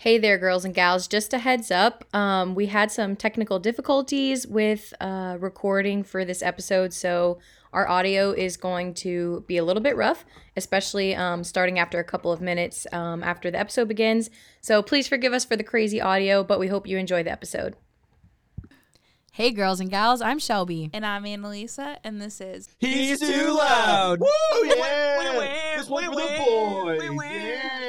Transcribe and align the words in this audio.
Hey 0.00 0.16
there, 0.16 0.38
girls 0.38 0.64
and 0.64 0.74
gals. 0.74 1.06
Just 1.06 1.34
a 1.34 1.38
heads 1.38 1.70
up, 1.70 2.06
um, 2.14 2.54
we 2.54 2.64
had 2.64 2.90
some 2.90 3.16
technical 3.16 3.58
difficulties 3.58 4.46
with 4.46 4.94
uh, 4.98 5.36
recording 5.38 6.04
for 6.04 6.24
this 6.24 6.42
episode, 6.42 6.94
so 6.94 7.38
our 7.74 7.86
audio 7.86 8.30
is 8.32 8.56
going 8.56 8.94
to 8.94 9.44
be 9.46 9.58
a 9.58 9.62
little 9.62 9.82
bit 9.82 9.94
rough, 9.94 10.24
especially 10.56 11.14
um, 11.14 11.44
starting 11.44 11.78
after 11.78 11.98
a 11.98 12.04
couple 12.04 12.32
of 12.32 12.40
minutes 12.40 12.86
um, 12.92 13.22
after 13.22 13.50
the 13.50 13.58
episode 13.58 13.88
begins. 13.88 14.30
So 14.62 14.82
please 14.82 15.06
forgive 15.06 15.34
us 15.34 15.44
for 15.44 15.54
the 15.54 15.62
crazy 15.62 16.00
audio, 16.00 16.42
but 16.42 16.58
we 16.58 16.68
hope 16.68 16.86
you 16.86 16.96
enjoy 16.96 17.22
the 17.22 17.32
episode. 17.32 17.76
Hey, 19.32 19.50
girls 19.50 19.80
and 19.80 19.90
gals, 19.90 20.22
I'm 20.22 20.38
Shelby. 20.38 20.88
And 20.94 21.04
I'm 21.04 21.24
Annalisa, 21.24 21.98
and 22.04 22.22
this 22.22 22.40
is 22.40 22.70
She's 22.80 23.20
too 23.20 23.52
loud. 23.52 24.18
Woo, 24.18 24.28
yeah. 24.64 25.76
This 25.76 25.90
one 25.90 26.04
for 26.04 26.14
the 26.14 26.36
boys. 26.38 27.02
Yeah. 27.30 27.79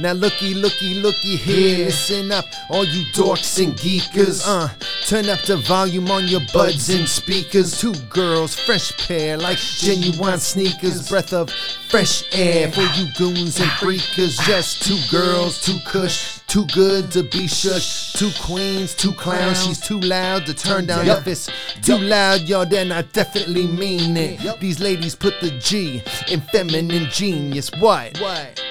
Now 0.00 0.12
looky, 0.12 0.54
looky, 0.54 0.94
looky 0.94 1.36
here. 1.36 1.84
Listen 1.84 2.32
up, 2.32 2.46
all 2.70 2.86
you 2.86 3.04
dorks 3.12 3.62
and 3.62 3.74
geekers. 3.74 4.42
Uh, 4.46 4.68
turn 5.04 5.28
up 5.28 5.42
the 5.42 5.58
volume 5.58 6.10
on 6.10 6.26
your 6.26 6.40
buds 6.54 6.88
and 6.88 7.06
speakers. 7.06 7.78
Two 7.78 7.92
girls, 8.08 8.58
fresh 8.58 8.96
pair, 8.96 9.36
like 9.36 9.58
genuine 9.58 10.38
sneakers. 10.38 11.06
Breath 11.06 11.34
of 11.34 11.50
fresh 11.90 12.24
air 12.32 12.72
for 12.72 12.80
you 12.80 13.08
goons 13.18 13.60
and 13.60 13.68
freakers. 13.72 14.40
Just 14.46 14.82
two 14.84 14.98
girls, 15.14 15.60
two 15.60 15.76
cush, 15.84 16.40
too 16.46 16.64
good 16.68 17.10
to 17.10 17.22
be 17.24 17.46
shush. 17.46 18.14
Two 18.14 18.30
queens, 18.40 18.94
two 18.94 19.12
clowns. 19.12 19.66
She's 19.66 19.80
too 19.80 20.00
loud 20.00 20.46
to 20.46 20.54
turn 20.54 20.86
down 20.86 21.06
if 21.08 21.26
it's 21.26 21.50
too 21.82 21.98
loud, 21.98 22.40
y'all. 22.48 22.64
Then 22.64 22.90
I 22.90 23.02
definitely 23.02 23.66
mean 23.66 24.16
it. 24.16 24.60
These 24.60 24.80
ladies 24.80 25.14
put 25.14 25.38
the 25.42 25.50
G 25.58 26.02
in 26.30 26.40
feminine 26.40 27.10
genius. 27.10 27.70
What? 27.80 28.18
What? 28.18 28.62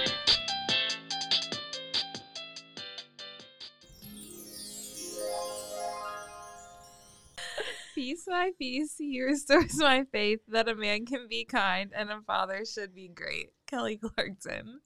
Peace, 7.99 8.23
by 8.25 8.51
piece, 8.57 8.95
He 8.97 9.21
restores 9.21 9.75
my 9.77 10.05
faith 10.09 10.39
that 10.47 10.69
a 10.69 10.73
man 10.75 11.05
can 11.05 11.27
be 11.29 11.43
kind 11.43 11.91
and 11.93 12.09
a 12.09 12.21
father 12.25 12.63
should 12.63 12.95
be 12.95 13.09
great. 13.09 13.47
Kelly 13.67 13.97
Clarkson. 13.97 14.79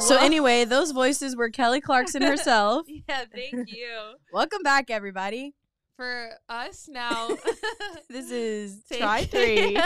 So, 0.00 0.18
anyway, 0.18 0.66
those 0.66 0.90
voices 0.90 1.34
were 1.34 1.48
Kelly 1.48 1.80
Clarkson 1.80 2.20
herself. 2.20 2.84
yeah, 3.08 3.24
thank 3.34 3.72
you. 3.72 3.88
Welcome 4.34 4.62
back, 4.62 4.90
everybody. 4.90 5.54
For 5.96 6.28
us 6.46 6.90
now, 6.92 7.30
This 8.10 8.30
is 8.30 8.82
Take- 8.90 9.00
try 9.00 9.24
three. 9.24 9.80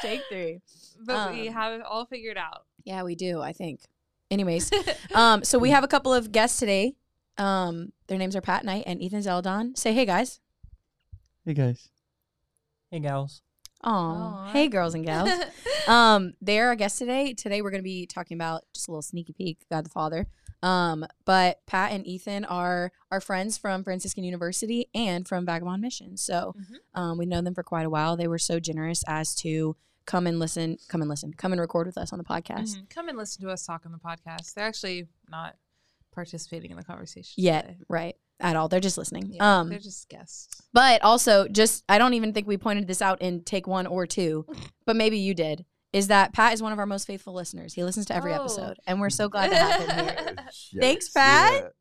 Take 0.00 0.20
three. 0.30 0.60
but 1.04 1.32
we 1.32 1.48
Um, 1.48 1.54
have 1.54 1.72
it 1.72 1.82
all 1.84 2.06
figured 2.06 2.38
out. 2.38 2.66
Yeah, 2.84 3.02
we 3.02 3.16
do, 3.16 3.40
I 3.42 3.52
think. 3.52 3.80
Anyways, 4.30 4.70
um, 5.12 5.42
so 5.42 5.58
we 5.58 5.70
have 5.70 5.82
a 5.82 5.88
couple 5.88 6.14
of 6.14 6.30
guests 6.30 6.60
today. 6.60 6.94
Um, 7.38 7.92
their 8.06 8.18
names 8.18 8.36
are 8.36 8.40
Pat 8.40 8.64
Knight 8.64 8.84
and 8.86 9.00
Ethan 9.02 9.20
Zeldon. 9.20 9.76
Say 9.76 9.92
hey, 9.92 10.04
guys. 10.04 10.40
Hey 11.44 11.54
guys. 11.54 11.88
Hey, 12.90 12.98
gals. 13.00 13.42
Aw. 13.82 13.90
Aw. 13.90 14.52
Hey, 14.52 14.68
girls 14.68 14.94
and 14.94 15.06
gals. 15.06 15.30
um, 15.88 16.34
they're 16.40 16.68
our 16.68 16.74
guests 16.76 16.98
today. 16.98 17.32
Today 17.32 17.62
we're 17.62 17.70
going 17.70 17.80
to 17.82 17.84
be 17.84 18.04
talking 18.06 18.36
about 18.36 18.64
just 18.74 18.88
a 18.88 18.90
little 18.90 19.00
sneaky 19.02 19.32
peek, 19.32 19.58
God 19.70 19.86
the 19.86 19.90
Father. 19.90 20.26
Um, 20.62 21.06
but 21.24 21.64
Pat 21.64 21.92
and 21.92 22.06
Ethan 22.06 22.44
are 22.44 22.92
our 23.10 23.20
friends 23.22 23.56
from 23.56 23.82
Franciscan 23.82 24.22
University 24.24 24.88
and 24.94 25.26
from 25.26 25.46
Vagabond 25.46 25.80
Mission. 25.80 26.18
So 26.18 26.54
Mhm. 26.60 27.00
um, 27.00 27.16
we've 27.18 27.28
known 27.28 27.44
them 27.44 27.54
for 27.54 27.62
quite 27.62 27.86
a 27.86 27.90
while. 27.90 28.16
They 28.18 28.28
were 28.28 28.38
so 28.38 28.60
generous 28.60 29.02
as 29.06 29.34
to 29.36 29.74
come 30.04 30.26
and 30.26 30.38
listen, 30.38 30.76
come 30.88 31.00
and 31.00 31.08
listen, 31.08 31.32
come 31.32 31.52
and 31.52 31.60
record 31.60 31.86
with 31.86 31.96
us 31.96 32.12
on 32.12 32.18
the 32.18 32.24
podcast. 32.24 32.76
Mhm. 32.76 32.90
Come 32.90 33.08
and 33.08 33.16
listen 33.16 33.40
to 33.42 33.50
us 33.50 33.64
talk 33.64 33.86
on 33.86 33.92
the 33.92 33.98
podcast. 33.98 34.52
They're 34.52 34.66
actually 34.66 35.08
not 35.30 35.56
participating 36.12 36.70
in 36.70 36.76
the 36.76 36.84
conversation 36.84 37.34
Yeah, 37.36 37.62
today. 37.62 37.76
right? 37.88 38.16
At 38.40 38.56
all. 38.56 38.68
They're 38.68 38.80
just 38.80 38.96
listening. 38.96 39.32
Yeah, 39.34 39.60
um, 39.60 39.68
they're 39.68 39.78
just 39.78 40.08
guests. 40.08 40.48
But 40.72 41.02
also, 41.02 41.46
just 41.48 41.84
I 41.88 41.98
don't 41.98 42.14
even 42.14 42.32
think 42.32 42.46
we 42.46 42.56
pointed 42.56 42.86
this 42.86 43.02
out 43.02 43.20
in 43.20 43.42
take 43.44 43.66
one 43.66 43.86
or 43.86 44.06
two, 44.06 44.46
but 44.86 44.96
maybe 44.96 45.18
you 45.18 45.34
did. 45.34 45.64
Is 45.92 46.06
that 46.08 46.32
Pat 46.32 46.54
is 46.54 46.62
one 46.62 46.72
of 46.72 46.78
our 46.78 46.86
most 46.86 47.06
faithful 47.06 47.34
listeners. 47.34 47.74
He 47.74 47.82
listens 47.84 48.06
to 48.06 48.14
every 48.14 48.32
Oh. 48.32 48.36
episode, 48.36 48.78
and 48.86 49.00
we're 49.00 49.10
so 49.10 49.28
glad 49.28 49.50
to 49.50 49.56
have 49.56 49.82
him 49.82 50.06
here. 50.06 50.36
Thanks, 50.80 51.08
Pat. 51.10 51.72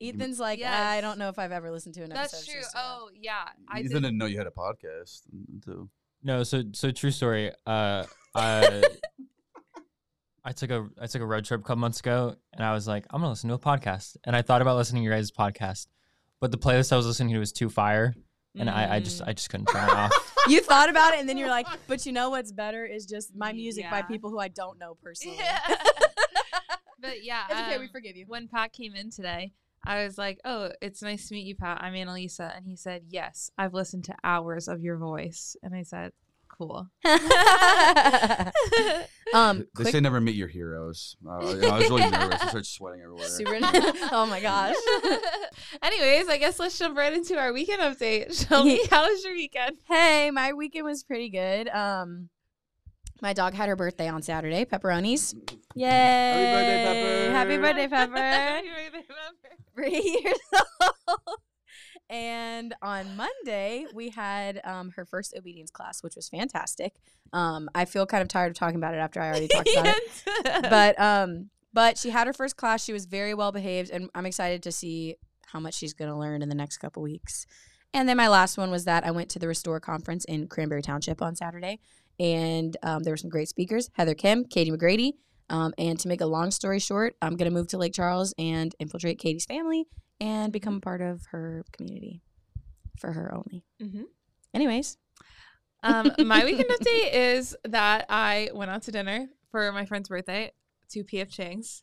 Ethan's 0.00 0.40
like, 0.40 0.58
Yes. 0.58 0.74
I 0.74 1.00
don't 1.00 1.18
know 1.18 1.28
if 1.28 1.38
I've 1.38 1.52
ever 1.52 1.70
listened 1.70 1.94
to 1.94 2.02
an 2.02 2.10
episode. 2.12 2.36
That's 2.38 2.46
true. 2.46 2.60
Oh 2.74 3.08
yeah, 3.14 3.44
I 3.68 3.80
Ethan 3.80 3.92
did. 3.92 4.02
didn't 4.02 4.18
know 4.18 4.26
you 4.26 4.38
had 4.38 4.46
a 4.46 4.50
podcast 4.50 5.22
until 5.52 5.88
No, 6.22 6.42
so 6.42 6.64
so 6.72 6.90
true 6.90 7.10
story. 7.12 7.52
Uh, 7.66 8.04
I 8.34 8.82
I 10.44 10.52
took 10.52 10.70
a 10.70 10.88
I 11.00 11.06
took 11.06 11.22
a 11.22 11.26
road 11.26 11.44
trip 11.44 11.60
a 11.60 11.62
couple 11.62 11.76
months 11.80 12.00
ago, 12.00 12.36
and 12.52 12.64
I 12.64 12.72
was 12.74 12.86
like, 12.86 13.06
I'm 13.10 13.20
gonna 13.20 13.30
listen 13.30 13.48
to 13.48 13.54
a 13.54 13.58
podcast, 13.58 14.16
and 14.24 14.36
I 14.36 14.42
thought 14.42 14.60
about 14.62 14.76
listening 14.76 15.02
to 15.02 15.04
your 15.08 15.16
guys' 15.16 15.30
podcast, 15.30 15.86
but 16.40 16.50
the 16.50 16.58
playlist 16.58 16.92
I 16.92 16.96
was 16.96 17.06
listening 17.06 17.32
to 17.32 17.38
was 17.38 17.52
too 17.52 17.70
fire, 17.70 18.14
and 18.54 18.68
I, 18.68 18.96
I 18.96 19.00
just 19.00 19.22
Mm. 19.22 19.28
I 19.28 19.32
just 19.32 19.48
couldn't 19.48 19.66
turn 19.66 19.84
it 19.88 19.94
off. 19.94 20.12
You 20.46 20.60
thought 20.60 20.90
about 20.90 21.14
it, 21.14 21.20
and 21.20 21.26
then 21.26 21.38
you're 21.38 21.48
like, 21.48 21.66
but 21.86 22.04
you 22.04 22.12
know 22.12 22.28
what's 22.28 22.52
better 22.52 22.84
is 22.84 23.06
just 23.06 23.34
my 23.34 23.54
music 23.54 23.86
by 23.90 24.02
people 24.02 24.28
who 24.28 24.38
I 24.38 24.48
don't 24.48 24.78
know 24.78 24.94
personally. 25.02 25.38
Yeah. 25.38 25.58
but 27.00 27.24
yeah, 27.24 27.44
It's 27.48 27.60
okay, 27.60 27.78
we 27.78 27.86
um, 27.86 27.90
forgive 27.90 28.14
you. 28.14 28.26
when 28.28 28.48
Pat 28.48 28.74
came 28.74 28.94
in 28.94 29.10
today, 29.10 29.52
I 29.86 30.04
was 30.04 30.18
like, 30.18 30.40
"Oh, 30.44 30.70
it's 30.82 31.00
nice 31.00 31.28
to 31.28 31.34
meet 31.34 31.46
you, 31.46 31.54
Pat. 31.54 31.82
I'm 31.82 31.94
Annalisa," 31.94 32.54
and 32.54 32.66
he 32.66 32.76
said, 32.76 33.04
"Yes, 33.08 33.50
I've 33.56 33.72
listened 33.72 34.04
to 34.04 34.14
hours 34.22 34.68
of 34.68 34.82
your 34.82 34.98
voice," 34.98 35.56
and 35.62 35.74
I 35.74 35.82
said, 35.82 36.12
"Cool." 36.56 36.88
um, 39.34 39.58
they 39.58 39.64
quick, 39.74 39.88
say 39.88 40.00
never 40.00 40.20
meet 40.20 40.36
your 40.36 40.48
heroes. 40.48 41.16
Uh, 41.26 41.30
I 41.30 41.38
was 41.38 41.54
really 41.56 42.10
nervous. 42.10 42.42
I 42.42 42.48
started 42.48 42.66
sweating 42.66 43.00
everywhere. 43.02 43.26
super. 43.26 43.58
oh 44.12 44.26
my 44.26 44.40
gosh. 44.40 44.74
Anyways, 45.82 46.28
I 46.28 46.38
guess 46.38 46.58
let's 46.58 46.78
jump 46.78 46.96
right 46.96 47.12
into 47.12 47.36
our 47.38 47.52
weekend 47.52 47.82
update. 47.82 48.48
Shelby, 48.48 48.80
how 48.90 49.08
was 49.08 49.24
your 49.24 49.34
weekend? 49.34 49.78
Hey, 49.88 50.30
my 50.30 50.52
weekend 50.52 50.86
was 50.86 51.02
pretty 51.02 51.30
good. 51.30 51.68
Um, 51.68 52.28
my 53.22 53.32
dog 53.32 53.54
had 53.54 53.68
her 53.68 53.76
birthday 53.76 54.08
on 54.08 54.22
Saturday. 54.22 54.64
Pepperonis. 54.64 55.34
Yay! 55.74 55.88
Happy 57.32 57.56
birthday, 57.56 57.88
Pepper. 57.88 58.18
Happy 58.18 58.68
birthday, 58.68 59.02
Pepper. 59.02 59.24
Three 59.74 60.20
years 60.22 60.38
old. 61.08 61.38
And 62.10 62.74
on 62.82 63.16
Monday, 63.16 63.86
we 63.94 64.10
had 64.10 64.60
um, 64.64 64.90
her 64.90 65.04
first 65.04 65.34
obedience 65.36 65.70
class, 65.70 66.02
which 66.02 66.16
was 66.16 66.28
fantastic. 66.28 66.94
Um, 67.32 67.68
I 67.74 67.86
feel 67.86 68.06
kind 68.06 68.22
of 68.22 68.28
tired 68.28 68.50
of 68.50 68.56
talking 68.56 68.76
about 68.76 68.94
it 68.94 68.98
after 68.98 69.20
I 69.20 69.28
already 69.28 69.48
talked 69.48 69.70
about 69.72 69.86
it. 69.86 70.02
But 70.70 71.00
um, 71.00 71.50
but 71.72 71.98
she 71.98 72.10
had 72.10 72.26
her 72.26 72.32
first 72.32 72.56
class. 72.56 72.84
She 72.84 72.92
was 72.92 73.06
very 73.06 73.34
well 73.34 73.52
behaved, 73.52 73.90
and 73.90 74.10
I'm 74.14 74.26
excited 74.26 74.62
to 74.64 74.72
see 74.72 75.16
how 75.46 75.60
much 75.60 75.74
she's 75.74 75.94
going 75.94 76.10
to 76.10 76.16
learn 76.16 76.42
in 76.42 76.48
the 76.48 76.54
next 76.54 76.78
couple 76.78 77.02
weeks. 77.02 77.46
And 77.92 78.08
then 78.08 78.16
my 78.16 78.28
last 78.28 78.58
one 78.58 78.70
was 78.70 78.84
that 78.84 79.04
I 79.04 79.10
went 79.10 79.28
to 79.30 79.38
the 79.38 79.48
Restore 79.48 79.80
conference 79.80 80.24
in 80.24 80.48
Cranberry 80.48 80.82
Township 80.82 81.22
on 81.22 81.36
Saturday, 81.36 81.80
and 82.18 82.76
um, 82.82 83.02
there 83.02 83.12
were 83.12 83.18
some 83.18 83.30
great 83.30 83.48
speakers: 83.48 83.90
Heather 83.94 84.14
Khym, 84.14 84.48
Katie 84.50 84.70
McGrady. 84.70 85.12
Um, 85.50 85.74
and 85.76 85.98
to 86.00 86.08
make 86.08 86.22
a 86.22 86.26
long 86.26 86.50
story 86.50 86.78
short, 86.78 87.16
I'm 87.20 87.36
going 87.36 87.50
to 87.50 87.54
move 87.54 87.68
to 87.68 87.78
Lake 87.78 87.92
Charles 87.92 88.32
and 88.38 88.74
infiltrate 88.78 89.18
Katie's 89.18 89.44
family 89.44 89.86
and 90.20 90.52
become 90.52 90.80
part 90.80 91.00
of 91.00 91.26
her 91.26 91.64
community 91.72 92.22
for 92.98 93.12
her 93.12 93.34
only. 93.34 93.64
Mhm. 93.80 94.04
Anyways, 94.52 94.96
Um, 95.82 96.12
my 96.24 96.44
weekend 96.44 96.68
update 96.80 97.12
is 97.12 97.56
that 97.64 98.06
I 98.08 98.50
went 98.54 98.70
out 98.70 98.82
to 98.82 98.92
dinner 98.92 99.28
for 99.50 99.70
my 99.72 99.84
friend's 99.84 100.08
birthday 100.08 100.52
to 100.90 101.04
PF 101.04 101.30
Chang's. 101.30 101.82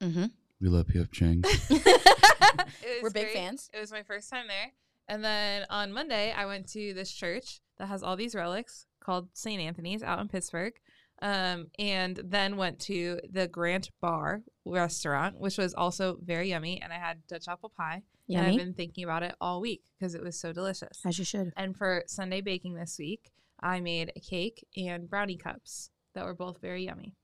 mm-hmm. 0.00 0.26
we 0.60 0.68
love 0.68 0.86
PF 0.86 1.10
Chang. 1.12 1.42
It 2.84 2.98
we're 3.02 3.06
was 3.06 3.12
big 3.12 3.24
great. 3.26 3.34
fans. 3.34 3.70
It 3.72 3.80
was 3.80 3.90
my 3.92 4.02
first 4.02 4.28
time 4.30 4.46
there. 4.48 4.72
And 5.08 5.24
then 5.24 5.66
on 5.70 5.92
Monday, 5.92 6.32
I 6.32 6.46
went 6.46 6.68
to 6.70 6.92
this 6.94 7.10
church 7.12 7.60
that 7.78 7.86
has 7.86 8.02
all 8.02 8.16
these 8.16 8.34
relics 8.34 8.86
called 9.00 9.28
St. 9.34 9.60
Anthony's 9.60 10.02
out 10.02 10.20
in 10.20 10.28
Pittsburgh. 10.28 10.74
Um, 11.22 11.68
and 11.78 12.20
then 12.24 12.56
went 12.56 12.80
to 12.80 13.20
the 13.30 13.46
Grant 13.46 13.90
Bar 14.00 14.42
restaurant, 14.66 15.38
which 15.38 15.56
was 15.56 15.72
also 15.72 16.18
very 16.20 16.50
yummy. 16.50 16.82
And 16.82 16.92
I 16.92 16.96
had 16.96 17.24
Dutch 17.28 17.46
apple 17.48 17.72
pie. 17.74 18.02
And 18.28 18.46
I've 18.46 18.56
been 18.56 18.74
thinking 18.74 19.04
about 19.04 19.22
it 19.22 19.34
all 19.40 19.60
week 19.60 19.82
because 19.98 20.14
it 20.14 20.22
was 20.22 20.40
so 20.40 20.52
delicious. 20.52 21.00
as 21.04 21.18
you 21.18 21.24
should. 21.24 21.52
And 21.56 21.76
for 21.76 22.02
Sunday 22.06 22.40
baking 22.40 22.74
this 22.74 22.96
week, 22.98 23.30
I 23.60 23.80
made 23.80 24.10
a 24.16 24.20
cake 24.20 24.66
and 24.76 25.08
brownie 25.08 25.36
cups 25.36 25.90
that 26.14 26.24
were 26.24 26.34
both 26.34 26.60
very 26.60 26.84
yummy. 26.84 27.14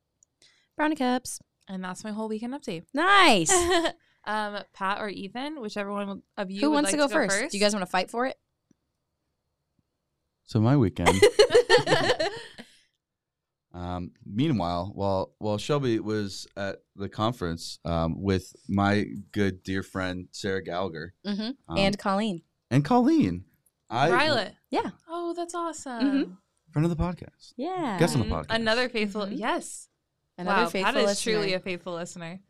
Brownie 0.77 0.97
cups. 0.97 1.41
And 1.67 1.83
that's 1.83 2.05
my 2.05 2.13
whole 2.13 2.29
weekend 2.29 2.55
update. 2.55 2.85
Nice. 2.95 3.51
um, 4.25 4.59
Pat 4.75 5.01
or 5.01 5.09
Ethan, 5.09 5.61
whichever 5.61 5.93
one 5.93 6.23
of 6.37 6.51
you 6.51 6.61
Who 6.61 6.71
would 6.71 6.75
wants 6.75 6.93
like 6.93 7.01
to 7.01 7.09
go, 7.09 7.27
first? 7.27 7.51
Do 7.51 7.59
you 7.59 7.65
guys 7.65 7.75
want 7.75 7.85
to 7.85 7.91
fight 7.91 8.11
for 8.11 8.27
it? 8.27 8.37
So 10.45 10.61
my 10.61 10.77
weekend. 10.77 11.09
Um, 13.79 14.11
meanwhile, 14.27 14.91
while 14.95 15.33
while 15.39 15.59
Shelby 15.59 16.01
was 16.01 16.47
at 16.57 16.77
the 16.97 17.09
conference 17.09 17.79
um, 17.85 18.21
with 18.21 18.53
my 18.69 19.05
good 19.33 19.63
dear 19.63 19.83
friend 19.83 20.27
Sarah 20.33 20.63
Gallagher 20.63 21.15
Mm-hmm. 21.25 21.51
um, 21.69 21.79
and 21.79 21.97
Colleen. 21.99 22.43
and 22.71 22.85
Colleen, 22.85 23.45
I 23.89 24.09
Violet. 24.11 24.55
Yeah. 24.71 24.91
Oh, 25.09 25.33
that's 25.35 25.55
awesome. 25.55 26.03
Mhm. 26.03 26.37
friend 26.73 26.85
of 26.85 26.91
the 26.97 27.03
podcast. 27.03 27.53
Yeah. 27.57 27.97
Guess 28.01 28.15
on 28.17 28.21
the 28.21 28.35
podcast. 28.35 28.47
Another 28.51 28.89
faithful. 28.89 29.27
Mhm. 29.27 29.39
Yes. 29.39 29.89
Another 30.37 30.63
wow, 30.65 30.69
faithful 30.69 30.93
that 30.95 31.01
is 31.01 31.07
listener. 31.07 31.33
truly 31.35 31.53
a 31.55 31.61
faithful 31.61 31.95
listener. 31.95 32.41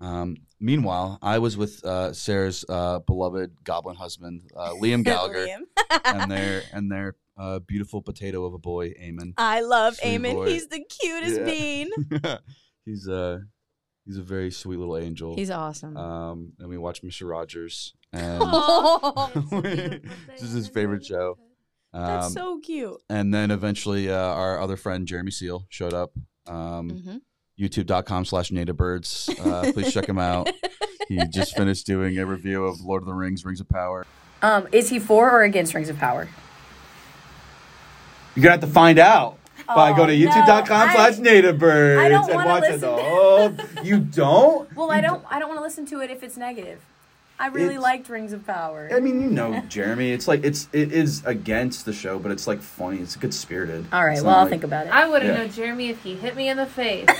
Um, 0.00 0.36
meanwhile, 0.60 1.18
I 1.22 1.38
was 1.40 1.56
with 1.56 1.84
uh, 1.84 2.12
Sarah's 2.12 2.64
uh, 2.68 3.00
beloved 3.00 3.64
goblin 3.64 3.96
husband, 3.96 4.42
uh, 4.56 4.70
Liam 4.74 5.02
Gallagher, 5.10 5.46
Liam. 5.46 5.62
and 6.04 6.30
their 6.30 6.62
and 6.72 6.90
their 6.92 7.16
uh, 7.38 7.58
beautiful 7.60 8.02
potato 8.02 8.44
of 8.44 8.54
a 8.54 8.58
boy, 8.58 8.90
Eamon. 8.90 9.32
I 9.38 9.60
love 9.60 9.94
Sweet 9.96 10.20
Eamon. 10.20 10.34
boy. 10.34 10.48
He's 10.50 10.66
the 10.68 10.80
cutest 10.84 11.38
Yeah. 11.40 11.44
bean. 11.44 11.90
he's 12.84 13.08
uh 13.08 13.38
he's 14.06 14.16
a 14.18 14.22
very 14.22 14.50
sweet 14.50 14.78
little 14.78 14.96
angel. 14.96 15.34
He's 15.36 15.50
awesome. 15.50 15.96
um, 15.96 16.52
and 16.58 16.68
we 16.68 16.78
watched 16.78 17.04
Mr. 17.04 17.28
Rogers, 17.28 17.94
and 18.12 18.40
this 19.62 20.42
is 20.42 20.52
his 20.52 20.68
favorite 20.68 21.04
show. 21.04 21.38
Um, 21.92 22.04
that's 22.04 22.34
so 22.34 22.58
cute. 22.60 22.96
and 23.08 23.32
then 23.32 23.50
eventually, 23.50 24.10
uh, 24.10 24.14
our 24.16 24.60
other 24.60 24.76
friend 24.76 25.06
Jeremy 25.06 25.30
Seal 25.30 25.66
showed 25.70 25.94
up. 25.94 26.12
Um, 26.46 26.90
Mhm. 26.90 27.20
YouTube.com 27.58 28.24
slash 28.24 28.52
native 28.52 28.76
birds. 28.76 29.28
Uh, 29.40 29.72
please 29.72 29.92
check 29.92 30.08
him 30.08 30.18
out. 30.18 30.48
He 31.08 31.18
just 31.26 31.56
finished 31.56 31.86
doing 31.86 32.16
a 32.18 32.24
review 32.24 32.64
of 32.66 32.80
Lord 32.80 33.02
of 33.02 33.06
the 33.08 33.14
Rings, 33.14 33.44
Rings 33.44 33.60
of 33.60 33.68
Power. 33.68 34.06
Um, 34.42 34.68
is 34.70 34.88
he 34.90 35.00
for 35.00 35.28
or 35.28 35.42
against 35.42 35.74
Rings 35.74 35.88
of 35.88 35.98
Power? 35.98 36.28
You're 38.34 38.42
gonna 38.42 38.52
have 38.52 38.60
to 38.60 38.66
find 38.66 38.98
out 38.98 39.36
by 39.66 39.90
Oh, 39.90 39.94
going 39.96 40.08
to 40.08 40.16
youtube.com 40.16 40.88
I- 40.90 40.94
slash 40.94 41.18
native 41.18 41.58
birds 41.58 42.00
and 42.26 42.34
wanna 42.34 42.48
watching 42.48 42.78
the 42.80 42.96
whole. 42.96 43.54
You 43.84 43.98
don't? 43.98 44.74
Well, 44.76 44.90
I 44.90 45.00
don't. 45.00 45.24
I 45.30 45.38
don't 45.38 45.48
want 45.48 45.58
to 45.58 45.62
listen 45.64 45.84
to 45.86 46.00
it 46.00 46.10
if 46.10 46.22
it's 46.22 46.36
negative. 46.36 46.80
I 47.40 47.46
really 47.48 47.66
It's- 47.74 47.82
liked 47.82 48.08
Rings 48.08 48.32
of 48.32 48.44
Power. 48.46 48.88
I 48.92 48.98
mean, 49.00 49.20
you 49.20 49.28
know, 49.30 49.60
Jeremy. 49.68 50.10
It's 50.12 50.26
like 50.26 50.42
it's 50.44 50.68
it 50.72 50.92
is 50.92 51.24
against 51.24 51.84
the 51.84 51.92
show, 51.92 52.18
but 52.18 52.32
it's 52.32 52.46
like 52.46 52.60
funny. 52.60 52.98
It's 52.98 53.14
good 53.16 53.32
spirited. 53.34 53.86
All 53.92 54.04
right. 54.04 54.14
It's 54.14 54.22
Well, 54.22 54.34
I'll 54.36 54.42
like- 54.42 54.50
think 54.50 54.64
about 54.64 54.86
it. 54.86 54.92
I 54.92 55.06
wouldn't 55.08 55.32
Yeah. 55.36 55.42
know 55.44 55.48
Jeremy 55.48 55.88
if 55.90 56.02
he 56.02 56.14
hit 56.14 56.34
me 56.36 56.48
in 56.48 56.56
the 56.56 56.66
face. 56.66 57.08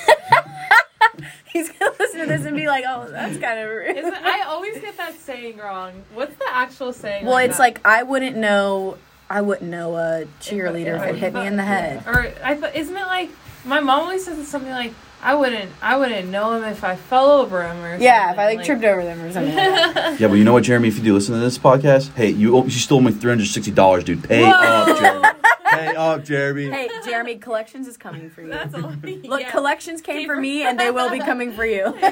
He's 1.52 1.70
gonna 1.70 1.92
listen 1.98 2.20
to 2.20 2.26
this 2.26 2.44
and 2.44 2.54
be 2.56 2.66
like, 2.68 2.84
"Oh, 2.86 3.08
that's 3.10 3.38
kind 3.38 3.58
of 3.58 3.68
rude." 3.68 3.96
Isn't, 3.96 4.14
I 4.14 4.42
always 4.46 4.78
get 4.80 4.96
that 4.98 5.18
saying 5.18 5.56
wrong. 5.58 5.92
What's 6.14 6.36
the 6.36 6.44
actual 6.52 6.92
saying? 6.92 7.24
well, 7.24 7.34
like 7.34 7.48
it's 7.48 7.56
that? 7.58 7.62
like 7.62 7.80
I 7.86 8.02
wouldn't 8.04 8.36
know. 8.36 8.98
I 9.30 9.42
wouldn't 9.42 9.70
know 9.70 9.96
a 9.96 10.26
cheerleader 10.40 10.96
if, 10.96 11.02
if 11.02 11.16
it 11.16 11.18
hit 11.18 11.34
me 11.34 11.46
in 11.46 11.56
the 11.56 11.64
head. 11.64 12.02
Or 12.06 12.32
I 12.42 12.54
thought, 12.56 12.74
isn't 12.74 12.96
it 12.96 13.06
like 13.06 13.30
my 13.64 13.80
mom 13.80 14.00
always 14.00 14.24
says 14.24 14.38
it's 14.38 14.48
something 14.48 14.70
like, 14.70 14.92
"I 15.22 15.34
wouldn't, 15.34 15.70
I 15.82 15.96
wouldn't 15.96 16.28
know 16.30 16.52
him 16.52 16.64
if 16.64 16.82
I 16.84 16.96
fell 16.96 17.30
over 17.30 17.62
him 17.66 17.76
or 17.84 17.96
Yeah, 17.98 18.32
if 18.32 18.38
I 18.38 18.54
like, 18.54 18.64
tripped 18.64 18.84
over 18.84 19.04
them 19.04 19.20
or 19.20 19.32
something. 19.32 19.54
Like. 19.54 19.94
Yeah, 20.20 20.28
but 20.28 20.34
you 20.34 20.44
know 20.44 20.52
what, 20.54 20.64
Jeremy? 20.64 20.88
If 20.88 20.96
you 20.98 21.04
do 21.04 21.14
listen 21.14 21.34
to 21.34 21.40
this 21.40 21.58
podcast, 21.58 22.14
hey, 22.14 22.30
you 22.30 22.62
you 22.64 22.70
stole 22.70 23.00
me 23.00 23.12
three 23.12 23.30
hundred 23.30 23.46
sixty 23.48 23.70
dollars, 23.70 24.04
dude. 24.04 24.24
Pay 24.24 24.44
up, 24.44 24.86
Jeremy. 24.98 25.28
Pay 25.70 25.94
up, 25.96 26.24
Jeremy. 26.24 26.70
Hey, 26.70 26.88
Jeremy, 27.04 27.36
collections 27.36 27.86
is 27.86 27.96
coming 27.98 28.30
for 28.30 28.40
you. 28.42 28.48
That's 28.48 28.74
all. 28.74 28.80
Look, 29.02 29.42
yeah. 29.42 29.50
collections 29.50 30.00
came 30.00 30.26
for 30.26 30.36
me, 30.36 30.62
and 30.62 30.80
they 30.80 30.90
will 30.90 31.10
be 31.10 31.18
coming 31.18 31.52
for 31.52 31.66
you. 31.66 31.94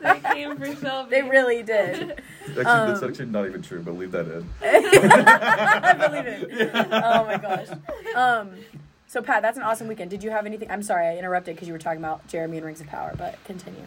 They 0.00 0.20
came 0.20 0.56
for 0.56 0.74
Shelby. 0.76 1.10
they 1.10 1.22
really 1.22 1.62
did. 1.62 2.20
Actually, 2.48 2.64
that's 2.64 3.02
Um, 3.02 3.08
actually 3.10 3.26
not 3.26 3.46
even 3.46 3.62
true, 3.62 3.80
but 3.82 3.96
leave 3.96 4.12
that 4.12 4.26
in. 4.26 4.48
I 4.62 6.08
believe 6.08 6.26
it. 6.60 6.68
Oh 6.92 7.24
my 7.24 7.36
gosh. 7.38 7.68
Um, 8.14 8.50
so 9.08 9.22
Pat, 9.22 9.42
that's 9.42 9.56
an 9.56 9.62
awesome 9.62 9.88
weekend. 9.88 10.10
Did 10.10 10.22
you 10.22 10.30
have 10.30 10.46
anything? 10.46 10.70
I'm 10.70 10.82
sorry, 10.82 11.06
I 11.06 11.16
interrupted 11.16 11.54
because 11.56 11.68
you 11.68 11.72
were 11.74 11.78
talking 11.78 11.98
about 12.00 12.26
Jeremy 12.28 12.58
and 12.58 12.66
Rings 12.66 12.80
of 12.80 12.86
Power, 12.88 13.14
but 13.16 13.42
continue. 13.44 13.84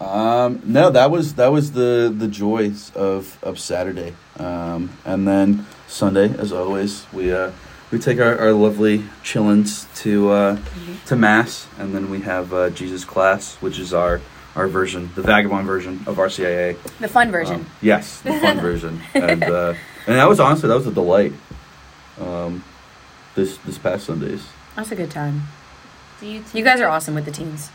Um, 0.00 0.60
no, 0.64 0.90
that 0.90 1.10
was 1.10 1.34
that 1.34 1.48
was 1.48 1.72
the 1.72 2.14
the 2.16 2.28
joys 2.28 2.92
of 2.94 3.38
of 3.42 3.58
Saturday, 3.58 4.14
um, 4.38 4.90
and 5.04 5.26
then 5.26 5.66
Sunday, 5.86 6.36
as 6.38 6.52
always, 6.52 7.06
we 7.12 7.32
uh 7.32 7.50
we 7.90 7.98
take 7.98 8.20
our, 8.20 8.38
our 8.38 8.52
lovely 8.52 9.04
chillins 9.24 9.86
to 10.02 10.30
uh 10.30 10.58
to 11.06 11.16
mass, 11.16 11.66
and 11.78 11.94
then 11.94 12.10
we 12.10 12.20
have 12.20 12.52
uh, 12.52 12.68
Jesus 12.70 13.04
class, 13.04 13.56
which 13.56 13.78
is 13.78 13.94
our 13.94 14.20
our 14.58 14.66
version, 14.66 15.08
the 15.14 15.22
vagabond 15.22 15.66
version 15.66 16.02
of 16.06 16.16
RCIA. 16.16 16.76
The 16.98 17.08
fun 17.08 17.30
version. 17.30 17.60
Um, 17.60 17.66
yes, 17.80 18.20
the 18.22 18.32
fun 18.40 18.58
version, 18.68 19.00
and 19.14 19.44
uh, 19.44 19.74
and 20.06 20.16
that 20.16 20.28
was 20.28 20.40
honestly 20.40 20.68
that 20.68 20.74
was 20.74 20.86
a 20.86 20.92
delight. 20.92 21.32
Um, 22.20 22.64
this 23.36 23.56
this 23.58 23.78
past 23.78 24.04
Sundays. 24.06 24.44
That's 24.74 24.90
a 24.90 24.96
good 24.96 25.12
time. 25.12 25.42
Do 26.20 26.26
you, 26.26 26.42
You 26.52 26.64
guys 26.64 26.80
are 26.80 26.88
awesome 26.88 27.14
with 27.14 27.24
the 27.24 27.30
teens. 27.30 27.70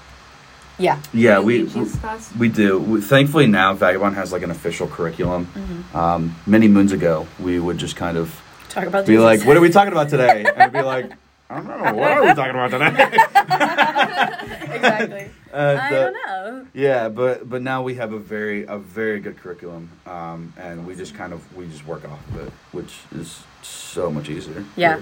Yeah. 0.77 1.01
Yeah, 1.13 1.35
do 1.39 1.43
we. 1.43 1.57
you 1.59 1.67
teach 1.67 1.93
class? 2.01 2.35
We 2.35 2.49
do. 2.49 2.79
We, 2.79 2.99
thankfully, 2.99 3.47
now 3.47 3.73
Vagabond 3.73 4.15
has 4.15 4.33
like 4.33 4.41
an 4.41 4.51
official 4.51 4.87
curriculum. 4.87 5.45
Mm-hmm. 5.45 5.95
Um, 5.97 6.35
many 6.45 6.67
moons 6.67 6.91
ago, 6.91 7.27
we 7.39 7.59
would 7.59 7.77
just 7.77 7.95
kind 7.95 8.17
of 8.17 8.41
Talk 8.67 8.87
about 8.87 9.05
be 9.05 9.13
Jesus. 9.13 9.23
like, 9.23 9.45
"What 9.45 9.55
are 9.55 9.61
we 9.61 9.69
talking 9.69 9.93
about 9.93 10.09
today?" 10.09 10.45
And 10.53 10.73
be 10.73 10.81
like, 10.81 11.11
"I 11.49 11.55
don't 11.57 11.67
know. 11.67 11.93
What 11.93 12.11
are 12.11 12.23
we 12.23 12.33
talking 12.33 12.55
about 12.55 12.71
today?" 12.71 14.59
exactly. 14.75 15.29
And, 15.53 15.79
I 15.79 15.87
uh, 15.87 15.89
don't 15.91 16.13
know. 16.13 16.67
Yeah, 16.73 17.09
but 17.09 17.47
but 17.47 17.61
now 17.61 17.83
we 17.83 17.93
have 17.93 18.11
a 18.11 18.17
very 18.17 18.65
a 18.65 18.79
very 18.79 19.19
good 19.19 19.37
curriculum, 19.37 19.91
um, 20.07 20.51
and 20.57 20.87
we 20.87 20.95
just 20.95 21.13
kind 21.13 21.31
of 21.31 21.55
we 21.55 21.67
just 21.67 21.85
work 21.85 22.09
off 22.09 22.19
of 22.29 22.47
it, 22.47 22.53
which 22.71 23.01
is 23.15 23.43
so 23.61 24.09
much 24.09 24.29
easier. 24.29 24.65
Yeah. 24.75 24.99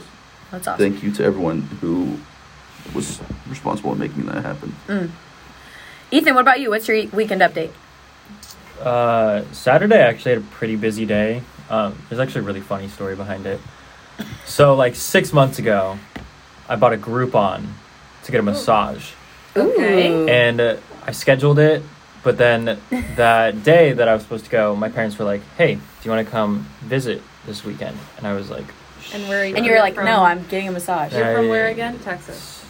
That's 0.52 0.68
awesome. 0.68 0.78
Thank 0.78 1.04
you 1.04 1.12
to 1.14 1.24
everyone 1.24 1.62
who 1.80 2.20
was 2.94 3.22
responsible 3.48 3.94
in 3.94 4.00
making 4.00 4.26
that 4.26 4.44
happen. 4.44 4.76
Ethan, 6.12 6.36
what 6.36 6.42
about 6.42 6.60
you? 6.60 6.70
What's 6.70 6.90
your 6.90 7.06
weekend 7.08 7.42
update? 7.42 7.72
Uh, 8.82 9.44
Saturday 9.54 10.04
I 10.04 10.08
actually 10.08 10.34
had 10.34 10.42
a 10.42 10.48
pretty 10.48 10.76
busy 10.76 11.06
day. 11.06 11.42
Um, 11.70 11.98
there's 12.10 12.20
actually 12.20 12.42
a 12.42 12.44
really 12.44 12.62
funny 12.62 12.90
story 12.90 13.16
behind 13.16 13.46
it. 13.46 13.62
So 14.46 14.76
like 14.76 14.96
six 14.96 15.32
months 15.32 15.60
ago, 15.60 15.98
I 16.68 16.76
bought 16.76 16.94
a 16.94 16.98
Groupon 16.98 17.68
to 18.24 18.32
get 18.32 18.40
a 18.40 18.44
massage, 18.44 19.12
Okay. 19.56 20.30
And 20.48 20.60
uh, 20.62 20.78
I 21.06 21.12
scheduled 21.12 21.60
it. 21.60 21.84
But 22.24 22.38
then 22.38 22.80
that 23.16 23.64
day 23.64 23.94
that 23.94 24.08
I 24.08 24.14
was 24.14 24.22
supposed 24.24 24.46
to 24.46 24.52
go, 24.52 24.76
my 24.76 24.90
parents 24.90 25.18
were 25.18 25.26
like, 25.26 25.42
"Hey, 25.58 25.76
do 25.76 25.82
you 26.04 26.12
want 26.12 26.26
to 26.26 26.32
come 26.32 26.68
visit 26.82 27.22
this 27.48 27.66
weekend?" 27.66 27.98
And 28.18 28.28
I 28.28 28.34
was 28.34 28.50
like, 28.52 28.66
And 29.12 29.28
where 29.28 29.42
are 29.42 29.46
you? 29.46 29.56
And 29.56 29.66
you 29.66 29.72
were 29.72 29.80
like, 29.80 29.96
from? 29.96 30.06
no, 30.06 30.24
I'm 30.24 30.46
getting 30.48 30.68
a 30.68 30.72
massage. 30.72 31.14
You're 31.14 31.34
from 31.36 31.50
where 31.50 31.68
again? 31.68 31.98
Texas. 32.00 32.64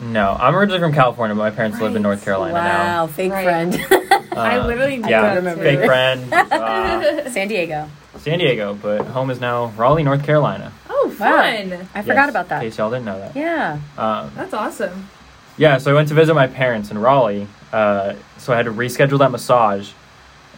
"No, 0.00 0.36
I'm 0.38 0.54
originally 0.54 0.78
from 0.80 0.92
California, 0.92 1.34
but 1.34 1.40
my 1.42 1.50
parents 1.50 1.80
live 1.80 1.96
in 1.96 2.02
North 2.02 2.18
Right. 2.18 2.24
Carolina 2.24 2.54
Wow, 2.54 3.06
fake 3.08 3.32
Right. 3.32 3.44
friend. 3.44 3.72
now." 3.72 4.00
I 4.36 4.58
Uh, 4.58 4.66
literally 4.66 5.02
I 5.02 5.08
yeah, 5.08 5.20
don't 5.26 5.36
remember. 5.36 5.62
fake 5.64 5.84
friend, 5.84 6.32
uh, 6.32 7.30
San 7.30 7.48
Diego. 7.48 7.88
San 8.18 8.38
Diego, 8.38 8.74
but 8.80 9.06
home 9.08 9.30
is 9.30 9.40
now 9.40 9.66
Raleigh, 9.76 10.02
North 10.04 10.24
Carolina. 10.24 10.72
Oh, 10.88 11.06
Wow. 11.08 11.12
fun. 11.42 11.88
I 11.94 12.02
forgot 12.02 12.16
Yes, 12.26 12.30
about 12.30 12.44
In 12.46 12.48
that. 12.50 12.60
case 12.62 12.78
y'all 12.78 12.90
didn't 12.90 13.04
know 13.06 13.18
that. 13.20 13.36
Yeah. 13.36 13.78
Um, 13.98 14.30
That's 14.36 14.54
awesome. 14.54 15.08
Yeah, 15.56 15.78
so 15.78 15.90
I 15.90 15.94
went 15.94 16.08
to 16.08 16.14
visit 16.14 16.34
my 16.34 16.46
parents 16.46 16.90
in 16.90 16.98
Raleigh. 16.98 17.46
Uh, 17.72 18.14
so 18.38 18.52
I 18.52 18.56
had 18.56 18.64
to 18.66 18.72
reschedule 18.72 19.18
that 19.20 19.30
massage, 19.30 19.90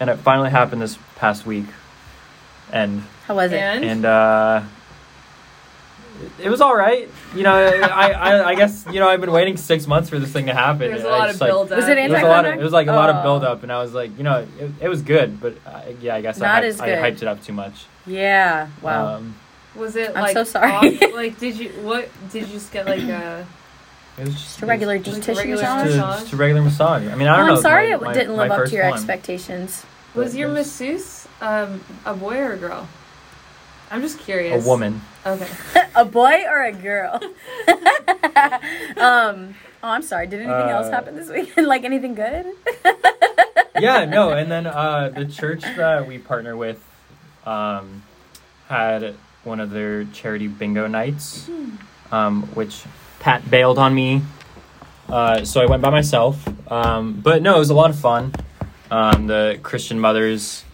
and 0.01 0.09
it 0.11 0.17
finally 0.17 0.51
happened 0.51 0.81
this 0.83 0.99
past 1.17 1.47
week. 1.47 1.67
And 2.73 3.03
How 3.27 3.35
was 3.37 3.53
it? 3.53 3.59
And, 3.59 3.85
and 3.85 4.05
uh, 4.05 4.63
it, 6.41 6.47
it 6.47 6.51
was 6.51 6.61
all 6.61 6.75
right. 6.77 7.09
You 7.35 7.43
know, 7.43 7.55
I, 7.55 8.11
I 8.11 8.49
I 8.51 8.55
guess 8.55 8.87
you 8.91 9.01
know 9.01 9.09
I've 9.09 9.21
been 9.21 9.33
waiting 9.33 9.57
six 9.57 9.87
months 9.87 10.09
for 10.09 10.19
this 10.19 10.33
thing 10.33 10.47
to 10.47 10.55
happen. 10.55 10.91
there's 10.91 11.03
a 11.03 11.07
and 11.07 11.15
I 11.15 11.19
lot 11.19 11.25
of 11.29 11.33
just, 11.35 11.41
like, 11.43 11.49
build 11.51 11.73
up. 11.73 11.77
Was 11.77 11.89
it 11.89 11.99
It 11.99 12.11
was 12.11 12.23
a 12.23 12.27
lot 12.27 12.45
of 12.47 12.55
it 12.55 12.63
was 12.63 12.73
like 12.73 12.87
a 12.89 12.93
lot 12.93 13.11
Oh. 13.11 13.15
of 13.15 13.23
build 13.23 13.45
up, 13.45 13.63
and 13.63 13.71
I 13.73 13.81
was 13.83 13.93
like, 13.95 14.17
you 14.17 14.25
know, 14.25 14.47
it, 14.59 14.71
it 14.81 14.89
was 14.89 15.03
good, 15.03 15.41
but 15.41 15.57
uh, 15.67 15.83
yeah, 16.01 16.15
I 16.17 16.21
guess 16.23 16.39
Not 16.39 16.65
I, 16.65 16.67
as 16.67 16.81
I 16.81 16.87
good. 16.87 16.99
hyped 16.99 17.23
it 17.23 17.29
up 17.29 17.43
too 17.43 17.53
much. 17.53 17.85
Yeah. 18.07 18.69
Wow. 18.83 19.17
Um, 19.17 19.35
Was 19.75 19.95
it 19.97 20.11
I'm 20.17 20.23
like 20.23 20.33
so 20.35 20.45
sorry. 20.45 20.73
off- 20.73 21.03
like 21.15 21.39
did 21.39 21.59
you 21.59 21.69
what 21.83 22.09
did 22.33 22.47
you 22.47 22.53
just 22.55 22.73
get 22.73 22.87
like 22.87 23.03
a 23.03 23.47
it 24.19 24.25
was 24.25 24.35
just 24.35 24.45
Just 24.47 24.63
a 24.63 24.67
regular 24.67 24.95
Like 24.95 25.05
deep 25.05 25.15
a 25.15 25.21
tissue 25.21 25.39
regular 25.39 25.63
massage. 25.63 25.87
massage? 25.97 26.21
just 26.21 26.33
a 26.33 26.37
regular 26.37 26.63
massage. 26.63 27.07
I 27.09 27.15
mean, 27.15 27.29
I 27.29 27.35
Oh, 27.35 27.37
don't 27.39 27.47
know. 27.49 27.55
I'm 27.57 27.63
sorry 27.63 27.89
my- 27.89 27.95
it 27.95 28.01
my- 28.03 28.13
didn't 28.13 28.37
live 28.37 28.51
up 28.51 28.65
to 28.67 28.75
your 28.75 28.85
one. 28.85 28.95
expectations. 28.95 29.85
was 30.15 30.35
your 30.35 30.49
masseuse 30.49 31.29
um 31.41 31.81
a 32.07 32.15
boy 32.15 32.37
or 32.39 32.53
a 32.53 32.57
girl? 32.57 32.89
I'm 33.91 34.01
just 34.03 34.19
curious. 34.19 34.65
A 34.65 34.69
woman. 34.69 35.01
Okay. 35.25 35.47
a 35.95 36.05
boy 36.05 36.43
or 36.49 36.63
a 36.65 36.73
girl? 36.73 37.21
um. 38.97 39.55
Oh, 39.83 39.91
I'm 39.91 40.03
sorry. 40.03 40.27
Did 40.27 40.41
anything 40.41 40.71
else 40.71 40.87
Uh, 40.87 40.91
happen 40.93 41.15
this 41.17 41.29
weekend? 41.31 41.67
like 41.75 41.85
anything 41.85 42.15
good? 42.15 42.47
yeah, 43.79 44.05
no, 44.07 44.31
and 44.31 44.51
then 44.51 44.67
uh, 44.67 45.11
the 45.15 45.27
church 45.27 45.63
that 45.77 46.07
we 46.09 46.19
partner 46.19 46.57
with 46.57 46.83
um, 47.45 48.03
had 48.69 49.15
one 49.45 49.61
of 49.61 49.71
their 49.71 50.05
charity 50.05 50.49
bingo 50.49 50.87
nights, 50.89 51.49
um, 52.11 52.43
which 52.55 52.83
Pat 53.21 53.49
bailed 53.51 53.79
on 53.79 53.95
me, 53.95 54.23
uh, 55.09 55.45
so 55.45 55.61
I 55.61 55.67
went 55.67 55.83
by 55.83 55.91
myself. 55.91 56.47
Um, 56.71 57.21
but 57.21 57.43
no, 57.43 57.57
it 57.57 57.59
was 57.59 57.71
a 57.71 57.75
lot 57.75 57.91
of 57.91 57.99
fun. 57.99 58.35
Um, 58.91 59.27
the 59.27 59.59
Christian 59.63 59.99
mothers 59.99 60.65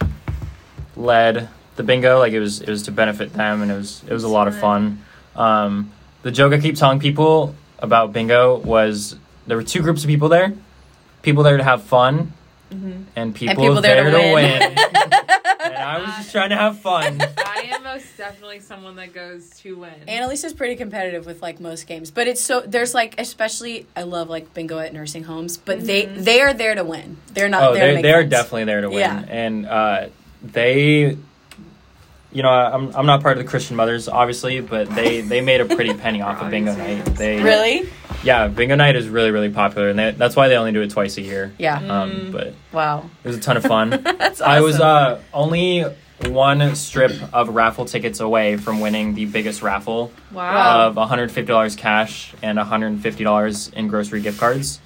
led 0.95 1.49
the 1.75 1.83
bingo, 1.83 2.19
like 2.19 2.33
it 2.33 2.39
was 2.39 2.61
it 2.61 2.69
was 2.69 2.83
to 2.83 2.91
benefit 2.91 3.33
them, 3.33 3.61
and 3.61 3.71
it 3.71 3.75
was 3.75 4.03
it 4.07 4.13
was 4.13 4.23
a 4.23 4.27
lot 4.27 4.47
of 4.47 4.57
fun. 4.59 5.03
Um, 5.35 5.91
the 6.21 6.31
joke 6.31 6.53
I 6.53 6.59
keep 6.59 6.75
telling 6.75 6.99
people 6.99 7.55
about 7.79 8.13
bingo 8.13 8.57
was 8.57 9.15
there 9.47 9.57
were 9.57 9.63
two 9.63 9.81
groups 9.81 10.03
of 10.03 10.07
people 10.07 10.29
there, 10.29 10.53
people 11.21 11.43
there 11.43 11.57
to 11.57 11.63
have 11.63 11.83
fun, 11.83 12.33
and 13.15 13.35
people, 13.35 13.55
people 13.55 13.81
there 13.81 14.03
to 14.05 14.11
there 14.11 14.33
win. 14.33 14.61
and 15.63 15.75
I 15.75 15.99
was 15.99 16.15
just 16.17 16.31
trying 16.31 16.49
to 16.49 16.57
have 16.57 16.79
fun. 16.79 17.19
I 18.13 18.23
am 18.23 18.29
most 18.29 18.31
definitely 18.33 18.59
someone 18.59 18.95
that 18.97 19.13
goes 19.13 19.49
to 19.61 19.75
win. 19.77 19.93
Annalise 20.07 20.43
is 20.43 20.53
pretty 20.53 20.75
competitive 20.75 21.25
with 21.25 21.41
like 21.41 21.59
most 21.59 21.87
games, 21.87 22.11
but 22.11 22.27
it's 22.27 22.41
so 22.41 22.61
there's 22.61 22.93
like 22.93 23.15
especially 23.19 23.85
I 23.95 24.03
love 24.03 24.29
like 24.29 24.53
bingo 24.53 24.79
at 24.79 24.93
nursing 24.93 25.23
homes, 25.23 25.57
but 25.57 25.81
they 25.85 26.05
they 26.05 26.41
are 26.41 26.53
there 26.53 26.75
to 26.75 26.83
win. 26.83 27.17
They're 27.33 27.49
not. 27.49 27.63
Oh, 27.63 27.73
there 27.73 27.87
to 27.87 27.87
they 27.87 27.93
make 27.95 28.03
they 28.03 28.13
are 28.13 28.23
definitely 28.23 28.65
there 28.65 28.81
to 28.81 28.89
win, 28.89 28.99
Yeah. 28.99 29.23
and 29.27 29.65
uh, 29.65 30.07
they, 30.43 31.17
you 32.31 32.43
know, 32.43 32.49
I'm 32.49 32.95
I'm 32.95 33.05
not 33.05 33.21
part 33.21 33.37
of 33.37 33.43
the 33.43 33.49
Christian 33.49 33.75
Mothers, 33.75 34.07
obviously, 34.07 34.59
but 34.61 34.89
they 34.93 35.21
they 35.21 35.41
made 35.41 35.61
a 35.61 35.65
pretty 35.65 35.93
penny 35.93 36.21
off 36.21 36.41
of 36.41 36.49
bingo 36.51 36.75
night. 36.75 37.03
They 37.17 37.41
really. 37.41 37.89
yeah, 38.23 38.47
bingo 38.47 38.75
night 38.75 38.95
is 38.95 39.07
really 39.09 39.31
really 39.31 39.49
popular, 39.49 39.89
and 39.89 39.97
they, 39.99 40.11
that's 40.11 40.35
why 40.35 40.47
they 40.49 40.55
only 40.57 40.71
do 40.71 40.81
it 40.81 40.89
twice 40.91 41.17
a 41.17 41.21
year. 41.21 41.53
Yeah. 41.57 41.77
Um, 41.77 42.29
but 42.31 42.53
Wow. 42.71 43.09
it 43.23 43.27
was 43.27 43.37
a 43.37 43.41
ton 43.41 43.57
of 43.57 43.63
fun. 43.63 43.89
That's 44.03 44.41
awesome. 44.41 44.51
I 44.51 44.61
was 44.61 44.79
uh, 44.79 45.21
only 45.33 45.85
one 46.21 46.75
strip 46.75 47.11
of 47.33 47.49
raffle 47.49 47.85
tickets 47.85 48.19
away 48.19 48.57
from 48.57 48.79
winning 48.79 49.15
the 49.15 49.25
biggest 49.25 49.61
raffle 49.61 50.11
wow. 50.31 50.87
of 50.87 50.95
$150 50.95 51.77
cash 51.77 52.33
and 52.41 52.57
$150 52.57 53.73
in 53.73 53.87
grocery 53.87 54.21
gift 54.21 54.39
cards. 54.39 54.79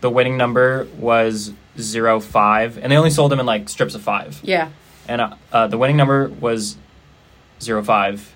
The 0.00 0.10
winning 0.10 0.36
number 0.36 0.86
was 0.98 1.52
zero 1.78 2.20
five, 2.20 2.76
and 2.78 2.90
they 2.90 2.96
only 2.96 3.10
sold 3.10 3.30
them 3.30 3.40
in 3.40 3.46
like 3.46 3.68
strips 3.68 3.94
of 3.94 4.02
five. 4.02 4.40
yeah. 4.42 4.70
And 5.08 5.20
uh, 5.20 5.34
uh, 5.52 5.66
the 5.66 5.78
winning 5.78 5.96
number 5.96 6.28
was 6.28 6.76
zero 7.60 7.82
five, 7.82 8.34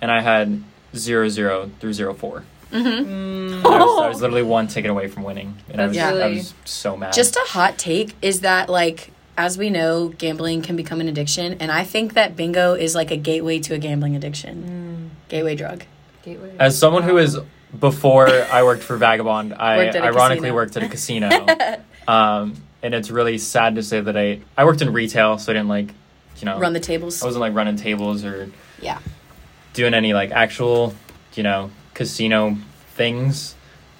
and 0.00 0.10
I 0.10 0.20
had 0.20 0.62
zero 0.96 1.28
zero 1.28 1.70
through 1.80 1.92
zero 1.92 2.14
four. 2.14 2.44
Mm-hmm. 2.72 3.66
I, 3.66 3.78
was, 3.78 4.02
I 4.02 4.08
was 4.08 4.20
literally 4.20 4.42
one 4.42 4.66
ticket 4.66 4.90
away 4.90 5.08
from 5.08 5.22
winning, 5.22 5.56
and 5.70 5.80
I 5.80 5.86
was, 5.86 5.96
That's 5.96 6.20
I 6.20 6.28
was 6.28 6.54
so 6.64 6.96
mad. 6.96 7.12
Just 7.12 7.36
a 7.36 7.44
hot 7.46 7.78
take 7.78 8.14
is 8.20 8.40
that 8.40 8.68
like 8.68 9.12
as 9.38 9.56
we 9.56 9.70
know, 9.70 10.08
gambling 10.08 10.60
can 10.62 10.74
become 10.74 11.00
an 11.00 11.08
addiction, 11.08 11.54
and 11.60 11.70
I 11.70 11.84
think 11.84 12.14
that 12.14 12.34
bingo 12.36 12.74
is 12.74 12.94
like 12.96 13.12
a 13.12 13.16
gateway 13.16 13.60
to 13.60 13.74
a 13.74 13.78
gambling 13.78 14.16
addiction, 14.16 15.12
gateway 15.28 15.54
drug. 15.54 15.84
Gateway. 16.24 16.54
As 16.58 16.76
someone 16.76 17.04
who 17.04 17.16
is 17.18 17.38
before 17.78 18.28
I 18.28 18.64
worked 18.64 18.82
for 18.82 18.96
Vagabond, 18.96 19.54
I 19.54 19.76
Worked 19.76 19.96
ironically 19.96 20.48
casino. 20.48 20.54
worked 20.54 20.76
at 20.76 20.82
a 20.82 20.88
casino. 20.88 21.46
um, 22.08 22.54
and 22.82 22.94
it's 22.94 23.10
really 23.10 23.38
sad 23.38 23.76
to 23.76 23.82
say 23.84 24.00
that 24.00 24.16
I 24.16 24.40
I 24.56 24.64
worked 24.64 24.82
in 24.82 24.92
retail, 24.92 25.38
so 25.38 25.52
I 25.52 25.54
didn't 25.54 25.68
like, 25.68 25.94
you 26.38 26.44
know, 26.44 26.58
Run 26.58 26.72
the 26.72 26.80
tables. 26.80 27.22
I 27.22 27.26
wasn't 27.26 27.40
like 27.40 27.54
running 27.54 27.76
tables 27.76 28.24
or 28.24 28.50
Yeah. 28.82 28.98
doing 29.72 29.94
any 29.94 30.14
like 30.14 30.32
actual, 30.32 30.94
you 31.34 31.44
know, 31.44 31.70
casino 31.94 32.58
things. 32.94 33.54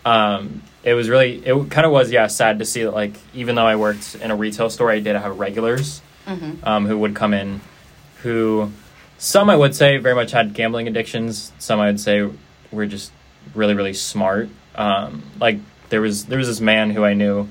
Um, 0.04 0.62
it 0.88 0.94
was 0.94 1.08
really 1.08 1.44
it 1.46 1.70
kind 1.70 1.84
of 1.86 1.92
was 1.92 2.10
yeah 2.10 2.26
sad 2.26 2.58
to 2.60 2.64
see 2.64 2.82
that 2.84 2.92
like 2.94 3.14
even 3.34 3.54
though 3.56 3.66
I 3.66 3.76
worked 3.76 4.14
in 4.16 4.30
a 4.30 4.36
retail 4.36 4.70
store, 4.70 4.90
I 4.90 5.00
did 5.00 5.16
have 5.16 5.38
regulars 5.38 6.02
Mm-hmm. 6.26 6.62
um, 6.68 6.84
who 6.86 6.98
would 6.98 7.14
come 7.14 7.32
in, 7.32 7.62
who 8.22 8.70
some 9.16 9.48
I 9.50 9.56
would 9.56 9.74
say 9.74 9.96
very 9.96 10.14
much 10.14 10.30
had 10.32 10.52
gambling 10.52 10.86
addictions. 10.86 11.52
Some 11.58 11.80
I 11.80 11.86
would 11.86 12.00
say 12.00 12.28
were 12.70 12.86
just 12.86 13.12
really 13.54 13.74
really 13.74 13.94
smart. 13.94 14.48
Um, 14.74 15.22
like 15.40 15.58
there 15.88 16.00
was 16.02 16.26
there 16.26 16.38
was 16.38 16.46
this 16.48 16.60
man 16.60 16.90
who 16.90 17.02
I 17.04 17.14
knew 17.14 17.48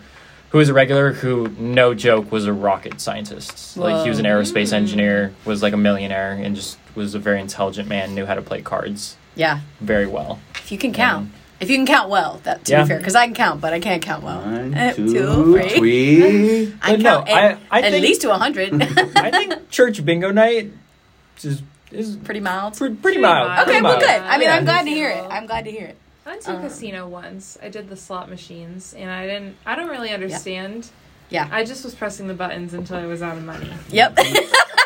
who 0.51 0.59
was 0.59 0.69
a 0.69 0.73
regular 0.73 1.11
who 1.11 1.49
no 1.57 1.93
joke 1.93 2.31
was 2.31 2.45
a 2.45 2.53
rocket 2.53 3.01
scientist. 3.01 3.75
Like 3.77 4.03
he 4.03 4.09
was 4.09 4.19
an 4.19 4.25
aerospace 4.25 4.71
engineer, 4.71 5.33
was 5.43 5.61
like 5.63 5.73
a 5.73 5.77
millionaire, 5.77 6.33
and 6.33 6.55
just 6.55 6.77
was 6.95 7.15
a 7.15 7.19
very 7.19 7.41
intelligent 7.41 7.89
man. 7.89 8.13
Knew 8.15 8.25
how 8.25 8.35
to 8.35 8.41
play 8.41 8.61
cards 8.61 9.17
Yeah. 9.35 9.59
very 9.81 10.05
well. 10.07 10.39
If 10.55 10.71
you 10.71 10.77
can 10.77 10.93
count. 10.93 11.31
If 11.59 11.69
you 11.71 11.77
can 11.77 11.85
count 11.87 12.09
well, 12.09 12.39
that 12.43 12.65
to 12.65 12.71
Yeah. 12.71 12.83
be 12.83 12.89
fair, 12.89 12.97
because 12.99 13.15
I 13.15 13.25
can 13.25 13.33
count, 13.35 13.61
but 13.61 13.73
I 13.73 13.79
can't 13.79 14.01
count 14.01 14.23
well. 14.23 14.41
One, 14.41 14.73
Uh, 14.75 14.93
two, 14.93 15.11
two, 15.11 15.53
three. 15.57 15.69
three. 15.77 16.73
I 16.81 16.91
But 16.91 16.99
no, 17.01 17.15
count 17.17 17.29
at, 17.29 17.35
I- 17.71 17.79
I 17.79 17.81
at 17.81 17.91
think- 17.91 18.03
least 18.03 18.21
to 18.21 18.33
hundred. 18.33 18.81
I 19.15 19.31
think 19.31 19.69
church 19.71 20.03
bingo 20.05 20.31
night 20.31 20.71
is 21.43 21.61
is 21.91 22.17
Pretty 22.17 22.41
mild. 22.41 22.75
pre- 22.77 22.93
pretty 22.95 23.17
mild. 23.19 23.47
mild. 23.47 23.59
Okay, 23.61 23.65
pretty 23.79 23.83
well, 23.83 23.93
mild. 23.93 24.01
good. 24.03 24.21
I 24.21 24.37
mean, 24.37 24.47
Yeah. 24.49 24.55
I'm 24.57 24.65
glad 24.65 24.83
to 24.83 24.89
hear 24.91 25.09
it. 25.09 25.23
I'm 25.29 25.45
glad 25.45 25.63
to 25.65 25.71
hear 25.71 25.85
it. 25.87 25.95
I 26.25 26.29
went 26.31 26.41
to 26.43 26.51
a 26.51 26.55
Um, 26.57 26.61
casino 26.61 27.07
once. 27.07 27.57
I 27.63 27.69
did 27.69 27.89
the 27.89 27.95
slot 27.95 28.29
machines, 28.29 28.93
and 28.97 29.09
I 29.09 29.25
didn't. 29.25 29.55
I 29.65 29.75
don't 29.75 29.87
really 29.87 30.09
understand. 30.11 30.89
Yeah. 31.29 31.47
I 31.49 31.63
just 31.63 31.83
was 31.85 31.95
pressing 31.95 32.27
the 32.27 32.33
buttons 32.33 32.73
until 32.73 32.97
I 32.97 33.05
was 33.05 33.21
out 33.21 33.37
of 33.37 33.43
money. 33.45 33.69
Yep. 33.89 34.19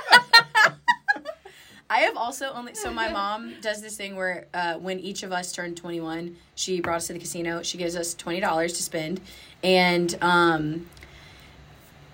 I 1.92 2.00
have 2.02 2.16
also 2.16 2.46
only 2.54 2.74
so 2.74 2.90
my 2.92 3.10
mom 3.20 3.54
does 3.62 3.82
this 3.82 3.98
thing 3.98 4.16
where 4.16 4.46
uh, 4.54 4.76
when 4.76 5.00
each 5.00 5.24
of 5.24 5.34
us 5.34 5.52
turned 5.52 5.76
21, 5.76 6.38
she 6.56 6.80
brought 6.80 6.96
us 6.98 7.08
to 7.08 7.14
the 7.14 7.20
casino. 7.20 7.62
She 7.64 7.78
gives 7.78 7.96
us 7.98 8.14
twenty 8.14 8.40
dollars 8.40 8.72
to 8.74 8.84
spend, 8.84 9.20
and 9.62 10.18
um, 10.22 10.90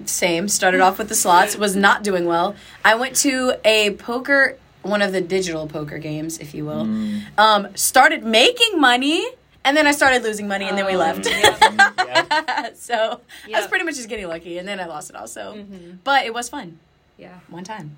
same 0.05 0.47
started 0.47 0.81
off 0.81 0.97
with 0.97 1.09
the 1.09 1.15
slots. 1.15 1.55
Was 1.55 1.75
not 1.75 2.03
doing 2.03 2.25
well. 2.25 2.55
I 2.83 2.95
went 2.95 3.15
to 3.17 3.53
a 3.63 3.91
poker, 3.91 4.57
one 4.81 5.03
of 5.03 5.11
the 5.11 5.21
digital 5.21 5.67
poker 5.67 5.99
games, 5.99 6.39
if 6.39 6.55
you 6.55 6.65
will. 6.65 6.85
Mm. 6.85 7.21
Um, 7.37 7.67
started 7.75 8.23
making 8.23 8.79
money, 8.81 9.27
and 9.63 9.77
then 9.77 9.85
I 9.85 9.91
started 9.91 10.23
losing 10.23 10.47
money, 10.47 10.65
and 10.65 10.75
then 10.75 10.87
we 10.87 10.93
Um, 10.93 10.99
left. 10.99 11.27
Yeah. 11.27 12.69
so 12.73 13.21
I 13.53 13.59
was 13.59 13.67
pretty 13.67 13.85
much 13.85 13.95
just 13.95 14.09
getting 14.09 14.27
lucky, 14.27 14.57
and 14.57 14.67
then 14.67 14.79
I 14.79 14.85
lost 14.85 15.11
it 15.11 15.15
all. 15.15 15.27
So, 15.27 15.53
Mhm. 15.53 15.99
but 16.03 16.25
it 16.25 16.33
was 16.33 16.49
fun 16.49 16.79
Yeah. 17.17 17.39
one 17.47 17.63
time. 17.63 17.97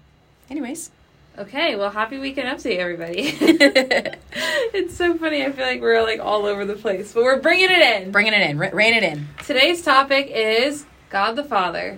Anyways. 0.50 0.92
Okay. 1.40 1.78
Well, 1.78 1.90
happy 1.90 2.18
weekend 2.18 2.50
update, 2.50 2.78
everybody. 2.80 3.22
it's 3.42 4.96
so 4.98 5.18
funny. 5.18 5.46
I 5.46 5.52
feel 5.54 5.66
like 5.66 5.80
we're 5.82 6.02
like 6.04 6.20
all 6.20 6.46
over 6.46 6.66
the 6.66 6.76
place, 6.76 7.14
but 7.14 7.24
we're 7.24 7.40
bringing 7.40 7.70
it 7.72 7.80
in. 7.80 8.12
Bringing 8.12 8.34
it 8.34 8.42
in, 8.50 8.58
rein 8.60 8.94
it 8.94 9.04
in. 9.04 9.26
Today's 9.46 9.82
topic 9.82 10.28
is 10.28 10.86
God 11.10 11.38
the 11.38 11.46
Father. 11.46 11.98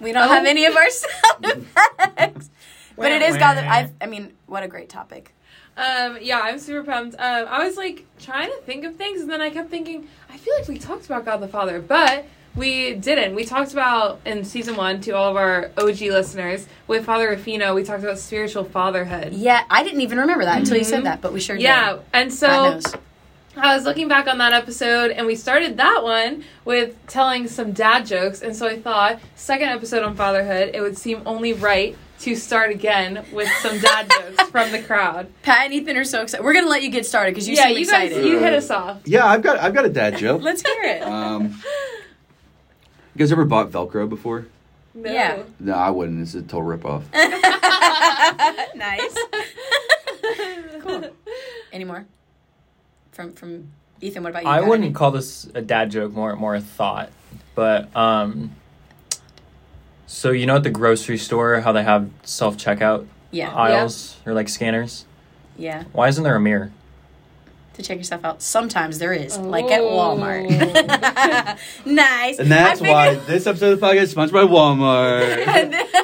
We 0.00 0.12
don't 0.12 0.24
Oh. 0.24 0.32
have 0.32 0.46
any 0.46 0.64
of 0.64 0.76
our 0.76 0.88
sound 0.90 1.12
effects, 1.44 2.50
but 2.96 3.10
it 3.10 3.22
is 3.22 3.36
God. 3.36 3.56
I, 3.58 3.90
I 4.00 4.06
mean, 4.06 4.32
what 4.46 4.62
a 4.62 4.68
great 4.68 4.88
topic. 4.88 5.34
Um, 5.76 6.18
yeah, 6.22 6.38
I'm 6.40 6.60
super 6.60 6.84
pumped. 6.84 7.16
Um, 7.18 7.46
I 7.48 7.66
was 7.66 7.76
like 7.76 8.04
trying 8.20 8.50
to 8.50 8.58
think 8.58 8.84
of 8.84 8.94
things, 8.94 9.22
and 9.22 9.30
then 9.30 9.40
I 9.40 9.50
kept 9.50 9.70
thinking, 9.70 10.06
I 10.30 10.36
feel 10.36 10.54
like 10.56 10.68
we 10.68 10.78
talked 10.78 11.06
about 11.06 11.24
God 11.24 11.38
the 11.38 11.48
Father, 11.48 11.80
but 11.80 12.26
we 12.56 12.94
didn't. 12.94 13.34
We 13.34 13.44
talked 13.44 13.72
about 13.72 14.20
in 14.24 14.44
season 14.44 14.76
one 14.76 15.00
to 15.02 15.12
all 15.12 15.30
of 15.30 15.36
our 15.36 15.70
OG 15.76 16.00
listeners 16.02 16.66
with 16.86 17.04
Father 17.04 17.28
Rufino. 17.28 17.74
We 17.74 17.82
talked 17.82 18.02
about 18.02 18.18
spiritual 18.18 18.64
fatherhood. 18.64 19.32
Yeah, 19.32 19.64
I 19.70 19.82
didn't 19.82 20.02
even 20.02 20.18
remember 20.18 20.44
that 20.44 20.58
until 20.58 20.76
you 20.76 20.84
said 20.84 21.04
that, 21.04 21.20
but 21.20 21.32
we 21.32 21.40
sure 21.40 21.56
did. 21.56 21.62
Yeah, 21.62 21.98
and 22.12 22.32
so 22.32 22.80
I 23.56 23.74
was 23.74 23.84
looking 23.84 24.08
back 24.08 24.26
on 24.26 24.38
that 24.38 24.52
episode, 24.52 25.10
and 25.10 25.26
we 25.26 25.36
started 25.36 25.76
that 25.76 26.02
one 26.02 26.44
with 26.64 26.96
telling 27.06 27.48
some 27.48 27.72
dad 27.72 28.06
jokes, 28.06 28.42
and 28.42 28.54
so 28.54 28.66
I 28.66 28.80
thought 28.80 29.20
second 29.34 29.68
episode 29.68 30.02
on 30.02 30.16
fatherhood, 30.16 30.70
it 30.74 30.80
would 30.80 30.98
seem 30.98 31.22
only 31.26 31.52
right 31.52 31.96
to 32.20 32.36
start 32.36 32.70
again 32.70 33.24
with 33.32 33.48
some 33.60 33.78
dad 33.80 34.10
jokes 34.36 34.48
from 34.50 34.72
the 34.72 34.80
crowd. 34.80 35.26
Pat 35.42 35.66
and 35.66 35.74
Ethan 35.74 35.96
are 35.96 36.04
so 36.04 36.22
excited. 36.22 36.44
We're 36.44 36.54
gonna 36.54 36.68
let 36.68 36.82
you 36.82 36.90
get 36.90 37.04
started 37.04 37.32
because 37.32 37.48
you 37.48 37.56
yeah, 37.56 37.66
seem 37.66 37.76
you 37.76 37.82
excited. 37.82 38.14
guys, 38.14 38.24
you 38.24 38.38
hit 38.38 38.54
us 38.54 38.70
off. 38.70 39.00
Yeah, 39.04 39.26
I've 39.26 39.42
got 39.42 39.58
I've 39.58 39.74
got 39.74 39.84
a 39.84 39.90
dad 39.90 40.18
joke. 40.18 40.42
Let's 40.42 40.62
hear 40.62 40.82
it. 40.82 41.02
Um, 41.02 41.60
you 43.14 43.18
guys 43.18 43.32
ever 43.32 43.44
bought 43.44 43.70
Velcro 43.70 44.08
before? 44.08 44.46
No. 44.94 45.10
Yeah. 45.12 45.42
No, 45.60 45.74
I 45.74 45.90
wouldn't. 45.90 46.20
It's 46.22 46.34
a 46.34 46.42
total 46.42 46.62
ripoff. 46.62 47.02
nice. 48.74 49.14
cool. 50.82 51.10
Any 51.72 51.84
more? 51.84 52.06
From 53.12 53.32
from 53.32 53.68
Ethan, 54.00 54.22
what 54.22 54.30
about 54.30 54.42
you? 54.44 54.48
I 54.48 54.60
Got 54.60 54.68
wouldn't 54.68 54.84
any? 54.86 54.94
call 54.94 55.10
this 55.10 55.48
a 55.54 55.62
dad 55.62 55.90
joke, 55.90 56.12
more 56.12 56.34
more 56.36 56.54
a 56.54 56.60
thought. 56.60 57.10
But 57.54 57.94
um 57.96 58.52
so 60.06 60.30
you 60.30 60.46
know 60.46 60.56
at 60.56 60.62
the 60.62 60.70
grocery 60.70 61.18
store 61.18 61.60
how 61.60 61.72
they 61.72 61.82
have 61.82 62.10
self 62.22 62.56
checkout 62.56 63.06
Yeah, 63.30 63.52
aisles 63.54 64.16
or 64.26 64.32
like 64.34 64.48
scanners? 64.48 65.04
yeah. 65.56 65.84
Why 65.92 66.08
isn't 66.08 66.22
there 66.24 66.36
a 66.36 66.40
mirror? 66.40 66.72
To 67.74 67.82
check 67.82 67.98
yourself 67.98 68.24
out. 68.24 68.40
Sometimes 68.40 68.98
there 69.00 69.12
is, 69.12 69.36
like 69.36 69.64
at 69.66 69.80
Oh. 69.80 70.16
Walmart. 70.16 70.48
nice. 71.86 72.38
And 72.38 72.50
that's 72.50 72.80
I 72.80 72.88
why 72.90 73.14
this 73.16 73.46
episode 73.48 73.72
of 73.72 73.80
the 73.80 73.86
podcast 73.86 74.02
is 74.02 74.10
sponsored 74.12 74.34
by 74.34 74.44
Walmart. 74.44 75.44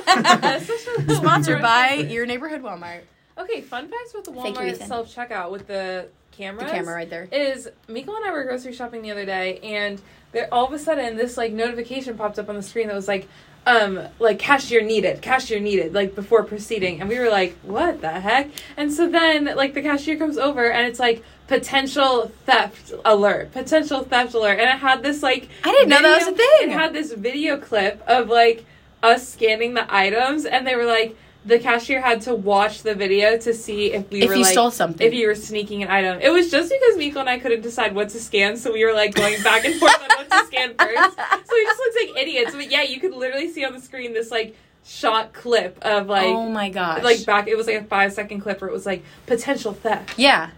Sponsored 1.16 1.62
by 1.62 1.94
your 1.94 2.26
neighborhood 2.26 2.62
Walmart. 2.62 3.02
Okay, 3.38 3.60
fun 3.60 3.88
facts 3.88 4.12
with 4.14 4.24
the 4.24 4.32
Walmart 4.32 4.86
self 4.86 5.14
checkout 5.14 5.50
with 5.50 5.66
the 5.66 6.08
camera. 6.32 6.64
The 6.64 6.70
camera 6.70 6.94
right 6.94 7.08
there. 7.08 7.28
is 7.30 7.68
Miko 7.88 8.14
and 8.14 8.24
I 8.24 8.32
were 8.32 8.44
grocery 8.44 8.72
shopping 8.72 9.02
the 9.02 9.10
other 9.12 9.24
day, 9.24 9.58
and 9.62 10.00
there 10.32 10.48
all 10.52 10.66
of 10.66 10.72
a 10.72 10.78
sudden 10.78 11.16
this 11.16 11.36
like 11.36 11.52
notification 11.52 12.16
popped 12.16 12.38
up 12.38 12.48
on 12.48 12.56
the 12.56 12.62
screen 12.62 12.88
that 12.88 12.94
was 12.96 13.08
like, 13.08 13.28
um, 13.66 14.00
like 14.18 14.38
cashier 14.38 14.82
needed, 14.82 15.22
cashier 15.22 15.60
needed, 15.60 15.94
like 15.94 16.14
before 16.14 16.42
proceeding, 16.44 17.00
and 17.00 17.08
we 17.08 17.18
were 17.18 17.30
like, 17.30 17.56
what 17.62 18.00
the 18.00 18.10
heck? 18.10 18.48
And 18.76 18.92
so 18.92 19.08
then 19.08 19.44
like 19.56 19.74
the 19.74 19.82
cashier 19.82 20.16
comes 20.16 20.36
over, 20.36 20.70
and 20.70 20.86
it's 20.86 20.98
like 21.00 21.22
potential 21.50 22.30
theft 22.46 22.92
alert, 23.04 23.52
potential 23.52 24.04
theft 24.04 24.34
alert, 24.34 24.60
and 24.60 24.70
it 24.70 24.78
had 24.78 25.02
this 25.02 25.20
like 25.20 25.48
I 25.64 25.72
didn't 25.72 25.88
know 25.88 26.00
that 26.00 26.20
was 26.20 26.28
a 26.28 26.32
thing. 26.32 26.70
It 26.70 26.70
had 26.70 26.92
this 26.92 27.12
video 27.12 27.56
clip 27.58 28.00
of 28.06 28.28
like 28.28 28.64
us 29.02 29.28
scanning 29.28 29.74
the 29.74 29.92
items, 29.94 30.46
and 30.46 30.66
they 30.66 30.76
were 30.76 30.86
like. 30.86 31.16
The 31.42 31.58
cashier 31.58 32.02
had 32.02 32.20
to 32.22 32.34
watch 32.34 32.82
the 32.82 32.94
video 32.94 33.38
to 33.38 33.54
see 33.54 33.94
if 33.94 34.10
we 34.10 34.20
if 34.20 34.28
were 34.28 34.34
you 34.34 34.42
like 34.42 34.52
stole 34.52 34.70
something. 34.70 35.06
if 35.06 35.14
you 35.14 35.26
were 35.26 35.34
sneaking 35.34 35.82
an 35.82 35.88
item. 35.88 36.20
It 36.20 36.28
was 36.28 36.50
just 36.50 36.70
because 36.70 36.98
Miko 36.98 37.18
and 37.20 37.30
I 37.30 37.38
couldn't 37.38 37.62
decide 37.62 37.94
what 37.94 38.10
to 38.10 38.20
scan, 38.20 38.58
so 38.58 38.74
we 38.74 38.84
were 38.84 38.92
like 38.92 39.14
going 39.14 39.42
back 39.42 39.64
and 39.64 39.74
forth 39.80 40.02
on 40.02 40.08
what 40.18 40.30
to 40.30 40.46
scan 40.48 40.74
first. 40.78 41.16
So 41.16 41.54
we 41.54 41.64
just 41.64 41.78
looked 41.78 41.96
like 41.96 42.22
idiots. 42.22 42.54
But 42.54 42.70
yeah, 42.70 42.82
you 42.82 43.00
could 43.00 43.14
literally 43.14 43.50
see 43.50 43.64
on 43.64 43.72
the 43.72 43.80
screen 43.80 44.12
this 44.12 44.30
like 44.30 44.54
shot 44.84 45.32
clip 45.32 45.78
of 45.80 46.08
like 46.08 46.26
oh 46.26 46.50
my 46.50 46.68
gosh. 46.68 47.02
like 47.02 47.24
back. 47.24 47.48
It 47.48 47.56
was 47.56 47.66
like 47.66 47.76
a 47.76 47.84
five 47.84 48.12
second 48.12 48.40
clip 48.42 48.60
where 48.60 48.68
it 48.68 48.74
was 48.74 48.84
like 48.84 49.02
potential 49.24 49.72
theft. 49.72 50.18
yeah. 50.18 50.50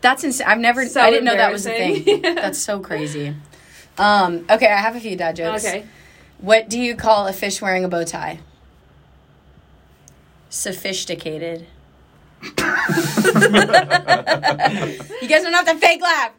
That's 0.00 0.24
insane. 0.24 0.46
I've 0.46 0.58
never 0.58 0.86
So 0.86 1.00
I 1.00 1.10
didn't 1.10 1.24
know 1.26 1.36
that 1.36 1.52
was 1.52 1.66
a 1.66 1.70
thing. 1.70 2.22
That's 2.34 2.58
so 2.58 2.80
crazy. 2.80 3.34
Um, 3.98 4.46
okay, 4.50 4.66
I 4.66 4.76
have 4.76 4.96
a 4.96 5.00
few 5.00 5.16
dad 5.16 5.36
jokes. 5.36 5.64
Okay. 5.64 5.84
What 6.38 6.68
do 6.70 6.80
you 6.80 6.94
call 6.96 7.26
a 7.26 7.32
fish 7.32 7.60
wearing 7.60 7.84
a 7.84 7.88
bow 7.88 8.04
tie? 8.04 8.40
Sophisticated. 10.48 11.66
you 12.42 12.48
guys 15.28 15.42
don't 15.42 15.52
have 15.52 15.66
to 15.66 15.76
fake 15.76 16.00
laugh. 16.02 16.32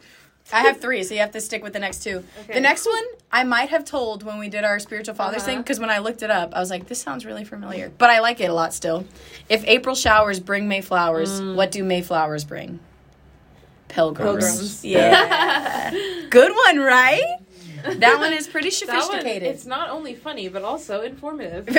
I 0.54 0.62
have 0.62 0.82
three, 0.82 1.04
so 1.04 1.14
you 1.14 1.22
have 1.22 1.32
to 1.32 1.40
stick 1.40 1.64
with 1.64 1.72
the 1.72 1.80
next 1.80 2.04
two. 2.04 2.24
Okay. 2.44 2.56
The 2.56 2.60
next 2.60 2.86
one, 2.86 3.04
I 3.32 3.46
might 3.46 3.70
have 3.70 3.86
told 3.86 4.24
when 4.24 4.38
we 4.38 4.50
did 4.50 4.66
our 4.66 4.80
spiritual 4.80 5.16
fathers 5.16 5.44
thing, 5.44 5.54
Uh-huh. 5.56 5.64
because 5.64 5.80
when 5.80 5.90
I 5.90 6.00
looked 6.00 6.24
it 6.24 6.32
up, 6.32 6.54
I 6.54 6.60
was 6.60 6.70
like, 6.70 6.88
this 6.88 7.00
sounds 7.02 7.26
really 7.26 7.46
familiar. 7.46 7.90
But 7.98 8.10
I 8.10 8.20
like 8.20 8.42
it 8.42 8.50
a 8.50 8.54
lot 8.54 8.74
still. 8.74 9.06
If 9.48 9.64
April 9.66 9.96
showers 9.96 10.42
bring 10.42 10.68
May 10.68 10.82
flowers, 10.82 11.42
what 11.42 11.72
do 11.72 11.84
May 11.86 12.02
flowers 12.02 12.44
bring? 12.44 12.80
Pilgrims. 13.92 14.46
Pilgrims. 14.46 14.86
Yeah. 14.86 15.92
Good 16.30 16.52
one, 16.68 16.80
right? 16.80 17.38
That 17.84 18.20
one 18.20 18.34
is 18.34 18.48
pretty 18.48 18.70
That 18.86 18.88
one, 18.88 19.02
sophisticated. 19.02 19.50
it's 19.50 19.66
not 19.66 19.90
only 19.90 20.16
funny 20.16 20.48
but 20.48 20.64
also 20.64 21.02
informative. 21.02 21.66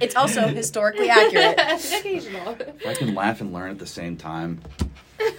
it's 0.00 0.14
also 0.14 0.46
historically 0.48 1.08
accurate. 1.08 1.58
Occasional. 1.58 2.56
If 2.60 2.86
I 2.86 2.94
can 2.94 3.14
laugh 3.14 3.40
and 3.40 3.52
learn 3.52 3.70
at 3.70 3.78
the 3.78 3.86
same 3.86 4.16
time, 4.16 4.60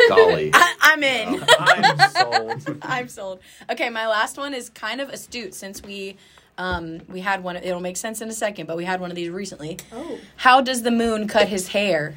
golly. 0.10 0.52
I, 0.54 0.76
I'm 0.82 1.04
in. 1.04 1.44
I'm 1.60 2.10
sold. 2.10 2.78
I'm 2.82 3.08
sold. 3.08 3.40
Okay, 3.70 3.90
my 3.90 4.08
last 4.08 4.38
one 4.38 4.54
is 4.54 4.70
kind 4.70 5.00
of 5.00 5.10
astute 5.10 5.54
since 5.54 5.82
we 5.84 6.18
um, 6.58 7.02
we 7.08 7.22
had 7.22 7.44
one. 7.44 7.56
It'll 7.56 7.80
make 7.80 7.98
sense 7.98 8.22
in 8.22 8.30
a 8.30 8.34
second, 8.34 8.66
but 8.66 8.78
we 8.78 8.86
had 8.86 9.00
one 9.00 9.10
of 9.10 9.16
these 9.16 9.30
recently. 9.30 9.78
Oh. 9.92 10.18
How 10.38 10.62
does 10.62 10.84
the 10.84 10.92
moon 10.92 11.28
cut 11.28 11.48
his 11.48 11.70
hair? 11.70 12.16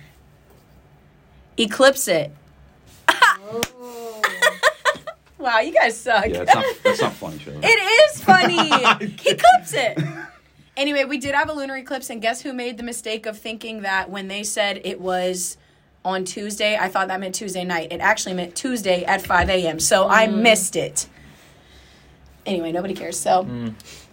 Eclipse 1.57 2.09
it. 2.09 2.33
Oh. 3.09 4.23
Wow, 5.45 5.59
you 5.59 5.75
guys 5.75 6.01
suck. 6.01 6.25
Yeah, 6.27 6.45
that's 6.45 6.55
not, 6.55 6.65
that's 6.83 7.01
not 7.03 7.13
funny, 7.13 7.39
Shirley. 7.39 7.61
It 7.63 7.67
is 7.67 8.25
funny. 8.25 8.57
he 9.21 9.35
clips 9.35 9.75
it. 9.75 10.03
Anyway, 10.75 11.05
we 11.05 11.19
did 11.19 11.35
have 11.35 11.51
a 11.51 11.53
lunar 11.53 11.77
eclipse, 11.77 12.09
and 12.09 12.23
guess 12.23 12.41
who 12.41 12.55
made 12.55 12.79
the 12.79 12.83
mistake 12.83 13.27
of 13.27 13.37
thinking 13.39 13.83
that 13.83 14.09
when 14.09 14.29
they 14.29 14.43
said 14.43 14.81
it 14.85 15.03
was 15.03 15.59
on 16.03 16.25
Tuesday, 16.25 16.79
I 16.79 16.89
thought 16.89 17.09
that 17.09 17.21
meant 17.21 17.35
Tuesday 17.35 17.63
night. 17.63 17.93
It 17.93 18.01
actually 18.01 18.33
meant 18.33 18.55
Tuesday 18.57 19.05
at 19.05 19.21
5 19.21 19.51
a.m., 19.51 19.81
so 19.81 20.09
I 20.09 20.29
missed 20.29 20.77
it. 20.77 21.09
Anyway, 22.47 22.73
nobody 22.73 22.95
cares, 22.95 23.19
so 23.21 23.43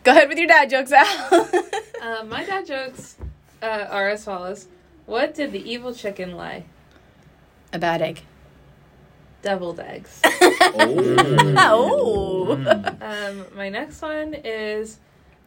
go 0.04 0.12
ahead 0.12 0.28
with 0.28 0.38
your 0.38 0.48
dad 0.48 0.70
jokes, 0.70 0.92
Al. 0.92 1.50
Uh, 2.02 2.24
my 2.24 2.44
dad 2.44 2.66
jokes 2.66 3.16
uh, 3.62 3.86
are 3.92 4.10
as 4.10 4.26
follows. 4.26 4.68
What 5.06 5.36
did 5.36 5.52
the 5.52 5.72
evil 5.72 5.94
chicken 5.94 6.36
lay? 6.36 6.66
a 7.74 7.80
bad 7.80 8.02
egg. 8.02 8.24
Deviled 9.42 9.80
eggs. 9.80 10.22
Oh. 10.74 12.54
um, 13.02 13.46
my 13.56 13.70
next 13.70 14.02
one 14.02 14.34
is 14.34 14.98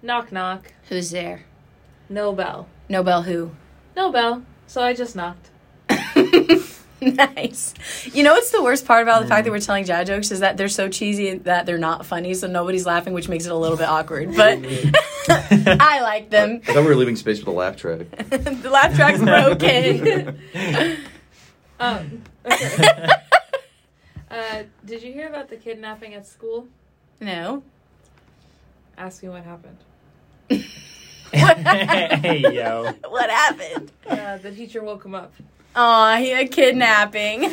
knock 0.02 0.32
knock. 0.32 0.72
Who's 0.88 1.10
there? 1.10 1.44
No 2.08 2.32
bell. 2.32 2.68
Nobel 2.88 3.22
who? 3.22 3.52
No 3.96 4.12
bell. 4.12 4.42
So 4.66 4.82
I 4.82 4.92
just 4.92 5.16
knocked. 5.16 5.50
nice. 7.00 7.74
You 8.12 8.22
know 8.22 8.34
what's 8.34 8.50
the 8.50 8.62
worst 8.62 8.86
part 8.86 9.02
about 9.02 9.22
the 9.22 9.28
fact 9.28 9.44
that 9.44 9.50
we're 9.50 9.60
telling 9.60 9.84
dad 9.84 10.06
jokes 10.06 10.30
is 10.30 10.40
that 10.40 10.56
they're 10.56 10.68
so 10.68 10.88
cheesy 10.88 11.38
that 11.38 11.64
they're 11.64 11.78
not 11.78 12.04
funny, 12.04 12.34
so 12.34 12.46
nobody's 12.46 12.86
laughing, 12.86 13.12
which 13.14 13.28
makes 13.28 13.46
it 13.46 13.52
a 13.52 13.56
little 13.56 13.76
bit 13.76 13.88
awkward. 13.88 14.34
But 14.36 14.58
I 15.28 16.00
like 16.02 16.30
them. 16.30 16.60
I 16.68 16.72
thought 16.72 16.82
we 16.82 16.88
were 16.88 16.96
leaving 16.96 17.16
space 17.16 17.38
for 17.38 17.46
the 17.46 17.52
laugh 17.52 17.76
track. 17.76 18.00
the 18.10 18.70
laugh 18.70 18.94
track's 18.94 19.20
broken. 19.20 20.38
Um, 21.80 22.22
okay. 22.44 23.08
Uh, 24.34 24.62
did 24.84 25.02
you 25.02 25.12
hear 25.12 25.28
about 25.28 25.48
the 25.48 25.56
kidnapping 25.56 26.14
at 26.14 26.26
school? 26.26 26.66
no. 27.20 27.62
Ask 28.96 29.22
me 29.24 29.28
what 29.28 29.42
happened. 29.42 29.78
hey 31.32 32.44
yo. 32.52 32.92
What 33.08 33.28
happened? 33.28 33.90
Uh, 34.06 34.36
the 34.38 34.52
teacher 34.52 34.84
woke 34.84 35.04
him 35.04 35.16
up. 35.16 35.32
Aw, 35.74 36.16
he 36.18 36.28
had 36.30 36.52
kidnapping. 36.52 37.40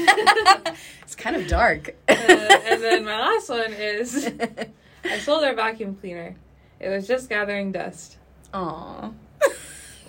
it's 1.01 1.15
kind 1.15 1.35
of 1.35 1.47
dark. 1.47 1.95
Uh, 2.07 2.13
and 2.13 2.79
then 2.83 3.03
my 3.05 3.19
last 3.19 3.49
one 3.49 3.73
is 3.73 4.31
I 5.03 5.17
sold 5.17 5.43
our 5.43 5.55
vacuum 5.55 5.95
cleaner. 5.95 6.35
It 6.79 6.89
was 6.89 7.07
just 7.07 7.27
gathering 7.27 7.71
dust. 7.71 8.17
Aw. 8.53 9.09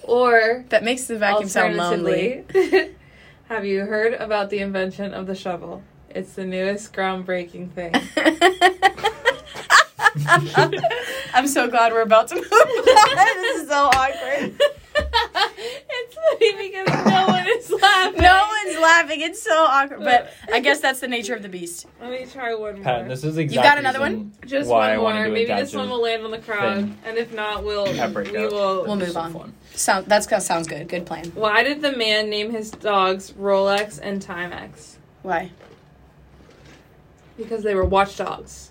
Or 0.03 0.65
That 0.69 0.85
makes 0.85 1.05
the 1.07 1.17
vacuum 1.17 1.49
sound 1.49 1.77
lonely. 1.79 2.41
alternatively, 2.41 2.95
have 3.49 3.65
you 3.65 3.87
heard 3.87 4.13
about 4.15 4.51
the 4.51 4.59
invention 4.59 5.15
of 5.15 5.27
the 5.27 5.35
shovel? 5.35 5.83
It's 6.15 6.35
the 6.35 6.45
newest 6.45 6.93
groundbreaking 6.93 7.73
thing. 7.73 7.95
I'm 11.35 11.49
so 11.49 11.69
glad 11.69 11.93
we're 11.93 12.03
about 12.03 12.29
to 12.29 12.35
move 12.35 12.53
on. 12.53 12.69
this 13.17 13.63
is 13.63 13.69
so 13.69 13.87
awkward. 13.87 14.55
it's 14.95 16.15
funny 16.15 16.69
because 16.69 17.07
no 17.07 17.27
one 17.29 17.47
is 17.49 17.71
laughing. 17.71 18.21
No 18.21 18.47
one's 18.65 18.79
laughing. 18.79 19.21
It's 19.23 19.43
so 19.43 19.55
awkward. 19.55 20.01
But 20.01 20.31
I 20.53 20.61
guess 20.61 20.81
that's 20.81 21.01
the 21.01 21.09
nature 21.09 21.35
of 21.35 21.43
the 21.43 21.49
beast. 21.49 21.87
Let 22.01 22.11
me 22.11 22.27
try 22.27 22.55
one 22.55 22.75
more. 22.75 22.85
Pat, 22.85 23.09
this 23.09 23.25
is 23.25 23.39
exactly. 23.39 23.57
You 23.57 23.63
got 23.63 23.79
another 23.79 24.01
one? 24.01 24.33
Just 24.45 24.69
one 24.69 24.99
more. 24.99 25.29
Maybe 25.29 25.47
this 25.47 25.75
one 25.75 25.89
will 25.89 26.03
land 26.03 26.25
on 26.25 26.31
the 26.31 26.39
crowd, 26.39 26.77
thing. 26.77 26.99
and 27.07 27.17
if 27.17 27.33
not, 27.33 27.65
we'll 27.65 27.87
we 27.87 28.33
will. 28.33 28.85
We'll 28.85 28.97
move 28.97 29.17
on. 29.17 29.33
fun. 29.33 29.55
Sound 29.73 30.07
that's 30.07 30.27
that 30.27 30.43
sounds 30.43 30.69
good. 30.69 30.89
Good 30.89 31.07
plan. 31.07 31.25
Why 31.35 31.63
did 31.63 31.81
the 31.81 31.97
man 31.97 32.29
name 32.29 32.51
his 32.51 32.71
dogs 32.71 33.33
Rolex 33.33 33.99
and 34.03 34.21
Timex? 34.21 34.97
Why? 35.23 35.51
Because 37.43 37.63
they 37.63 37.75
were 37.75 37.85
watchdogs. 37.85 38.71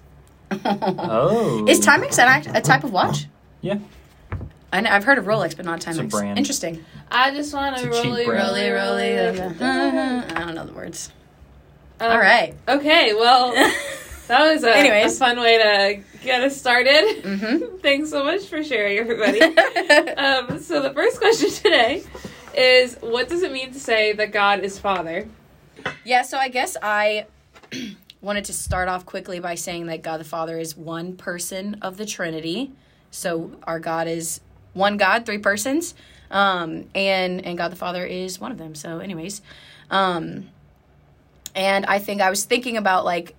Oh. 0.52 1.66
Is 1.68 1.80
Timex 1.80 2.14
an 2.20 2.28
act, 2.28 2.48
a 2.54 2.62
type 2.62 2.84
of 2.84 2.92
watch? 2.92 3.28
Yeah. 3.62 3.80
I 4.74 4.82
know, 4.82 4.90
I've 4.90 5.04
heard 5.04 5.18
of 5.18 5.26
Rolex, 5.26 5.56
but 5.56 5.66
not 5.66 5.82
Timex. 5.82 6.00
a 6.00 6.04
brand. 6.04 6.38
Interesting. 6.38 6.84
I 7.10 7.32
just 7.34 7.54
want 7.54 7.78
to 7.78 7.90
a 7.90 7.94
cheap 7.94 8.04
rolly, 8.06 8.26
brand. 8.26 8.48
rolly, 8.48 8.70
Rolly, 8.72 9.14
rolly. 9.14 9.40
rolly. 9.40 9.60
I 9.60 10.40
don't 10.46 10.56
know 10.56 10.66
the 10.66 10.74
words. 10.74 11.12
Um, 12.00 12.12
All 12.12 12.18
right. 12.20 12.56
Okay, 12.68 13.14
well, 13.14 13.52
that 14.28 14.52
was 14.54 14.64
a, 14.64 14.76
Anyways. 14.76 15.16
a 15.16 15.20
fun 15.20 15.40
way 15.40 15.58
to 15.58 16.20
get 16.24 16.42
us 16.42 16.56
started. 16.58 17.24
Mm-hmm. 17.24 17.78
Thanks 17.82 18.10
so 18.10 18.24
much 18.24 18.46
for 18.46 18.64
sharing, 18.64 18.98
everybody. 18.98 19.42
um, 20.16 20.60
so 20.60 20.82
the 20.82 20.92
first 20.94 21.20
question 21.20 21.50
today 21.52 22.04
is, 22.58 22.96
what 23.02 23.30
does 23.30 23.44
it 23.44 23.52
mean 23.52 23.72
to 23.74 23.80
say 23.80 24.14
that 24.14 24.32
God 24.32 24.62
is 24.62 24.80
Father? 24.80 25.28
Yeah, 26.06 26.22
so 26.22 26.38
I 26.38 26.48
guess 26.50 26.78
I 26.82 27.26
wanted 28.22 28.46
to 28.46 28.54
start 28.54 28.88
off 28.88 29.06
quickly 29.06 29.40
by 29.40 29.56
saying 29.56 29.88
that 29.88 30.02
God 30.02 30.20
the 30.20 30.26
Father 30.26 30.58
is 30.60 30.78
one 30.78 31.16
person 31.16 31.78
of 31.82 31.98
the 31.98 32.06
Trinity. 32.06 32.72
So 33.10 33.52
our 33.64 33.80
God 33.80 34.08
is 34.08 34.42
one 34.74 34.98
God, 34.98 35.26
three 35.26 35.40
persons. 35.40 35.96
Um, 36.30 36.86
and 36.96 37.46
and 37.46 37.58
God 37.58 37.72
the 37.72 37.76
Father 37.76 38.06
is 38.06 38.40
one 38.40 38.52
of 38.52 38.58
them. 38.58 38.74
So 38.76 39.00
anyways, 39.00 39.42
um, 39.90 40.50
and 41.54 41.86
I 41.86 42.00
think 42.00 42.22
I 42.22 42.30
was 42.30 42.46
thinking 42.46 42.78
about 42.78 43.04
like 43.04 43.36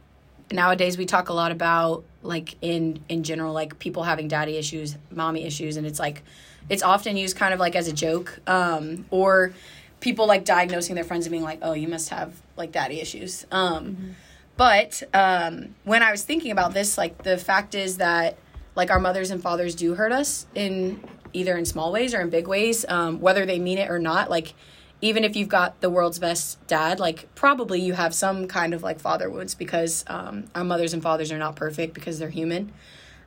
nowadays 0.51 0.99
we 0.99 1.07
talk 1.07 1.31
a 1.31 1.33
lot 1.33 1.53
about 1.53 2.05
like 2.23 2.57
in 2.61 3.01
in 3.09 3.23
general 3.23 3.55
like 3.55 3.79
people 3.79 4.03
having 4.03 4.29
daddy 4.29 4.57
issues, 4.57 4.97
mommy 5.11 5.45
issues 5.45 5.77
and 5.79 5.87
it's 5.87 5.99
like 5.99 6.23
it's 6.69 6.83
often 6.83 7.17
used 7.17 7.37
kind 7.37 7.55
of 7.55 7.61
like 7.61 7.75
as 7.75 7.89
a 7.89 7.93
joke 7.93 8.41
um, 8.47 9.07
or 9.11 9.53
people 10.01 10.27
like 10.27 10.45
diagnosing 10.45 10.95
their 10.95 11.05
friends 11.05 11.27
and 11.27 11.31
being 11.31 11.43
like, 11.43 11.61
"Oh, 11.63 11.73
you 11.73 11.89
must 11.89 12.11
have 12.11 12.35
like 12.57 12.73
daddy 12.73 13.01
issues." 13.01 13.47
Um, 13.51 14.17
But 14.63 15.03
um, 15.13 15.75
when 15.83 16.05
I 16.05 16.13
was 16.13 16.23
thinking 16.23 16.53
about 16.53 16.73
this, 16.73 16.97
like 16.97 17.25
the 17.25 17.37
fact 17.37 17.75
is 17.75 17.97
that 17.97 18.39
like 18.77 18.93
our 18.93 19.01
mothers 19.01 19.33
and 19.33 19.43
fathers 19.43 19.75
do 19.75 19.97
hurt 19.97 20.13
us 20.13 20.47
in 20.55 21.03
either 21.33 21.57
in 21.57 21.65
small 21.65 21.91
ways 21.91 22.15
or 22.15 22.21
in 22.21 22.31
big 22.31 22.47
ways, 22.47 22.85
um, 22.89 23.21
whether 23.21 23.45
they 23.45 23.59
mean 23.59 23.79
it 23.79 23.91
or 23.91 23.99
not. 23.99 24.31
Like 24.31 24.55
even 25.01 25.25
if 25.25 25.35
you've 25.35 25.49
got 25.49 25.81
the 25.81 25.91
world's 25.91 26.21
best 26.21 26.65
dad, 26.69 27.01
like 27.01 27.35
probably 27.35 27.81
you 27.81 27.95
have 27.95 28.15
some 28.15 28.47
kind 28.47 28.73
of 28.73 28.85
like 28.85 29.01
father 29.01 29.29
wounds 29.29 29.57
because 29.57 30.05
um, 30.07 30.45
our 30.55 30.63
mothers 30.63 30.95
and 30.95 31.03
fathers 31.03 31.33
are 31.33 31.39
not 31.39 31.57
perfect 31.57 31.93
because 31.93 32.21
they're 32.21 32.31
human. 32.31 32.71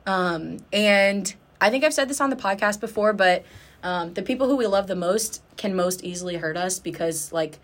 Um, 0.06 0.60
and 0.72 1.34
I 1.60 1.68
think 1.68 1.84
I've 1.84 1.92
said 1.92 2.08
this 2.08 2.22
on 2.22 2.30
the 2.30 2.36
podcast 2.36 2.80
before, 2.80 3.12
but 3.12 3.44
um, 3.82 4.14
the 4.14 4.22
people 4.22 4.48
who 4.48 4.56
we 4.56 4.66
love 4.66 4.86
the 4.86 4.96
most 4.96 5.42
can 5.58 5.76
most 5.76 6.02
easily 6.02 6.36
hurt 6.36 6.56
us 6.56 6.78
because 6.78 7.30
like 7.30 7.58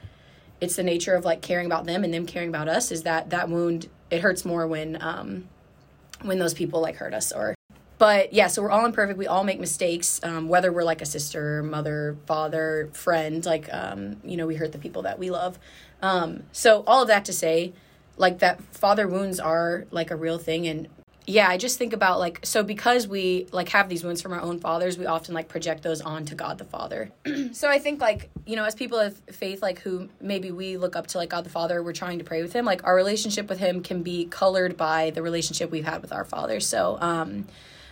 it's 0.62 0.76
the 0.76 0.82
nature 0.84 1.14
of 1.14 1.24
like 1.24 1.42
caring 1.42 1.66
about 1.66 1.86
them 1.86 2.04
and 2.04 2.14
them 2.14 2.24
caring 2.24 2.48
about 2.48 2.68
us 2.68 2.92
is 2.92 3.02
that 3.02 3.30
that 3.30 3.48
wound 3.48 3.88
it 4.10 4.20
hurts 4.20 4.44
more 4.44 4.66
when 4.66 4.96
um 5.02 5.48
when 6.22 6.38
those 6.38 6.54
people 6.54 6.80
like 6.80 6.94
hurt 6.94 7.12
us 7.12 7.32
or 7.32 7.54
but 7.98 8.32
yeah 8.32 8.46
so 8.46 8.62
we're 8.62 8.70
all 8.70 8.86
imperfect. 8.86 9.18
We 9.18 9.26
all 9.26 9.42
make 9.42 9.58
mistakes 9.58 10.20
um, 10.22 10.48
whether 10.48 10.72
we're 10.72 10.84
like 10.84 11.02
a 11.02 11.06
sister 11.06 11.64
mother 11.64 12.16
father 12.26 12.90
friend 12.92 13.44
like 13.44 13.68
um, 13.74 14.16
you 14.24 14.36
know 14.36 14.46
we 14.46 14.54
hurt 14.54 14.72
the 14.72 14.78
people 14.78 15.02
that 15.02 15.18
we 15.18 15.30
love. 15.30 15.58
Um, 16.00 16.44
so 16.52 16.84
all 16.86 17.02
of 17.02 17.08
that 17.08 17.24
to 17.24 17.32
say 17.32 17.72
like 18.16 18.38
that 18.38 18.62
father 18.72 19.08
wounds 19.08 19.40
are 19.40 19.86
like 19.90 20.12
a 20.12 20.16
real 20.16 20.38
thing 20.38 20.68
and 20.68 20.88
yeah, 21.26 21.48
I 21.48 21.56
just 21.56 21.78
think 21.78 21.92
about 21.92 22.18
like 22.18 22.40
so 22.42 22.64
because 22.64 23.06
we 23.06 23.46
like 23.52 23.68
have 23.68 23.88
these 23.88 24.02
wounds 24.02 24.20
from 24.20 24.32
our 24.32 24.40
own 24.40 24.58
fathers, 24.58 24.98
we 24.98 25.06
often 25.06 25.34
like 25.34 25.48
project 25.48 25.82
those 25.82 26.00
onto 26.00 26.34
God 26.34 26.58
the 26.58 26.64
Father. 26.64 27.10
so 27.52 27.68
I 27.68 27.78
think 27.78 28.00
like 28.00 28.30
you 28.44 28.56
know 28.56 28.64
as 28.64 28.74
people 28.74 28.98
of 28.98 29.16
faith 29.30 29.62
like 29.62 29.78
who 29.80 30.08
maybe 30.20 30.50
we 30.50 30.76
look 30.76 30.96
up 30.96 31.06
to 31.08 31.18
like 31.18 31.30
God 31.30 31.44
the 31.44 31.50
Father, 31.50 31.82
we're 31.82 31.92
trying 31.92 32.18
to 32.18 32.24
pray 32.24 32.42
with 32.42 32.52
Him. 32.52 32.64
Like 32.64 32.84
our 32.84 32.96
relationship 32.96 33.48
with 33.48 33.60
Him 33.60 33.82
can 33.82 34.02
be 34.02 34.24
colored 34.24 34.76
by 34.76 35.10
the 35.10 35.22
relationship 35.22 35.70
we've 35.70 35.84
had 35.84 36.02
with 36.02 36.12
our 36.12 36.24
Father. 36.24 36.58
So 36.58 36.98
um, 37.00 37.46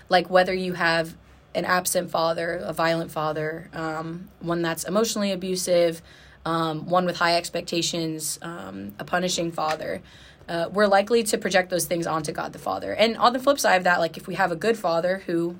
like 0.09 0.29
whether 0.29 0.53
you 0.53 0.73
have 0.73 1.17
an 1.55 1.65
absent 1.65 2.11
father, 2.11 2.61
a 2.63 2.73
violent 2.73 3.11
father, 3.11 3.69
um, 3.73 4.29
one 4.41 4.63
that's 4.63 4.85
emotionally 4.85 5.33
abusive, 5.33 6.03
um, 6.45 6.87
one 6.89 7.05
with 7.05 7.17
high 7.17 7.37
expectations, 7.37 8.39
um, 8.43 8.95
a 8.99 9.05
punishing 9.05 9.53
father. 9.53 10.03
Uh, 10.51 10.69
we're 10.73 10.89
likely 10.89 11.23
to 11.23 11.39
project 11.39 11.71
those 11.71 11.85
things 11.85 12.09
onto 12.09 12.33
God 12.33 12.53
the 12.53 12.59
Father. 12.59 12.93
And 12.93 13.17
on 13.17 13.33
the 13.33 13.39
flip 13.39 13.61
side 13.61 13.77
of 13.77 13.85
that, 13.85 14.01
like 14.01 14.17
if 14.17 14.27
we 14.27 14.35
have 14.35 14.51
a 14.51 14.57
good 14.57 14.77
father 14.77 15.23
who 15.27 15.57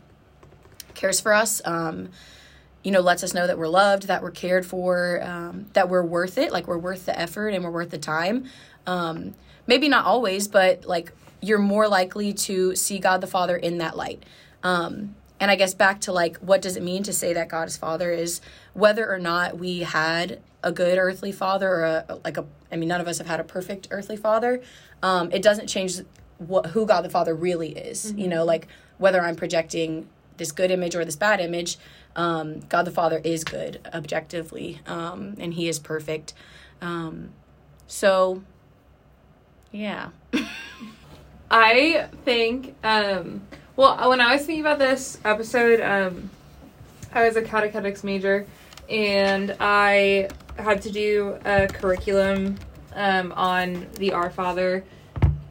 cares 0.95 1.21
for 1.21 1.33
us, 1.33 1.63
um, 1.65 2.09
you 2.83 2.91
know, 2.91 3.01
lets 3.01 3.23
us 3.23 3.33
know 3.33 3.47
that 3.47 3.57
we're 3.57 3.69
loved, 3.69 4.09
that 4.09 4.21
we're 4.21 4.33
cared 4.33 4.67
for, 4.67 5.21
um, 5.23 5.67
that 5.75 5.89
we're 5.89 6.03
worth 6.03 6.39
it, 6.39 6.51
like 6.51 6.67
we're 6.67 6.77
worth 6.77 7.07
the 7.07 7.17
effort 7.17 7.51
and 7.51 7.63
we're 7.63 7.71
worth 7.71 7.91
the 7.91 7.99
time. 7.99 8.47
Um, 8.85 9.35
maybe 9.69 9.89
not 9.89 10.07
always, 10.07 10.49
but 10.49 10.85
like 10.85 11.13
you're 11.41 11.59
more 11.61 11.87
likely 11.87 12.33
to 12.33 12.75
see 12.75 12.99
God 12.99 13.21
the 13.21 13.29
Father 13.29 13.57
in 13.57 13.79
that 13.79 13.97
light. 13.97 14.25
Um, 14.65 15.15
and 15.39 15.53
I 15.53 15.55
guess 15.55 15.73
back 15.73 16.01
to 16.03 16.13
like, 16.13 16.37
what 16.39 16.61
does 16.61 16.77
it 16.77 16.83
mean 16.83 17.05
to 17.05 17.13
say 17.13 17.33
that 17.33 17.49
God 17.49 17.69
is 17.69 17.77
Father 17.77 18.11
is 18.11 18.41
whether 18.75 19.11
or 19.11 19.19
not 19.19 19.59
we 19.59 19.81
had 19.81 20.41
a 20.63 20.73
good 20.73 20.99
earthly 20.99 21.33
father 21.33 21.69
or 21.69 21.85
a, 21.85 22.19
like 22.25 22.37
a, 22.37 22.45
I 22.71 22.77
mean, 22.77 22.89
none 22.89 23.01
of 23.01 23.09
us 23.09 23.19
have 23.19 23.27
had 23.27 23.41
a 23.41 23.45
perfect 23.45 23.89
earthly 23.91 24.17
father. 24.17 24.61
Um, 25.03 25.33
it 25.33 25.43
doesn't 25.43 25.67
change 25.67 26.01
what 26.39 26.67
who 26.67 26.87
God 26.87 27.03
the 27.03 27.11
Father 27.11 27.35
really 27.35 27.71
is. 27.71 28.13
You 28.17 28.29
know, 28.29 28.45
like 28.45 28.67
whether 28.99 29.21
I'm 29.21 29.37
projecting 29.37 30.09
this 30.37 30.53
good 30.53 30.71
image 30.71 30.95
or 30.95 31.05
this 31.05 31.17
bad 31.17 31.41
image, 31.41 31.79
um, 32.17 32.61
God 32.61 32.85
the 32.85 32.91
Father 32.91 33.21
is 33.23 33.45
good 33.45 33.87
objectively, 33.93 34.81
um, 34.87 35.37
and 35.39 35.55
He 35.55 35.69
is 35.69 35.79
perfect. 35.79 36.35
Um, 36.81 37.31
so, 37.87 38.43
yeah. 39.71 40.11
I 41.51 42.07
think, 42.25 42.77
um, 42.85 43.43
well, 43.77 44.09
when 44.09 44.21
I 44.21 44.35
was 44.35 44.47
thinking 44.47 44.61
about 44.61 44.79
this 44.79 45.19
episode, 45.25 45.81
um, 45.81 46.31
I 47.13 47.27
was 47.27 47.37
a 47.37 47.43
catechetics 47.43 48.05
major 48.05 48.47
and 48.91 49.57
I 49.61 50.29
had 50.57 50.83
to 50.83 50.91
do 50.91 51.39
a 51.45 51.69
curriculum 51.69 52.59
um, 52.95 53.33
on 53.33 53.87
the 53.95 54.13
Our 54.13 54.31
Father 54.31 54.85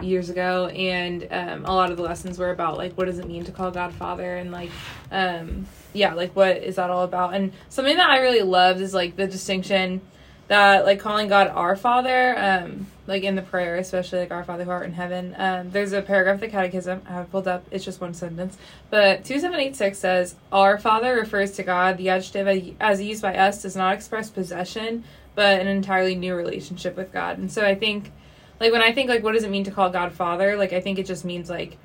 years 0.01 0.29
ago, 0.29 0.67
and 0.67 1.27
um, 1.31 1.65
a 1.65 1.73
lot 1.73 1.91
of 1.91 1.97
the 1.97 2.03
lessons 2.03 2.37
were 2.37 2.51
about 2.51 2.77
like 2.77 2.93
what 2.93 3.05
does 3.05 3.19
it 3.19 3.27
mean 3.27 3.45
to 3.45 3.51
call 3.51 3.71
God 3.71 3.93
Father, 3.93 4.37
and 4.37 4.51
like 4.51 4.71
um, 5.11 5.65
yeah, 5.93 6.13
like 6.13 6.35
what 6.35 6.57
is 6.57 6.75
that 6.75 6.89
all 6.89 7.03
about? 7.03 7.33
And 7.33 7.53
something 7.69 7.97
that 7.97 8.09
I 8.09 8.19
really 8.19 8.43
loved 8.43 8.81
is 8.81 8.93
like 8.93 9.15
the 9.15 9.27
distinction 9.27 10.01
that 10.49 10.83
like 10.83 10.99
calling 10.99 11.27
God 11.27 11.47
our 11.47 11.75
Father, 11.75 12.35
um, 12.37 12.87
like 13.05 13.23
in 13.23 13.35
the 13.35 13.41
prayer, 13.43 13.77
especially 13.77 14.19
like 14.19 14.31
Our 14.31 14.43
Father 14.43 14.65
who 14.65 14.71
art 14.71 14.85
in 14.85 14.93
heaven. 14.93 15.35
Um, 15.37 15.69
there's 15.69 15.93
a 15.93 16.01
paragraph 16.01 16.35
of 16.35 16.41
the 16.41 16.47
Catechism 16.47 17.03
I 17.07 17.13
have 17.13 17.31
pulled 17.31 17.47
up. 17.47 17.65
It's 17.69 17.85
just 17.85 18.01
one 18.01 18.15
sentence, 18.15 18.57
but 18.89 19.23
two 19.23 19.39
seven 19.39 19.59
eight 19.59 19.75
six 19.75 19.99
says 19.99 20.35
Our 20.51 20.79
Father 20.79 21.15
refers 21.15 21.51
to 21.51 21.63
God. 21.63 21.97
The 21.97 22.09
adjective 22.09 22.75
as 22.79 22.99
used 22.99 23.21
by 23.21 23.37
us 23.37 23.61
does 23.61 23.75
not 23.75 23.93
express 23.93 24.31
possession, 24.31 25.03
but 25.35 25.61
an 25.61 25.67
entirely 25.67 26.15
new 26.15 26.35
relationship 26.35 26.97
with 26.97 27.13
God. 27.13 27.37
And 27.37 27.51
so 27.51 27.63
I 27.63 27.75
think, 27.75 28.11
like 28.59 28.71
when 28.71 28.81
I 28.81 28.91
think 28.91 29.07
like 29.07 29.23
what 29.23 29.33
does 29.33 29.43
it 29.43 29.51
mean 29.51 29.65
to 29.65 29.71
call 29.71 29.91
God 29.91 30.13
Father? 30.13 30.57
Like 30.57 30.73
I 30.73 30.81
think 30.81 30.97
it 30.97 31.05
just 31.05 31.23
means 31.23 31.47
like 31.47 31.77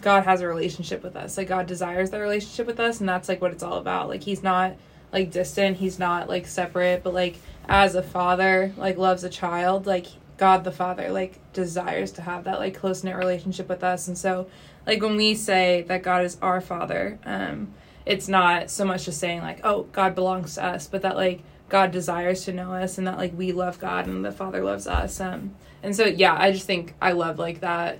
God 0.00 0.24
has 0.26 0.42
a 0.42 0.46
relationship 0.46 1.02
with 1.02 1.16
us. 1.16 1.36
Like 1.36 1.48
God 1.48 1.66
desires 1.66 2.10
that 2.10 2.18
relationship 2.18 2.68
with 2.68 2.78
us, 2.78 3.00
and 3.00 3.08
that's 3.08 3.28
like 3.28 3.40
what 3.40 3.50
it's 3.50 3.64
all 3.64 3.78
about. 3.78 4.08
Like 4.08 4.22
He's 4.22 4.44
not 4.44 4.76
like 5.12 5.30
distant. 5.30 5.78
He's 5.78 5.98
not 5.98 6.28
like 6.28 6.46
separate, 6.46 7.02
but 7.02 7.14
like 7.14 7.36
as 7.68 7.94
a 7.94 8.02
father, 8.02 8.72
like 8.76 8.96
loves 8.96 9.24
a 9.24 9.30
child, 9.30 9.86
like 9.86 10.06
God 10.40 10.64
the 10.64 10.72
Father, 10.72 11.10
like 11.10 11.38
desires 11.52 12.12
to 12.12 12.22
have 12.22 12.44
that 12.44 12.58
like 12.58 12.74
close 12.74 13.04
knit 13.04 13.14
relationship 13.14 13.68
with 13.68 13.84
us. 13.84 14.08
And 14.08 14.16
so, 14.16 14.46
like 14.86 15.02
when 15.02 15.16
we 15.16 15.34
say 15.34 15.82
that 15.82 16.02
God 16.02 16.24
is 16.24 16.38
our 16.40 16.62
Father, 16.62 17.18
um, 17.26 17.74
it's 18.06 18.26
not 18.26 18.70
so 18.70 18.86
much 18.86 19.04
just 19.04 19.20
saying 19.20 19.42
like, 19.42 19.60
oh, 19.64 19.82
God 19.92 20.14
belongs 20.14 20.54
to 20.54 20.64
us, 20.64 20.86
but 20.86 21.02
that 21.02 21.14
like 21.14 21.42
God 21.68 21.90
desires 21.90 22.44
to 22.46 22.54
know 22.54 22.72
us 22.72 22.96
and 22.96 23.06
that 23.06 23.18
like 23.18 23.36
we 23.36 23.52
love 23.52 23.78
God 23.78 24.06
and 24.06 24.24
the 24.24 24.32
Father 24.32 24.64
loves 24.64 24.86
us. 24.86 25.20
Um, 25.20 25.54
and 25.82 25.94
so 25.94 26.06
yeah, 26.06 26.34
I 26.36 26.52
just 26.52 26.66
think 26.66 26.94
I 27.02 27.12
love 27.12 27.38
like 27.38 27.60
that 27.60 27.98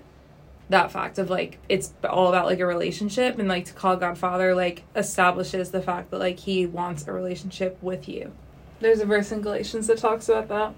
that 0.71 0.93
fact 0.93 1.19
of 1.19 1.29
like 1.29 1.59
it's 1.69 1.93
all 2.09 2.29
about 2.29 2.47
like 2.47 2.61
a 2.61 2.67
relationship 2.67 3.39
and 3.39 3.49
like 3.49 3.67
to 3.67 3.73
call 3.73 3.97
God 3.97 4.17
Father 4.17 4.55
like 4.55 4.85
establishes 4.97 5.73
the 5.73 5.83
fact 5.83 6.11
that 6.11 6.19
like 6.19 6.39
he 6.39 6.65
wants 6.65 7.07
a 7.07 7.13
relationship 7.13 7.77
with 7.83 8.09
you. 8.09 8.33
There's 8.81 9.01
a 9.01 9.05
verse 9.05 9.31
in 9.31 9.43
Galatians 9.43 9.89
that 9.89 9.99
talks 9.99 10.29
about 10.29 10.49
that, 10.49 10.75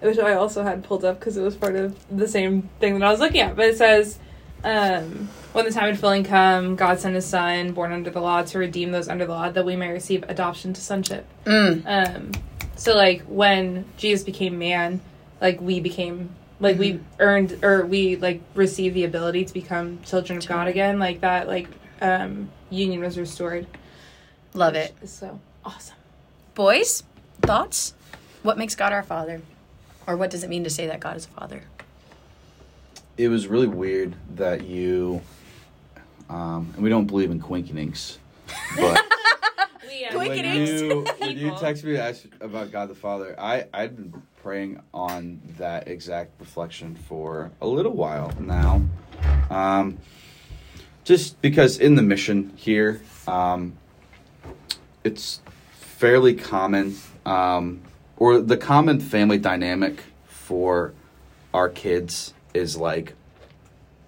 which 0.00 0.18
I 0.18 0.34
also 0.34 0.62
had 0.62 0.82
pulled 0.82 1.04
up 1.04 1.20
because 1.20 1.36
it 1.36 1.42
was 1.42 1.54
part 1.54 1.76
of 1.76 1.94
the 2.10 2.26
same 2.26 2.68
thing 2.80 2.98
that 2.98 3.06
I 3.06 3.10
was 3.10 3.20
looking 3.20 3.40
at. 3.40 3.54
But 3.54 3.66
it 3.66 3.76
says, 3.76 4.18
um, 4.64 5.28
"When 5.52 5.64
the 5.66 5.70
time 5.70 5.90
of 5.90 6.00
filling 6.00 6.24
come, 6.24 6.74
God 6.74 6.98
sent 6.98 7.14
His 7.14 7.26
Son, 7.26 7.72
born 7.72 7.92
under 7.92 8.10
the 8.10 8.20
law, 8.20 8.42
to 8.42 8.58
redeem 8.58 8.90
those 8.90 9.08
under 9.08 9.26
the 9.26 9.32
law, 9.32 9.50
that 9.50 9.64
we 9.64 9.76
may 9.76 9.90
receive 9.92 10.24
adoption 10.28 10.72
to 10.72 10.80
sonship." 10.80 11.26
Um, 11.86 12.32
so 12.74 12.94
like 12.94 13.22
when 13.24 13.84
Jesus 13.98 14.24
became 14.24 14.58
man, 14.58 15.00
like 15.42 15.60
we 15.60 15.78
became 15.80 16.30
like 16.60 16.78
we 16.78 17.00
earned 17.18 17.62
or 17.62 17.84
we 17.84 18.16
like 18.16 18.40
received 18.54 18.94
the 18.94 19.04
ability 19.04 19.44
to 19.44 19.54
become 19.54 20.00
children 20.02 20.38
of 20.38 20.46
God 20.46 20.68
again. 20.68 20.98
Like 20.98 21.20
that, 21.20 21.48
like 21.48 21.68
um, 22.00 22.50
union 22.70 23.00
was 23.00 23.18
restored. 23.18 23.66
Love 24.54 24.74
it. 24.74 24.94
So 25.08 25.40
awesome. 25.64 25.96
Boys, 26.54 27.02
thoughts? 27.42 27.94
What 28.42 28.58
makes 28.58 28.74
God 28.74 28.92
our 28.92 29.02
Father? 29.02 29.42
Or 30.06 30.16
what 30.16 30.30
does 30.30 30.44
it 30.44 30.48
mean 30.48 30.64
to 30.64 30.70
say 30.70 30.86
that 30.86 31.00
God 31.00 31.16
is 31.16 31.26
a 31.26 31.28
Father? 31.28 31.62
It 33.18 33.28
was 33.28 33.48
really 33.48 33.66
weird 33.66 34.14
that 34.36 34.64
you, 34.64 35.20
um, 36.28 36.70
and 36.74 36.82
we 36.82 36.90
don't 36.90 37.06
believe 37.06 37.30
in 37.30 37.40
quinkinings, 37.40 38.18
but 38.76 39.04
we 39.88 40.06
when 40.16 40.44
you 40.44 41.06
when 41.18 41.38
you 41.38 41.50
text 41.58 41.82
me 41.82 41.94
to 41.94 42.14
about 42.40 42.70
God 42.70 42.88
the 42.88 42.94
Father, 42.94 43.34
I 43.38 43.66
I'd 43.72 43.96
been 43.96 44.22
praying 44.46 44.80
on 44.94 45.40
that 45.58 45.88
exact 45.88 46.30
reflection 46.38 46.94
for 46.94 47.50
a 47.60 47.66
little 47.66 47.90
while 47.90 48.32
now, 48.38 48.80
um, 49.50 49.98
just 51.02 51.42
because 51.42 51.80
in 51.80 51.96
the 51.96 52.02
mission 52.02 52.52
here, 52.54 53.00
um, 53.26 53.76
it's 55.02 55.40
fairly 55.72 56.32
common, 56.32 56.94
um, 57.24 57.80
or 58.18 58.38
the 58.38 58.56
common 58.56 59.00
family 59.00 59.36
dynamic 59.36 60.04
for 60.28 60.92
our 61.52 61.68
kids 61.68 62.32
is 62.54 62.76
like 62.76 63.14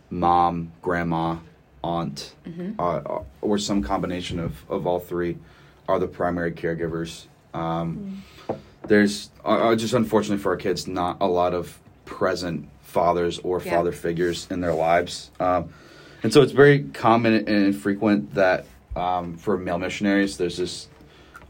mom, 0.09 0.71
grandma, 0.83 1.37
aunt, 1.83 2.37
uh, 2.79 3.23
or 3.41 3.59
some 3.59 3.83
combination 3.83 4.39
of, 4.39 4.65
of 4.71 4.87
all 4.87 5.01
three 5.01 5.37
are 5.89 5.99
the 5.99 6.07
primary 6.07 6.53
caregivers. 6.53 7.25
Um, 7.53 8.23
There's 8.89 9.31
uh, 9.45 9.71
uh, 9.71 9.77
just 9.77 9.95
unfortunately 9.95 10.43
for 10.43 10.53
our 10.53 10.57
kids, 10.57 10.87
not 10.87 11.19
a 11.21 11.27
lot 11.29 11.55
of 11.55 11.79
present 12.05 12.69
fathers 12.83 13.39
or 13.41 13.61
Yeah. 13.61 13.77
father 13.77 13.93
figures 13.93 14.47
in 14.51 14.61
their 14.61 14.75
lives, 14.75 15.31
um, 15.41 15.69
and 16.23 16.33
so 16.33 16.43
it's 16.43 16.53
very 16.53 16.85
common 16.95 17.47
and 17.49 17.77
frequent 17.77 18.35
that 18.35 18.67
um, 18.97 19.37
for 19.37 19.57
male 19.57 19.79
missionaries, 19.79 20.37
there's 20.37 20.57
this 20.57 20.89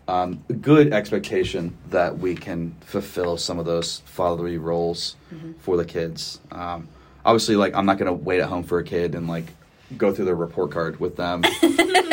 um, 0.09 0.43
good 0.61 0.93
expectation 0.93 1.77
that 1.91 2.19
we 2.19 2.35
can 2.35 2.75
fulfill 2.81 3.37
some 3.37 3.59
of 3.59 3.67
those 3.67 4.03
fatherly 4.07 4.59
roles 4.59 5.17
for 5.61 5.77
the 5.77 5.85
kids. 5.85 6.41
Um, 6.51 6.89
obviously, 7.25 7.57
like 7.57 7.75
I'm 7.75 7.87
not 7.87 7.99
gonna 7.99 8.13
wait 8.13 8.41
at 8.41 8.49
home 8.49 8.63
for 8.65 8.79
a 8.79 8.85
kid 8.85 9.15
and 9.15 9.29
like 9.29 9.47
go 9.97 10.13
through 10.13 10.27
their 10.27 10.37
report 10.37 10.71
card 10.71 11.01
with 11.01 11.17
them, 11.17 11.43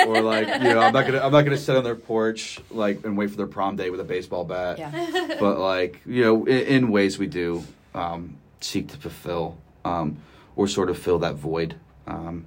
or 0.07 0.21
like 0.21 0.47
you 0.47 0.69
know 0.69 0.79
I'm 0.79 0.93
not 0.93 1.05
gonna 1.05 1.19
I'm 1.19 1.31
not 1.31 1.41
gonna 1.43 1.57
sit 1.57 1.75
on 1.75 1.83
their 1.83 1.95
porch 1.95 2.59
like 2.69 3.05
and 3.05 3.17
wait 3.17 3.29
for 3.31 3.37
their 3.37 3.47
prom 3.47 3.75
day 3.75 3.89
with 3.89 3.99
a 3.99 4.05
baseball 4.05 4.45
bat. 4.45 4.79
Yeah. 4.79 5.35
But 5.39 5.59
like 5.59 6.01
you 6.05 6.23
know, 6.23 6.45
in, 6.45 6.59
in 6.59 6.91
ways 6.91 7.17
we 7.17 7.27
do 7.27 7.63
um, 7.93 8.37
seek 8.61 8.87
to 8.89 8.97
fulfill 8.97 9.57
um, 9.83 10.17
or 10.55 10.67
sort 10.67 10.89
of 10.89 10.97
fill 10.97 11.19
that 11.19 11.35
void 11.35 11.75
um, 12.07 12.45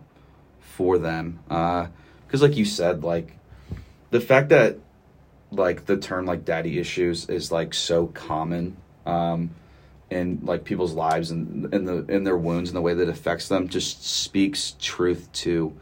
for 0.60 0.98
them. 0.98 1.40
Because 1.48 2.42
like 2.42 2.56
you 2.56 2.64
said, 2.64 3.04
like 3.04 3.36
the 4.10 4.20
fact 4.20 4.48
that 4.48 4.78
like 5.50 5.86
the 5.86 5.96
term 5.96 6.26
like 6.26 6.44
daddy 6.44 6.78
issues 6.78 7.28
is 7.28 7.50
like 7.50 7.72
so 7.72 8.06
common 8.08 8.76
um 9.06 9.50
in 10.11 10.40
like 10.42 10.64
people's 10.64 10.94
lives 10.94 11.31
and 11.31 11.73
in 11.75 11.85
the 11.85 12.05
in 12.07 12.25
their 12.25 12.37
wounds 12.37 12.71
and 12.71 12.77
the 12.77 12.81
way 12.81 12.94
that 12.94 13.09
affects 13.09 13.49
them 13.49 13.68
just 13.68 14.05
speaks 14.07 14.75
truth 14.81 15.29
to 15.33 15.75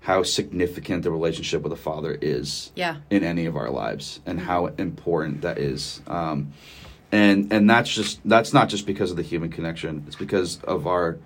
how 0.00 0.22
significant 0.22 1.02
the 1.02 1.10
relationship 1.10 1.62
with 1.62 1.72
a 1.72 1.76
father 1.76 2.16
is 2.20 2.72
Yeah. 2.76 2.96
in 3.10 3.22
any 3.24 3.46
of 3.46 3.56
our 3.56 3.70
lives 3.70 4.20
and 4.26 4.40
how 4.40 4.66
important 4.78 5.42
that 5.42 5.58
is 5.58 6.00
um 6.06 6.52
and 7.10 7.52
and 7.52 7.68
that's 7.68 7.92
just 7.92 8.20
that's 8.24 8.52
not 8.52 8.68
just 8.68 8.86
because 8.86 9.10
of 9.10 9.16
the 9.16 9.22
human 9.22 9.50
connection 9.50 10.04
it's 10.06 10.16
because 10.16 10.60
of 10.62 10.86
our 10.86 11.18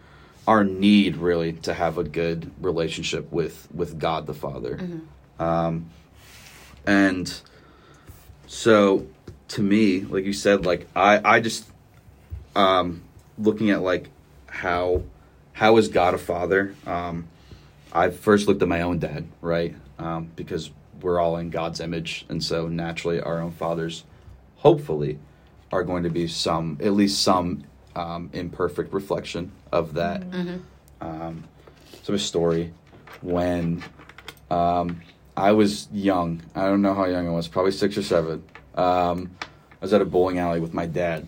our 0.49 0.63
need 0.65 1.17
really 1.17 1.53
to 1.53 1.75
have 1.75 1.99
a 1.99 2.05
good 2.05 2.51
relationship 2.63 3.31
with 3.33 3.69
with 3.75 3.99
God 3.99 4.27
the 4.27 4.35
Father. 4.35 4.79
Um, 5.41 5.91
and 6.87 7.41
so 8.47 9.07
to 9.49 9.63
me, 9.63 10.01
like 10.03 10.25
you 10.25 10.33
said, 10.33 10.65
like 10.65 10.87
I 10.95 11.21
I 11.37 11.41
just 11.41 11.65
um, 12.57 13.03
looking 13.39 13.71
at 13.71 13.83
like 13.83 14.09
how 14.47 15.03
how 15.53 15.77
is 15.77 15.89
God 15.89 16.15
a 16.15 16.19
father? 16.19 16.75
Um, 16.87 17.29
I 17.93 18.11
first 18.11 18.49
looked 18.49 18.63
at 18.63 18.69
my 18.69 18.83
own 18.83 18.99
dad, 18.99 19.27
right? 19.41 19.75
Um, 19.99 20.31
because 20.37 20.71
we're 21.01 21.21
all 21.21 21.37
in 21.37 21.51
God's 21.51 21.81
image, 21.81 22.27
and 22.29 22.43
so 22.43 22.69
naturally, 22.69 23.21
our 23.21 23.41
own 23.41 23.53
fathers, 23.53 24.05
hopefully, 24.57 25.19
are 25.73 25.83
going 25.83 26.03
to 26.03 26.11
be 26.11 26.27
some, 26.27 26.79
at 26.83 26.93
least 26.93 27.23
some, 27.23 27.65
um, 27.95 28.29
imperfect 28.33 28.93
reflection 28.93 29.53
of 29.73 29.95
that. 29.95 30.23
Um, 31.01 31.45
so 32.03 32.13
a 32.15 32.19
story 32.19 32.73
when 33.23 33.83
um, 34.51 35.01
I 35.37 35.53
was 35.53 35.89
young. 35.93 36.43
I 36.55 36.67
don't 36.67 36.83
know 36.83 36.95
how 36.95 37.07
young 37.07 37.29
I 37.29 37.31
was, 37.31 37.49
probably 37.49 37.73
six 37.73 37.97
or 37.97 38.03
seven. 38.03 38.43
Um, 38.75 39.37
I 39.73 39.77
was 39.81 39.93
at 39.93 40.03
a 40.03 40.05
bowling 40.05 40.39
alley 40.39 40.61
with 40.61 40.75
my 40.75 40.87
dad, 40.87 41.27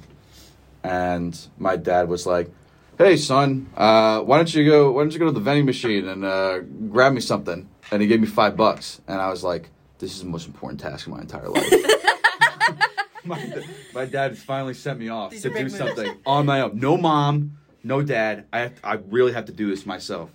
and 0.89 1.39
my 1.59 1.77
dad 1.77 2.09
was 2.09 2.27
like, 2.27 2.51
"Hey, 2.97 3.17
son, 3.19 3.69
uh, 3.77 4.21
why 4.23 4.39
don't 4.39 4.53
you 4.55 4.65
go? 4.65 4.91
Why 4.93 5.03
don't 5.03 5.13
you 5.13 5.19
go 5.19 5.27
to 5.27 5.33
the 5.33 5.41
vending 5.41 5.67
machine 5.67 6.09
and 6.09 6.25
uh, 6.25 6.61
grab 6.89 7.13
me 7.13 7.21
something?" 7.21 7.69
And 7.91 8.01
he 8.03 8.09
gave 8.09 8.21
me 8.21 8.27
five 8.27 8.57
bucks, 8.57 9.01
and 9.07 9.21
I 9.21 9.29
was 9.29 9.45
like, 9.45 9.69
"This 9.99 10.15
is 10.15 10.21
the 10.23 10.29
most 10.29 10.47
important 10.47 10.81
task 10.81 11.07
of 11.07 11.13
my 11.13 11.21
entire 11.21 11.49
life." 11.51 11.71
my, 13.25 13.63
my 13.93 14.05
dad 14.07 14.39
finally 14.39 14.73
sent 14.73 14.99
me 14.99 15.11
off 15.11 15.33
These 15.33 15.43
to 15.43 15.51
do 15.51 15.63
moves. 15.65 15.77
something 15.77 16.17
on 16.25 16.47
my 16.47 16.63
own. 16.63 16.79
No 16.81 16.97
mom, 16.97 17.59
no 17.85 18.01
dad. 18.01 18.47
I 18.51 18.61
have 18.61 18.81
I 18.83 18.95
really 18.95 19.33
have 19.33 19.45
to 19.47 19.53
do 19.53 19.69
this 19.69 19.85
myself. 19.85 20.31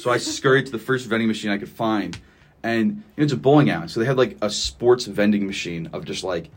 So 0.00 0.10
I 0.10 0.18
scurried 0.18 0.66
to 0.66 0.72
the 0.72 0.80
first 0.80 1.06
vending 1.06 1.28
machine 1.28 1.52
I 1.52 1.58
could 1.58 1.68
find, 1.68 2.18
and 2.64 2.86
you 2.88 2.94
know, 3.18 3.24
it's 3.24 3.32
a 3.32 3.36
bowling 3.36 3.70
alley. 3.70 3.86
So 3.86 4.00
they 4.00 4.06
had 4.06 4.16
like 4.16 4.36
a 4.42 4.50
sports 4.50 5.04
vending 5.06 5.46
machine 5.46 5.90
of 5.92 6.04
just 6.04 6.24
like 6.24 6.50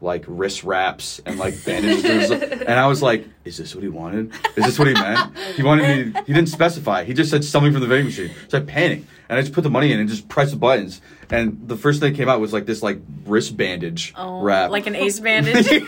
like 0.00 0.24
wrist 0.28 0.62
wraps 0.64 1.20
and 1.24 1.38
like 1.38 1.64
bandages. 1.64 2.30
and 2.30 2.72
I 2.74 2.86
was 2.86 3.02
like, 3.02 3.26
"Is 3.44 3.56
this 3.56 3.74
what 3.74 3.82
he 3.82 3.88
wanted? 3.88 4.30
Is 4.56 4.64
this 4.66 4.78
what 4.78 4.88
he 4.88 4.94
meant? 4.94 5.36
He 5.56 5.62
wanted 5.62 6.14
me. 6.14 6.20
He 6.26 6.32
didn't 6.32 6.48
specify. 6.50 7.04
He 7.04 7.14
just 7.14 7.30
said 7.30 7.44
something 7.44 7.72
from 7.72 7.80
the 7.80 7.86
vending 7.86 8.06
machine." 8.06 8.30
So 8.48 8.58
I 8.58 8.60
panicked 8.62 9.06
and 9.28 9.38
I 9.38 9.42
just 9.42 9.52
put 9.54 9.62
the 9.64 9.70
money 9.70 9.92
in 9.92 9.98
and 9.98 10.08
just 10.08 10.28
pressed 10.28 10.50
the 10.52 10.58
buttons. 10.58 11.00
And 11.30 11.66
the 11.66 11.76
first 11.76 12.00
thing 12.00 12.12
that 12.12 12.16
came 12.16 12.28
out 12.28 12.40
was 12.40 12.52
like 12.52 12.66
this 12.66 12.82
like 12.82 13.00
wrist 13.24 13.56
bandage 13.56 14.12
Oh, 14.16 14.42
wrap. 14.42 14.70
like 14.70 14.86
an 14.86 14.94
ace 15.04 15.18
bandage. 15.18 15.66
yeah, 15.70 15.80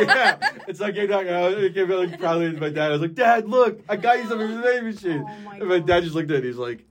yeah. 0.00 0.36
It's 0.66 0.80
like 0.80 0.94
I 0.98 1.06
came 1.06 1.12
out, 1.12 1.52
it 1.52 1.74
came 1.74 1.90
out 1.92 1.98
like 2.10 2.20
probably 2.20 2.52
to 2.52 2.60
my 2.60 2.68
dad. 2.70 2.86
I 2.88 2.90
was 2.90 3.00
like, 3.00 3.14
Dad, 3.14 3.48
look, 3.48 3.80
I 3.88 3.96
got 3.96 4.18
you 4.18 4.28
something 4.28 4.46
from 4.48 4.56
the 4.56 4.62
vending 4.62 4.84
machine. 4.92 5.24
Oh 5.26 5.44
my 5.44 5.56
and 5.58 5.68
my 5.68 5.78
dad 5.78 6.02
just 6.02 6.14
looked 6.14 6.30
at 6.30 6.38
it. 6.38 6.44
He's 6.44 6.56
like, 6.56 6.84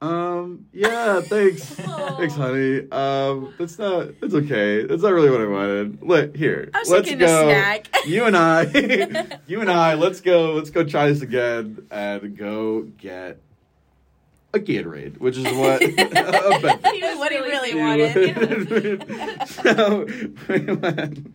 um, 0.00 0.66
yeah, 0.72 1.20
thanks, 1.20 1.62
thanks, 1.74 2.34
honey. 2.34 2.90
Um, 2.90 3.54
that's 3.58 3.78
not, 3.78 4.08
it's 4.22 4.34
okay. 4.34 4.84
That's 4.86 5.02
not 5.02 5.12
really 5.12 5.30
what 5.30 5.40
I 5.40 5.46
wanted. 5.46 6.02
Let 6.02 6.34
here, 6.36 6.70
I 6.72 6.78
was 6.78 6.88
let's 6.90 7.14
go. 7.14 7.48
snack. 7.48 7.88
You 8.06 8.24
and 8.24 8.36
I, 8.36 8.62
you 9.46 9.60
and 9.60 9.70
I, 9.70 9.94
let's 9.94 10.20
go. 10.20 10.54
Let's 10.54 10.70
go 10.70 10.84
try 10.84 11.08
this 11.08 11.20
again 11.22 11.86
and 11.90 12.36
go 12.36 12.82
get 12.82 13.40
a 14.54 14.58
Gatorade, 14.58 15.18
which 15.18 15.36
is 15.36 15.44
what. 15.44 15.82
He 16.90 17.02
what 17.16 17.32
he 17.32 17.38
really 17.38 17.74
We 17.74 17.80
wanted. 17.80 19.48
so 19.48 20.06
we 20.48 20.60
went 20.74 21.34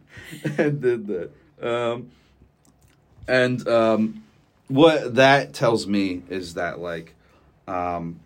and 0.58 0.82
did 0.82 1.08
that. 1.08 1.32
Um, 1.62 2.10
and 3.28 3.67
um, 3.67 4.23
what 4.67 5.15
that 5.15 5.54
tells 5.54 5.88
me 5.88 6.23
is 6.30 6.56
that 6.56 6.80
like 6.80 7.13
um, 7.67 8.19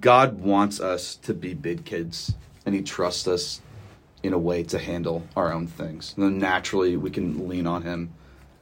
God 0.00 0.40
wants 0.40 0.80
us 0.80 1.16
to 1.16 1.34
be 1.34 1.54
big 1.54 1.84
kids, 1.84 2.34
and 2.64 2.74
He 2.74 2.82
trusts 2.82 3.28
us 3.28 3.60
in 4.22 4.32
a 4.32 4.38
way 4.38 4.62
to 4.64 4.78
handle 4.78 5.26
our 5.36 5.52
own 5.52 5.66
things. 5.66 6.14
And 6.16 6.24
then 6.24 6.38
naturally, 6.38 6.96
we 6.96 7.10
can 7.10 7.48
lean 7.48 7.66
on 7.66 7.82
Him 7.82 8.12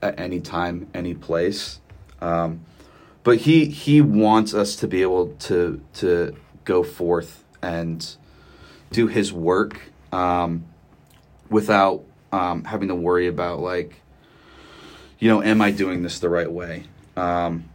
at 0.03 0.19
any 0.19 0.41
time, 0.41 0.89
any 0.95 1.15
place. 1.15 1.81
Um, 2.21 2.65
but 3.29 3.37
he 3.37 3.67
he 3.67 4.01
wants 4.01 4.55
us 4.55 4.77
to 4.77 4.89
be 4.89 5.03
able 5.03 5.35
to 5.41 5.83
to 5.95 6.35
go 6.65 6.83
forth 6.83 7.45
and 7.61 8.17
do 8.91 9.07
his 9.07 9.35
work 9.35 9.93
um, 10.13 10.65
without 11.51 12.05
um, 12.33 12.65
having 12.65 12.89
to 12.89 12.95
worry 12.95 13.27
about 13.27 13.61
like 13.61 14.01
you 15.19 15.29
know 15.29 15.43
am 15.43 15.61
i 15.61 15.71
doing 15.71 16.03
this 16.03 16.21
the 16.21 16.29
right 16.31 16.51
way 16.51 16.85
um, 17.17 17.69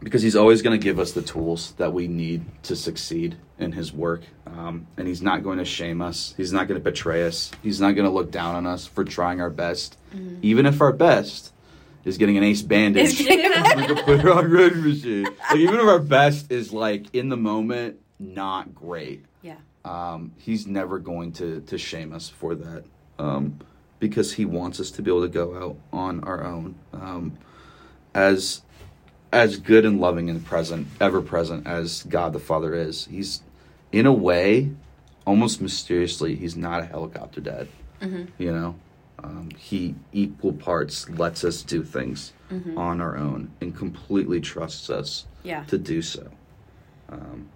because 0.00 0.22
he's 0.22 0.36
always 0.36 0.62
going 0.62 0.78
to 0.78 0.82
give 0.82 0.98
us 0.98 1.12
the 1.12 1.22
tools 1.22 1.72
that 1.72 1.92
we 1.92 2.06
need 2.06 2.44
to 2.64 2.76
succeed 2.76 3.36
in 3.58 3.72
his 3.72 3.92
work. 3.92 4.22
Um, 4.46 4.86
and 4.96 5.08
he's 5.08 5.22
not 5.22 5.42
going 5.42 5.58
to 5.58 5.64
shame 5.64 6.00
us. 6.00 6.34
He's 6.36 6.52
not 6.52 6.68
going 6.68 6.80
to 6.80 6.84
betray 6.84 7.26
us. 7.26 7.50
He's 7.62 7.80
not 7.80 7.92
going 7.92 8.04
to 8.04 8.10
look 8.12 8.30
down 8.30 8.54
on 8.54 8.66
us 8.66 8.86
for 8.86 9.04
trying 9.04 9.40
our 9.40 9.50
best. 9.50 9.98
Even 10.42 10.66
if 10.66 10.80
our 10.80 10.92
best 10.92 11.52
is 12.04 12.18
getting 12.18 12.36
an 12.36 12.42
ace 12.42 12.62
bandage. 12.62 13.18
Can 13.18 13.96
put 14.04 14.20
it 14.20 14.28
on 14.28 14.50
red 14.50 14.76
machine. 14.76 15.24
Like 15.24 15.58
even 15.58 15.76
if 15.76 15.86
our 15.86 15.98
best 15.98 16.50
is 16.50 16.72
like 16.72 17.14
in 17.14 17.28
the 17.28 17.36
moment 17.36 18.00
not 18.18 18.74
great, 18.74 19.24
yeah. 19.42 19.56
um, 19.84 20.32
he's 20.38 20.66
never 20.66 20.98
going 20.98 21.32
to 21.32 21.60
to 21.60 21.78
shame 21.78 22.12
us 22.12 22.28
for 22.28 22.54
that, 22.54 22.84
um, 23.18 23.60
because 23.98 24.32
he 24.32 24.44
wants 24.44 24.80
us 24.80 24.90
to 24.92 25.02
be 25.02 25.10
able 25.10 25.22
to 25.22 25.28
go 25.28 25.56
out 25.56 25.76
on 25.92 26.24
our 26.24 26.44
own, 26.44 26.76
um, 26.92 27.38
as 28.14 28.62
as 29.32 29.58
good 29.58 29.84
and 29.84 30.00
loving 30.00 30.30
and 30.30 30.44
present, 30.44 30.86
ever 31.00 31.20
present 31.20 31.66
as 31.66 32.02
God 32.04 32.32
the 32.32 32.38
Father 32.38 32.74
is. 32.74 33.06
He's 33.10 33.42
in 33.92 34.06
a 34.06 34.12
way, 34.12 34.70
almost 35.26 35.60
mysteriously, 35.60 36.34
he's 36.34 36.56
not 36.56 36.80
a 36.80 36.86
helicopter 36.86 37.40
dad. 37.40 37.68
You 38.00 38.52
know, 38.52 38.76
um, 39.24 39.50
he 39.58 39.96
equal 40.12 40.52
parts 40.52 41.08
lets 41.10 41.42
us 41.44 41.62
do 41.62 41.82
things 41.82 42.32
on 42.76 43.00
our 43.00 43.16
own 43.16 43.50
and 43.60 43.76
completely 43.76 44.40
trusts 44.40 44.88
us 44.88 45.26
Yeah. 45.42 45.64
to 45.64 45.76
do 45.78 46.00
so. 46.00 46.28
Um, 47.10 47.48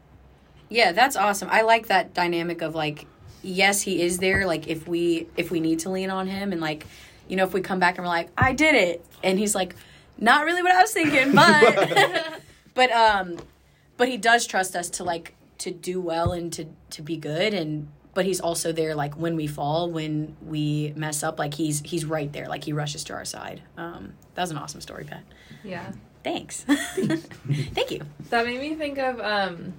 Yeah, 0.68 0.92
that's 0.92 1.16
awesome. 1.16 1.48
I 1.50 1.62
like 1.62 1.86
that 1.88 2.12
dynamic 2.14 2.60
of 2.62 2.74
like, 2.74 3.06
yes, 3.42 3.82
he 3.82 4.02
is 4.02 4.18
there. 4.18 4.46
Like 4.46 4.66
if 4.68 4.88
we 4.88 5.28
if 5.36 5.50
we 5.50 5.60
need 5.60 5.78
to 5.80 5.90
lean 5.90 6.10
on 6.10 6.26
him 6.26 6.50
and 6.52 6.60
like, 6.60 6.86
you 7.28 7.36
know, 7.36 7.44
if 7.44 7.52
we 7.54 7.60
come 7.60 7.78
back 7.78 7.96
and 7.98 8.04
we're 8.04 8.08
like, 8.12 8.30
I 8.36 8.52
did 8.52 8.74
it, 8.74 9.04
and 9.22 9.38
he's 9.38 9.54
like, 9.54 9.76
not 10.22 10.44
really 10.46 10.62
what 10.62 10.72
I 10.72 10.80
was 10.80 10.92
thinking, 10.92 11.34
but 11.34 12.40
but 12.74 12.90
um, 12.92 13.36
but 13.96 14.08
he 14.08 14.16
does 14.16 14.46
trust 14.46 14.74
us 14.76 14.88
to 14.90 15.04
like 15.04 15.34
to 15.58 15.70
do 15.70 16.00
well 16.00 16.32
and 16.32 16.52
to 16.54 16.66
to 16.90 17.02
be 17.02 17.16
good 17.16 17.52
and. 17.54 17.88
But 18.14 18.26
he's 18.26 18.40
also 18.42 18.72
there, 18.72 18.94
like 18.94 19.14
when 19.14 19.36
we 19.36 19.46
fall, 19.46 19.90
when 19.90 20.36
we 20.46 20.92
mess 20.96 21.22
up, 21.22 21.38
like 21.38 21.54
he's 21.54 21.80
he's 21.80 22.04
right 22.04 22.30
there, 22.30 22.46
like 22.46 22.62
he 22.62 22.74
rushes 22.74 23.04
to 23.04 23.14
our 23.14 23.24
side. 23.24 23.62
Um, 23.78 24.12
that 24.34 24.42
was 24.42 24.50
an 24.50 24.58
awesome 24.58 24.82
story, 24.82 25.04
Pat. 25.04 25.22
Yeah. 25.64 25.90
Thanks. 26.22 26.64
Thank 26.68 27.90
you. 27.90 28.02
That 28.28 28.44
made 28.44 28.60
me 28.60 28.74
think 28.74 28.98
of 28.98 29.18
um 29.18 29.72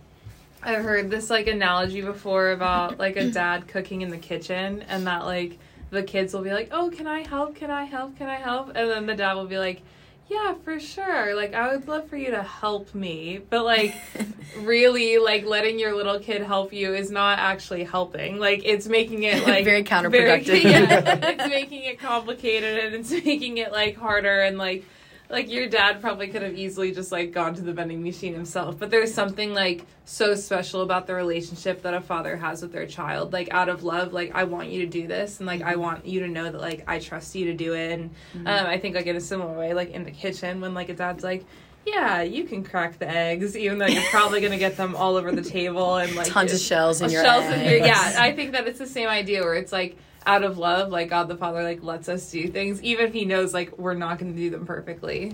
I've 0.63 0.83
heard 0.83 1.11
this 1.11 1.29
like 1.29 1.45
analogy 1.45 2.01
before 2.01 2.49
about 2.49 2.97
like 2.97 3.17
a 3.17 3.29
dad 3.29 3.67
cooking 3.73 4.01
in 4.01 4.09
the 4.09 4.17
kitchen 4.17 4.81
and 4.87 5.05
that 5.05 5.25
like 5.25 5.59
the 5.91 6.01
kids 6.01 6.33
will 6.33 6.41
be 6.41 6.51
like, 6.51 6.69
"Oh, 6.71 6.89
can 6.89 7.05
I 7.05 7.27
help? 7.27 7.55
Can 7.55 7.69
I 7.69 7.83
help? 7.83 8.17
Can 8.17 8.29
I 8.29 8.37
help?" 8.37 8.69
And 8.69 8.89
then 8.89 9.05
the 9.05 9.13
dad 9.15 9.35
will 9.35 9.45
be 9.45 9.59
like, 9.59 9.83
"Yeah, 10.27 10.55
for 10.63 10.79
sure. 10.79 11.35
Like 11.35 11.53
I 11.53 11.75
would 11.75 11.87
love 11.87 12.09
for 12.09 12.17
you 12.17 12.31
to 12.31 12.43
help 12.43 12.93
me." 12.95 13.41
But 13.49 13.65
like 13.65 13.93
really 14.59 15.17
like 15.17 15.45
letting 15.45 15.79
your 15.79 15.95
little 15.95 16.19
kid 16.19 16.41
help 16.41 16.73
you 16.73 16.93
is 16.93 17.11
not 17.11 17.39
actually 17.39 17.83
helping. 17.83 18.39
Like 18.39 18.61
it's 18.65 18.87
making 18.87 19.23
it 19.23 19.43
like 19.47 19.65
Very 19.65 19.83
counterproductive. 19.83 20.63
yeah, 20.63 21.19
it's 21.21 21.47
making 21.47 21.83
it 21.83 21.99
complicated 21.99 22.85
and 22.85 22.95
it's 22.95 23.11
making 23.11 23.57
it 23.57 23.71
like 23.71 23.97
harder 23.97 24.41
and 24.41 24.57
like 24.57 24.85
like 25.33 25.49
your 25.49 25.67
dad 25.67 25.99
probably 25.99 26.27
could 26.27 26.43
have 26.43 26.55
easily 26.55 26.91
just 26.91 27.11
like 27.11 27.31
gone 27.31 27.55
to 27.55 27.61
the 27.61 27.73
vending 27.73 28.03
machine 28.03 28.33
himself 28.33 28.77
but 28.77 28.91
there's 28.91 29.13
something 29.13 29.53
like 29.53 29.85
so 30.05 30.35
special 30.35 30.81
about 30.81 31.07
the 31.07 31.13
relationship 31.13 31.81
that 31.81 31.93
a 31.93 31.99
father 31.99 32.37
has 32.37 32.61
with 32.61 32.71
their 32.71 32.85
child 32.85 33.33
like 33.33 33.51
out 33.51 33.67
of 33.67 33.83
love 33.83 34.13
like 34.13 34.31
i 34.35 34.43
want 34.43 34.69
you 34.69 34.81
to 34.81 34.87
do 34.87 35.07
this 35.07 35.39
and 35.39 35.47
like 35.47 35.61
i 35.63 35.75
want 35.75 36.05
you 36.05 36.19
to 36.19 36.27
know 36.27 36.43
that 36.43 36.61
like 36.61 36.83
i 36.87 36.99
trust 36.99 37.33
you 37.35 37.45
to 37.45 37.53
do 37.53 37.73
it 37.73 37.91
and 37.91 38.11
um, 38.45 38.67
i 38.67 38.77
think 38.77 38.95
like 38.95 39.07
in 39.07 39.15
a 39.15 39.21
similar 39.21 39.57
way 39.57 39.73
like 39.73 39.89
in 39.89 40.03
the 40.03 40.11
kitchen 40.11 40.61
when 40.61 40.73
like 40.73 40.89
a 40.89 40.93
dad's 40.93 41.23
like 41.23 41.43
yeah, 41.85 42.21
you 42.21 42.45
can 42.45 42.63
crack 42.63 42.97
the 42.97 43.09
eggs, 43.09 43.57
even 43.57 43.77
though 43.77 43.87
you're 43.87 44.03
probably 44.03 44.39
gonna 44.39 44.57
get 44.57 44.77
them 44.77 44.95
all 44.95 45.17
over 45.17 45.33
the 45.33 45.41
table 45.41 45.97
and 45.97 46.15
like 46.15 46.27
Tons 46.27 46.53
of 46.53 46.59
shells 46.59 47.01
in 47.01 47.09
your 47.09 47.23
shells 47.23 47.43
in 47.43 47.59
your 47.59 47.85
yeah. 47.85 48.15
I 48.17 48.31
think 48.31 48.53
that 48.53 48.65
it's 48.67 48.79
the 48.79 48.87
same 48.87 49.09
idea 49.09 49.41
where 49.41 49.55
it's 49.55 49.73
like 49.73 49.97
out 50.25 50.43
of 50.43 50.57
love, 50.57 50.89
like 50.89 51.09
God 51.09 51.27
the 51.27 51.35
Father 51.35 51.63
like 51.63 51.83
lets 51.83 52.09
us 52.09 52.29
do 52.31 52.47
things, 52.47 52.81
even 52.81 53.05
if 53.05 53.13
He 53.13 53.25
knows 53.25 53.53
like 53.53 53.77
we're 53.77 53.93
not 53.93 54.19
gonna 54.19 54.33
do 54.33 54.49
them 54.49 54.65
perfectly. 54.65 55.33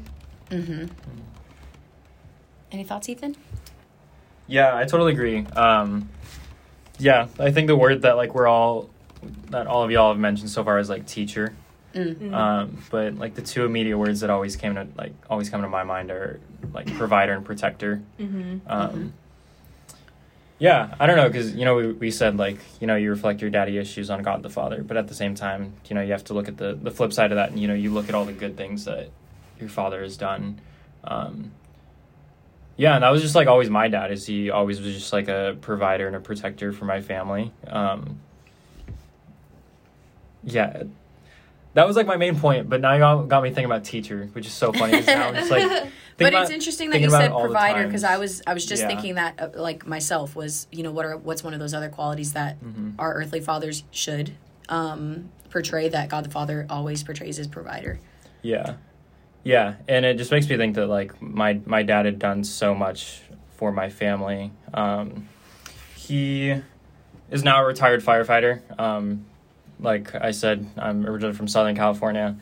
Mm-hmm. 0.50 0.88
Any 2.72 2.84
thoughts, 2.84 3.10
Ethan? 3.10 3.36
Yeah, 4.48 4.76
I 4.76 4.86
totally 4.86 5.14
agree. 5.14 5.46
Um, 5.56 6.10
yeah, 6.98 7.28
I 7.40 7.52
think 7.52 7.68
the 7.68 7.76
word 7.76 8.02
that 8.04 8.18
like 8.18 8.34
we're 8.36 8.48
all 8.48 8.90
that 9.50 9.68
all 9.68 9.84
of 9.84 9.92
y'all 9.92 10.12
have 10.12 10.20
mentioned 10.20 10.50
so 10.50 10.64
far 10.64 10.80
is 10.80 10.90
like 10.90 11.06
teacher. 11.06 11.54
Mm. 11.94 12.34
Um, 12.34 12.84
but 12.92 13.16
like 13.16 13.34
the 13.34 13.42
two 13.42 13.66
immediate 13.66 13.98
words 13.98 14.20
that 14.20 14.30
always 14.30 14.56
came 14.56 14.76
to 14.76 14.88
like 14.96 15.14
always 15.30 15.50
come 15.50 15.62
to 15.62 15.70
my 15.70 15.84
mind 15.84 16.12
are 16.12 16.40
like 16.74 16.94
provider 16.96 17.34
and 17.34 17.44
protector. 17.44 18.02
Mm-hmm. 18.20 18.60
Um, 18.68 19.14
Yeah, 20.60 20.94
I 21.00 21.08
don't 21.08 21.16
know 21.16 21.28
because 21.28 21.56
you 21.56 21.64
know 21.64 21.76
we, 21.76 21.92
we 21.94 22.12
said 22.12 22.38
like 22.38 22.60
you 22.82 22.88
know 22.88 22.98
you 22.98 23.10
reflect 23.10 23.42
your 23.42 23.50
daddy 23.50 23.78
issues 23.78 24.10
on 24.10 24.22
God 24.22 24.44
the 24.44 24.50
Father, 24.50 24.84
but 24.84 24.98
at 24.98 25.08
the 25.08 25.16
same 25.16 25.34
time 25.34 25.74
you 25.88 25.96
know 25.96 26.02
you 26.02 26.12
have 26.12 26.26
to 26.26 26.34
look 26.34 26.50
at 26.50 26.58
the 26.58 26.78
the 26.82 26.92
flip 26.92 27.14
side 27.14 27.32
of 27.32 27.38
that, 27.38 27.52
and 27.52 27.60
you 27.60 27.68
know 27.68 27.74
you 27.74 27.92
look 27.92 28.10
at 28.10 28.16
all 28.16 28.26
the 28.26 28.34
good 28.34 28.58
things 28.58 28.86
that 28.86 29.10
your 29.60 29.70
father 29.70 30.04
has 30.04 30.18
done. 30.18 30.60
Um, 31.06 31.52
yeah, 32.76 32.96
and 32.96 33.04
that 33.04 33.10
was 33.10 33.22
just 33.22 33.36
like 33.36 33.48
always 33.48 33.70
my 33.70 33.88
dad. 33.88 34.12
Is 34.12 34.26
he 34.26 34.50
always 34.50 34.82
was 34.82 34.94
just 34.94 35.14
like 35.14 35.30
a 35.30 35.58
provider 35.62 36.08
and 36.08 36.16
a 36.16 36.20
protector 36.20 36.74
for 36.74 36.86
my 36.86 37.02
family. 37.02 37.54
Um, 37.68 38.20
yeah, 40.44 40.84
that 41.74 41.88
was 41.88 41.96
like 41.96 42.08
my 42.08 42.18
main 42.18 42.40
point. 42.40 42.70
But 42.70 42.82
now 42.82 42.94
you 42.94 43.28
got, 43.28 43.44
me 43.44 43.50
thinking 43.50 43.66
about 43.66 43.84
teacher, 43.84 44.30
which 44.34 44.46
is 44.46 44.54
so 44.54 44.72
funny. 44.74 45.02
now 45.02 45.30
I'm 45.30 45.36
just 45.36 45.52
like, 45.52 45.88
but 46.20 46.34
about- 46.34 46.42
it's 46.44 46.52
interesting 46.52 46.90
that 46.92 47.02
you 47.02 47.10
said 47.10 47.26
it 47.26 47.32
all 47.32 47.42
the 47.44 47.46
provider 47.50 47.86
because 47.86 48.04
I 48.04 48.18
was 48.18 48.42
I 48.46 48.54
was 48.54 48.66
just 48.66 48.82
Yeah. 48.84 48.88
thinking 48.88 49.16
that 49.16 49.40
uh, 49.40 49.50
like 49.56 49.88
myself 49.88 50.36
was 50.36 50.68
you 50.72 50.84
know 50.84 50.92
what 50.92 51.06
are 51.06 51.18
what's 51.18 51.44
one 51.44 51.54
of 51.54 51.60
those 51.60 51.74
other 51.74 51.90
qualities 51.90 52.34
that 52.34 52.60
Mhm. 52.64 52.94
our 53.00 53.14
earthly 53.14 53.40
fathers 53.42 53.84
should 53.92 54.32
um, 54.70 55.30
portray 55.50 55.90
that 55.90 56.10
God 56.10 56.24
the 56.26 56.30
Father 56.30 56.66
always 56.70 57.04
portrays 57.04 57.40
as 57.40 57.48
provider. 57.48 58.00
Yeah. 58.44 58.76
Yeah, 59.44 59.76
and 59.88 60.06
it 60.06 60.18
just 60.18 60.32
makes 60.32 60.48
me 60.50 60.58
think 60.58 60.76
that 60.76 60.88
like 60.88 61.20
my 61.22 61.60
my 61.66 61.82
dad 61.84 62.06
had 62.06 62.20
done 62.20 62.44
so 62.44 62.76
much 62.76 63.22
for 63.56 63.72
my 63.72 63.90
family. 63.90 64.52
Um, 64.74 65.28
he 65.96 66.62
is 67.32 67.44
now 67.44 67.64
a 67.64 67.66
retired 67.66 68.04
firefighter. 68.04 68.62
Um, 68.80 69.26
like 69.80 70.14
I 70.16 70.32
said, 70.32 70.68
I'm 70.78 71.06
originally 71.06 71.34
from 71.36 71.48
Southern 71.48 71.76
California. 71.76 72.36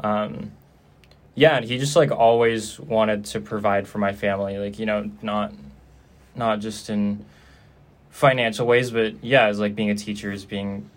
Um, 0.00 0.52
yeah, 1.34 1.56
and 1.56 1.64
he 1.64 1.78
just 1.78 1.96
like 1.96 2.10
always 2.10 2.78
wanted 2.78 3.24
to 3.26 3.40
provide 3.40 3.88
for 3.88 3.98
my 3.98 4.12
family. 4.12 4.58
Like 4.58 4.78
you 4.78 4.86
know, 4.86 5.10
not 5.22 5.52
not 6.34 6.60
just 6.60 6.90
in 6.90 7.24
financial 8.10 8.66
ways, 8.66 8.90
but 8.90 9.22
yeah, 9.22 9.46
as 9.46 9.58
like 9.58 9.74
being 9.74 9.90
a 9.90 9.94
teacher, 9.94 10.30
as 10.30 10.44
being 10.44 10.90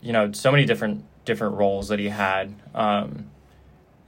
you 0.00 0.12
know 0.12 0.32
so 0.32 0.50
many 0.50 0.64
different 0.64 1.04
different 1.24 1.56
roles 1.56 1.88
that 1.88 1.98
he 1.98 2.08
had. 2.08 2.54
Um, 2.74 3.26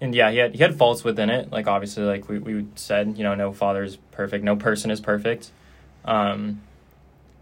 and 0.01 0.15
yeah, 0.15 0.33
he 0.33 0.39
had 0.39 0.55
he 0.55 0.59
had 0.59 0.75
faults 0.77 1.05
within 1.05 1.31
it. 1.31 1.53
Like 1.53 1.69
obviously, 1.69 2.03
like 2.03 2.29
we, 2.29 2.39
we 2.39 2.67
said, 2.75 3.17
you 3.17 3.23
know, 3.23 3.35
no 3.37 3.53
father 3.53 3.85
is 3.85 3.97
perfect, 4.11 4.43
no 4.45 4.57
person 4.57 4.91
is 4.91 5.01
perfect. 5.01 5.53
Um, 6.05 6.61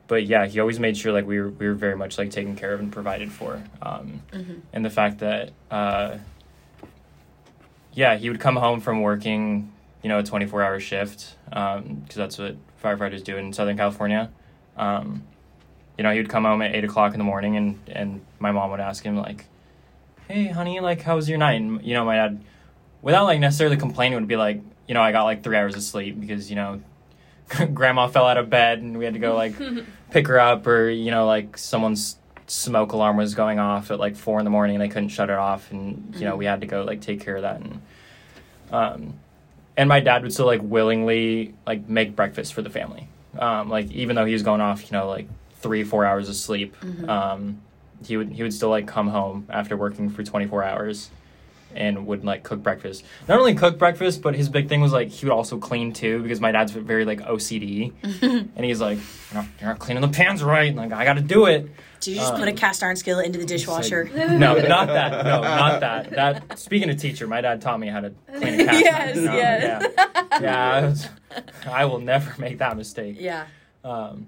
but 0.06 0.26
yeah, 0.26 0.46
he 0.46 0.60
always 0.60 0.78
made 0.78 0.96
sure 0.96 1.12
like 1.12 1.26
we 1.26 1.40
were 1.40 1.48
we 1.48 1.66
were 1.66 1.74
very 1.74 1.96
much 1.96 2.18
like 2.18 2.30
taken 2.30 2.56
care 2.56 2.74
of 2.74 2.80
and 2.80 2.92
provided 2.92 3.32
for. 3.32 3.62
Um, 3.80 4.22
and 4.74 4.84
the 4.84 4.90
fact 4.90 5.20
that 5.20 5.52
uh, 5.70 6.18
yeah, 7.92 8.16
he 8.16 8.30
would 8.30 8.40
come 8.40 8.56
home 8.56 8.80
from 8.80 9.02
working, 9.02 9.72
you 10.02 10.08
know, 10.08 10.18
a 10.18 10.22
twenty 10.22 10.46
four 10.46 10.62
hour 10.62 10.80
shift 10.80 11.36
because 11.48 12.14
that's 12.14 12.38
what 12.38 12.56
firefighters 12.82 13.22
do 13.22 13.36
in 13.36 13.52
Southern 13.52 13.76
California. 13.76 14.30
Um, 14.76 15.24
you 15.98 16.04
know, 16.04 16.12
he 16.12 16.18
would 16.18 16.30
come 16.30 16.44
home 16.44 16.62
at 16.62 16.74
eight 16.74 16.84
o'clock 16.84 17.12
in 17.12 17.18
the 17.18 17.24
morning, 17.24 17.56
and 17.56 17.78
and 17.88 18.20
my 18.38 18.52
mom 18.52 18.70
would 18.70 18.80
ask 18.80 19.04
him 19.04 19.16
like, 19.16 19.46
"Hey, 20.28 20.46
honey, 20.46 20.80
like, 20.80 21.02
how 21.02 21.16
was 21.16 21.28
your 21.28 21.38
night?" 21.38 21.60
And 21.60 21.82
you 21.84 21.94
know, 21.94 22.04
my 22.04 22.16
dad, 22.16 22.42
without 23.02 23.24
like 23.24 23.40
necessarily 23.40 23.76
complaining, 23.76 24.18
would 24.18 24.28
be 24.28 24.36
like, 24.36 24.62
"You 24.88 24.94
know, 24.94 25.02
I 25.02 25.12
got 25.12 25.24
like 25.24 25.42
three 25.42 25.56
hours 25.56 25.76
of 25.76 25.82
sleep 25.82 26.18
because 26.18 26.48
you 26.48 26.56
know, 26.56 26.80
grandma 27.74 28.06
fell 28.06 28.24
out 28.24 28.38
of 28.38 28.48
bed 28.48 28.78
and 28.78 28.96
we 28.96 29.04
had 29.04 29.14
to 29.14 29.20
go 29.20 29.34
like 29.34 29.54
pick 30.10 30.26
her 30.28 30.40
up, 30.40 30.66
or 30.66 30.88
you 30.88 31.10
know, 31.10 31.26
like 31.26 31.58
someone's 31.58 32.16
smoke 32.50 32.92
alarm 32.92 33.16
was 33.16 33.34
going 33.34 33.58
off 33.58 33.90
at 33.90 33.98
like 34.00 34.16
four 34.16 34.38
in 34.38 34.44
the 34.44 34.50
morning 34.50 34.76
and 34.76 34.82
they 34.82 34.88
couldn't 34.88 35.10
shut 35.10 35.30
it 35.30 35.36
off, 35.36 35.70
and 35.70 36.14
you 36.16 36.24
know, 36.24 36.36
we 36.36 36.44
had 36.44 36.60
to 36.62 36.66
go 36.66 36.82
like 36.82 37.00
take 37.00 37.20
care 37.20 37.36
of 37.36 37.42
that 37.42 37.60
and." 37.60 37.82
Um, 38.72 39.14
and 39.76 39.88
my 39.88 40.00
dad 40.00 40.22
would 40.22 40.32
still 40.32 40.46
like 40.46 40.60
willingly 40.62 41.54
like 41.66 41.88
make 41.88 42.14
breakfast 42.14 42.52
for 42.54 42.62
the 42.62 42.70
family. 42.70 43.08
Um, 43.38 43.68
like 43.68 43.90
even 43.92 44.14
though 44.16 44.24
he 44.24 44.32
was 44.32 44.42
going 44.42 44.60
off 44.60 44.90
you 44.90 44.96
know 44.96 45.08
like 45.08 45.28
three 45.60 45.84
four 45.84 46.04
hours 46.04 46.28
of 46.28 46.34
sleep 46.34 46.74
um, 47.08 47.60
he 48.04 48.16
would 48.16 48.30
he 48.32 48.42
would 48.42 48.52
still 48.52 48.70
like 48.70 48.86
come 48.86 49.08
home 49.08 49.46
after 49.48 49.76
working 49.76 50.10
for 50.10 50.22
24 50.24 50.64
hours 50.64 51.10
and 51.74 52.06
would 52.06 52.24
like 52.24 52.42
cook 52.42 52.60
breakfast. 52.62 53.04
Not 53.28 53.38
only 53.38 53.54
cook 53.54 53.78
breakfast 53.78 54.20
but 54.20 54.34
his 54.34 54.48
big 54.48 54.68
thing 54.68 54.80
was 54.80 54.92
like 54.92 55.08
he 55.08 55.24
would 55.24 55.32
also 55.32 55.58
clean 55.58 55.92
too 55.92 56.22
because 56.22 56.40
my 56.40 56.50
dad's 56.50 56.72
very 56.72 57.04
like 57.04 57.20
ocd 57.20 57.92
and 58.22 58.64
he's 58.64 58.80
like 58.80 58.98
you're 59.32 59.42
not, 59.42 59.50
you're 59.60 59.70
not 59.70 59.78
cleaning 59.78 60.02
the 60.02 60.08
pans 60.08 60.42
right. 60.42 60.68
And 60.68 60.76
like 60.76 60.92
i 60.92 61.04
gotta 61.04 61.20
do 61.22 61.46
it 61.46 61.70
Did 62.00 62.10
you 62.12 62.16
just 62.16 62.32
Um, 62.32 62.38
put 62.40 62.48
a 62.48 62.52
cast 62.52 62.82
iron 62.82 62.96
skillet 62.96 63.26
into 63.26 63.38
the 63.38 63.44
dishwasher? 63.44 64.10
like- 64.14 64.30
no, 64.30 64.54
not 64.54 64.86
that. 64.88 65.24
No, 65.24 65.40
not 65.42 65.80
that. 65.80 66.10
That. 66.10 66.58
Speaking 66.58 66.88
of 66.90 66.96
teacher, 66.96 67.26
my 67.26 67.40
dad 67.42 67.60
taught 67.60 67.78
me 67.78 67.88
how 67.88 68.00
to 68.00 68.12
clean 68.36 68.60
a 68.60 68.64
cast 68.64 68.80
Yes, 68.84 69.16
iron. 69.18 69.24
Yes. 69.34 69.92
Yeah, 69.96 70.38
yeah 70.40 70.72
I, 70.72 70.80
was- 70.86 71.08
I 71.70 71.84
will 71.84 71.98
never 72.00 72.34
make 72.40 72.58
that 72.58 72.76
mistake. 72.76 73.16
yeah. 73.18 73.46
Um, 73.84 74.26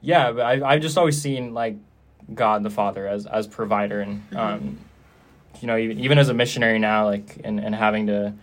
yeah, 0.00 0.32
but 0.32 0.42
I, 0.42 0.72
I've 0.74 0.82
just 0.82 0.96
always 0.98 1.20
seen 1.20 1.52
like 1.54 1.76
God 2.32 2.62
the 2.62 2.70
Father 2.70 3.06
as 3.08 3.26
as 3.26 3.46
provider, 3.46 4.00
and 4.00 4.22
um, 4.36 4.78
you 5.60 5.66
know, 5.66 5.76
even, 5.76 5.98
even 6.00 6.18
as 6.18 6.28
a 6.28 6.34
missionary 6.34 6.78
now, 6.78 7.06
like 7.06 7.40
and, 7.44 7.58
and 7.58 7.74
having 7.74 8.06
to 8.08 8.34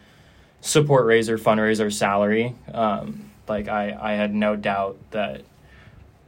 support 0.62 1.06
Razor 1.06 1.38
fundraiser 1.38 1.92
salary, 1.92 2.56
um, 2.74 3.30
like 3.48 3.68
I 3.70 3.98
I 4.00 4.14
had 4.14 4.34
no 4.34 4.56
doubt 4.56 4.98
that 5.12 5.44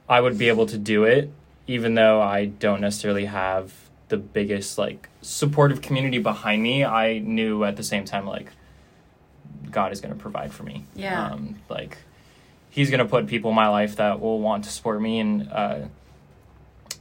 I 0.08 0.22
would 0.22 0.38
be 0.38 0.48
able 0.50 0.68
to 0.68 0.78
do 0.78 1.04
it, 1.06 1.30
even 1.68 1.96
though 1.96 2.22
I 2.22 2.46
don't 2.46 2.82
necessarily 2.82 3.26
have 3.26 3.74
the 4.08 4.18
biggest 4.18 4.78
like 4.78 5.10
supportive 5.22 5.82
community 5.82 6.20
behind 6.20 6.62
me. 6.62 6.86
I 6.86 7.20
knew 7.20 7.64
at 7.64 7.76
the 7.76 7.84
same 7.84 8.06
time 8.06 8.28
like 8.28 8.52
God 9.72 9.92
is 9.92 10.02
going 10.02 10.14
to 10.14 10.20
provide 10.20 10.54
for 10.54 10.64
me. 10.64 10.86
Yeah. 10.96 11.32
Um, 11.32 11.60
like 11.70 11.98
he's 12.76 12.90
going 12.90 13.00
to 13.00 13.06
put 13.06 13.28
people 13.28 13.52
in 13.52 13.56
my 13.56 13.70
life 13.70 13.96
that 13.96 14.20
will 14.20 14.40
want 14.42 14.66
to 14.66 14.70
support 14.70 15.02
me 15.02 15.20
and 15.20 15.50
uh, 15.50 15.80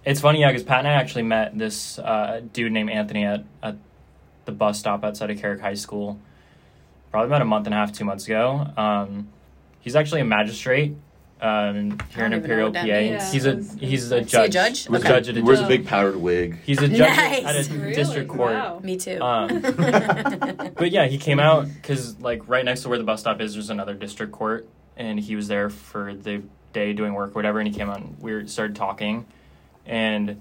it's 0.05 0.21
funny 0.21 0.41
yeah 0.41 0.49
because 0.49 0.63
pat 0.63 0.79
and 0.79 0.89
i 0.89 0.93
actually 0.93 1.25
met 1.25 1.59
this 1.59 1.99
uh, 1.99 2.41
dude 2.53 2.71
named 2.71 2.91
anthony 2.91 3.25
at, 3.25 3.45
at 3.61 3.77
the 4.45 4.53
bus 4.53 4.79
stop 4.79 5.03
outside 5.03 5.31
of 5.31 5.39
carrick 5.39 5.61
high 5.61 5.75
school 5.75 6.21
probably 7.11 7.27
about 7.27 7.43
a 7.43 7.45
month 7.45 7.67
and 7.67 7.75
a 7.75 7.77
half 7.77 7.91
two 7.93 8.05
months 8.05 8.27
ago 8.27 8.69
um, 8.77 9.29
he's 9.81 9.97
actually 9.97 10.21
a 10.21 10.25
magistrate 10.25 10.95
um, 11.45 11.99
here 12.15 12.23
I 12.23 12.27
in 12.27 12.31
don't 12.31 12.33
even 12.33 12.33
know 12.33 12.37
imperial 12.37 12.73
pa 12.73 12.83
that 12.85 12.87
means. 12.87 13.33
he's 13.33 13.45
a 13.47 13.55
Yeah. 13.55 13.87
he's 13.89 14.13
a 14.13 14.17
Is 14.19 14.31
he 14.31 14.37
a 14.39 14.49
judge 14.49 14.53
judge? 14.53 14.87
a 14.89 14.97
Okay. 14.97 15.09
judge 15.09 15.29
at 15.29 15.37
a 15.37 15.39
He 15.41 15.43
wears 15.43 15.61
a 15.61 15.67
big 15.69 15.87
powdered 15.87 16.17
wig. 16.17 16.59
he's 16.65 16.81
a 16.83 16.89
judge 16.89 17.17
Nice. 17.17 17.45
at 17.45 17.57
a 17.57 17.95
district 17.95 18.29
court 18.29 18.53
Wow. 18.55 18.81
Me 18.83 18.97
too. 18.97 19.21
um, 19.21 19.61
but 20.77 20.91
yeah, 20.91 21.07
he 21.07 21.19
came 21.19 21.39
out 21.41 21.67
because 21.75 22.19
like 22.21 22.49
right 22.49 22.65
next 22.65 22.83
to 22.83 22.89
where 22.89 22.99
the 22.99 23.05
bus 23.05 23.21
stop 23.21 23.41
is, 23.41 23.55
there's 23.55 23.71
another 23.71 23.95
district 23.95 24.33
court, 24.33 24.67
and 24.97 25.19
he 25.21 25.37
was 25.37 25.49
there 25.49 25.71
for 25.71 26.15
the 26.15 26.43
day 26.73 26.93
doing 26.93 27.15
work, 27.15 27.31
or 27.31 27.35
whatever. 27.35 27.59
And 27.61 27.69
he 27.69 27.75
came 27.75 27.89
out, 27.91 27.99
and 28.01 28.17
we 28.21 28.47
started 28.49 28.75
talking, 28.77 29.27
and 29.87 30.41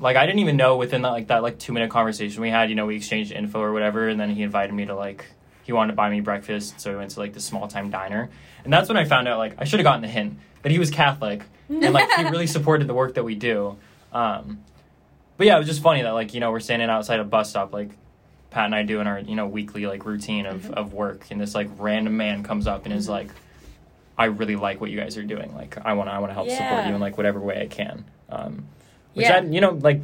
like 0.00 0.16
I 0.16 0.26
didn't 0.26 0.40
even 0.40 0.56
know 0.56 0.76
within 0.76 1.02
that 1.02 1.10
like 1.10 1.28
that 1.28 1.42
like 1.42 1.58
two 1.58 1.72
minute 1.72 1.90
conversation 1.90 2.42
we 2.42 2.50
had, 2.50 2.68
you 2.68 2.74
know, 2.74 2.86
we 2.86 2.96
exchanged 2.96 3.32
info 3.32 3.60
or 3.60 3.72
whatever, 3.72 4.08
and 4.08 4.18
then 4.20 4.30
he 4.30 4.42
invited 4.42 4.74
me 4.74 4.84
to 4.86 4.94
like 4.94 5.24
he 5.62 5.72
wanted 5.72 5.92
to 5.92 5.96
buy 5.96 6.10
me 6.10 6.20
breakfast, 6.20 6.80
so 6.80 6.90
we 6.90 6.96
went 6.96 7.10
to 7.12 7.20
like 7.20 7.32
the 7.32 7.40
small 7.40 7.68
time 7.68 7.90
diner, 7.90 8.28
and 8.64 8.72
that's 8.72 8.88
when 8.88 8.96
I 8.96 9.04
found 9.04 9.28
out 9.28 9.38
like 9.38 9.54
I 9.58 9.64
should 9.64 9.78
have 9.80 9.84
gotten 9.84 10.02
the 10.02 10.08
hint 10.08 10.38
that 10.62 10.72
he 10.72 10.78
was 10.78 10.90
Catholic, 10.90 11.42
and 11.68 11.92
like 11.92 12.10
he 12.12 12.24
really 12.24 12.46
supported 12.56 12.88
the 12.88 12.94
work 12.94 13.14
that 13.14 13.24
we 13.24 13.34
do. 13.34 13.76
Um, 14.12 14.60
but 15.36 15.46
yeah, 15.46 15.56
it 15.56 15.58
was 15.58 15.68
just 15.68 15.82
funny 15.82 16.02
that 16.02 16.12
like 16.12 16.34
you 16.34 16.40
know 16.40 16.50
we're 16.50 16.60
standing 16.60 16.88
outside 16.90 17.20
a 17.20 17.24
bus 17.24 17.50
stop 17.50 17.72
like 17.72 17.90
Pat 18.50 18.66
and 18.66 18.74
I 18.74 18.82
doing 18.82 19.06
our 19.06 19.18
you 19.18 19.34
know 19.36 19.46
weekly 19.46 19.86
like 19.86 20.04
routine 20.06 20.46
of, 20.46 20.70
of 20.70 20.92
work, 20.92 21.26
and 21.30 21.40
this 21.40 21.54
like 21.54 21.68
random 21.78 22.16
man 22.16 22.42
comes 22.42 22.66
up 22.66 22.84
and 22.84 22.94
is 22.94 23.08
like, 23.08 23.28
"I 24.16 24.26
really 24.26 24.56
like 24.56 24.80
what 24.80 24.90
you 24.90 24.98
guys 24.98 25.16
are 25.16 25.24
doing. 25.24 25.54
Like 25.54 25.76
I 25.84 25.94
want 25.94 26.08
to 26.08 26.12
I 26.12 26.18
want 26.20 26.30
to 26.30 26.34
help 26.34 26.48
support 26.50 26.86
you 26.86 26.94
in 26.94 27.00
like 27.00 27.16
whatever 27.16 27.40
way 27.40 27.60
I 27.60 27.66
can." 27.66 28.04
Um, 28.30 28.66
which 29.14 29.26
Yeah. 29.26 29.38
I 29.38 29.40
you 29.40 29.60
know 29.60 29.72
like 29.72 30.00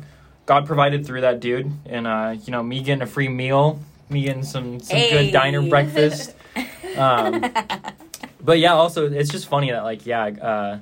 God 0.46 0.66
provided 0.66 1.06
through 1.06 1.20
that 1.20 1.38
dude, 1.40 1.70
and 1.86 2.06
uh, 2.08 2.36
you 2.44 2.50
know 2.50 2.62
me 2.62 2.82
getting 2.82 3.02
a 3.02 3.06
free 3.06 3.28
meal, 3.28 3.78
me 4.08 4.22
getting 4.22 4.42
some 4.42 4.80
some 4.80 4.96
Hey. 4.98 5.10
good 5.10 5.32
diner 5.32 5.62
breakfast. 5.62 6.34
Um, 6.96 7.40
but 8.50 8.58
yeah, 8.58 8.72
also 8.72 9.08
it's 9.08 9.30
just 9.30 9.46
funny 9.46 9.70
that 9.70 9.84
like 9.84 10.06
yeah. 10.06 10.24
Uh, 10.24 10.78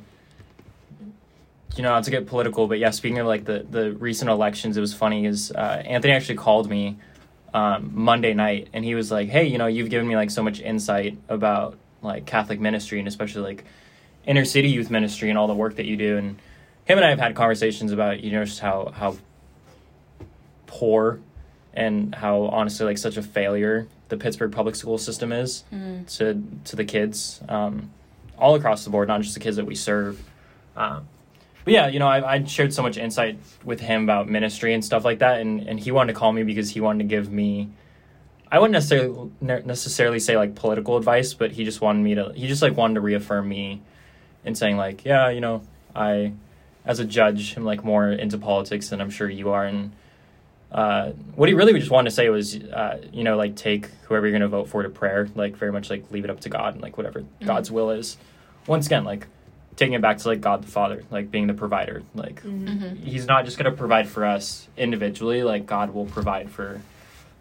you 1.77 1.83
know, 1.83 1.91
not 1.91 2.05
to 2.05 2.11
get 2.11 2.27
political, 2.27 2.67
but 2.67 2.79
yeah, 2.79 2.89
speaking 2.89 3.19
of 3.19 3.27
like 3.27 3.45
the, 3.45 3.59
the 3.71 3.93
recent 3.93 4.31
elections, 4.31 4.79
it 4.79 4.81
was 4.81 4.95
funny 4.95 5.27
is 5.27 5.53
uh, 5.53 5.83
Anthony 5.85 6.15
actually 6.15 6.37
called 6.37 6.71
me 6.71 6.97
um, 7.53 7.91
Monday 7.93 8.33
night 8.33 8.69
and 8.73 8.87
he 8.87 8.95
was 8.95 9.11
like, 9.11 9.29
hey, 9.29 9.45
you 9.45 9.59
know, 9.59 9.67
you've 9.67 9.91
given 9.91 10.09
me 10.09 10.17
like 10.17 10.31
so 10.31 10.43
much 10.43 10.61
insight 10.61 11.19
about 11.29 11.77
like 12.01 12.25
Catholic 12.25 12.59
ministry 12.59 13.01
and 13.01 13.07
especially 13.07 13.43
like 13.43 13.67
inner 14.25 14.47
city 14.47 14.71
youth 14.71 14.89
ministry 14.91 15.29
and 15.29 15.39
all 15.39 15.47
the 15.47 15.55
work 15.55 15.77
that 15.77 15.85
you 15.85 15.99
do. 15.99 16.17
And 16.17 16.39
him 16.87 16.97
and 16.97 17.05
I 17.05 17.11
have 17.11 17.21
had 17.21 17.35
conversations 17.35 17.93
about, 17.93 18.25
you 18.25 18.33
know, 18.33 18.47
just 18.47 18.61
how, 18.61 18.95
how 18.97 19.19
poor 20.67 21.21
and 21.75 22.15
how 22.15 22.45
honestly 22.45 22.87
like 22.87 22.97
such 22.97 23.19
a 23.19 23.23
failure 23.23 23.87
the 24.09 24.17
Pittsburgh 24.17 24.53
public 24.53 24.75
school 24.75 24.99
system 24.99 25.33
is 25.33 25.65
to, 26.17 26.43
to 26.65 26.77
the 26.77 26.85
kids 26.85 27.41
um, 27.49 27.91
all 28.39 28.55
across 28.55 28.85
the 28.85 28.91
board, 28.91 29.09
not 29.09 29.21
just 29.21 29.35
the 29.35 29.41
kids 29.41 29.57
that 29.57 29.67
we 29.67 29.75
serve. 29.75 30.23
But 30.75 31.03
but 31.65 31.75
yeah, 31.75 31.89
you 31.89 31.99
know, 31.99 32.09
I, 32.09 32.37
I 32.37 32.45
shared 32.45 32.73
so 32.73 32.83
much 32.83 32.97
insight 32.97 33.39
with 33.63 33.81
him 33.81 34.05
about 34.05 34.27
ministry 34.27 34.73
and 34.73 34.83
stuff 34.83 35.05
like 35.05 35.19
that, 35.19 35.41
and, 35.41 35.69
and 35.69 35.79
he 35.79 35.91
wanted 35.91 36.15
to 36.15 36.19
call 36.19 36.33
me 36.33 36.43
because 36.43 36.71
he 36.71 36.81
wanted 36.81 37.05
to 37.05 37.09
give 37.09 37.31
me. 37.31 37.69
I 38.51 38.59
wouldn't 38.59 38.73
necessarily 38.73 39.31
necessarily 39.43 40.19
say 40.19 40.39
like 40.39 40.55
political 40.55 40.97
advice, 40.97 41.35
but 41.35 41.53
he 41.53 41.65
just 41.65 41.83
wanted 41.83 42.03
me 42.03 42.15
to. 42.15 42.33
He 42.35 42.47
just 42.49 42.63
like 42.63 42.75
wanted 42.75 42.95
to 42.95 43.03
reaffirm 43.03 43.47
me, 43.47 43.83
in 44.45 44.55
saying 44.55 44.79
like, 44.79 45.05
yeah, 45.05 45.29
you 45.29 45.43
know, 45.43 45.63
I, 45.95 46.33
as 46.87 47.01
a 47.01 47.05
judge, 47.05 47.55
I'm 47.57 47.65
like 47.65 47.85
more 47.85 48.09
into 48.09 48.39
politics 48.39 48.89
than 48.89 49.03
I'm 49.03 49.11
sure 49.11 49.29
you 49.29 49.51
are, 49.51 49.67
and 49.67 49.93
uh, 50.73 51.11
what 51.35 51.49
he 51.49 51.55
really 51.55 51.73
just 51.79 51.91
wanted 51.91 52.11
to 52.11 52.15
say 52.15 52.29
was, 52.29 52.57
uh, 52.57 53.01
you 53.13 53.25
know, 53.25 53.37
like 53.37 53.57
take 53.57 53.87
whoever 54.03 54.27
you're 54.27 54.33
going 54.39 54.43
to 54.43 54.49
vote 54.49 54.69
for 54.69 54.83
to 54.83 54.89
prayer, 54.91 55.29
like 55.35 55.57
very 55.57 55.73
much 55.73 55.89
like 55.91 56.11
leave 56.11 56.25
it 56.25 56.31
up 56.31 56.41
to 56.41 56.49
God 56.49 56.75
and 56.75 56.83
like 56.83 56.97
whatever 56.97 57.25
God's 57.45 57.71
will 57.71 57.91
is. 57.91 58.17
Once 58.67 58.87
again, 58.87 59.05
like 59.05 59.27
taking 59.77 59.95
it 59.95 60.03
back 60.03 60.19
to 60.19 60.29
like 60.29 60.41
God 60.41 60.63
the 60.63 60.69
Father, 60.69 61.05
like 61.11 61.31
being 61.31 61.47
the 61.47 61.55
provider. 61.55 62.03
Like 62.15 62.43
He's 63.03 63.27
not 63.27 63.45
just 63.47 63.57
going 63.59 63.71
to 63.71 63.77
provide 63.77 64.09
for 64.09 64.25
us 64.27 64.69
individually. 64.77 65.43
Like 65.43 65.65
God 65.67 65.95
will 65.95 66.07
provide 66.07 66.51
for 66.51 66.83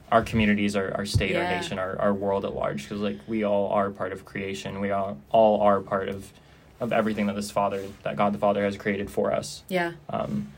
our 0.10 0.24
communities, 0.24 0.78
our, 0.78 0.94
our 0.96 1.06
state, 1.06 1.36
our 1.36 1.44
nation, 1.50 1.78
our, 1.80 2.00
our 2.00 2.14
world 2.14 2.46
at 2.46 2.56
large. 2.56 2.84
Because 2.84 3.02
like 3.02 3.18
we 3.28 3.44
all 3.44 3.68
are 3.70 3.90
part 3.90 4.14
of 4.14 4.24
creation. 4.24 4.80
We 4.80 4.92
all 4.92 5.18
all 5.32 5.60
are 5.62 5.82
part 5.82 6.08
of 6.08 6.32
of 6.80 6.94
everything 6.94 7.26
that 7.26 7.36
this 7.36 7.50
Father, 7.52 7.84
that 8.04 8.16
God 8.16 8.34
the 8.34 8.38
Father 8.38 8.64
has 8.64 8.78
created 8.78 9.10
for 9.10 9.34
us 9.34 9.64
Yeah. 9.68 9.94
um, 10.10 10.54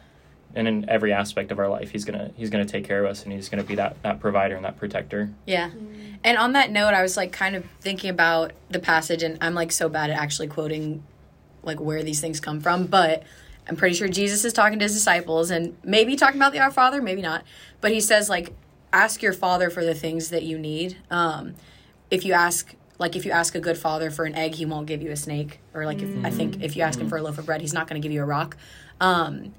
and 0.55 0.67
in 0.67 0.89
every 0.89 1.13
aspect 1.13 1.51
of 1.51 1.59
our 1.59 1.69
life 1.69 1.91
he's 1.91 2.05
gonna 2.05 2.31
he's 2.35 2.49
gonna 2.49 2.65
take 2.65 2.83
care 2.83 3.03
of 3.03 3.09
us 3.09 3.23
and 3.23 3.31
he's 3.31 3.49
gonna 3.49 3.63
be 3.63 3.75
that 3.75 4.01
that 4.03 4.19
provider 4.19 4.55
and 4.55 4.65
that 4.65 4.77
protector 4.77 5.29
Yeah. 5.45 5.69
And 6.23 6.37
on 6.37 6.53
that 6.53 6.71
note, 6.71 6.93
I 6.93 7.01
was 7.01 7.15
like 7.15 7.31
kind 7.31 7.55
of 7.55 7.63
thinking 7.79 8.09
about 8.09 8.51
the 8.69 8.79
passage, 8.79 9.23
and 9.23 9.37
I'm 9.41 9.53
like 9.53 9.71
so 9.71 9.87
bad 9.87 10.09
at 10.09 10.17
actually 10.19 10.47
quoting 10.47 11.03
like 11.63 11.79
where 11.79 12.03
these 12.03 12.19
things 12.19 12.39
come 12.39 12.59
from, 12.59 12.87
but 12.87 13.23
I'm 13.67 13.75
pretty 13.75 13.95
sure 13.95 14.07
Jesus 14.07 14.43
is 14.43 14.51
talking 14.51 14.79
to 14.79 14.85
his 14.85 14.93
disciples 14.93 15.51
and 15.51 15.77
maybe 15.83 16.15
talking 16.15 16.37
about 16.37 16.53
the 16.53 16.59
Our 16.59 16.71
Father, 16.71 17.01
maybe 17.01 17.21
not. 17.21 17.43
But 17.81 17.91
he 17.91 18.01
says, 18.01 18.29
like, 18.29 18.53
ask 18.91 19.21
your 19.21 19.33
father 19.33 19.69
for 19.69 19.85
the 19.85 19.93
things 19.93 20.29
that 20.29 20.43
you 20.43 20.57
need. 20.57 20.97
Um, 21.11 21.55
if 22.09 22.25
you 22.25 22.33
ask 22.33 22.75
like 22.97 23.15
if 23.15 23.25
you 23.25 23.31
ask 23.31 23.55
a 23.55 23.61
good 23.61 23.77
father 23.77 24.11
for 24.11 24.25
an 24.25 24.35
egg, 24.35 24.55
he 24.55 24.65
won't 24.65 24.87
give 24.87 25.01
you 25.01 25.11
a 25.11 25.15
snake. 25.15 25.59
Or 25.73 25.85
like 25.85 26.01
if 26.01 26.25
I 26.25 26.29
think 26.29 26.61
if 26.61 26.75
you 26.75 26.81
ask 26.81 26.99
him 26.99 27.07
for 27.07 27.17
a 27.17 27.21
loaf 27.21 27.37
of 27.37 27.45
bread, 27.45 27.61
he's 27.61 27.73
not 27.73 27.87
gonna 27.87 28.01
give 28.01 28.11
you 28.11 28.21
a 28.21 28.25
rock. 28.25 28.57
Um, 28.99 29.53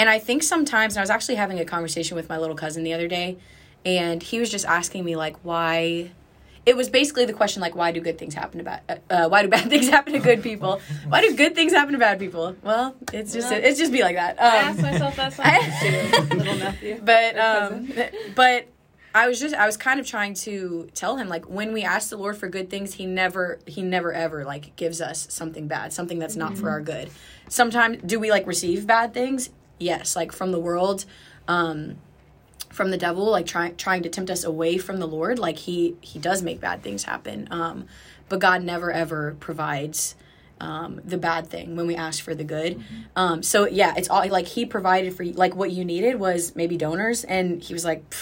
and 0.00 0.08
I 0.08 0.18
think 0.18 0.42
sometimes, 0.42 0.94
and 0.94 1.00
I 1.00 1.02
was 1.02 1.10
actually 1.10 1.34
having 1.34 1.60
a 1.60 1.64
conversation 1.66 2.16
with 2.16 2.26
my 2.26 2.38
little 2.38 2.56
cousin 2.56 2.84
the 2.84 2.94
other 2.94 3.06
day, 3.06 3.36
and 3.84 4.22
he 4.22 4.40
was 4.40 4.50
just 4.50 4.64
asking 4.64 5.04
me 5.04 5.14
like 5.14 5.36
why. 5.42 6.12
It 6.64 6.74
was 6.76 6.88
basically 6.88 7.24
the 7.26 7.32
question 7.32 7.60
like 7.60 7.74
why 7.74 7.90
do 7.90 8.00
good 8.00 8.18
things 8.18 8.34
happen 8.34 8.58
to 8.58 8.64
bad 8.64 8.82
uh, 8.88 8.96
uh, 9.10 9.28
why 9.28 9.42
do 9.42 9.48
bad 9.48 9.68
things 9.74 9.88
happen 9.88 10.12
to 10.12 10.18
good 10.18 10.42
people 10.42 10.80
why 11.08 11.22
do 11.22 11.34
good 11.34 11.54
things 11.54 11.72
happen 11.72 11.94
to 11.94 11.98
bad 11.98 12.18
people 12.18 12.54
well 12.62 12.94
it's 13.14 13.32
just 13.32 13.50
it's 13.50 13.78
just 13.78 13.90
be 13.90 14.02
like 14.02 14.14
that 14.14 14.40
I 14.40 14.58
um, 14.58 14.68
asked 14.68 14.82
myself 14.82 15.16
that 15.16 15.32
sometimes 15.32 16.28
too, 16.28 16.36
little 16.36 16.56
nephew. 16.56 17.00
but 17.02 17.38
um 17.38 17.90
but 18.34 18.68
I 19.14 19.26
was 19.26 19.40
just 19.40 19.54
I 19.54 19.66
was 19.66 19.78
kind 19.78 19.98
of 19.98 20.06
trying 20.06 20.34
to 20.34 20.88
tell 20.94 21.16
him 21.16 21.28
like 21.28 21.46
when 21.46 21.72
we 21.72 21.82
ask 21.82 22.10
the 22.10 22.16
Lord 22.16 22.36
for 22.36 22.48
good 22.48 22.70
things, 22.70 22.94
he 22.94 23.06
never 23.06 23.58
he 23.66 23.82
never 23.82 24.12
ever 24.12 24.44
like 24.44 24.76
gives 24.76 25.00
us 25.00 25.26
something 25.30 25.66
bad, 25.66 25.92
something 25.92 26.18
that's 26.18 26.36
not 26.36 26.56
for 26.56 26.68
our 26.70 26.80
good. 26.80 27.10
Sometimes 27.48 28.02
do 28.04 28.20
we 28.20 28.30
like 28.30 28.46
receive 28.46 28.86
bad 28.86 29.12
things? 29.12 29.50
Yes, 29.80 30.14
like 30.14 30.30
from 30.30 30.52
the 30.52 30.60
world, 30.60 31.04
um 31.48 31.96
from 32.70 32.92
the 32.92 32.96
devil 32.96 33.28
like 33.28 33.46
trying 33.46 33.74
trying 33.76 34.02
to 34.04 34.08
tempt 34.08 34.30
us 34.30 34.44
away 34.44 34.78
from 34.78 34.98
the 34.98 35.06
Lord, 35.06 35.38
like 35.40 35.58
he 35.58 35.96
he 36.00 36.20
does 36.20 36.42
make 36.42 36.60
bad 36.60 36.82
things 36.82 37.04
happen. 37.04 37.48
Um 37.50 37.86
but 38.28 38.38
God 38.38 38.62
never 38.62 38.92
ever 38.92 39.36
provides 39.40 40.14
um, 40.60 41.00
the 41.04 41.18
bad 41.18 41.46
thing 41.48 41.74
when 41.74 41.86
we 41.86 41.96
ask 41.96 42.22
for 42.22 42.34
the 42.34 42.44
good. 42.44 42.82
Um, 43.16 43.42
so 43.42 43.66
yeah, 43.66 43.94
it's 43.96 44.08
all 44.08 44.28
like 44.28 44.46
he 44.46 44.66
provided 44.66 45.14
for 45.14 45.22
you. 45.22 45.32
Like 45.32 45.56
what 45.56 45.70
you 45.70 45.84
needed 45.84 46.20
was 46.20 46.54
maybe 46.54 46.76
donors, 46.76 47.24
and 47.24 47.62
he 47.62 47.72
was 47.72 47.84
like, 47.84 48.14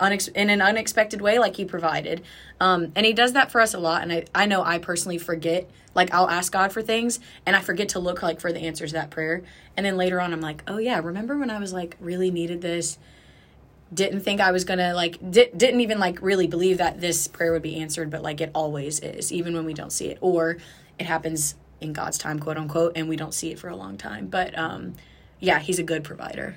unex- 0.00 0.32
in 0.34 0.50
an 0.50 0.60
unexpected 0.62 1.20
way, 1.20 1.38
like 1.38 1.56
he 1.56 1.64
provided. 1.64 2.22
Um, 2.60 2.92
and 2.94 3.06
he 3.06 3.12
does 3.12 3.32
that 3.32 3.50
for 3.50 3.60
us 3.60 3.74
a 3.74 3.78
lot. 3.78 4.02
And 4.02 4.12
I, 4.12 4.24
I 4.34 4.46
know 4.46 4.62
I 4.62 4.78
personally 4.78 5.18
forget. 5.18 5.68
Like 5.94 6.12
I'll 6.12 6.28
ask 6.28 6.52
God 6.52 6.72
for 6.72 6.82
things, 6.82 7.20
and 7.46 7.56
I 7.56 7.60
forget 7.60 7.88
to 7.90 7.98
look 7.98 8.22
like 8.22 8.38
for 8.38 8.52
the 8.52 8.60
answers 8.60 8.90
to 8.90 8.96
that 8.96 9.10
prayer. 9.10 9.42
And 9.76 9.86
then 9.86 9.96
later 9.96 10.20
on, 10.20 10.32
I'm 10.32 10.42
like, 10.42 10.62
oh 10.66 10.76
yeah, 10.76 11.00
remember 11.00 11.38
when 11.38 11.48
I 11.48 11.58
was 11.58 11.72
like 11.72 11.96
really 12.00 12.30
needed 12.30 12.60
this? 12.60 12.98
Didn't 13.94 14.20
think 14.20 14.40
I 14.40 14.52
was 14.52 14.64
gonna 14.64 14.92
like 14.92 15.18
di- 15.30 15.50
didn't 15.56 15.80
even 15.80 15.98
like 15.98 16.20
really 16.20 16.46
believe 16.46 16.78
that 16.78 17.00
this 17.00 17.28
prayer 17.28 17.50
would 17.52 17.62
be 17.62 17.76
answered, 17.76 18.10
but 18.10 18.20
like 18.20 18.42
it 18.42 18.50
always 18.54 19.00
is, 19.00 19.32
even 19.32 19.54
when 19.54 19.64
we 19.64 19.72
don't 19.72 19.92
see 19.92 20.08
it, 20.08 20.18
or 20.20 20.58
it 20.98 21.06
happens 21.06 21.54
in 21.80 21.94
God's 21.94 22.18
time, 22.18 22.38
quote 22.40 22.58
unquote, 22.58 22.92
and 22.94 23.08
we 23.08 23.16
don't 23.16 23.32
see 23.32 23.50
it 23.50 23.58
for 23.58 23.68
a 23.68 23.76
long 23.76 23.96
time. 23.96 24.26
But 24.26 24.56
um, 24.58 24.94
yeah, 25.40 25.60
he's 25.60 25.78
a 25.78 25.82
good 25.82 26.04
provider. 26.04 26.56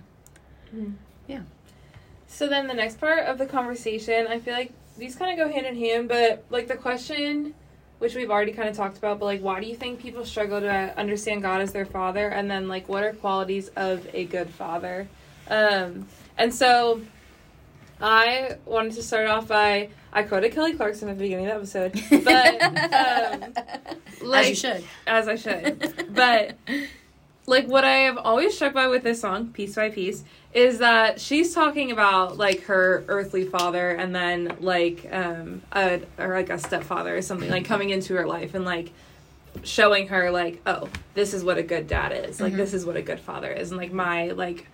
So 2.32 2.48
then 2.48 2.68
the 2.68 2.74
next 2.74 3.00
part 3.00 3.26
of 3.26 3.38
the 3.38 3.46
conversation, 3.46 4.28
I 4.28 4.40
feel 4.40 4.54
like 4.54 4.72
these 4.98 5.16
kind 5.16 5.32
of 5.40 5.46
go 5.48 5.52
hand 5.52 5.66
in 5.66 5.76
hand, 5.76 6.08
but 6.08 6.46
like 6.50 6.68
the 6.68 6.76
question, 6.76 7.54
which 7.98 8.16
we've 8.16 8.30
already 8.30 8.52
kind 8.54 8.70
of 8.70 8.78
talked 8.78 8.98
about, 8.98 9.20
but 9.20 9.26
like 9.26 9.42
why 9.42 9.60
do 9.60 9.68
you 9.68 9.76
think 9.76 10.00
people 10.00 10.24
struggle 10.24 10.62
to 10.62 10.98
understand 10.98 11.42
God 11.42 11.60
as 11.62 11.72
their 11.74 11.86
father? 11.86 12.30
And 12.30 12.50
then 12.50 12.68
like 12.68 12.88
what 12.88 13.04
are 13.04 13.14
qualities 13.14 13.70
of 13.76 14.08
a 14.14 14.26
good 14.26 14.50
father? 14.50 15.08
Um, 15.50 16.08
and 16.38 16.54
so 16.54 17.02
I 18.00 18.58
wanted 18.66 18.94
to 18.94 19.04
start 19.04 19.28
off 19.28 19.48
by 19.48 19.90
I 20.14 20.24
quoted 20.24 20.54
Kelly 20.54 20.74
Clarkson 20.74 21.10
at 21.10 21.18
the 21.18 21.24
beginning 21.24 21.48
of 21.48 21.72
the 21.72 21.78
episode, 21.80 22.24
but 22.24 22.62
um, 23.44 23.54
like, 24.22 24.44
As 24.46 24.50
you 24.50 24.56
should. 24.56 24.84
as 25.08 25.28
I 25.28 25.36
should. 25.36 26.06
but 26.14 26.58
like 27.50 27.68
what 27.68 27.84
I 27.84 27.98
have 28.02 28.18
always 28.18 28.56
struck 28.56 28.74
by 28.74 28.88
with 28.88 29.04
this 29.04 29.22
song, 29.22 29.48
piece 29.48 29.76
by 29.76 29.90
piece, 29.90 30.24
is 30.54 30.80
that 30.80 31.20
she's 31.20 31.54
talking 31.54 31.92
about 31.92 32.38
like 32.38 32.64
her 32.64 33.04
earthly 33.08 33.44
father 33.44 33.90
and 33.90 34.16
then 34.16 34.56
like 34.60 35.08
um 35.12 35.62
a 35.72 36.02
or 36.18 36.36
like 36.36 36.50
a 36.50 36.60
stepfather 36.60 37.18
or 37.18 37.22
something 37.22 37.50
like 37.50 37.66
coming 37.66 37.90
into 37.90 38.16
her 38.16 38.26
life 38.26 38.54
and 38.54 38.66
like 38.66 38.92
showing 39.64 40.08
her 40.08 40.32
like 40.32 40.62
oh 40.66 40.88
this 41.16 41.34
is 41.34 41.44
what 41.44 41.58
a 41.58 41.64
good 41.64 41.88
dad 41.88 42.12
is. 42.12 42.40
Like 42.40 42.54
this 42.54 42.74
is 42.74 42.86
what 42.86 42.96
a 42.96 43.02
good 43.02 43.20
father 43.20 43.52
is. 43.52 43.72
And 43.72 43.80
like 43.80 43.92
my 43.92 44.28
like 44.30 44.68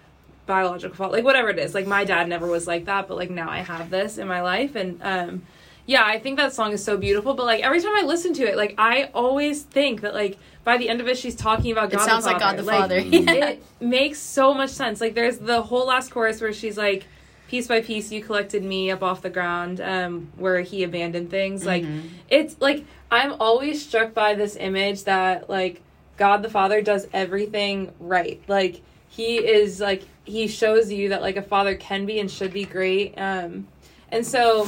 biological 0.45 0.95
father 0.95 1.13
like 1.13 1.25
whatever 1.25 1.49
it 1.49 1.59
is. 1.59 1.73
Like 1.73 1.87
my 1.87 2.03
dad 2.03 2.27
never 2.27 2.45
was 2.45 2.67
like 2.67 2.85
that 2.85 3.07
but 3.07 3.15
like 3.17 3.29
now 3.29 3.49
I 3.49 3.59
have 3.59 3.89
this 3.89 4.17
in 4.17 4.27
my 4.27 4.41
life. 4.41 4.75
And 4.75 5.01
um 5.01 5.43
yeah, 5.85 6.03
I 6.03 6.19
think 6.19 6.37
that 6.37 6.53
song 6.53 6.71
is 6.71 6.83
so 6.83 6.97
beautiful, 6.97 7.35
but 7.35 7.45
like 7.45 7.63
every 7.63 7.81
time 7.81 7.95
I 7.95 8.01
listen 8.01 8.33
to 8.33 8.43
it, 8.43 8.57
like 8.57 8.75
I 8.77 9.09
always 9.13 9.61
think 9.61 10.01
that 10.01 10.13
like 10.13 10.37
by 10.63 10.77
the 10.77 10.89
end 10.89 10.99
of 10.99 11.07
it 11.07 11.17
she's 11.17 11.35
talking 11.35 11.71
about 11.71 11.93
It 11.93 11.97
God 11.97 12.05
sounds 12.05 12.25
the 12.25 12.31
like 12.31 12.39
God 12.39 12.57
the 12.57 12.63
Father. 12.63 13.01
Father. 13.01 13.17
it 13.31 13.63
makes 13.79 14.19
so 14.19 14.53
much 14.53 14.71
sense. 14.71 14.99
Like 14.99 15.13
there's 15.13 15.37
the 15.37 15.61
whole 15.61 15.85
last 15.85 16.11
chorus 16.11 16.41
where 16.41 16.53
she's 16.53 16.77
like 16.77 17.05
piece 17.47 17.67
by 17.67 17.81
piece 17.81 18.11
you 18.11 18.23
collected 18.23 18.63
me 18.63 18.89
up 18.89 19.03
off 19.03 19.21
the 19.21 19.29
ground 19.29 19.79
um 19.79 20.31
where 20.37 20.61
he 20.61 20.83
abandoned 20.83 21.29
things. 21.29 21.65
Like 21.65 21.85
it's 22.29 22.59
like 22.59 22.83
I'm 23.11 23.33
always 23.39 23.85
struck 23.85 24.15
by 24.15 24.33
this 24.33 24.55
image 24.55 25.03
that 25.03 25.49
like 25.49 25.81
God 26.17 26.41
the 26.41 26.49
Father 26.49 26.81
does 26.81 27.07
everything 27.13 27.93
right. 27.99 28.41
Like 28.47 28.81
he 29.07 29.37
is 29.37 29.79
like 29.79 30.01
he 30.23 30.47
shows 30.47 30.91
you 30.91 31.09
that 31.09 31.21
like 31.21 31.37
a 31.37 31.43
father 31.43 31.75
can 31.75 32.07
be 32.07 32.19
and 32.19 32.31
should 32.31 32.51
be 32.51 32.65
great. 32.65 33.13
Um 33.17 33.67
and 34.11 34.25
so 34.25 34.65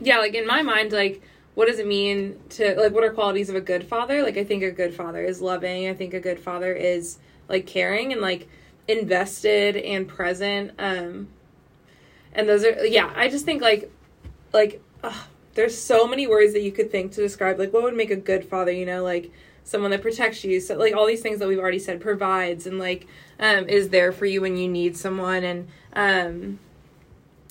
yeah, 0.00 0.18
like 0.18 0.34
in 0.34 0.46
my 0.46 0.62
mind, 0.62 0.92
like 0.92 1.22
what 1.58 1.66
does 1.66 1.80
it 1.80 1.88
mean 1.88 2.38
to 2.50 2.76
like 2.80 2.92
what 2.92 3.02
are 3.02 3.12
qualities 3.12 3.48
of 3.48 3.56
a 3.56 3.60
good 3.60 3.82
father? 3.84 4.22
Like 4.22 4.36
I 4.36 4.44
think 4.44 4.62
a 4.62 4.70
good 4.70 4.94
father 4.94 5.24
is 5.24 5.40
loving. 5.40 5.88
I 5.88 5.94
think 5.94 6.14
a 6.14 6.20
good 6.20 6.38
father 6.38 6.72
is 6.72 7.18
like 7.48 7.66
caring 7.66 8.12
and 8.12 8.20
like 8.20 8.48
invested 8.86 9.76
and 9.76 10.06
present. 10.06 10.70
Um 10.78 11.28
and 12.32 12.48
those 12.48 12.64
are 12.64 12.86
yeah, 12.86 13.12
I 13.16 13.28
just 13.28 13.44
think 13.44 13.60
like 13.60 13.90
like 14.52 14.80
ugh, 15.02 15.26
there's 15.54 15.76
so 15.76 16.06
many 16.06 16.28
words 16.28 16.52
that 16.52 16.62
you 16.62 16.70
could 16.70 16.92
think 16.92 17.10
to 17.12 17.20
describe 17.20 17.58
like 17.58 17.72
what 17.72 17.82
would 17.82 17.96
make 17.96 18.12
a 18.12 18.16
good 18.16 18.44
father, 18.44 18.70
you 18.70 18.86
know, 18.86 19.02
like 19.02 19.32
someone 19.64 19.90
that 19.90 20.00
protects 20.00 20.44
you. 20.44 20.60
So 20.60 20.76
like 20.76 20.94
all 20.94 21.06
these 21.06 21.22
things 21.22 21.40
that 21.40 21.48
we've 21.48 21.58
already 21.58 21.80
said 21.80 22.00
provides 22.00 22.68
and 22.68 22.78
like 22.78 23.08
um 23.40 23.68
is 23.68 23.88
there 23.88 24.12
for 24.12 24.26
you 24.26 24.42
when 24.42 24.56
you 24.56 24.68
need 24.68 24.96
someone 24.96 25.42
and 25.42 25.68
um 25.92 26.60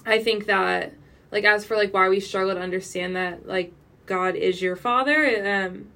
I 0.06 0.24
think 0.24 0.46
that 0.46 0.94
like 1.32 1.44
as 1.44 1.66
for 1.66 1.76
like 1.76 1.94
why 1.94 2.10
we 2.10 2.20
struggle 2.20 2.56
to 2.56 2.62
understand 2.62 3.16
that 3.16 3.48
like 3.48 3.74
God 4.06 4.36
is 4.36 4.62
your 4.62 4.76
father, 4.76 5.46
um 5.46 5.88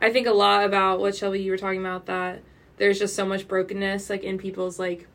I 0.00 0.12
think 0.12 0.26
a 0.26 0.32
lot 0.32 0.64
about 0.64 1.00
what 1.00 1.16
Shelby 1.16 1.40
you 1.40 1.50
were 1.50 1.58
talking 1.58 1.80
about 1.80 2.06
that 2.06 2.42
there's 2.78 2.98
just 2.98 3.14
so 3.14 3.26
much 3.26 3.48
brokenness 3.48 4.08
like 4.08 4.22
in 4.22 4.38
people's 4.38 4.78
like 4.78 5.06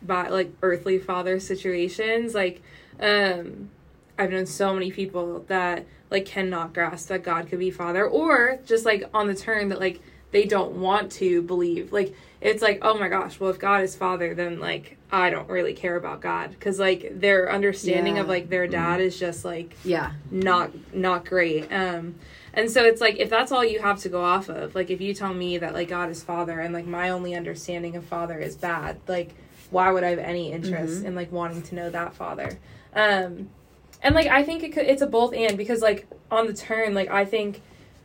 by 0.00 0.28
like 0.28 0.52
earthly 0.62 0.98
father 0.98 1.38
situations. 1.38 2.34
Like 2.34 2.62
um 3.00 3.70
I've 4.18 4.30
known 4.30 4.46
so 4.46 4.74
many 4.74 4.90
people 4.90 5.44
that 5.48 5.86
like 6.10 6.26
cannot 6.26 6.74
grasp 6.74 7.08
that 7.08 7.22
God 7.22 7.48
could 7.48 7.58
be 7.58 7.70
father 7.70 8.06
or 8.06 8.58
just 8.64 8.84
like 8.84 9.08
on 9.12 9.26
the 9.26 9.34
turn 9.34 9.68
that 9.68 9.80
like 9.80 10.00
they 10.30 10.44
don't 10.44 10.72
want 10.72 11.12
to 11.12 11.42
believe. 11.42 11.92
Like 11.92 12.14
it's 12.40 12.62
like 12.62 12.78
oh 12.82 12.98
my 12.98 13.08
gosh 13.08 13.38
well 13.38 13.50
if 13.50 13.58
God 13.58 13.82
is 13.82 13.96
father 13.96 14.34
then 14.34 14.60
like 14.60 14.96
I 15.12 15.28
don't 15.28 15.48
really 15.50 15.74
care 15.74 15.96
about 15.96 16.22
God 16.22 16.56
cuz 16.58 16.78
like 16.78 17.20
their 17.20 17.52
understanding 17.52 18.16
of 18.18 18.28
like 18.28 18.48
their 18.48 18.66
dad 18.66 19.00
is 19.00 19.18
just 19.18 19.44
like 19.44 19.76
Yeah. 19.84 20.12
not 20.30 20.70
not 20.94 21.26
great 21.26 21.70
um 21.70 22.14
And 22.54 22.70
so 22.70 22.84
it's 22.84 23.00
like 23.00 23.16
if 23.18 23.28
that's 23.30 23.52
all 23.52 23.64
you 23.64 23.80
have 23.80 23.98
to 24.00 24.08
go 24.08 24.22
off 24.24 24.48
of, 24.48 24.74
like 24.74 24.90
if 24.90 25.00
you 25.00 25.14
tell 25.14 25.32
me 25.34 25.58
that 25.58 25.72
like 25.74 25.88
God 25.88 26.10
is 26.10 26.22
father 26.22 26.60
and 26.60 26.72
like 26.74 26.86
my 26.86 27.10
only 27.10 27.34
understanding 27.34 27.94
of 27.96 28.04
father 28.04 28.38
is 28.38 28.56
bad, 28.56 28.96
like 29.06 29.30
why 29.70 29.90
would 29.92 30.04
I 30.04 30.10
have 30.10 30.18
any 30.18 30.52
interest 30.52 31.04
in 31.04 31.14
like 31.14 31.30
wanting 31.32 31.62
to 31.62 31.74
know 31.74 31.90
that 31.90 32.14
father? 32.14 32.58
Um 32.94 33.50
and 34.02 34.14
like 34.14 34.26
I 34.26 34.42
think 34.42 34.62
it 34.62 34.72
could, 34.72 34.86
it's 34.86 35.02
a 35.02 35.06
both 35.06 35.32
and 35.34 35.56
because 35.56 35.80
like 35.82 36.06
on 36.30 36.46
the 36.46 36.54
turn, 36.54 36.94
like 36.94 37.10
I 37.10 37.24
think 37.26 37.60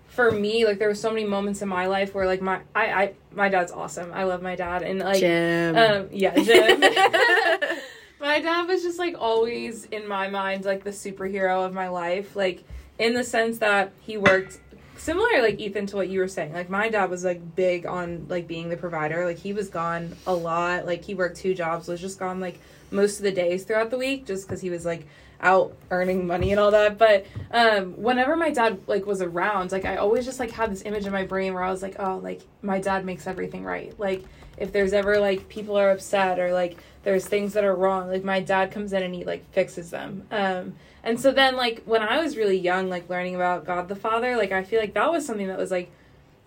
for 0.08 0.32
me, 0.32 0.66
like 0.66 0.80
there 0.80 0.88
were 0.88 0.96
so 0.96 1.10
many 1.10 1.26
moments 1.26 1.62
in 1.62 1.70
my 1.70 1.88
life 1.88 2.16
where 2.16 2.26
like 2.26 2.42
my 2.42 2.62
I, 2.76 2.86
I 2.86 3.14
my 3.34 3.50
dad's 3.50 3.72
awesome. 3.72 4.12
I 4.14 4.24
love 4.24 4.42
my 4.42 4.56
dad 4.56 4.82
and 4.84 5.00
like 5.00 5.20
Jim. 5.20 5.76
um 5.76 6.10
yeah, 6.12 6.36
Jim. 6.36 6.80
my 8.20 8.40
dad 8.40 8.68
was 8.68 8.82
just 8.82 8.98
like 8.98 9.16
always 9.20 9.86
in 9.86 10.08
my 10.08 10.28
mind 10.28 10.66
like 10.66 10.84
the 10.84 10.92
superhero 10.92 11.66
of 11.66 11.74
my 11.74 11.90
life, 11.90 12.36
like 12.36 12.64
in 12.98 13.14
the 13.14 13.24
sense 13.24 13.60
that 13.60 13.92
he 14.02 14.18
worked 14.18 14.60
similar 14.98 15.42
like 15.42 15.60
Ethan 15.60 15.86
to 15.88 15.96
what 15.96 16.10
you 16.10 16.20
were 16.20 16.28
saying. 16.28 16.54
Like 16.54 16.70
my 16.70 16.90
dad 16.90 17.10
was 17.10 17.24
like 17.24 17.56
big 17.56 17.86
on 17.86 18.26
like 18.30 18.48
being 18.48 18.70
the 18.70 18.78
provider. 18.78 19.26
Like 19.26 19.38
he 19.38 19.54
was 19.54 19.70
gone 19.70 20.16
a 20.26 20.34
lot. 20.34 20.86
Like 20.86 21.04
he 21.04 21.14
worked 21.14 21.38
two 21.38 21.54
jobs, 21.54 21.88
was 21.88 22.02
just 22.02 22.18
gone 22.18 22.40
like 22.40 22.60
most 22.90 23.18
of 23.18 23.24
the 23.24 23.32
days 23.32 23.66
throughout 23.66 23.92
the 23.92 23.98
week 23.98 24.26
just 24.26 24.48
cuz 24.48 24.62
he 24.62 24.70
was 24.70 24.86
like 24.86 25.06
out 25.42 25.76
earning 25.92 26.26
money 26.26 26.52
and 26.52 26.60
all 26.60 26.72
that 26.72 26.98
but 26.98 27.26
um 27.52 27.94
whenever 28.02 28.36
my 28.36 28.50
dad 28.50 28.80
like 28.88 29.06
was 29.06 29.22
around 29.22 29.72
like 29.72 29.86
i 29.86 29.98
always 29.98 30.26
just 30.26 30.40
like 30.40 30.52
had 30.52 30.72
this 30.72 30.82
image 30.84 31.06
in 31.06 31.12
my 31.12 31.24
brain 31.24 31.54
where 31.54 31.64
i 31.64 31.70
was 31.70 31.82
like 31.82 31.96
oh 32.00 32.18
like 32.18 32.42
my 32.62 32.80
dad 32.80 33.06
makes 33.06 33.28
everything 33.28 33.64
right. 33.64 33.98
Like 34.00 34.24
if 34.58 34.72
there's 34.72 34.94
ever 34.94 35.20
like 35.20 35.48
people 35.50 35.78
are 35.78 35.92
upset 35.92 36.40
or 36.40 36.52
like 36.52 36.78
there's 37.04 37.26
things 37.26 37.54
that 37.54 37.64
are 37.64 37.76
wrong 37.76 38.10
like 38.10 38.24
my 38.24 38.42
dad 38.42 38.72
comes 38.72 38.94
in 38.94 39.04
and 39.04 39.14
he 39.14 39.24
like 39.24 39.50
fixes 39.54 39.90
them. 39.90 40.28
Um 40.32 40.76
and 41.04 41.20
so 41.20 41.32
then 41.32 41.56
like 41.56 41.84
when 41.86 42.02
i 42.02 42.22
was 42.22 42.36
really 42.36 42.58
young 42.58 42.90
like 42.90 43.10
learning 43.10 43.36
about 43.36 43.66
god 43.66 43.88
the 43.88 43.96
father 43.96 44.36
like 44.36 44.52
i 44.52 44.64
feel 44.64 44.80
like 44.80 44.94
that 44.94 45.10
was 45.10 45.26
something 45.26 45.48
that 45.48 45.58
was 45.58 45.72
like 45.72 45.90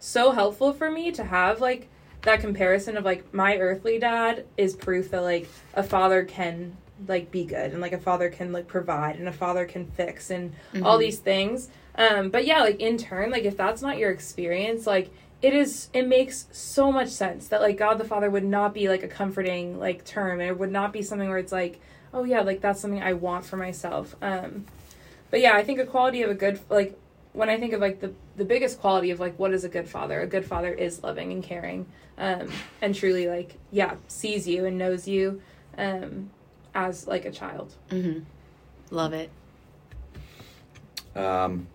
so 0.00 0.32
helpful 0.32 0.72
for 0.72 0.90
me 0.90 1.10
to 1.12 1.24
have 1.24 1.60
like 1.60 1.88
that 2.22 2.40
comparison 2.40 2.96
of 2.98 3.04
like 3.04 3.32
my 3.32 3.56
earthly 3.56 3.98
dad 3.98 4.44
is 4.58 4.76
proof 4.76 5.10
that 5.10 5.22
like 5.22 5.48
a 5.74 5.82
father 5.82 6.24
can 6.24 6.76
like 7.06 7.30
be 7.30 7.44
good 7.44 7.72
and 7.72 7.80
like 7.80 7.92
a 7.92 7.98
father 7.98 8.28
can 8.28 8.52
like 8.52 8.66
provide 8.66 9.16
and 9.16 9.28
a 9.28 9.32
father 9.32 9.64
can 9.64 9.86
fix 9.86 10.30
and 10.30 10.52
all 10.82 10.98
these 10.98 11.18
things. 11.18 11.68
Um 11.94 12.30
but 12.30 12.46
yeah 12.46 12.60
like 12.60 12.80
in 12.80 12.98
turn 12.98 13.30
like 13.30 13.44
if 13.44 13.56
that's 13.56 13.82
not 13.82 13.98
your 13.98 14.10
experience 14.10 14.86
like 14.86 15.10
it 15.42 15.54
is 15.54 15.88
it 15.92 16.06
makes 16.06 16.46
so 16.52 16.92
much 16.92 17.08
sense 17.08 17.48
that 17.48 17.60
like 17.62 17.78
god 17.78 17.98
the 17.98 18.04
father 18.04 18.28
would 18.28 18.44
not 18.44 18.74
be 18.74 18.88
like 18.88 19.02
a 19.02 19.08
comforting 19.08 19.78
like 19.78 20.04
term. 20.04 20.40
And 20.40 20.48
it 20.48 20.58
would 20.58 20.72
not 20.72 20.92
be 20.92 21.02
something 21.02 21.28
where 21.28 21.38
it's 21.38 21.52
like 21.52 21.80
oh 22.12 22.24
yeah 22.24 22.40
like 22.40 22.60
that's 22.60 22.80
something 22.80 23.02
i 23.02 23.12
want 23.12 23.44
for 23.44 23.56
myself. 23.56 24.14
Um 24.22 24.66
but 25.30 25.40
yeah 25.40 25.54
i 25.54 25.64
think 25.64 25.78
a 25.78 25.86
quality 25.86 26.22
of 26.22 26.30
a 26.30 26.34
good 26.34 26.60
like 26.68 26.98
when 27.32 27.48
i 27.48 27.56
think 27.56 27.72
of 27.72 27.80
like 27.80 28.00
the 28.00 28.12
the 28.36 28.44
biggest 28.44 28.80
quality 28.80 29.10
of 29.10 29.20
like 29.20 29.38
what 29.38 29.52
is 29.52 29.64
a 29.64 29.68
good 29.68 29.88
father? 29.88 30.20
A 30.20 30.26
good 30.26 30.44
father 30.46 30.72
is 30.72 31.02
loving 31.02 31.30
and 31.32 31.42
caring 31.42 31.86
um 32.18 32.50
and 32.80 32.94
truly 32.94 33.26
like 33.28 33.58
yeah 33.70 33.94
sees 34.08 34.48
you 34.48 34.64
and 34.64 34.78
knows 34.78 35.06
you. 35.06 35.42
Um 35.76 36.30
as 36.74 37.06
like 37.06 37.24
a 37.24 37.30
child 37.30 37.74
Mm-hmm. 37.90 38.20
Love 38.92 39.12
it. 39.12 39.30
Um, 41.14 41.68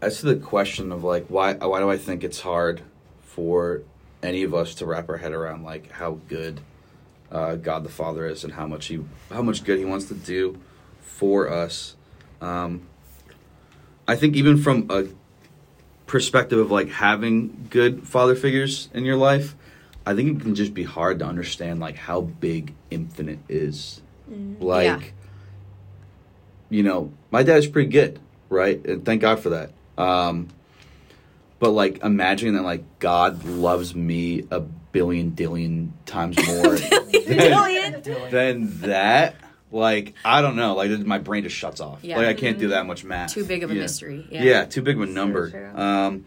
as 0.00 0.20
to 0.20 0.26
the 0.26 0.36
question 0.36 0.92
of 0.92 1.04
like 1.04 1.26
why 1.28 1.54
why 1.54 1.80
do 1.80 1.90
I 1.90 1.96
think 1.96 2.24
it's 2.24 2.40
hard 2.40 2.82
for 3.22 3.82
any 4.22 4.42
of 4.42 4.54
us 4.54 4.74
to 4.76 4.86
wrap 4.86 5.08
our 5.08 5.16
head 5.16 5.32
around 5.32 5.62
like 5.62 5.90
how 5.92 6.18
good 6.28 6.60
uh, 7.30 7.56
God 7.56 7.84
the 7.84 7.90
Father 7.90 8.26
is 8.26 8.44
and 8.44 8.52
how 8.52 8.66
much 8.66 8.86
he 8.86 9.02
how 9.30 9.42
much 9.42 9.64
good 9.64 9.78
he 9.78 9.84
wants 9.84 10.06
to 10.06 10.14
do 10.14 10.58
for 11.00 11.50
us. 11.50 11.96
Um, 12.40 12.88
I 14.06 14.16
think 14.16 14.36
even 14.36 14.58
from 14.58 14.86
a 14.90 15.06
perspective 16.06 16.58
of 16.58 16.70
like 16.70 16.90
having 16.90 17.68
good 17.70 18.06
father 18.06 18.34
figures 18.34 18.88
in 18.92 19.04
your 19.04 19.16
life, 19.16 19.54
I 20.04 20.14
think 20.14 20.38
it 20.38 20.42
can 20.42 20.54
just 20.54 20.74
be 20.74 20.82
hard 20.82 21.18
to 21.20 21.24
understand 21.26 21.80
like 21.80 21.96
how 21.96 22.20
big 22.22 22.74
infinite 22.90 23.38
is. 23.48 24.00
Like 24.60 24.84
Yeah. 24.86 25.00
you 26.70 26.82
know, 26.82 27.12
my 27.30 27.42
dad's 27.42 27.66
pretty 27.66 27.90
good, 27.90 28.18
right? 28.48 28.84
And 28.84 29.04
thank 29.04 29.20
God 29.20 29.40
for 29.40 29.50
that. 29.50 29.72
Um, 29.98 30.48
but 31.58 31.70
like 31.70 32.02
imagining 32.02 32.54
that 32.54 32.62
like 32.62 32.82
God 32.98 33.44
loves 33.44 33.94
me 33.94 34.44
a 34.50 34.60
billion 34.60 35.32
dillion 35.32 35.90
times 36.06 36.36
more 36.46 36.76
than, 36.76 38.02
than 38.30 38.80
that. 38.80 39.36
Like 39.70 40.14
I 40.24 40.42
don't 40.42 40.56
know, 40.56 40.74
like 40.74 40.90
my 41.06 41.18
brain 41.18 41.44
just 41.44 41.56
shuts 41.56 41.80
off. 41.80 42.02
Yeah. 42.02 42.16
Like 42.18 42.26
I 42.26 42.34
can't 42.34 42.58
do 42.58 42.68
that 42.68 42.86
much 42.86 43.04
math. 43.04 43.32
Too 43.32 43.44
big 43.44 43.62
of 43.62 43.70
a 43.70 43.74
Yeah. 43.74 43.80
mystery. 43.82 44.26
Yeah. 44.30 44.42
Yeah. 44.42 44.64
too 44.64 44.82
big 44.82 44.96
of 44.96 45.02
a 45.02 45.06
number. 45.06 45.72
Um, 45.76 46.24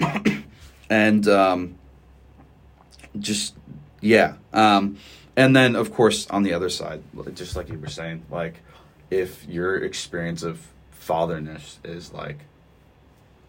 and 0.90 1.28
um, 1.28 1.76
just 3.18 3.54
yeah. 4.00 4.34
Um, 4.52 4.98
and 5.36 5.54
then 5.54 5.76
of 5.76 5.92
course 5.92 6.26
on 6.28 6.42
the 6.42 6.52
other 6.52 6.68
side, 6.68 7.02
just 7.34 7.56
like 7.56 7.68
you 7.68 7.78
were 7.78 7.88
saying, 7.88 8.24
like 8.30 8.60
if 9.10 9.46
your 9.48 9.76
experience 9.76 10.42
of 10.42 10.66
fatherness 10.90 11.78
is 11.84 12.12
like 12.12 12.38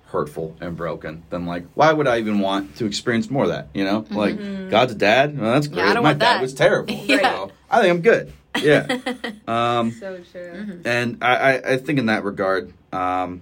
hurtful 0.07 0.55
and 0.61 0.75
broken, 0.77 1.23
then 1.29 1.45
like 1.45 1.65
why 1.73 1.91
would 1.93 2.07
I 2.07 2.19
even 2.19 2.39
want 2.39 2.77
to 2.77 2.85
experience 2.85 3.29
more 3.29 3.43
of 3.43 3.49
that? 3.49 3.69
You 3.73 3.83
know, 3.83 4.05
like 4.09 4.69
God's 4.69 4.95
dad. 4.95 5.39
Well, 5.39 5.53
that's 5.53 5.67
great. 5.67 5.79
Mm-hmm. 5.79 5.89
I 5.89 5.93
don't 5.93 6.03
My 6.03 6.13
dad 6.13 6.19
that. 6.19 6.41
was 6.41 6.53
terrible. 6.53 6.93
Yeah. 7.07 7.17
So 7.19 7.51
I 7.69 7.81
think 7.81 7.91
I'm 7.91 8.01
good. 8.01 8.33
Yeah. 8.61 8.99
um, 9.47 9.91
so 9.91 10.19
true 10.31 10.81
and 10.85 11.23
I, 11.23 11.35
I, 11.35 11.73
I 11.73 11.77
think 11.77 11.99
in 11.99 12.07
that 12.07 12.23
regard, 12.23 12.73
um, 12.91 13.41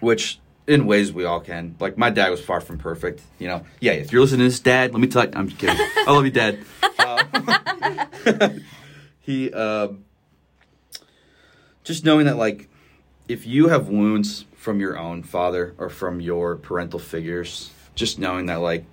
which 0.00 0.38
in 0.66 0.86
ways 0.86 1.12
we 1.12 1.24
all 1.24 1.40
can. 1.40 1.76
Like 1.78 1.98
my 1.98 2.10
dad 2.10 2.30
was 2.30 2.40
far 2.40 2.60
from 2.60 2.78
perfect. 2.78 3.22
You 3.38 3.48
know, 3.48 3.66
yeah. 3.80 3.92
If 3.92 4.12
you're 4.12 4.22
listening 4.22 4.40
to 4.40 4.44
this, 4.44 4.60
Dad, 4.60 4.92
let 4.92 5.00
me 5.00 5.06
tell 5.06 5.24
you, 5.24 5.30
I'm 5.34 5.48
just 5.48 5.60
kidding. 5.60 5.76
I 5.78 6.04
love 6.10 6.24
you, 6.24 6.30
Dad. 6.30 6.58
Uh, 8.26 8.48
he, 9.20 9.52
um, 9.52 10.04
just 11.82 12.04
knowing 12.04 12.24
that, 12.26 12.36
like, 12.36 12.68
if 13.28 13.46
you 13.46 13.68
have 13.68 13.88
wounds 13.88 14.46
from 14.56 14.80
your 14.80 14.98
own 14.98 15.22
father 15.22 15.74
or 15.76 15.90
from 15.90 16.20
your 16.20 16.56
parental 16.56 16.98
figures, 16.98 17.70
just 17.94 18.18
knowing 18.18 18.46
that, 18.46 18.56
like, 18.56 18.84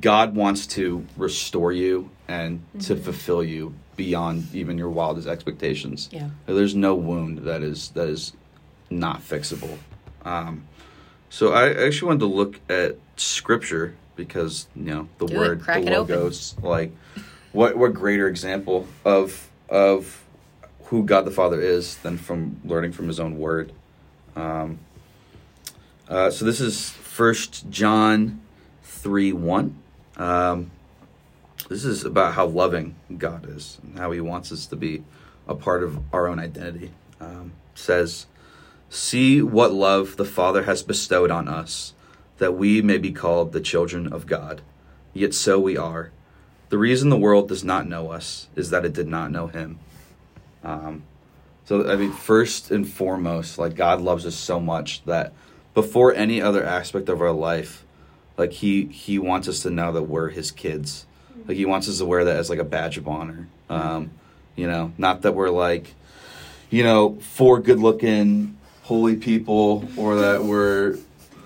God 0.00 0.36
wants 0.36 0.66
to 0.68 1.04
restore 1.16 1.72
you 1.72 2.10
and 2.28 2.64
to 2.80 2.96
fulfill 2.96 3.42
you 3.42 3.74
beyond 3.96 4.54
even 4.54 4.78
your 4.78 4.90
wildest 4.90 5.26
expectations. 5.28 6.08
Yeah. 6.12 6.30
There's 6.46 6.74
no 6.74 6.94
wound 6.94 7.38
that 7.38 7.62
is 7.62 7.90
that 7.90 8.08
is 8.08 8.32
not 8.90 9.20
fixable. 9.20 9.78
Um, 10.24 10.66
so 11.32 11.54
I 11.54 11.70
actually 11.86 12.08
wanted 12.08 12.20
to 12.20 12.26
look 12.26 12.60
at 12.68 12.98
scripture 13.16 13.94
because 14.16 14.66
you 14.76 14.82
know 14.82 15.08
the 15.16 15.24
Do 15.24 15.38
word, 15.38 15.62
Crack 15.62 15.82
the 15.82 15.92
it 15.92 15.94
open. 15.94 16.14
logos, 16.14 16.54
like 16.60 16.92
what 17.52 17.78
what 17.78 17.94
greater 17.94 18.28
example 18.28 18.86
of 19.02 19.48
of 19.70 20.22
who 20.84 21.04
God 21.04 21.24
the 21.24 21.30
Father 21.30 21.58
is 21.58 21.96
than 21.96 22.18
from 22.18 22.60
learning 22.66 22.92
from 22.92 23.08
His 23.08 23.18
own 23.18 23.38
Word. 23.38 23.72
Um, 24.36 24.80
uh, 26.06 26.28
so 26.30 26.44
this 26.44 26.60
is 26.60 26.90
First 26.90 27.70
John 27.70 28.42
three 28.82 29.32
one. 29.32 29.76
Um, 30.18 30.70
this 31.70 31.86
is 31.86 32.04
about 32.04 32.34
how 32.34 32.44
loving 32.44 32.94
God 33.16 33.48
is 33.48 33.78
and 33.82 33.98
how 33.98 34.10
He 34.10 34.20
wants 34.20 34.52
us 34.52 34.66
to 34.66 34.76
be 34.76 35.02
a 35.48 35.54
part 35.54 35.82
of 35.82 35.98
our 36.12 36.28
own 36.28 36.38
identity. 36.38 36.90
Um, 37.22 37.52
says, 37.74 38.26
"See 38.94 39.40
what 39.40 39.72
love 39.72 40.18
the 40.18 40.24
Father 40.26 40.64
has 40.64 40.82
bestowed 40.82 41.30
on 41.30 41.48
us, 41.48 41.94
that 42.36 42.52
we 42.52 42.82
may 42.82 42.98
be 42.98 43.10
called 43.10 43.52
the 43.52 43.60
children 43.60 44.12
of 44.12 44.26
God. 44.26 44.60
Yet 45.14 45.32
so 45.32 45.58
we 45.58 45.78
are. 45.78 46.10
The 46.68 46.76
reason 46.76 47.08
the 47.08 47.16
world 47.16 47.48
does 47.48 47.64
not 47.64 47.88
know 47.88 48.10
us 48.10 48.48
is 48.54 48.68
that 48.68 48.84
it 48.84 48.92
did 48.92 49.08
not 49.08 49.30
know 49.30 49.46
Him." 49.46 49.78
Um, 50.62 51.04
so 51.64 51.90
I 51.90 51.96
mean, 51.96 52.12
first 52.12 52.70
and 52.70 52.86
foremost, 52.86 53.56
like 53.56 53.76
God 53.76 54.02
loves 54.02 54.26
us 54.26 54.34
so 54.34 54.60
much 54.60 55.02
that 55.06 55.32
before 55.72 56.12
any 56.14 56.42
other 56.42 56.62
aspect 56.62 57.08
of 57.08 57.22
our 57.22 57.32
life, 57.32 57.86
like 58.36 58.52
He 58.52 58.84
He 58.84 59.18
wants 59.18 59.48
us 59.48 59.62
to 59.62 59.70
know 59.70 59.90
that 59.92 60.02
we're 60.02 60.28
His 60.28 60.50
kids. 60.50 61.06
Like 61.48 61.56
He 61.56 61.64
wants 61.64 61.88
us 61.88 61.96
to 61.96 62.04
wear 62.04 62.26
that 62.26 62.36
as 62.36 62.50
like 62.50 62.58
a 62.58 62.64
badge 62.64 62.98
of 62.98 63.08
honor. 63.08 63.48
Um, 63.70 64.10
you 64.54 64.66
know, 64.66 64.92
not 64.98 65.22
that 65.22 65.34
we're 65.34 65.48
like, 65.48 65.94
you 66.68 66.82
know, 66.82 67.16
four 67.20 67.58
good-looking 67.58 68.58
holy 68.82 69.16
people, 69.16 69.88
or 69.96 70.16
that 70.16 70.44
we're 70.44 70.98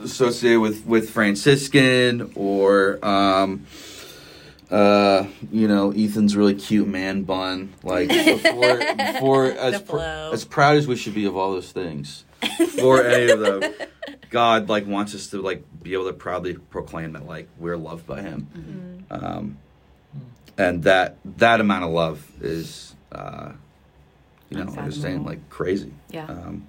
associated 0.02 0.60
with 0.60 0.84
with 0.86 1.10
Franciscan, 1.10 2.32
or 2.34 3.04
um, 3.04 3.66
uh, 4.70 5.26
you 5.52 5.68
know, 5.68 5.92
Ethan's 5.92 6.36
really 6.36 6.54
cute 6.54 6.88
man 6.88 7.22
bun. 7.22 7.72
Like 7.82 8.08
before, 8.08 8.78
before 8.96 9.44
as 9.46 9.82
pr- 9.82 9.98
as 9.98 10.44
proud 10.44 10.76
as 10.76 10.86
we 10.86 10.96
should 10.96 11.14
be 11.14 11.24
of 11.26 11.36
all 11.36 11.52
those 11.52 11.72
things, 11.72 12.24
for 12.70 13.04
any 13.04 13.30
of 13.30 13.40
them, 13.40 13.74
God 14.30 14.68
like 14.68 14.86
wants 14.86 15.14
us 15.14 15.28
to 15.28 15.40
like 15.40 15.62
be 15.82 15.92
able 15.92 16.06
to 16.06 16.12
proudly 16.12 16.54
proclaim 16.54 17.12
that 17.12 17.26
like 17.26 17.48
we're 17.58 17.76
loved 17.76 18.06
by 18.06 18.22
Him, 18.22 19.04
um, 19.10 19.58
and 20.58 20.82
that 20.84 21.16
that 21.38 21.60
amount 21.60 21.84
of 21.84 21.90
love 21.90 22.26
is, 22.40 22.94
uh, 23.12 23.52
you 24.50 24.58
know, 24.58 24.70
like 24.70 24.78
I 24.78 24.86
was 24.86 25.00
saying, 25.00 25.24
like 25.24 25.48
crazy. 25.48 25.92
Yeah. 26.10 26.24
Um, 26.24 26.66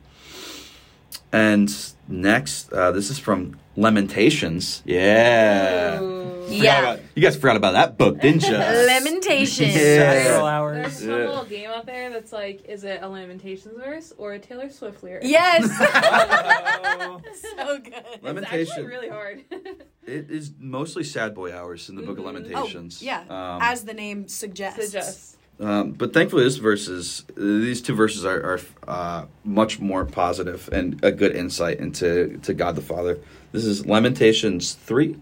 And 1.32 1.74
next, 2.08 2.72
uh, 2.72 2.92
this 2.92 3.10
is 3.10 3.20
from 3.20 3.60
Lamentations. 3.76 4.82
Yeah. 4.86 5.98
Forgot 5.98 6.50
Yeah. 6.50 6.80
about- 6.80 7.00
you 7.16 7.22
guys 7.22 7.36
forgot 7.36 7.58
about 7.58 7.74
that 7.74 7.98
book, 7.98 8.22
didn't 8.22 8.48
you? 8.48 8.54
Lamentation. 8.58 9.66
Yeah. 9.68 9.74
Several 9.74 10.24
There's 10.24 10.38
hours. 10.44 10.94
some 11.00 11.10
Yeah. 11.10 11.16
little 11.16 11.44
game 11.46 11.70
out 11.70 11.86
there 11.86 12.10
that's 12.10 12.32
like, 12.32 12.64
is 12.70 12.84
it 12.86 13.00
a 13.04 13.08
Lamentations 13.10 13.76
verse 13.78 14.14
or 14.18 14.34
a 14.34 14.40
Taylor 14.40 14.70
Swift 14.70 15.04
lyric? 15.04 15.24
Yes. 15.26 15.68
Oh. 15.70 17.22
so 17.58 17.80
good. 17.80 17.94
It's 18.14 18.24
Lamentation. 18.24 18.72
actually 18.72 18.88
really 18.88 19.10
hard. 19.10 19.44
It 20.06 20.32
is 20.32 20.52
mostly 20.58 21.04
sad 21.04 21.36
boy 21.36 21.54
hours 21.54 21.90
in 21.90 21.96
the 21.98 22.02
book 22.04 22.18
of 22.18 22.24
Mhm. 22.24 22.28
Lamentations. 22.28 23.00
Oh, 23.02 23.06
yeah. 23.06 23.20
Um, 23.30 23.60
As 23.62 23.84
the 23.84 23.94
name 23.94 24.28
suggests. 24.30 24.86
Suggest. 24.86 25.37
Um, 25.60 25.92
but 25.92 26.14
thankfully, 26.14 26.44
this 26.44 26.58
verses, 26.58 27.26
these 27.36 27.82
two 27.82 27.96
verses 27.96 28.26
are, 28.26 28.42
are 28.44 28.60
uh, 28.88 29.26
much 29.44 29.80
more 29.80 30.06
positive 30.06 30.70
and 30.72 31.04
a 31.04 31.12
good 31.12 31.36
insight 31.36 31.80
into 31.80 32.38
to 32.44 32.54
God 32.54 32.76
the 32.76 32.82
Father. 32.82 33.20
This 33.52 33.66
is 33.66 33.86
Lamentations 33.86 34.74
three, 34.74 35.18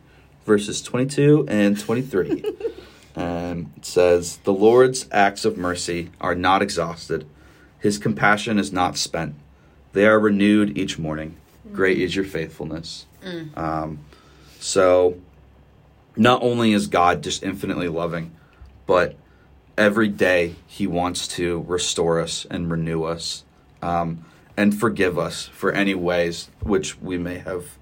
verses 0.46 0.82
twenty 0.82 1.06
two 1.06 1.46
and 1.48 1.80
twenty 1.80 2.02
three. 2.02 2.44
um, 3.16 3.72
it 3.78 3.86
says, 3.86 4.38
"The 4.44 4.54
Lord's 4.54 5.08
acts 5.12 5.46
of 5.46 5.58
mercy 5.58 6.10
are 6.20 6.36
not 6.36 6.62
exhausted; 6.62 7.26
His 7.80 7.98
compassion 7.98 8.60
is 8.60 8.74
not 8.74 8.98
spent. 8.98 9.36
They 9.94 10.06
are 10.06 10.20
renewed 10.20 10.78
each 10.78 11.00
morning. 11.00 11.38
Great 11.72 11.98
is 11.98 12.14
your 12.14 12.26
faithfulness." 12.26 13.06
Um, 13.56 14.00
so, 14.60 15.18
not 16.18 16.44
only 16.44 16.74
is 16.74 16.88
God 16.88 17.24
just 17.24 17.42
infinitely 17.42 17.88
loving, 17.88 18.32
but 18.86 19.16
every 19.78 20.08
day 20.08 20.56
he 20.68 20.88
wants 20.88 21.28
to 21.28 21.64
restore 21.68 22.20
us 22.20 22.46
and 22.50 22.72
renew 22.72 23.04
us 23.04 23.44
um, 23.82 24.26
and 24.58 24.78
forgive 24.78 25.18
us 25.18 25.48
for 25.48 25.72
any 25.72 25.94
ways 25.94 26.50
which 26.62 27.00
we 27.02 27.18
may 27.18 27.38
have 27.40 27.78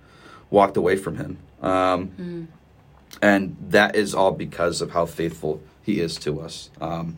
walked 0.49 0.77
away 0.77 0.95
from 0.95 1.17
him. 1.17 1.37
Um, 1.61 2.47
and 3.21 3.55
that 3.69 3.95
is 3.95 4.13
all 4.13 4.31
because 4.31 4.81
of 4.81 4.91
how 4.91 5.05
faithful 5.05 5.61
he 5.83 5.99
is 5.99 6.17
to 6.17 6.41
us. 6.41 6.69
Um, 6.81 7.17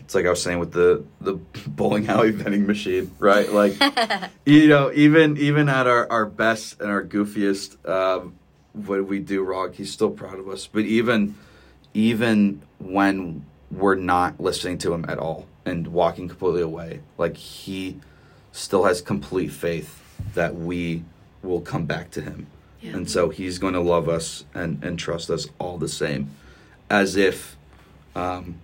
it's 0.00 0.14
like 0.14 0.24
i 0.24 0.30
was 0.30 0.40
saying 0.40 0.60
with 0.60 0.70
the 0.70 1.04
the 1.20 1.34
bowling 1.66 2.06
alley 2.06 2.30
vending 2.30 2.64
machine 2.64 3.10
right? 3.18 3.52
Like 3.52 3.74
you 4.46 4.68
know 4.68 4.92
even 4.92 5.36
even 5.36 5.68
at 5.68 5.88
our, 5.88 6.08
our 6.08 6.24
best 6.24 6.80
and 6.80 6.88
our 6.88 7.02
goofiest 7.02 7.88
um, 7.88 8.36
when 8.72 9.08
we 9.08 9.18
do 9.18 9.42
wrong 9.42 9.72
he's 9.72 9.92
still 9.92 10.10
proud 10.10 10.38
of 10.38 10.48
us. 10.48 10.68
But 10.68 10.84
even 10.84 11.34
even 11.92 12.62
when 12.78 13.44
we're 13.70 13.94
not 13.96 14.40
listening 14.40 14.78
to 14.78 14.92
him 14.92 15.04
at 15.08 15.18
all 15.18 15.46
and 15.64 15.88
walking 15.88 16.28
completely 16.28 16.62
away 16.62 17.00
like 17.18 17.36
he 17.36 17.98
still 18.52 18.84
has 18.84 19.00
complete 19.00 19.48
faith 19.50 20.02
that 20.34 20.54
we 20.54 21.02
will 21.42 21.60
come 21.60 21.84
back 21.86 22.10
to 22.10 22.20
him 22.20 22.46
and 22.82 23.10
so 23.10 23.30
he's 23.30 23.58
going 23.58 23.74
to 23.74 23.80
love 23.80 24.08
us 24.08 24.44
and, 24.54 24.82
and 24.84 24.96
trust 24.98 25.28
us 25.28 25.48
all 25.58 25.76
the 25.76 25.88
same 25.88 26.30
as 26.88 27.16
if 27.16 27.56
um, 28.14 28.60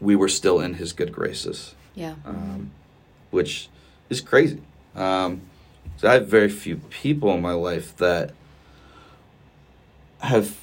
we 0.00 0.16
were 0.16 0.28
still 0.28 0.58
in 0.60 0.74
his 0.74 0.92
good 0.92 1.12
graces 1.12 1.74
Yeah. 1.94 2.14
um, 2.24 2.72
which 3.30 3.68
is 4.10 4.20
crazy. 4.20 4.60
Um, 4.96 5.42
so 5.98 6.08
I 6.08 6.14
have 6.14 6.26
very 6.26 6.48
few 6.48 6.76
people 6.90 7.32
in 7.32 7.40
my 7.40 7.52
life 7.52 7.96
that 7.98 8.32
have 10.20 10.56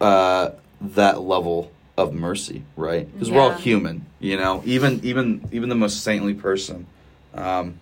uh, 0.00 0.50
that 0.80 1.20
level 1.20 1.70
of 1.96 2.14
mercy, 2.14 2.64
right? 2.76 3.10
Because 3.12 3.30
we're 3.30 3.40
all 3.40 3.52
human, 3.52 4.06
you 4.18 4.36
know. 4.36 4.62
Even 4.64 5.00
even 5.02 5.48
even 5.52 5.68
the 5.68 5.74
most 5.74 6.02
saintly 6.02 6.34
person 6.34 6.86
um, 7.34 7.80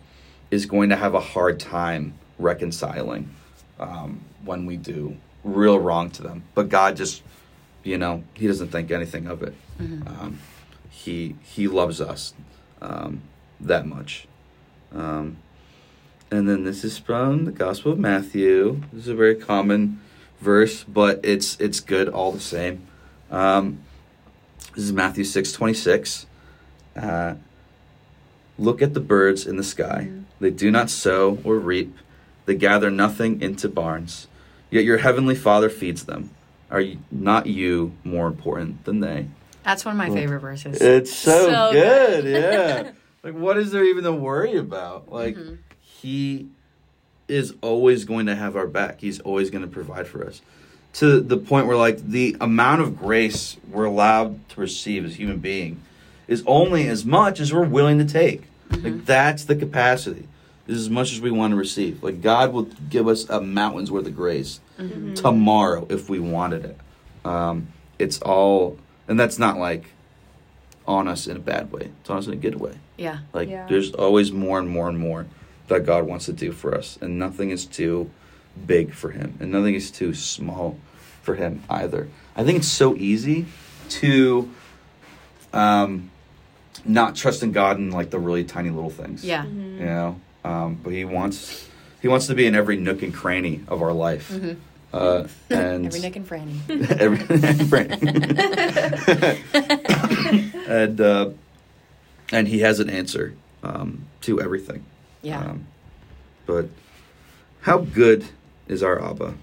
is 0.50 0.66
going 0.66 0.90
to 0.90 0.96
have 0.96 1.14
a 1.14 1.20
hard 1.20 1.60
time 1.60 2.14
reconciling 2.38 3.34
um, 3.78 4.20
when 4.44 4.66
we 4.66 4.76
do 4.76 5.16
real 5.44 5.78
wrong 5.78 6.10
to 6.10 6.22
them. 6.22 6.42
But 6.54 6.68
God 6.68 6.96
just, 6.96 7.22
you 7.84 7.98
know, 7.98 8.24
He 8.34 8.46
doesn't 8.46 8.68
think 8.68 8.90
anything 8.90 9.26
of 9.26 9.42
it. 9.42 9.54
Um, 10.06 10.38
he 10.90 11.36
He 11.42 11.68
loves 11.68 12.00
us 12.00 12.34
um, 12.82 13.22
that 13.60 13.86
much. 13.86 14.26
Um, 14.92 15.36
and 16.30 16.48
then 16.48 16.64
this 16.64 16.84
is 16.84 16.98
from 16.98 17.44
the 17.44 17.52
Gospel 17.52 17.92
of 17.92 17.98
Matthew. 17.98 18.82
This 18.92 19.02
is 19.02 19.08
a 19.08 19.14
very 19.14 19.34
common 19.34 20.00
verse, 20.40 20.84
but 20.84 21.20
it's 21.22 21.58
it's 21.60 21.80
good 21.80 22.08
all 22.08 22.32
the 22.32 22.40
same. 22.40 22.86
Um, 23.30 23.80
this 24.74 24.84
is 24.84 24.92
Matthew 24.92 25.24
six 25.24 25.52
twenty 25.52 25.74
six. 25.74 26.26
Uh, 26.96 27.34
Look 28.58 28.82
at 28.82 28.92
the 28.92 29.00
birds 29.00 29.46
in 29.46 29.56
the 29.56 29.64
sky. 29.64 30.10
They 30.38 30.50
do 30.50 30.70
not 30.70 30.90
sow 30.90 31.38
or 31.44 31.56
reap. 31.56 31.96
They 32.44 32.54
gather 32.54 32.90
nothing 32.90 33.40
into 33.40 33.68
barns. 33.70 34.26
Yet 34.70 34.84
your 34.84 34.98
heavenly 34.98 35.34
Father 35.34 35.70
feeds 35.70 36.04
them. 36.04 36.30
Are 36.70 36.80
you, 36.80 36.98
not 37.10 37.46
you 37.46 37.94
more 38.04 38.26
important 38.26 38.84
than 38.84 39.00
they? 39.00 39.28
That's 39.62 39.84
one 39.86 39.92
of 39.94 39.98
my 39.98 40.10
favorite 40.10 40.40
verses. 40.40 40.78
It's 40.80 41.10
so, 41.14 41.46
So 41.48 41.72
good, 41.72 42.24
good. 42.24 42.42
yeah. 42.42 42.90
Like, 43.22 43.34
what 43.34 43.58
is 43.58 43.70
there 43.70 43.84
even 43.84 44.04
to 44.04 44.12
worry 44.12 44.56
about? 44.56 45.10
Like, 45.12 45.36
Mm-hmm. 45.36 45.54
he 45.80 46.48
is 47.28 47.54
always 47.62 48.04
going 48.06 48.26
to 48.26 48.34
have 48.34 48.56
our 48.56 48.66
back. 48.66 49.00
He's 49.00 49.20
always 49.20 49.50
going 49.50 49.62
to 49.62 49.68
provide 49.70 50.06
for 50.06 50.26
us. 50.26 50.40
To 50.94 51.20
the 51.20 51.36
point 51.36 51.66
where, 51.66 51.76
like, 51.76 51.98
the 52.04 52.36
amount 52.40 52.82
of 52.82 52.98
grace 52.98 53.56
we're 53.70 53.84
allowed 53.84 54.48
to 54.50 54.60
receive 54.60 55.04
as 55.04 55.14
human 55.16 55.38
being 55.38 55.80
is 56.26 56.42
only 56.46 56.88
as 56.88 57.04
much 57.04 57.38
as 57.38 57.52
we're 57.52 57.64
willing 57.64 57.98
to 57.98 58.04
take. 58.04 58.42
Mm-hmm. 58.70 58.84
Like, 58.84 59.04
that's 59.06 59.44
the 59.44 59.54
capacity. 59.54 60.26
This 60.66 60.76
Is 60.76 60.82
as 60.84 60.90
much 60.90 61.12
as 61.12 61.20
we 61.20 61.30
want 61.30 61.52
to 61.52 61.56
receive. 61.56 62.02
Like, 62.02 62.20
God 62.22 62.52
will 62.52 62.64
give 62.88 63.06
us 63.08 63.28
a 63.28 63.40
mountain's 63.40 63.90
worth 63.90 64.06
of 64.06 64.16
grace 64.16 64.60
Mm-hmm. 64.78 65.12
tomorrow 65.12 65.86
if 65.90 66.08
we 66.08 66.18
wanted 66.20 66.64
it. 66.64 66.76
Um, 67.22 67.68
it's 67.98 68.18
all, 68.22 68.78
and 69.08 69.20
that's 69.20 69.38
not 69.38 69.58
like 69.58 69.84
on 70.88 71.06
us 71.06 71.26
in 71.26 71.36
a 71.36 71.40
bad 71.40 71.70
way. 71.70 71.90
It's 72.00 72.08
on 72.08 72.16
us 72.16 72.26
in 72.26 72.32
a 72.32 72.36
good 72.36 72.58
way. 72.58 72.72
yeah. 72.96 73.18
Like 73.34 73.50
Yeah. 73.50 73.66
there's 73.68 73.92
always 73.92 74.32
more 74.32 74.58
and 74.58 74.68
more 74.70 74.88
and 74.88 74.98
more 74.98 75.26
that 75.68 75.84
God 75.84 76.06
wants 76.06 76.24
to 76.26 76.32
do 76.32 76.50
for 76.50 76.74
us, 76.74 76.98
and 77.02 77.18
nothing 77.18 77.50
is 77.50 77.66
too 77.66 78.10
big 78.66 78.92
for 78.94 79.10
Him, 79.10 79.36
and 79.40 79.50
nothing 79.52 79.74
is 79.74 79.90
too 79.90 80.14
small 80.14 80.78
for 81.22 81.34
Him 81.34 81.62
either. 81.68 82.08
I 82.36 82.44
think 82.44 82.58
it's 82.58 82.68
so 82.68 82.94
easy 82.96 83.46
to 83.90 84.50
um, 85.52 86.10
not 86.84 87.16
trust 87.16 87.42
in 87.42 87.52
God 87.52 87.78
in 87.78 87.90
like 87.90 88.10
the 88.10 88.18
really 88.18 88.44
tiny 88.44 88.70
little 88.70 88.90
things. 88.90 89.24
Yeah. 89.24 89.44
you 89.46 89.84
know. 89.84 90.20
Um, 90.44 90.76
but 90.82 90.92
He 90.92 91.04
wants 91.04 91.68
He 92.00 92.08
wants 92.08 92.26
to 92.28 92.34
be 92.34 92.46
in 92.46 92.54
every 92.54 92.76
nook 92.76 93.02
and 93.02 93.12
cranny 93.12 93.60
of 93.68 93.82
our 93.82 93.92
life. 93.92 94.32
Uh, 94.92 95.26
and 95.50 95.50
Mm-hmm. 95.50 95.86
Every 95.86 96.00
Nick 96.00 96.16
and 96.16 96.28
Franny. 96.28 96.90
Every- 96.98 97.18
nook 97.18 97.30
and 100.68 101.00
uh, 101.00 101.30
and 102.32 102.48
he 102.48 102.60
has 102.60 102.80
an 102.80 102.88
answer 102.90 103.34
um, 103.62 104.06
to 104.22 104.40
everything. 104.40 104.84
Yeah. 105.22 105.40
Um, 105.40 105.66
but 106.46 106.68
how 107.62 107.78
good 107.78 108.24
is 108.70 108.82
our 108.82 109.02
Abba? 109.02 109.34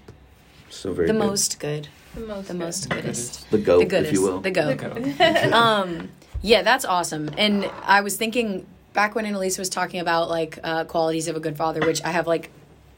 So 0.70 0.92
very 0.92 1.06
the 1.06 1.12
good. 1.12 1.18
most 1.18 1.60
good. 1.60 1.88
The 2.14 2.20
most. 2.20 2.48
The 2.48 2.54
good. 2.54 2.60
most 2.60 2.88
goodest. 2.88 3.50
the 3.50 3.58
goat, 3.58 3.78
the 3.80 3.84
goodest. 3.84 4.08
if 4.08 4.12
you 4.14 4.22
will. 4.22 4.40
The 4.40 4.50
goat. 4.50 4.82
um, 5.52 6.08
yeah, 6.42 6.62
that's 6.62 6.84
awesome. 6.84 7.30
And 7.36 7.70
I 7.84 8.00
was 8.00 8.16
thinking 8.16 8.66
back 8.92 9.14
when 9.14 9.26
Annalise 9.26 9.58
was 9.58 9.68
talking 9.68 10.00
about 10.00 10.28
like 10.28 10.58
uh, 10.64 10.84
qualities 10.84 11.28
of 11.28 11.36
a 11.36 11.40
good 11.40 11.56
father, 11.56 11.80
which 11.86 12.02
I 12.02 12.10
have 12.10 12.26
like 12.26 12.50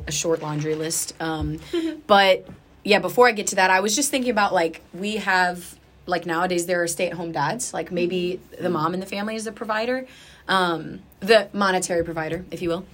a 0.07 0.13
short 0.13 0.41
laundry 0.41 0.75
list. 0.75 1.15
Um, 1.21 1.59
but 2.07 2.47
yeah, 2.85 3.01
before 3.01 3.29
I 3.29 3.33
get 3.33 3.49
to 3.49 3.57
that, 3.57 3.71
I 3.71 3.81
was 3.81 3.97
just 3.97 4.11
thinking 4.11 4.31
about 4.31 4.55
like 4.55 4.83
we 4.95 5.17
have 5.17 5.79
like 6.07 6.27
nowadays 6.27 6.67
there 6.67 6.83
are 6.83 6.89
stay-at-home 6.89 7.33
dads. 7.33 7.75
Like 7.75 7.91
maybe 7.91 8.41
the 8.59 8.71
mom 8.71 8.95
in 8.95 9.01
the 9.01 9.07
family 9.07 9.37
is 9.37 9.45
the 9.45 9.53
provider, 9.53 10.07
um, 10.49 11.01
the 11.21 11.49
monetary 11.53 12.05
provider, 12.05 12.45
if 12.51 12.63
you 12.63 12.69
will. 12.69 12.87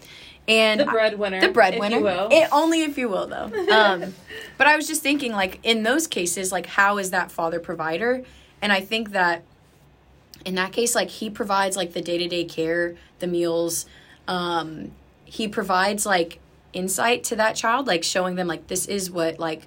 And 0.49 0.81
The 0.81 0.85
breadwinner. 0.85 1.41
the 1.41 1.49
breadwinner. 1.49 1.97
If 1.97 2.01
you 2.01 2.05
will. 2.05 2.29
It, 2.31 2.49
only 2.53 2.83
if 2.83 2.97
you 2.97 3.09
will, 3.09 3.27
though. 3.27 3.51
Um, 3.73 4.15
but 4.59 4.67
I 4.67 4.77
was 4.77 4.87
just 4.87 5.03
thinking, 5.03 5.33
like, 5.33 5.59
in 5.63 5.83
those 5.83 6.07
cases, 6.07 6.53
like, 6.53 6.67
how 6.67 6.99
is 6.99 7.11
that 7.11 7.31
father 7.33 7.59
provider? 7.61 8.23
And 8.63 8.73
I 8.73 8.81
think 8.81 9.11
that 9.11 9.43
in 10.45 10.55
that 10.55 10.73
case, 10.73 10.95
like, 10.95 11.11
he 11.11 11.29
provides, 11.31 11.77
like, 11.77 11.93
the 11.93 12.01
day 12.01 12.19
to 12.19 12.29
day 12.29 12.45
care, 12.45 12.95
the 13.19 13.27
meals. 13.27 13.87
Um, 14.29 14.93
he 15.25 15.49
provides, 15.49 16.07
like, 16.07 16.39
insight 16.73 17.25
to 17.25 17.37
that 17.37 17.57
child, 17.57 17.87
like, 17.87 18.05
showing 18.05 18.37
them, 18.37 18.47
like, 18.47 18.69
this 18.69 18.87
is 18.87 19.11
what, 19.11 19.41
like, 19.41 19.67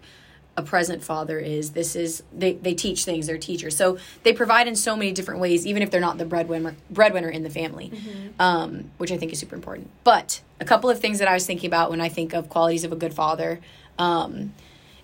a 0.58 0.62
present 0.62 1.04
father 1.04 1.40
is. 1.40 1.72
This 1.72 1.96
is 1.96 2.24
they, 2.38 2.54
they 2.54 2.74
teach 2.74 3.06
things. 3.06 3.28
They're 3.28 3.38
teachers, 3.38 3.76
so 3.76 3.98
they 4.24 4.34
provide 4.34 4.68
in 4.68 4.76
so 4.76 4.96
many 4.96 5.12
different 5.12 5.40
ways, 5.40 5.66
even 5.66 5.82
if 5.82 5.90
they're 5.90 6.02
not 6.02 6.18
the 6.18 6.26
breadwinner 6.26 6.76
breadwinner 6.90 7.30
in 7.30 7.44
the 7.44 7.50
family, 7.50 7.92
um, 8.40 8.92
which 8.98 9.12
I 9.12 9.18
think 9.18 9.32
is 9.32 9.40
super 9.40 9.56
important. 9.56 9.90
But 10.04 10.42
a 10.60 10.66
couple 10.66 10.90
of 10.90 11.00
things 11.00 11.20
that 11.20 11.28
I 11.28 11.34
was 11.34 11.46
thinking 11.46 11.68
about 11.68 11.90
when 11.90 12.02
I 12.02 12.10
think 12.10 12.34
of 12.34 12.50
qualities 12.50 12.84
of 12.84 12.92
a 12.92 12.96
good 12.98 13.14
father 13.14 13.62
um, 13.98 14.54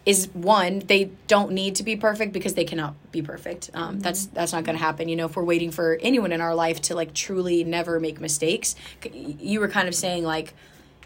is 0.05 0.27
one 0.33 0.79
they 0.87 1.11
don't 1.27 1.51
need 1.51 1.75
to 1.75 1.83
be 1.83 1.95
perfect 1.95 2.33
because 2.33 2.53
they 2.53 2.65
cannot 2.65 2.95
be 3.11 3.21
perfect. 3.21 3.71
Um, 3.73 3.99
That's 3.99 4.25
that's 4.27 4.51
not 4.51 4.65
going 4.65 4.77
to 4.77 4.83
happen. 4.83 5.07
You 5.07 5.15
know, 5.15 5.25
if 5.27 5.35
we're 5.35 5.43
waiting 5.43 5.71
for 5.71 5.97
anyone 6.01 6.31
in 6.31 6.41
our 6.41 6.53
life 6.53 6.81
to 6.83 6.95
like 6.95 7.13
truly 7.13 7.63
never 7.63 7.99
make 7.99 8.19
mistakes, 8.19 8.75
you 9.13 9.59
were 9.59 9.69
kind 9.69 9.87
of 9.87 9.95
saying 9.95 10.23
like 10.23 10.53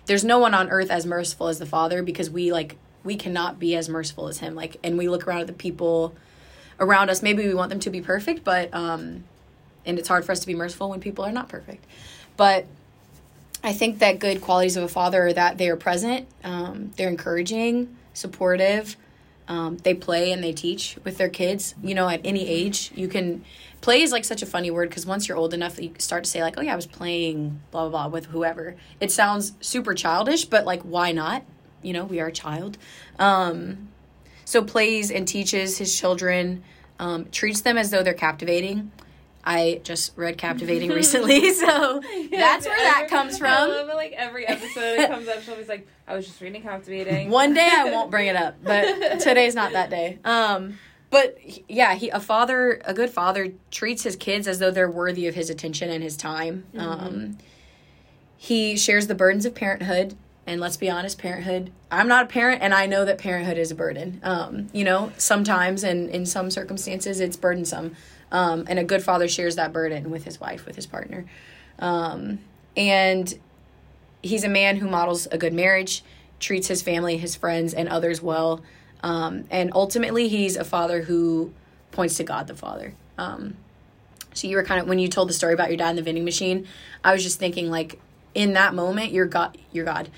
there's 0.07 0.23
no 0.23 0.39
one 0.39 0.55
on 0.55 0.69
earth 0.69 0.89
as 0.89 1.05
merciful 1.05 1.49
as 1.49 1.59
the 1.59 1.67
Father 1.67 2.01
because 2.01 2.29
we 2.31 2.51
like 2.51 2.77
we 3.03 3.15
cannot 3.15 3.59
be 3.59 3.75
as 3.75 3.89
merciful 3.89 4.27
as 4.27 4.39
him. 4.39 4.55
Like 4.55 4.77
and 4.83 4.97
we 4.97 5.09
look 5.09 5.27
around 5.27 5.41
at 5.41 5.47
the 5.47 5.53
people 5.53 6.15
around 6.79 7.09
us, 7.09 7.21
maybe 7.21 7.45
we 7.47 7.53
want 7.53 7.69
them 7.69 7.79
to 7.81 7.89
be 7.89 8.01
perfect, 8.01 8.43
but 8.43 8.73
um 8.73 9.23
and 9.85 9.97
it's 9.97 10.07
hard 10.07 10.25
for 10.25 10.31
us 10.31 10.39
to 10.41 10.47
be 10.47 10.55
merciful 10.55 10.89
when 10.89 10.99
people 10.99 11.25
are 11.25 11.31
not 11.31 11.49
perfect. 11.49 11.85
But 12.37 12.65
I 13.63 13.73
think 13.73 13.99
that 13.99 14.19
good 14.19 14.41
qualities 14.41 14.77
of 14.77 14.83
a 14.83 14.87
father 14.87 15.27
are 15.27 15.33
that 15.33 15.57
they 15.57 15.69
are 15.69 15.75
present, 15.75 16.27
um, 16.43 16.91
they're 16.95 17.09
encouraging, 17.09 17.95
supportive, 18.13 18.95
um, 19.49 19.77
they 19.77 19.93
play 19.93 20.31
and 20.31 20.43
they 20.43 20.53
teach 20.53 20.97
with 21.03 21.17
their 21.17 21.27
kids. 21.27 21.75
You 21.83 21.95
know, 21.95 22.07
at 22.07 22.21
any 22.23 22.47
age, 22.47 22.91
you 22.95 23.07
can 23.07 23.43
play 23.81 24.01
is 24.01 24.11
like 24.11 24.23
such 24.23 24.41
a 24.41 24.45
funny 24.45 24.69
word 24.69 24.89
because 24.89 25.05
once 25.05 25.27
you're 25.27 25.37
old 25.37 25.53
enough, 25.53 25.81
you 25.81 25.91
start 25.97 26.23
to 26.23 26.29
say 26.29 26.41
like, 26.41 26.55
"Oh 26.57 26.61
yeah, 26.61 26.73
I 26.73 26.75
was 26.75 26.85
playing 26.85 27.59
blah 27.71 27.89
blah 27.89 27.89
blah 27.89 28.07
with 28.07 28.27
whoever." 28.27 28.75
It 28.99 29.11
sounds 29.11 29.53
super 29.59 29.93
childish, 29.95 30.45
but 30.45 30.65
like, 30.65 30.83
why 30.83 31.11
not? 31.11 31.43
You 31.81 31.93
know, 31.93 32.05
we 32.05 32.19
are 32.19 32.27
a 32.27 32.31
child. 32.31 32.77
Um, 33.17 33.89
so 34.45 34.63
plays 34.63 35.11
and 35.11 35.27
teaches 35.27 35.77
his 35.77 35.97
children, 35.97 36.63
um, 36.97 37.25
treats 37.31 37.61
them 37.61 37.77
as 37.77 37.91
though 37.91 38.03
they're 38.03 38.13
captivating. 38.13 38.91
I 39.43 39.79
just 39.83 40.17
read 40.17 40.37
Captivating 40.37 40.89
recently, 40.93 41.53
so 41.53 42.01
that's 42.29 42.65
where 42.67 42.77
that 42.77 43.07
comes 43.09 43.35
I 43.35 43.39
from. 43.39 43.69
love 43.69 43.89
it, 43.89 43.95
like 43.95 44.11
every 44.11 44.45
episode 44.45 44.99
it 44.99 45.09
comes 45.09 45.27
up. 45.27 45.41
Shelby's 45.41 45.69
like, 45.69 45.87
I 46.07 46.15
was 46.15 46.27
just 46.27 46.41
reading 46.41 46.61
Captivating. 46.61 47.29
One 47.29 47.53
day 47.53 47.69
I 47.71 47.85
won't 47.85 48.11
bring 48.11 48.27
it 48.27 48.35
up, 48.35 48.57
but 48.63 49.19
today's 49.21 49.55
not 49.55 49.71
that 49.73 49.89
day. 49.89 50.19
Um, 50.25 50.77
but 51.09 51.37
yeah, 51.69 51.95
he 51.95 52.09
a 52.09 52.19
father, 52.19 52.81
a 52.85 52.93
good 52.93 53.09
father, 53.09 53.53
treats 53.71 54.03
his 54.03 54.15
kids 54.15 54.47
as 54.47 54.59
though 54.59 54.71
they're 54.71 54.91
worthy 54.91 55.25
of 55.27 55.35
his 55.35 55.49
attention 55.49 55.89
and 55.89 56.03
his 56.03 56.17
time. 56.17 56.65
Um, 56.77 57.37
he 58.37 58.77
shares 58.77 59.07
the 59.07 59.15
burdens 59.15 59.45
of 59.45 59.55
parenthood, 59.55 60.15
and 60.49 60.59
let's 60.59 60.77
be 60.77 60.89
honest, 60.89 61.19
parenthood. 61.19 61.71
I'm 61.91 62.07
not 62.07 62.25
a 62.25 62.27
parent, 62.27 62.63
and 62.63 62.73
I 62.73 62.87
know 62.87 63.05
that 63.05 63.19
parenthood 63.19 63.59
is 63.59 63.69
a 63.69 63.75
burden. 63.75 64.19
Um, 64.23 64.67
you 64.73 64.83
know, 64.83 65.11
sometimes 65.15 65.83
and 65.83 66.09
in 66.09 66.25
some 66.25 66.49
circumstances, 66.49 67.19
it's 67.19 67.37
burdensome. 67.37 67.95
Um, 68.31 68.65
and 68.67 68.79
a 68.79 68.83
good 68.83 69.03
father 69.03 69.27
shares 69.27 69.57
that 69.57 69.71
burden 69.71 70.09
with 70.09 70.23
his 70.23 70.39
wife, 70.39 70.65
with 70.65 70.75
his 70.75 70.87
partner. 70.87 71.25
Um, 71.77 72.39
and 72.75 73.31
he's 74.23 74.43
a 74.43 74.49
man 74.49 74.77
who 74.77 74.89
models 74.89 75.27
a 75.27 75.37
good 75.37 75.53
marriage, 75.53 76.03
treats 76.39 76.67
his 76.67 76.81
family, 76.81 77.17
his 77.17 77.35
friends, 77.35 77.75
and 77.75 77.87
others 77.87 78.19
well. 78.19 78.63
Um, 79.03 79.45
and 79.51 79.71
ultimately, 79.75 80.29
he's 80.29 80.57
a 80.57 80.65
father 80.65 81.03
who 81.03 81.53
points 81.91 82.17
to 82.17 82.23
God 82.23 82.47
the 82.47 82.55
Father. 82.55 82.95
Um, 83.19 83.55
so 84.33 84.47
you 84.47 84.57
were 84.57 84.63
kind 84.63 84.81
of 84.81 84.87
when 84.87 84.97
you 84.97 85.09
told 85.09 85.29
the 85.29 85.33
story 85.33 85.53
about 85.53 85.69
your 85.69 85.77
dad 85.77 85.91
in 85.91 85.95
the 85.95 86.01
vending 86.01 86.25
machine, 86.25 86.67
I 87.03 87.13
was 87.13 87.21
just 87.21 87.37
thinking 87.37 87.69
like 87.69 87.99
in 88.33 88.53
that 88.53 88.73
moment, 88.73 89.11
your 89.11 89.25
God, 89.25 89.57
your 89.71 89.85
God, 89.85 90.09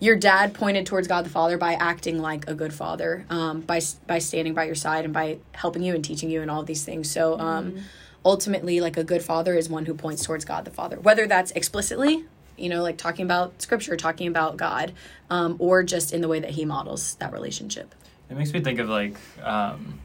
your 0.00 0.16
dad 0.16 0.54
pointed 0.54 0.86
towards 0.86 1.08
God 1.08 1.24
the 1.24 1.30
Father 1.30 1.58
by 1.58 1.74
acting 1.74 2.20
like 2.20 2.48
a 2.48 2.54
good 2.54 2.72
father, 2.72 3.26
um, 3.30 3.60
by 3.60 3.80
by 4.06 4.18
standing 4.18 4.54
by 4.54 4.64
your 4.64 4.74
side 4.74 5.04
and 5.04 5.12
by 5.12 5.38
helping 5.52 5.82
you 5.82 5.94
and 5.94 6.04
teaching 6.04 6.30
you 6.30 6.40
and 6.42 6.50
all 6.50 6.62
these 6.62 6.84
things. 6.84 7.10
So 7.10 7.38
um, 7.38 7.84
ultimately, 8.24 8.80
like 8.80 8.96
a 8.96 9.04
good 9.04 9.22
father 9.22 9.54
is 9.54 9.68
one 9.68 9.86
who 9.86 9.94
points 9.94 10.24
towards 10.24 10.44
God 10.44 10.64
the 10.64 10.70
Father, 10.70 10.98
whether 11.00 11.26
that's 11.26 11.50
explicitly, 11.52 12.24
you 12.56 12.68
know, 12.68 12.82
like 12.82 12.96
talking 12.96 13.24
about 13.24 13.60
Scripture, 13.60 13.96
talking 13.96 14.28
about 14.28 14.56
God, 14.56 14.92
um, 15.30 15.56
or 15.58 15.82
just 15.82 16.12
in 16.12 16.20
the 16.20 16.28
way 16.28 16.40
that 16.40 16.50
he 16.50 16.64
models 16.64 17.14
that 17.16 17.32
relationship. 17.32 17.94
It 18.30 18.36
makes 18.36 18.52
me 18.52 18.60
think 18.60 18.78
of 18.78 18.88
like 18.88 19.16
um, 19.42 20.00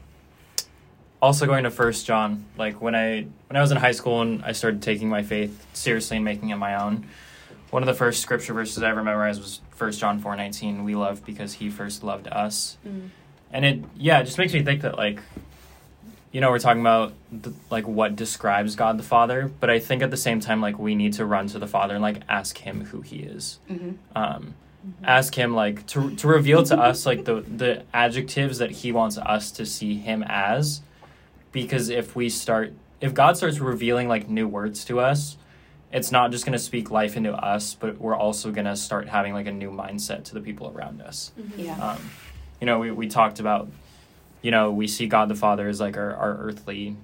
also 1.20 1.46
going 1.46 1.64
to 1.64 1.70
First 1.70 2.06
John. 2.06 2.44
Like 2.56 2.80
when 2.80 2.94
I 2.94 3.26
when 3.48 3.56
I 3.56 3.60
was 3.60 3.70
in 3.70 3.76
high 3.76 3.92
school 3.92 4.22
and 4.22 4.44
I 4.44 4.52
started 4.52 4.82
taking 4.82 5.08
my 5.08 5.22
faith 5.22 5.66
seriously 5.72 6.16
and 6.16 6.24
making 6.24 6.50
it 6.50 6.56
my 6.56 6.82
own. 6.82 7.06
One 7.74 7.82
of 7.82 7.88
the 7.88 7.94
first 7.94 8.22
scripture 8.22 8.54
verses 8.54 8.84
I 8.84 8.90
ever 8.90 9.02
memorized 9.02 9.40
was 9.40 9.60
First 9.72 9.98
John 9.98 10.20
four 10.20 10.36
nineteen. 10.36 10.84
We 10.84 10.94
love 10.94 11.24
because 11.26 11.54
He 11.54 11.70
first 11.70 12.04
loved 12.04 12.28
us. 12.28 12.78
Mm. 12.86 13.08
And 13.50 13.64
it 13.64 13.84
yeah, 13.96 14.20
it 14.20 14.26
just 14.26 14.38
makes 14.38 14.52
me 14.52 14.62
think 14.62 14.82
that 14.82 14.96
like 14.96 15.18
you 16.30 16.40
know 16.40 16.52
we're 16.52 16.60
talking 16.60 16.82
about 16.82 17.14
the, 17.32 17.52
like 17.70 17.88
what 17.88 18.14
describes 18.14 18.76
God 18.76 18.96
the 18.96 19.02
Father, 19.02 19.50
but 19.58 19.70
I 19.70 19.80
think 19.80 20.04
at 20.04 20.12
the 20.12 20.16
same 20.16 20.38
time 20.38 20.60
like 20.60 20.78
we 20.78 20.94
need 20.94 21.14
to 21.14 21.26
run 21.26 21.48
to 21.48 21.58
the 21.58 21.66
Father 21.66 21.94
and 21.94 22.02
like 22.02 22.22
ask 22.28 22.58
Him 22.58 22.84
who 22.84 23.00
He 23.00 23.18
is. 23.18 23.58
Mm-hmm. 23.68 23.90
Um, 24.14 24.54
mm-hmm. 24.86 25.04
ask 25.04 25.34
him 25.34 25.52
like 25.52 25.84
to 25.88 26.14
to 26.14 26.28
reveal 26.28 26.62
to 26.62 26.78
us 26.78 27.04
like 27.04 27.24
the 27.24 27.40
the 27.40 27.82
adjectives 27.92 28.58
that 28.58 28.70
he 28.70 28.92
wants 28.92 29.18
us 29.18 29.50
to 29.50 29.66
see 29.66 29.96
him 29.96 30.22
as 30.28 30.80
because 31.50 31.88
if 31.88 32.14
we 32.14 32.28
start 32.28 32.72
if 33.00 33.14
God 33.14 33.36
starts 33.36 33.58
revealing 33.58 34.06
like 34.06 34.28
new 34.28 34.46
words 34.46 34.84
to 34.84 35.00
us 35.00 35.38
it's 35.94 36.10
not 36.10 36.32
just 36.32 36.44
going 36.44 36.52
to 36.52 36.58
speak 36.58 36.90
life 36.90 37.16
into 37.16 37.32
us 37.32 37.74
but 37.74 37.98
we're 37.98 38.16
also 38.16 38.50
going 38.50 38.66
to 38.66 38.76
start 38.76 39.08
having 39.08 39.32
like 39.32 39.46
a 39.46 39.52
new 39.52 39.70
mindset 39.70 40.24
to 40.24 40.34
the 40.34 40.40
people 40.40 40.70
around 40.74 41.00
us. 41.00 41.32
Yeah. 41.56 41.78
um, 41.78 42.10
you 42.60 42.66
know 42.66 42.78
we, 42.80 42.90
we 42.90 43.06
talked 43.06 43.40
about 43.40 43.68
you 44.42 44.50
know 44.50 44.70
we 44.70 44.86
see 44.88 45.06
god 45.06 45.28
the 45.28 45.34
father 45.34 45.68
as 45.68 45.80
like 45.80 45.96
our, 45.96 46.14
our 46.14 46.36
earthly 46.38 46.96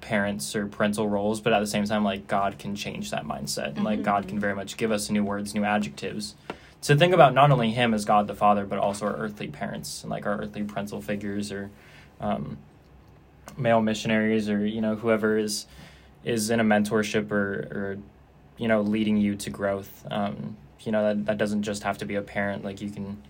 parents 0.00 0.56
or 0.56 0.66
parental 0.66 1.08
roles 1.08 1.42
but 1.42 1.52
at 1.52 1.60
the 1.60 1.66
same 1.66 1.84
time 1.84 2.02
like 2.02 2.26
god 2.26 2.58
can 2.58 2.74
change 2.74 3.10
that 3.10 3.24
mindset. 3.24 3.76
And 3.76 3.84
like 3.84 4.02
god 4.02 4.26
can 4.26 4.40
very 4.40 4.54
much 4.54 4.76
give 4.76 4.90
us 4.90 5.10
new 5.10 5.22
words 5.22 5.54
new 5.54 5.64
adjectives. 5.64 6.34
To 6.84 6.96
think 6.96 7.12
about 7.12 7.34
not 7.34 7.50
only 7.50 7.72
him 7.72 7.92
as 7.92 8.06
god 8.06 8.26
the 8.26 8.34
father 8.34 8.64
but 8.64 8.78
also 8.78 9.06
our 9.06 9.16
earthly 9.16 9.48
parents 9.48 10.02
and 10.02 10.10
like 10.10 10.24
our 10.24 10.38
earthly 10.40 10.64
parental 10.64 11.02
figures 11.02 11.52
or 11.52 11.70
um, 12.18 12.56
male 13.58 13.82
missionaries 13.82 14.48
or 14.48 14.64
you 14.66 14.80
know 14.80 14.96
whoever 14.96 15.36
is 15.36 15.66
is 16.24 16.50
in 16.50 16.60
a 16.60 16.64
mentorship 16.64 17.30
or 17.30 17.68
or 17.72 17.98
you 18.56 18.68
know 18.68 18.80
leading 18.80 19.16
you 19.16 19.34
to 19.36 19.50
growth 19.50 20.06
um, 20.10 20.56
you 20.80 20.92
know 20.92 21.02
that, 21.02 21.26
that 21.26 21.38
doesn't 21.38 21.62
just 21.62 21.82
have 21.82 21.98
to 21.98 22.04
be 22.04 22.14
a 22.14 22.22
parent 22.22 22.64
like 22.64 22.80
you 22.80 22.90
can 22.90 23.22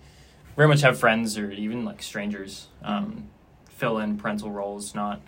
very 0.56 0.68
much 0.68 0.80
have 0.80 0.98
friends 0.98 1.38
or 1.38 1.50
even 1.52 1.84
like 1.84 2.02
strangers 2.02 2.66
um, 2.82 3.24
fill 3.68 3.98
in 3.98 4.16
parental 4.16 4.50
roles 4.50 4.94
not 4.94 5.20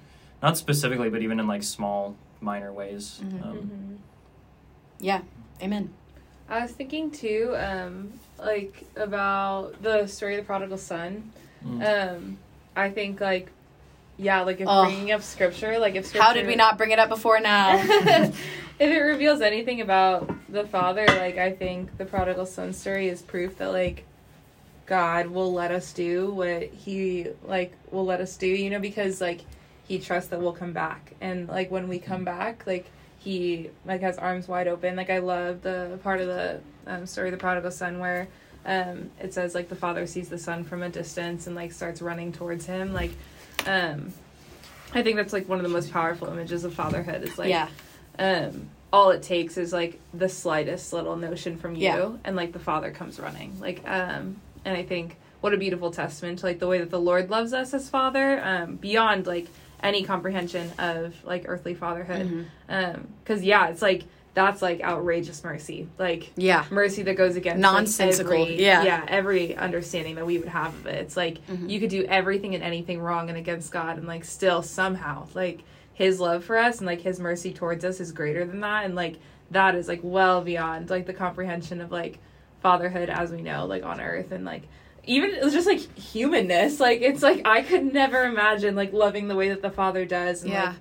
not 0.43 0.57
specifically 0.57 1.09
but 1.09 1.23
even 1.23 1.39
in 1.39 1.47
like 1.47 1.63
small 1.63 2.17
minor 2.41 2.73
ways 2.73 3.21
um, 3.43 3.99
Yeah. 4.99 5.23
Amen. 5.61 5.91
I 6.49 6.63
was 6.63 6.71
thinking 6.73 7.11
too, 7.11 7.55
um, 7.57 8.13
like 8.39 8.85
about 8.97 9.83
the 9.83 10.07
story 10.07 10.35
of 10.37 10.43
the 10.43 10.47
prodigal 10.47 10.79
son. 10.79 11.33
Mm. 11.65 12.15
Um, 12.17 12.39
I 12.77 12.91
think 12.91 13.21
like, 13.21 13.51
yeah, 14.23 14.43
like 14.43 14.61
if 14.61 14.69
Oh. 14.69 14.85
bringing 14.85 15.13
up 15.13 15.23
scripture, 15.23 15.79
like 15.79 15.95
if 15.95 16.07
scripture, 16.07 16.25
How 16.25 16.33
did 16.33 16.47
we 16.47 16.55
not 16.57 16.79
bring 16.79 16.91
it 16.93 16.99
up 16.99 17.09
before 17.09 17.41
now? 17.41 17.75
if 17.77 18.33
it 18.79 19.01
reveals 19.01 19.41
anything 19.41 19.81
about 19.81 20.31
the 20.49 20.65
father, 20.67 21.05
like 21.07 21.39
I 21.39 21.51
think 21.53 21.99
the 21.99 22.05
prodigal 22.05 22.47
son 22.47 22.73
story 22.73 23.09
is 23.09 23.23
proof 23.23 23.59
that 23.59 23.73
like 23.73 24.05
God 24.87 25.27
will 25.29 25.53
let 25.53 25.71
us 25.71 25.93
do 25.93 26.31
what 26.33 26.65
he 26.65 27.29
like 27.45 27.73
will 27.91 28.05
let 28.05 28.21
us 28.21 28.37
do, 28.37 28.47
you 28.47 28.71
know, 28.71 28.79
because 28.81 29.21
like 29.21 29.41
he 29.87 29.99
trusts 29.99 30.31
that 30.31 30.41
we'll 30.41 30.53
come 30.53 30.73
back. 30.73 31.13
And 31.21 31.49
like 31.49 31.71
when 31.71 31.89
we 31.89 31.99
come 31.99 32.25
back, 32.25 32.67
like 32.67 32.87
he 33.19 33.71
like 33.85 34.01
has 34.01 34.19
arms 34.19 34.49
wide 34.49 34.69
open. 34.69 34.97
Like 34.97 35.11
I 35.11 35.19
love 35.19 35.63
the 35.63 35.99
part 36.03 36.21
of 36.21 36.27
the 36.29 36.61
um, 36.87 37.07
story 37.07 37.29
of 37.29 37.33
the 37.33 37.39
prodigal 37.39 37.71
son 37.71 37.99
where 37.99 38.29
um 38.65 39.11
it 39.21 39.35
says 39.35 39.57
like 39.57 39.69
the 39.69 39.75
father 39.75 40.07
sees 40.07 40.29
the 40.29 40.39
son 40.39 40.63
from 40.63 40.85
a 40.85 40.89
distance 40.89 41.49
and 41.49 41.57
like 41.57 41.73
starts 41.73 42.01
running 42.01 42.33
towards 42.33 42.67
him. 42.67 42.93
Like 42.93 43.13
um 43.67 44.13
I 44.95 45.03
think 45.03 45.17
that's 45.17 45.33
like 45.33 45.49
one 45.49 45.59
of 45.59 45.63
the 45.63 45.71
most 45.71 45.91
powerful 45.93 46.29
images 46.29 46.65
of 46.65 46.75
fatherhood. 46.75 47.23
Is 47.23 47.39
like 47.39 47.49
yeah. 47.51 47.69
um 48.19 48.69
all 48.93 49.11
it 49.11 49.23
takes 49.23 49.57
is 49.57 49.73
like 49.73 49.99
the 50.13 50.29
slightest 50.29 50.93
little 50.93 51.17
notion 51.17 51.57
from 51.57 51.75
you 51.75 51.83
Yeah. 51.85 52.11
and 52.25 52.37
like 52.37 52.53
the 52.53 52.59
father 52.59 52.91
comes 52.91 53.19
running 53.19 53.59
like 53.59 53.81
um 53.89 54.37
and 54.67 54.77
i 54.77 54.83
think 54.83 55.17
what 55.41 55.55
a 55.55 55.57
beautiful 55.57 55.91
testament 55.91 56.41
to 56.41 56.47
like 56.47 56.59
the 56.59 56.67
way 56.67 56.79
that 56.79 56.91
the 56.91 57.01
lord 57.01 57.31
loves 57.31 57.55
us 57.55 57.73
as 57.73 57.89
father 57.89 58.43
um 58.45 58.77
beyond 58.77 59.27
like 59.27 59.47
any 59.83 60.03
comprehension 60.03 60.71
of 60.79 61.15
like 61.25 61.45
earthly 61.49 61.75
fatherhood 61.75 62.27
Mm-hmm. 62.27 62.43
um 62.69 63.09
because 63.25 63.43
yeah 63.43 63.69
it's 63.69 63.81
like 63.81 64.03
that's 64.35 64.63
like 64.63 64.81
outrageous 64.81 65.45
mercy 65.45 65.87
like 65.99 66.33
Yeah. 66.37 66.65
mercy 66.71 67.03
that 67.03 67.17
goes 67.17 67.37
against 67.37 67.63
like, 67.63 67.73
Nonsensical, 67.73 68.33
every, 68.33 68.63
yeah. 68.65 68.83
yeah 68.83 69.05
every 69.09 69.55
understanding 69.57 70.15
that 70.15 70.25
we 70.27 70.39
would 70.39 70.49
have 70.49 70.75
of 70.75 70.87
it 70.87 70.95
it's 70.97 71.17
like 71.17 71.45
Mm-hmm. 71.47 71.69
you 71.69 71.81
could 71.81 71.91
do 71.91 72.05
everything 72.05 72.55
and 72.55 72.65
anything 72.65 73.01
wrong 73.01 73.29
and 73.29 73.37
against 73.39 73.71
god 73.73 73.99
and 73.99 74.07
like 74.07 74.25
still 74.25 74.63
somehow 74.63 75.27
like 75.35 75.63
his 75.95 76.19
love 76.21 76.45
for 76.45 76.57
us 76.57 76.79
and 76.79 76.87
like 76.87 77.03
his 77.03 77.21
mercy 77.21 77.53
towards 77.53 77.85
us 77.85 78.01
is 78.01 78.13
greater 78.13 78.45
than 78.47 78.61
that 78.61 78.85
and 78.87 78.95
like 78.95 79.17
that 79.51 79.75
is 79.75 79.87
like 79.89 80.01
well 80.03 80.41
beyond 80.41 80.89
like 80.89 81.05
the 81.07 81.13
comprehension 81.13 81.81
of 81.83 81.93
like 81.93 82.19
fatherhood 82.63 83.11
as 83.11 83.31
we 83.31 83.43
know 83.43 83.67
like 83.67 83.83
on 83.85 84.01
earth 84.01 84.33
and 84.33 84.45
like 84.47 84.63
even 85.05 85.31
it 85.31 85.43
was 85.45 85.53
just 85.53 85.67
like 85.67 85.81
humanness 85.99 86.81
like 86.81 87.03
it's 87.03 87.23
like 87.23 87.43
i 87.45 87.61
could 87.61 87.93
never 87.93 88.23
imagine 88.25 88.75
like 88.77 88.93
loving 88.93 89.29
the 89.29 89.35
way 89.35 89.49
that 89.51 89.61
the 89.61 89.71
father 89.71 90.05
does 90.07 90.43
and 90.43 90.53
Yeah. 90.53 90.67
like 90.69 90.77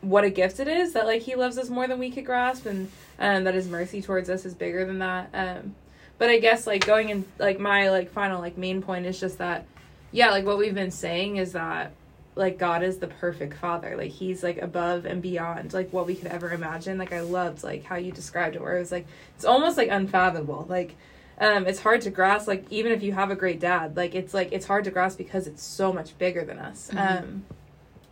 what 0.00 0.24
a 0.24 0.30
gift 0.30 0.60
it 0.60 0.68
is 0.68 0.92
that 0.92 1.06
like 1.06 1.22
he 1.22 1.34
loves 1.34 1.58
us 1.58 1.68
more 1.68 1.86
than 1.86 1.98
we 1.98 2.10
could 2.10 2.24
grasp 2.24 2.66
and 2.66 2.90
um, 3.18 3.44
that 3.44 3.54
his 3.54 3.68
mercy 3.68 4.00
towards 4.00 4.30
us 4.30 4.44
is 4.44 4.54
bigger 4.54 4.84
than 4.84 4.98
that 4.98 5.28
um, 5.34 5.74
but 6.18 6.28
i 6.30 6.38
guess 6.38 6.66
like 6.66 6.86
going 6.86 7.10
in 7.10 7.24
like 7.38 7.58
my 7.58 7.90
like 7.90 8.10
final 8.10 8.40
like 8.40 8.56
main 8.56 8.80
point 8.80 9.06
is 9.06 9.20
just 9.20 9.38
that 9.38 9.66
yeah 10.12 10.30
like 10.30 10.44
what 10.44 10.58
we've 10.58 10.74
been 10.74 10.90
saying 10.90 11.36
is 11.36 11.52
that 11.52 11.92
like 12.36 12.58
God 12.58 12.82
is 12.82 12.98
the 12.98 13.06
perfect 13.06 13.54
father. 13.54 13.96
Like 13.96 14.10
he's 14.10 14.42
like 14.42 14.58
above 14.58 15.04
and 15.04 15.20
beyond 15.20 15.72
like 15.72 15.92
what 15.92 16.06
we 16.06 16.14
could 16.14 16.28
ever 16.28 16.52
imagine. 16.52 16.98
Like 16.98 17.12
I 17.12 17.20
loved 17.20 17.62
like 17.62 17.84
how 17.84 17.96
you 17.96 18.12
described 18.12 18.56
it 18.56 18.62
where 18.62 18.76
it 18.76 18.80
was 18.80 18.92
like 18.92 19.06
it's 19.36 19.44
almost 19.44 19.76
like 19.76 19.88
unfathomable. 19.90 20.66
Like 20.68 20.96
um 21.40 21.66
it's 21.66 21.80
hard 21.80 22.00
to 22.02 22.10
grasp 22.10 22.46
like 22.46 22.64
even 22.70 22.92
if 22.92 23.02
you 23.02 23.12
have 23.12 23.30
a 23.30 23.36
great 23.36 23.60
dad, 23.60 23.96
like 23.96 24.14
it's 24.14 24.32
like 24.32 24.52
it's 24.52 24.66
hard 24.66 24.84
to 24.84 24.90
grasp 24.90 25.18
because 25.18 25.46
it's 25.46 25.62
so 25.62 25.92
much 25.92 26.16
bigger 26.18 26.44
than 26.44 26.58
us. 26.58 26.90
Um 26.96 27.44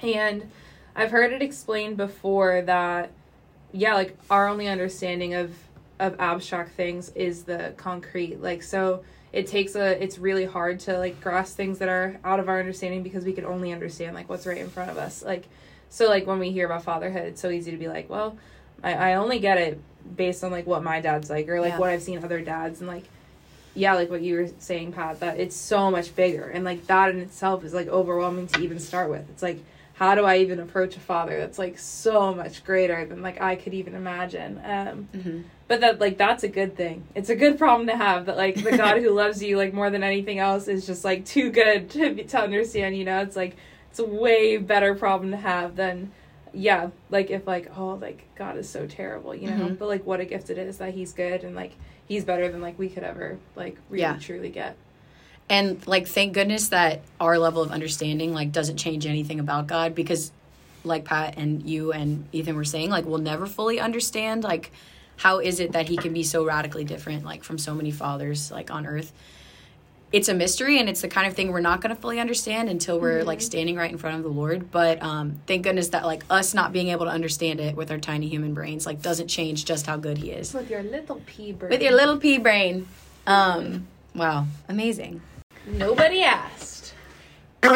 and 0.01 0.51
I've 0.99 1.13
heard 1.13 1.33
it 1.33 1.43
explained 1.43 1.97
before 1.97 2.63
that 2.63 3.13
yeah, 3.73 3.95
like 3.95 4.17
our 4.31 4.49
only 4.49 4.67
understanding 4.67 5.35
of 5.35 5.55
of 6.01 6.17
abstract 6.19 6.73
things 6.73 7.11
is 7.11 7.45
the 7.45 7.73
concrete. 7.77 8.41
Like 8.43 8.63
so 8.63 9.05
it 9.33 9.47
takes 9.47 9.77
a 9.77 10.03
it's 10.03 10.19
really 10.19 10.45
hard 10.45 10.81
to 10.81 10.99
like 10.99 11.21
grasp 11.21 11.57
things 11.57 11.79
that 11.79 11.89
are 11.89 12.19
out 12.25 12.41
of 12.41 12.49
our 12.49 12.59
understanding 12.59 13.03
because 13.03 13.25
we 13.25 13.33
can 13.33 13.45
only 13.45 13.73
understand 13.73 14.15
like 14.15 14.29
what's 14.29 14.47
right 14.47 14.59
in 14.59 14.69
front 14.69 14.91
of 14.91 14.99
us. 14.99 15.23
Like 15.23 15.47
so 15.89 16.09
like 16.09 16.27
when 16.27 16.39
we 16.39 16.51
hear 16.51 16.67
about 16.67 16.83
fatherhood, 16.83 17.23
it's 17.23 17.41
so 17.41 17.51
easy 17.51 17.71
to 17.71 17.77
be 17.77 17.89
like, 17.89 18.11
well, 18.11 18.37
I, 18.83 18.95
I 18.95 19.15
only 19.15 19.39
get 19.39 19.59
it 19.59 19.81
based 20.17 20.43
on 20.43 20.51
like 20.51 20.67
what 20.67 20.83
my 20.83 21.01
dad's 21.01 21.31
like 21.31 21.49
or 21.49 21.61
like 21.61 21.75
Yeah. 21.75 21.79
what 21.79 21.91
I've 21.91 22.03
seen 22.03 22.25
other 22.25 22.41
dads 22.41 22.81
and 22.81 22.89
like 22.89 23.05
yeah, 23.75 23.95
like 23.95 24.11
what 24.11 24.23
you 24.23 24.35
were 24.35 24.49
saying, 24.59 24.93
Pat, 24.93 25.21
that 25.21 25.39
it's 25.39 25.55
so 25.55 25.91
much 25.91 26.17
bigger 26.17 26.45
and 26.45 26.65
like 26.65 26.87
that 26.87 27.11
in 27.11 27.21
itself 27.21 27.63
is 27.65 27.73
like 27.75 27.87
overwhelming 27.87 28.49
to 28.49 28.63
even 28.63 28.81
start 28.81 29.11
with. 29.11 29.29
It's 29.31 29.43
like 29.43 29.63
how 29.99 30.15
do 30.15 30.25
I 30.25 30.37
even 30.39 30.61
approach 30.61 30.97
a 30.97 31.01
father 31.01 31.39
that's 31.39 31.59
like 31.59 31.77
so 31.79 32.33
much 32.33 32.65
greater 32.65 33.05
than 33.05 33.21
like 33.21 33.41
I 33.41 33.57
could 33.57 33.75
even 33.75 33.95
imagine? 33.97 34.61
Um 34.65 35.09
Mhm. 35.15 35.43
but 35.67 35.81
that 35.81 35.99
like 36.01 36.17
that's 36.19 36.45
a 36.45 36.49
good 36.49 36.77
thing. 36.77 37.03
It's 37.17 37.31
a 37.31 37.35
good 37.37 37.59
problem 37.59 37.89
to 37.89 37.97
have 37.97 38.27
that 38.27 38.37
like 38.37 38.55
the 38.63 38.77
God 38.77 38.99
who 39.03 39.11
loves 39.23 39.43
you 39.43 39.57
like 39.57 39.75
more 39.75 39.91
than 39.91 40.05
anything 40.05 40.39
else 40.39 40.69
is 40.69 40.87
just 40.87 41.05
like 41.05 41.25
too 41.25 41.51
good 41.51 41.91
to 41.91 42.15
be- 42.15 42.25
to 42.25 42.39
understand, 42.41 42.97
you 42.97 43.05
know? 43.05 43.21
It's 43.23 43.35
like 43.37 43.57
it's 43.91 43.99
a 43.99 44.05
way 44.05 44.57
better 44.59 44.95
problem 44.95 45.33
to 45.33 45.37
have 45.37 45.75
than 45.75 46.13
yeah, 46.55 46.91
like 47.11 47.31
if 47.31 47.47
like 47.47 47.71
oh 47.77 47.95
like 48.01 48.25
God 48.37 48.57
is 48.57 48.69
so 48.69 48.87
terrible, 48.87 49.35
you 49.35 49.49
know? 49.51 49.67
Mhm. 49.71 49.79
But 49.79 49.89
like 49.89 50.07
what 50.07 50.21
a 50.21 50.25
gift 50.25 50.49
it 50.49 50.59
is 50.59 50.79
that 50.79 50.95
he's 50.95 51.13
good 51.13 51.43
and 51.43 51.57
like 51.57 51.73
he's 52.07 52.25
better 52.25 52.49
than 52.49 52.61
like 52.63 52.79
we 52.79 52.89
could 52.89 53.03
ever 53.03 53.39
like 53.57 53.77
really 53.91 54.03
Yeah. 54.03 54.17
truly 54.21 54.51
get. 54.51 54.77
And 55.51 55.85
like 55.87 56.07
thank 56.07 56.35
goodness 56.35 56.69
that 56.69 57.01
our 57.21 57.39
level 57.39 57.63
of 57.63 57.71
understanding 57.71 58.35
like 58.35 58.53
doesn't 58.53 58.77
change 58.77 59.07
anything 59.07 59.41
about 59.41 59.67
God 59.67 59.95
because 59.95 60.31
like 60.85 61.05
Pat 61.05 61.35
and 61.37 61.69
you 61.69 61.93
and 61.93 62.27
Ethan 62.33 62.57
were 62.57 62.65
saying 62.65 62.91
like 62.91 63.05
we'll 63.05 63.19
never 63.19 63.47
fully 63.47 63.81
understand 63.81 64.45
like 64.45 64.71
how 65.17 65.39
is 65.39 65.59
it 65.59 65.73
that 65.73 65.89
he 65.89 65.97
can 65.97 66.13
be 66.13 66.23
so 66.23 66.45
radically 66.45 66.85
different 66.85 67.25
like 67.25 67.43
from 67.45 67.59
so 67.59 67.75
many 67.75 67.91
fathers 67.91 68.51
like 68.51 68.71
on 68.71 68.87
earth. 68.87 69.13
It's 70.11 70.29
a 70.31 70.35
mystery 70.35 70.79
and 70.79 70.89
it's 70.89 71.03
the 71.03 71.09
kind 71.09 71.27
of 71.27 71.35
thing 71.35 71.53
we're 71.53 71.61
not 71.61 71.83
going 71.83 71.95
to 71.95 72.01
fully 72.01 72.19
understand 72.19 72.71
until 72.71 72.99
we're 72.99 73.25
like 73.25 73.43
standing 73.43 73.77
right 73.77 73.91
in 73.91 73.99
front 73.99 74.17
of 74.17 74.23
the 74.23 74.31
Lord, 74.31 74.71
but 74.71 75.03
um 75.03 75.41
thank 75.47 75.63
goodness 75.65 75.89
that 75.89 76.05
like 76.05 76.25
us 76.31 76.55
not 76.55 76.73
being 76.73 76.89
able 76.89 77.07
to 77.07 77.13
understand 77.13 77.61
it 77.61 77.75
with 77.75 77.91
our 77.91 77.99
tiny 77.99 78.29
human 78.29 78.55
brains 78.55 78.87
like 78.87 79.03
doesn't 79.03 79.29
change 79.29 79.65
just 79.65 79.87
how 79.87 79.97
good 79.97 80.19
he 80.19 80.31
is. 80.31 80.53
With 80.53 80.71
your 80.71 80.83
little 80.83 81.23
pea 81.27 81.53
brain 81.53 81.71
With 81.71 81.83
your 81.83 81.93
little 81.93 82.19
pea 82.19 82.39
brain. 82.39 82.87
Um 83.27 83.87
wow, 84.15 84.47
amazing. 84.69 85.21
Nobody 85.73 86.23
asked. 86.23 86.95
I 87.63 87.69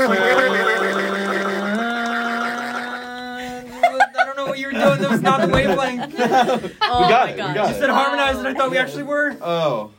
don't 4.25 4.37
know 4.37 4.47
what 4.47 4.59
you 4.59 4.67
were 4.67 4.73
doing. 4.73 5.01
That 5.01 5.11
was 5.11 5.23
not 5.23 5.41
the 5.41 5.49
wavelength. 5.49 6.15
Oh 6.83 7.09
got 7.09 7.27
my 7.27 7.31
it, 7.31 7.33
we 7.33 7.37
gosh. 7.39 7.55
got 7.55 7.69
You 7.71 7.75
it. 7.75 7.79
said 7.79 7.91
harmonized, 7.91 8.39
and 8.41 8.49
I 8.49 8.55
thought 8.55 8.71
we 8.71 8.79
actually 8.79 9.03
were. 9.05 9.37
Oh, 9.41 9.91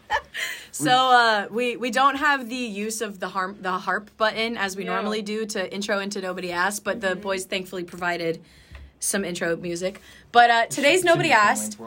So 0.72 0.91
uh, 0.91 1.48
we 1.52 1.76
we 1.78 1.91
don't 1.91 2.16
have 2.16 2.50
the 2.50 2.56
use 2.56 3.02
of 3.02 3.20
the 3.20 3.30
harm 3.30 3.58
the 3.62 3.72
harp 3.74 4.10
button 4.18 4.58
as 4.58 4.76
we 4.76 4.86
Yeah. 4.86 4.94
normally 4.94 5.22
do 5.22 5.46
to 5.48 5.74
intro 5.74 6.00
into 6.00 6.22
Nobody 6.22 6.52
Asked, 6.52 6.84
but 6.84 7.00
Mm-hmm. 7.00 7.10
the 7.10 7.16
boys 7.16 7.46
thankfully 7.46 7.84
provided 7.84 8.41
some 9.00 9.24
intro 9.26 9.56
music. 9.56 10.02
But 10.32 10.50
uh, 10.50 10.66
today's 10.68 11.04
Nobody 11.04 11.32
Asked 11.32 11.78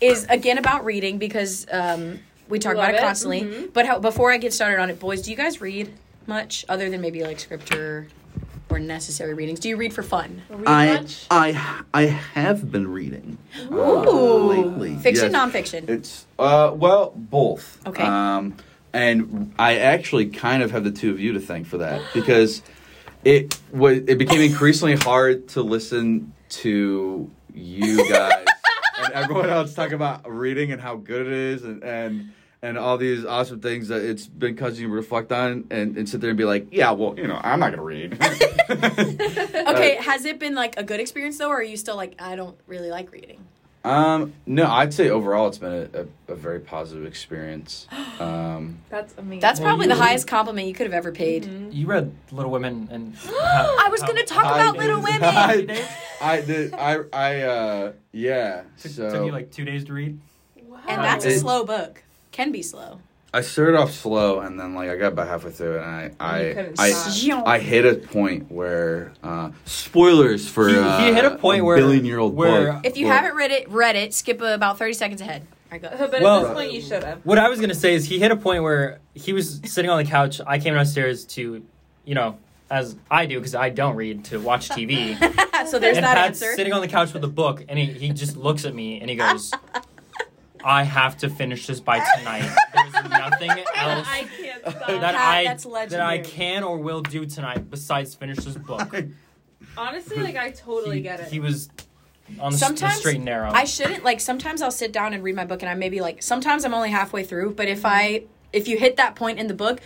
is 0.00 0.24
again 0.28 0.58
about 0.58 0.84
reading 0.84 1.18
because 1.18 1.66
um, 1.70 2.20
we 2.50 2.58
talk 2.58 2.74
Love 2.76 2.84
about 2.88 2.94
it 2.94 2.98
it. 2.98 3.02
constantly. 3.04 3.40
Mhm. 3.42 3.72
But 3.72 3.86
how, 3.86 3.98
before 3.98 4.32
I 4.32 4.36
get 4.36 4.52
started 4.52 4.80
on 4.80 4.90
it, 4.90 4.98
boys, 5.00 5.22
do 5.22 5.30
you 5.30 5.36
guys 5.36 5.60
read 5.60 5.92
much 6.26 6.64
other 6.68 6.90
than 6.90 7.00
maybe 7.00 7.22
like 7.22 7.38
scripture 7.40 8.08
or 8.68 8.78
necessary 8.78 9.32
readings? 9.34 9.60
Do 9.60 9.68
you 9.68 9.76
read 9.76 9.92
for 9.92 10.02
fun? 10.02 10.42
Read 10.50 10.68
I 10.68 10.94
much? 11.00 11.26
I 11.30 11.82
I 11.94 12.02
have 12.04 12.70
been 12.70 12.92
reading 12.92 13.38
uh, 13.70 13.74
Ooh. 13.74 14.38
lately. 14.48 14.96
Fiction, 14.96 15.32
Yes. 15.32 15.34
nonfiction. 15.40 15.88
It's 15.88 16.26
uh 16.38 16.72
well 16.74 17.12
both. 17.16 17.78
Okay. 17.86 18.02
Um, 18.02 18.56
and 18.92 19.54
I 19.58 19.78
actually 19.78 20.26
kind 20.26 20.62
of 20.64 20.72
have 20.72 20.82
the 20.84 20.90
two 20.90 21.10
of 21.10 21.20
you 21.20 21.32
to 21.34 21.40
thank 21.40 21.66
for 21.66 21.78
that 21.78 22.02
because 22.14 22.62
it 23.24 23.58
was 23.72 23.98
it 24.06 24.18
became 24.18 24.40
increasingly 24.40 24.96
hard 24.96 25.48
to 25.48 25.62
listen 25.62 26.32
to 26.50 27.30
you 27.54 28.08
guys 28.08 28.44
and 28.98 29.12
everyone 29.12 29.48
else 29.50 29.74
talk 29.74 29.92
about 29.92 30.28
reading 30.30 30.72
and 30.72 30.80
how 30.80 30.96
good 30.96 31.26
it 31.26 31.32
is 31.32 31.62
and 31.64 31.82
and. 31.84 32.32
And 32.62 32.76
all 32.76 32.98
these 32.98 33.24
awesome 33.24 33.60
things 33.60 33.88
that 33.88 34.02
it's 34.02 34.26
been 34.26 34.54
causing 34.54 34.82
you 34.82 34.88
to 34.88 34.94
reflect 34.94 35.32
on 35.32 35.64
and, 35.70 35.96
and 35.96 36.06
sit 36.06 36.20
there 36.20 36.28
and 36.28 36.36
be 36.36 36.44
like, 36.44 36.66
yeah, 36.70 36.90
well, 36.90 37.14
you 37.18 37.26
know, 37.26 37.40
I'm 37.42 37.58
not 37.58 37.70
gonna 37.70 37.82
read. 37.82 38.18
Okay, 38.70 39.96
has 39.96 40.24
it 40.24 40.38
been 40.38 40.54
like 40.54 40.74
a 40.78 40.82
good 40.82 41.00
experience 41.00 41.38
though, 41.38 41.48
or 41.48 41.56
are 41.58 41.62
you 41.62 41.76
still 41.76 41.96
like 41.96 42.14
I 42.20 42.36
don't 42.36 42.56
really 42.66 42.90
like 42.90 43.12
reading? 43.12 43.44
Um, 43.82 44.34
no, 44.44 44.66
I'd 44.70 44.92
say 44.92 45.08
overall 45.08 45.48
it's 45.48 45.56
been 45.56 45.88
a, 45.94 46.00
a, 46.28 46.32
a 46.32 46.36
very 46.36 46.60
positive 46.60 47.06
experience. 47.06 47.86
Um, 48.20 48.80
That's 48.90 49.14
amazing. 49.16 49.40
That's 49.40 49.60
probably 49.60 49.86
you- 49.86 49.94
the 49.94 49.98
highest 49.98 50.26
compliment 50.26 50.68
you 50.68 50.74
could 50.74 50.84
have 50.84 50.92
ever 50.92 51.10
paid. 51.10 51.46
You 51.72 51.86
read 51.86 52.14
Little 52.30 52.50
Women, 52.50 52.86
and 52.90 53.16
I 53.26 53.88
was 53.90 54.02
gonna 54.02 54.24
talk 54.24 54.44
about 54.44 54.76
I- 54.76 54.78
Little 54.78 55.00
Women. 55.00 55.22
I, 55.24 55.86
I 56.20 56.40
did. 56.42 56.74
I. 56.74 56.98
I. 57.14 57.40
Uh. 57.40 57.92
Yeah. 58.12 58.64
Took, 58.78 58.92
So 58.92 59.10
took 59.10 59.24
you 59.24 59.32
like 59.32 59.50
two 59.50 59.64
days 59.64 59.84
to 59.86 59.94
read. 59.94 60.20
Wow. 60.66 60.80
And 60.86 61.02
that's 61.02 61.24
a 61.24 61.30
It- 61.30 61.38
slow 61.40 61.64
book. 61.64 62.02
Can 62.32 62.52
be 62.52 62.62
slow. 62.62 63.00
I 63.32 63.42
started 63.42 63.76
off 63.78 63.92
slow, 63.92 64.40
and 64.40 64.58
then 64.58 64.74
like 64.74 64.90
I 64.90 64.96
got 64.96 65.12
about 65.12 65.28
halfway 65.28 65.52
through 65.52 65.76
it, 65.78 65.82
and 65.82 65.86
I. 65.86 66.10
I. 66.18 66.72
I, 66.78 66.90
stop. 66.90 67.46
I 67.46 67.58
hit 67.60 67.86
a 67.86 67.94
point 67.94 68.50
where. 68.50 69.12
Uh, 69.22 69.50
spoilers 69.66 70.48
for. 70.48 70.68
He- 70.68 70.74
he 70.74 70.80
uh, 70.80 71.14
hit 71.14 71.24
a 71.24 71.36
point 71.36 71.64
where- 71.64 71.76
billion 71.76 72.04
year 72.04 72.18
old 72.18 72.34
where- 72.34 72.72
book. 72.72 72.80
If 72.84 72.96
you 72.96 73.06
book. 73.06 73.14
haven't 73.14 73.36
read 73.36 73.52
it, 73.52 73.68
read 73.70 73.94
it. 73.94 74.14
Skip 74.14 74.40
about 74.40 74.78
thirty 74.78 74.94
seconds 74.94 75.20
ahead. 75.20 75.42
All 75.72 75.78
right, 75.78 75.82
go. 75.82 76.08
But 76.10 76.20
Well- 76.22 76.38
at 76.40 76.42
this 76.48 76.52
point, 76.54 76.72
you 76.72 76.80
should 76.80 77.04
have. 77.04 77.24
What 77.24 77.38
I 77.38 77.48
was 77.48 77.60
gonna 77.60 77.74
say 77.74 77.94
is 77.94 78.04
he 78.06 78.18
hit 78.18 78.32
a 78.32 78.36
point 78.36 78.64
where 78.64 78.98
he 79.14 79.32
was 79.32 79.60
sitting 79.64 79.90
on 79.90 80.02
the 80.02 80.10
couch. 80.10 80.40
I 80.44 80.58
came 80.58 80.74
downstairs 80.74 81.24
to, 81.26 81.62
you 82.04 82.14
know, 82.16 82.36
as 82.68 82.96
I 83.08 83.26
do 83.26 83.38
because 83.38 83.54
I 83.54 83.68
don't 83.70 83.94
read 83.94 84.24
to 84.26 84.38
watch 84.40 84.68
TV. 84.70 85.16
so 85.68 85.78
there's 85.78 85.96
and 85.96 86.04
that 86.04 86.16
Pat's 86.16 86.42
answer. 86.42 86.56
sitting 86.56 86.72
on 86.72 86.80
the 86.80 86.88
couch 86.88 87.12
with 87.12 87.22
a 87.22 87.28
book, 87.28 87.64
and 87.68 87.78
he, 87.78 87.86
he 87.86 88.08
just 88.10 88.36
looks 88.36 88.64
at 88.64 88.74
me 88.74 89.00
and 89.00 89.08
he 89.08 89.14
goes, 89.14 89.52
"I 90.64 90.82
have 90.84 91.16
to 91.18 91.28
finish 91.30 91.66
this 91.66 91.80
by 91.80 92.00
tonight. 92.16 92.48
There's 92.74 92.92
nothing 93.10 93.50
else 93.50 94.06
I 94.08 94.26
can't 94.40 94.60
stop. 94.62 94.86
that 94.88 95.14
I 95.14 95.44
that's 95.44 95.64
that 95.64 95.70
I 95.70 95.72
legendary. 95.72 96.18
can 96.22 96.62
or 96.64 96.78
will 96.78 97.02
do 97.02 97.26
tonight 97.26 97.70
besides 97.70 98.14
finish 98.14 98.38
this 98.38 98.56
book." 98.56 98.94
Honestly, 99.76 100.16
like 100.22 100.36
I 100.36 100.50
totally 100.50 100.96
he, 100.96 101.02
get 101.02 101.20
it. 101.20 101.28
He 101.28 101.40
was 101.40 101.68
on 102.40 102.52
the, 102.52 102.56
s- 102.56 102.60
the 102.60 102.66
Sometimes 102.66 102.94
straight 102.96 103.16
and 103.16 103.24
narrow. 103.24 103.50
I 103.50 103.64
shouldn't 103.64 104.04
like. 104.04 104.20
Sometimes 104.20 104.62
I'll 104.62 104.70
sit 104.70 104.92
down 104.92 105.12
and 105.14 105.22
read 105.22 105.36
my 105.36 105.44
book, 105.44 105.62
and 105.62 105.70
I 105.70 105.74
maybe 105.74 106.00
like. 106.00 106.22
Sometimes 106.22 106.64
I'm 106.64 106.74
only 106.74 106.90
halfway 106.90 107.24
through, 107.24 107.54
but 107.54 107.68
if 107.68 107.84
I 107.84 108.24
if 108.52 108.68
you 108.68 108.78
hit 108.78 108.96
that 108.96 109.14
point 109.14 109.38
in 109.38 109.46
the 109.46 109.54
book, 109.54 109.80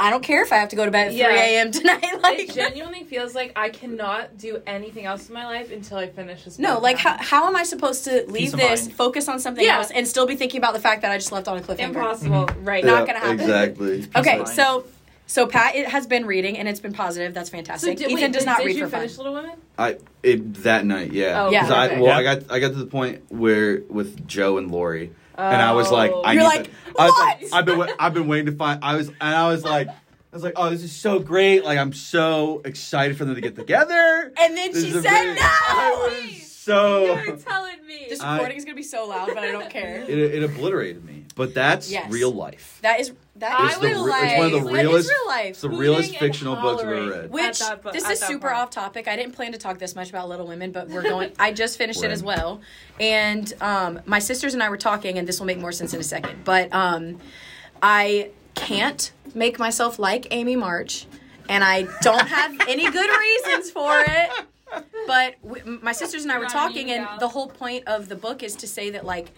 I 0.00 0.10
don't 0.10 0.22
care 0.22 0.42
if 0.42 0.52
I 0.52 0.56
have 0.56 0.70
to 0.70 0.76
go 0.76 0.84
to 0.84 0.90
bed 0.90 1.08
at 1.08 1.14
Yeah. 1.14 1.26
three 1.28 1.38
a.m. 1.38 1.70
tonight. 1.70 2.04
Like, 2.22 2.38
it 2.40 2.48
Like 2.48 2.54
genuinely 2.54 3.04
feels 3.04 3.34
like 3.34 3.52
I 3.56 3.68
cannot 3.68 4.36
do 4.38 4.62
anything 4.66 5.04
else 5.04 5.28
in 5.28 5.34
my 5.34 5.44
life 5.46 5.70
until 5.70 5.98
I 5.98 6.08
finish 6.08 6.44
this. 6.44 6.58
no, 6.58 6.78
like 6.78 6.96
how 6.98 7.16
how 7.18 7.46
am 7.46 7.54
I 7.56 7.62
supposed 7.64 8.04
to 8.04 8.24
leave 8.28 8.54
of 8.54 8.60
this, 8.60 8.86
mind. 8.86 8.94
focus 8.96 9.28
on 9.28 9.38
something 9.40 9.64
Yeah. 9.64 9.76
else, 9.78 9.90
and 9.90 10.06
still 10.08 10.26
be 10.26 10.36
thinking 10.36 10.58
about 10.58 10.72
the 10.74 10.80
fact 10.80 11.02
that 11.02 11.10
I 11.10 11.18
just 11.18 11.30
left 11.32 11.46
on 11.48 11.58
a 11.58 11.60
cliffhanger? 11.60 11.80
impossible, 11.80 12.46
mm-hmm. 12.46 12.64
right? 12.64 12.84
Not 12.84 13.06
gonna 13.06 13.18
happen. 13.20 13.40
Exactly. 13.40 14.06
Okay, 14.16 14.44
so 14.46 14.84
so 15.26 15.46
Pat 15.46 15.76
it 15.76 15.86
has 15.88 16.06
been 16.06 16.26
reading 16.26 16.58
and 16.58 16.66
it's 16.68 16.80
been 16.80 16.92
positive. 16.92 17.34
That's 17.34 17.50
So 17.50 17.56
fantastic. 17.56 17.98
did, 17.98 18.06
Ethan 18.10 18.14
wait, 18.16 18.32
does 18.32 18.42
did- 18.42 18.46
not 18.46 18.58
did 18.58 18.66
read 18.66 18.76
you 18.76 18.84
for 18.86 18.90
fun. 18.90 19.00
finish 19.02 19.16
Little 19.18 19.34
Women? 19.34 19.52
I 19.78 19.96
it 20.22 20.54
that 20.64 20.84
night. 20.84 21.12
Yeah. 21.12 21.44
Oh, 21.44 21.50
Yeah. 21.50 21.62
'Cause 21.62 21.70
I, 21.70 21.86
well, 22.00 22.04
Yeah. 22.06 22.16
I 22.18 22.22
got 22.22 22.38
I 22.50 22.58
got 22.58 22.68
to 22.68 22.74
the 22.74 22.86
point 22.86 23.22
where 23.30 23.82
with 23.88 24.26
Jo 24.26 24.58
and 24.58 24.70
Laurie. 24.70 25.12
And 25.40 25.62
I 25.62 25.72
was 25.72 25.90
like, 25.90 26.10
Oh. 26.12 26.22
I 26.22 26.32
You're 26.34 26.42
need 26.42 26.48
like, 26.48 26.64
to- 26.64 26.70
I 26.98 27.04
was 27.04 27.12
"What?" 27.12 27.42
like, 27.42 27.52
I've 27.52 27.64
been, 27.64 27.88
I've 27.98 28.14
been 28.14 28.26
waiting 28.28 28.46
to 28.46 28.52
find. 28.52 28.82
I 28.84 28.96
was, 28.96 29.08
and 29.08 29.16
I 29.20 29.48
was 29.48 29.64
like, 29.64 29.88
I 29.88 29.92
was 30.36 30.42
like, 30.44 30.52
oh, 30.56 30.70
this 30.70 30.82
is 30.84 30.92
so 30.94 31.18
great. 31.18 31.64
Like, 31.64 31.78
I'm 31.78 31.92
so 31.92 32.62
excited 32.64 33.16
for 33.18 33.24
them 33.24 33.34
to 33.34 33.40
get 33.40 33.56
together. 33.56 34.32
And 34.38 34.56
then 34.56 34.72
This 34.72 34.84
she 34.84 34.92
said 34.92 35.02
very- 35.02 35.34
no. 35.34 35.40
I 35.42 36.08
was 36.30 36.52
so. 36.52 37.14
You're 37.24 37.36
telling 37.36 37.86
me. 37.86 38.06
This 38.08 38.22
recording 38.22 38.56
is 38.56 38.64
gonna 38.64 38.76
be 38.76 38.82
so 38.82 39.06
loud, 39.06 39.28
but 39.28 39.38
I 39.38 39.50
don't 39.52 39.70
care. 39.70 40.04
It, 40.08 40.18
it 40.18 40.42
obliterated 40.42 41.04
me, 41.04 41.24
but 41.40 41.54
that's 41.54 41.90
Yes. 41.90 42.12
real 42.12 42.30
life. 42.30 42.78
That 42.82 43.00
is 43.00 43.12
that 43.36 43.58
I 43.58 43.68
is 43.70 43.78
the 43.78 43.86
real 43.88 44.04
re- 44.04 44.10
life. 44.10 44.22
it's 44.32 44.38
one 44.38 44.46
of 44.46 44.52
the 44.64 44.70
realest- 44.70 45.08
real 45.08 45.26
life. 45.26 45.46
It's 45.46 45.60
the 45.62 45.68
Hooting 45.68 45.80
realest 45.80 46.16
fictional 46.18 46.56
books 46.56 46.82
I've 46.82 46.88
ever 46.90 47.10
read. 47.22 47.30
Which 47.30 47.58
that 47.60 47.82
bu- 47.82 47.92
this 47.92 48.10
is 48.10 48.20
super 48.20 48.48
part. 48.48 48.56
off 48.60 48.70
topic. 48.70 49.08
I 49.08 49.16
didn't 49.16 49.32
plan 49.32 49.52
to 49.52 49.58
talk 49.58 49.78
this 49.78 49.94
much 49.96 50.10
about 50.10 50.28
Little 50.28 50.46
Women, 50.46 50.70
but 50.70 50.88
we're 50.88 51.00
going. 51.14 51.32
I 51.38 51.50
just 51.52 51.78
finished 51.78 52.04
it 52.04 52.10
as 52.10 52.22
well, 52.22 52.60
and 53.00 53.50
um, 53.62 54.00
my 54.04 54.18
sisters 54.18 54.52
and 54.52 54.62
I 54.62 54.68
were 54.68 54.76
talking, 54.76 55.16
and 55.16 55.26
this 55.26 55.38
will 55.40 55.46
make 55.46 55.58
more 55.58 55.72
sense 55.72 55.94
in 55.94 56.00
a 56.00 56.04
second. 56.04 56.44
But 56.44 56.68
um, 56.74 57.18
I 57.82 58.28
can't 58.54 59.10
make 59.34 59.58
myself 59.58 59.98
like 59.98 60.26
Amy 60.32 60.56
March, 60.56 61.06
and 61.48 61.64
I 61.64 61.86
don't 62.02 62.28
have 62.28 62.60
any 62.68 62.90
good 62.90 63.10
reasons 63.18 63.70
for 63.70 63.98
it. 64.06 64.30
But 65.06 65.42
w- 65.42 65.78
my 65.82 65.92
sisters 65.92 66.24
and 66.24 66.30
I 66.30 66.38
were 66.38 66.44
talking, 66.46 66.90
and 66.90 67.08
the 67.18 67.28
whole 67.28 67.48
point 67.48 67.88
of 67.88 68.08
the 68.10 68.16
book 68.16 68.42
is 68.42 68.54
to 68.56 68.66
say 68.66 68.90
that 68.90 69.06
like 69.06 69.32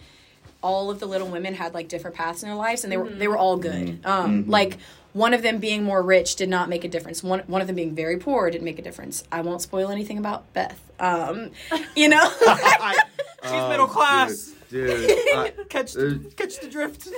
all 0.63 0.89
of 0.89 0.99
the 0.99 1.05
little 1.05 1.27
women 1.27 1.53
had 1.53 1.73
like 1.75 1.87
different 1.89 2.15
paths 2.15 2.41
in 2.41 2.49
their 2.49 2.55
lives, 2.57 2.83
and 2.83 2.91
they 2.91 2.97
were 2.97 3.09
they 3.09 3.27
were 3.27 3.37
all 3.37 3.57
good. 3.57 3.99
Um, 4.05 4.47
Like 4.49 4.77
one 5.13 5.33
of 5.35 5.43
them 5.43 5.59
being 5.59 5.83
more 5.83 6.01
rich 6.01 6.35
did 6.37 6.49
not 6.49 6.69
make 6.69 6.83
a 6.83 6.87
difference. 6.87 7.21
One 7.21 7.41
one 7.47 7.61
of 7.61 7.67
them 7.67 7.75
being 7.75 7.93
very 7.93 8.17
poor 8.17 8.49
didn't 8.49 8.65
make 8.65 8.79
a 8.79 8.81
difference. 8.81 9.23
I 9.31 9.41
won't 9.41 9.61
spoil 9.61 9.89
anything 9.89 10.17
about 10.17 10.51
Beth. 10.53 10.79
Um, 10.99 11.51
you 11.95 12.07
know. 12.09 12.27
She's 13.43 13.51
middle 13.69 13.87
class. 13.87 14.53
dude. 14.71 15.07
dude 15.07 15.19
I- 15.35 15.53
Catch 15.69 15.97
Uh, 15.97 16.15
catch 16.37 16.59
the 16.61 16.67
drift. 16.69 17.09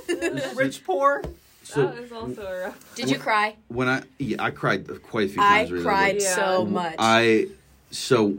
Rich 0.56 0.84
poor. 0.84 1.22
so 1.64 1.86
that 1.88 1.98
is 2.04 2.12
also 2.12 2.42
a 2.46 2.60
rough. 2.62 2.96
Did 2.96 3.10
you 3.12 3.20
cry? 3.20 3.56
when 3.68 3.88
I 3.88 4.02
yeah, 4.18 4.44
I 4.44 4.50
cried 4.52 4.88
quite 5.04 5.28
a 5.30 5.34
few 5.34 5.42
I 5.42 5.46
times. 5.60 5.72
reading 5.72 5.84
that 5.86 5.90
cried 5.92 6.16
book. 6.16 6.24
Yeah. 6.24 6.36
so 6.36 6.66
much. 6.66 6.96
I 7.00 7.48
so 7.92 8.38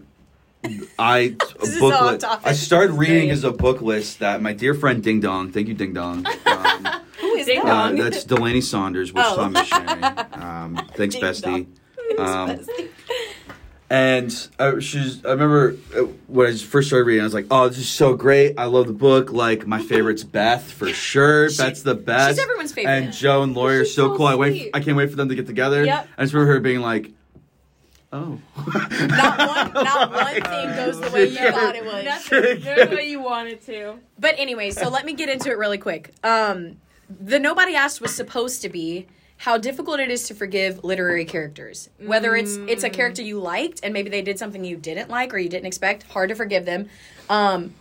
I 0.98 1.36
a 1.60 1.78
book. 1.80 2.22
I 2.44 2.52
started 2.52 2.92
reading 2.94 3.30
as 3.30 3.44
a 3.44 3.52
book 3.52 3.80
list 3.82 4.18
that 4.20 4.40
my 4.42 4.52
dear 4.52 4.74
friend 4.74 5.02
Ding 5.02 5.20
Dong, 5.20 5.50
thank 5.52 5.68
you 5.68 5.74
Ding 5.74 5.92
Dong. 5.92 6.26
Um, 6.46 6.86
Who 7.20 7.34
is 7.36 7.46
Ding 7.46 7.60
uh, 7.62 7.64
Dong. 7.64 7.96
that's 7.96 8.24
Delaney 8.24 8.60
Saunders, 8.60 9.12
Wichita 9.12 9.36
Oh. 9.42 9.48
missionary. 9.48 10.02
Um, 10.32 10.88
thanks, 10.94 11.14
Ding 11.14 11.22
bestie. 11.24 11.66
Um, 12.18 12.60
and 13.88 14.48
uh, 14.58 14.80
she's. 14.80 15.24
I 15.24 15.30
remember 15.30 15.76
uh, 15.96 16.00
when 16.26 16.48
I 16.48 16.56
first 16.56 16.88
started 16.88 17.04
reading, 17.04 17.20
I 17.20 17.24
was 17.24 17.34
like, 17.34 17.46
"Oh, 17.52 17.68
this 17.68 17.78
is 17.78 17.88
so 17.88 18.14
great! 18.14 18.58
I 18.58 18.64
love 18.64 18.88
the 18.88 18.92
book. 18.92 19.30
Like 19.32 19.64
my 19.66 19.80
favorite's 19.80 20.24
Beth 20.24 20.68
for 20.72 20.88
sure. 20.88 21.48
She- 21.50 21.58
Beth's 21.62 21.82
the 21.82 21.94
best. 21.94 22.30
She's 22.36 22.42
everyone's 22.44 22.72
favorite. 22.72 22.92
And 22.92 23.12
Jo 23.12 23.42
and 23.42 23.54
Laurie 23.54 23.78
are 23.78 23.84
so 23.84 24.08
so 24.10 24.16
cool. 24.16 24.26
I 24.26 24.34
wait. 24.34 24.70
I 24.74 24.80
can't 24.80 24.96
wait 24.96 25.10
for 25.10 25.16
them 25.16 25.28
to 25.28 25.36
get 25.36 25.46
together. 25.46 25.84
Yep. 25.84 26.08
I 26.18 26.22
just 26.22 26.34
remember 26.34 26.54
her 26.54 26.60
being 26.60 26.80
like, 26.80 27.12
"Oh, 28.12 28.38
not 28.74 29.38
one, 29.38 29.84
not 29.84 30.12
one 30.12 30.34
thing 30.34 30.76
goes 30.76 31.00
the 31.00 31.10
way 31.12 31.28
you 31.28 31.50
thought 31.50 31.76
it 31.76 31.84
was. 31.84 32.04
Nothing. 32.04 32.60
There's 32.60 32.88
what 32.90 33.06
you 33.06 33.20
want 33.20 33.48
it 33.48 33.64
to. 33.66 33.98
But 34.18 34.34
anyway, 34.38 34.70
so 34.70 34.88
let 34.88 35.04
me 35.04 35.12
get 35.12 35.28
into 35.28 35.50
it 35.50 35.58
really 35.58 35.78
quick. 35.78 36.14
Um, 36.22 36.76
the 37.08 37.38
nobody 37.38 37.74
asked 37.74 38.00
was 38.00 38.14
supposed 38.14 38.62
to 38.62 38.68
be 38.68 39.06
how 39.38 39.58
difficult 39.58 40.00
it 40.00 40.10
is 40.10 40.26
to 40.28 40.34
forgive 40.34 40.82
literary 40.82 41.24
characters. 41.24 41.90
Whether 41.98 42.34
it's 42.36 42.56
it's 42.68 42.84
a 42.84 42.90
character 42.90 43.22
you 43.22 43.38
liked 43.38 43.80
and 43.82 43.92
maybe 43.92 44.08
they 44.08 44.22
did 44.22 44.38
something 44.38 44.64
you 44.64 44.76
didn't 44.76 45.10
like 45.10 45.34
or 45.34 45.38
you 45.38 45.48
didn't 45.48 45.66
expect, 45.66 46.04
hard 46.04 46.30
to 46.30 46.34
forgive 46.34 46.64
them. 46.64 46.88
Um, 47.28 47.74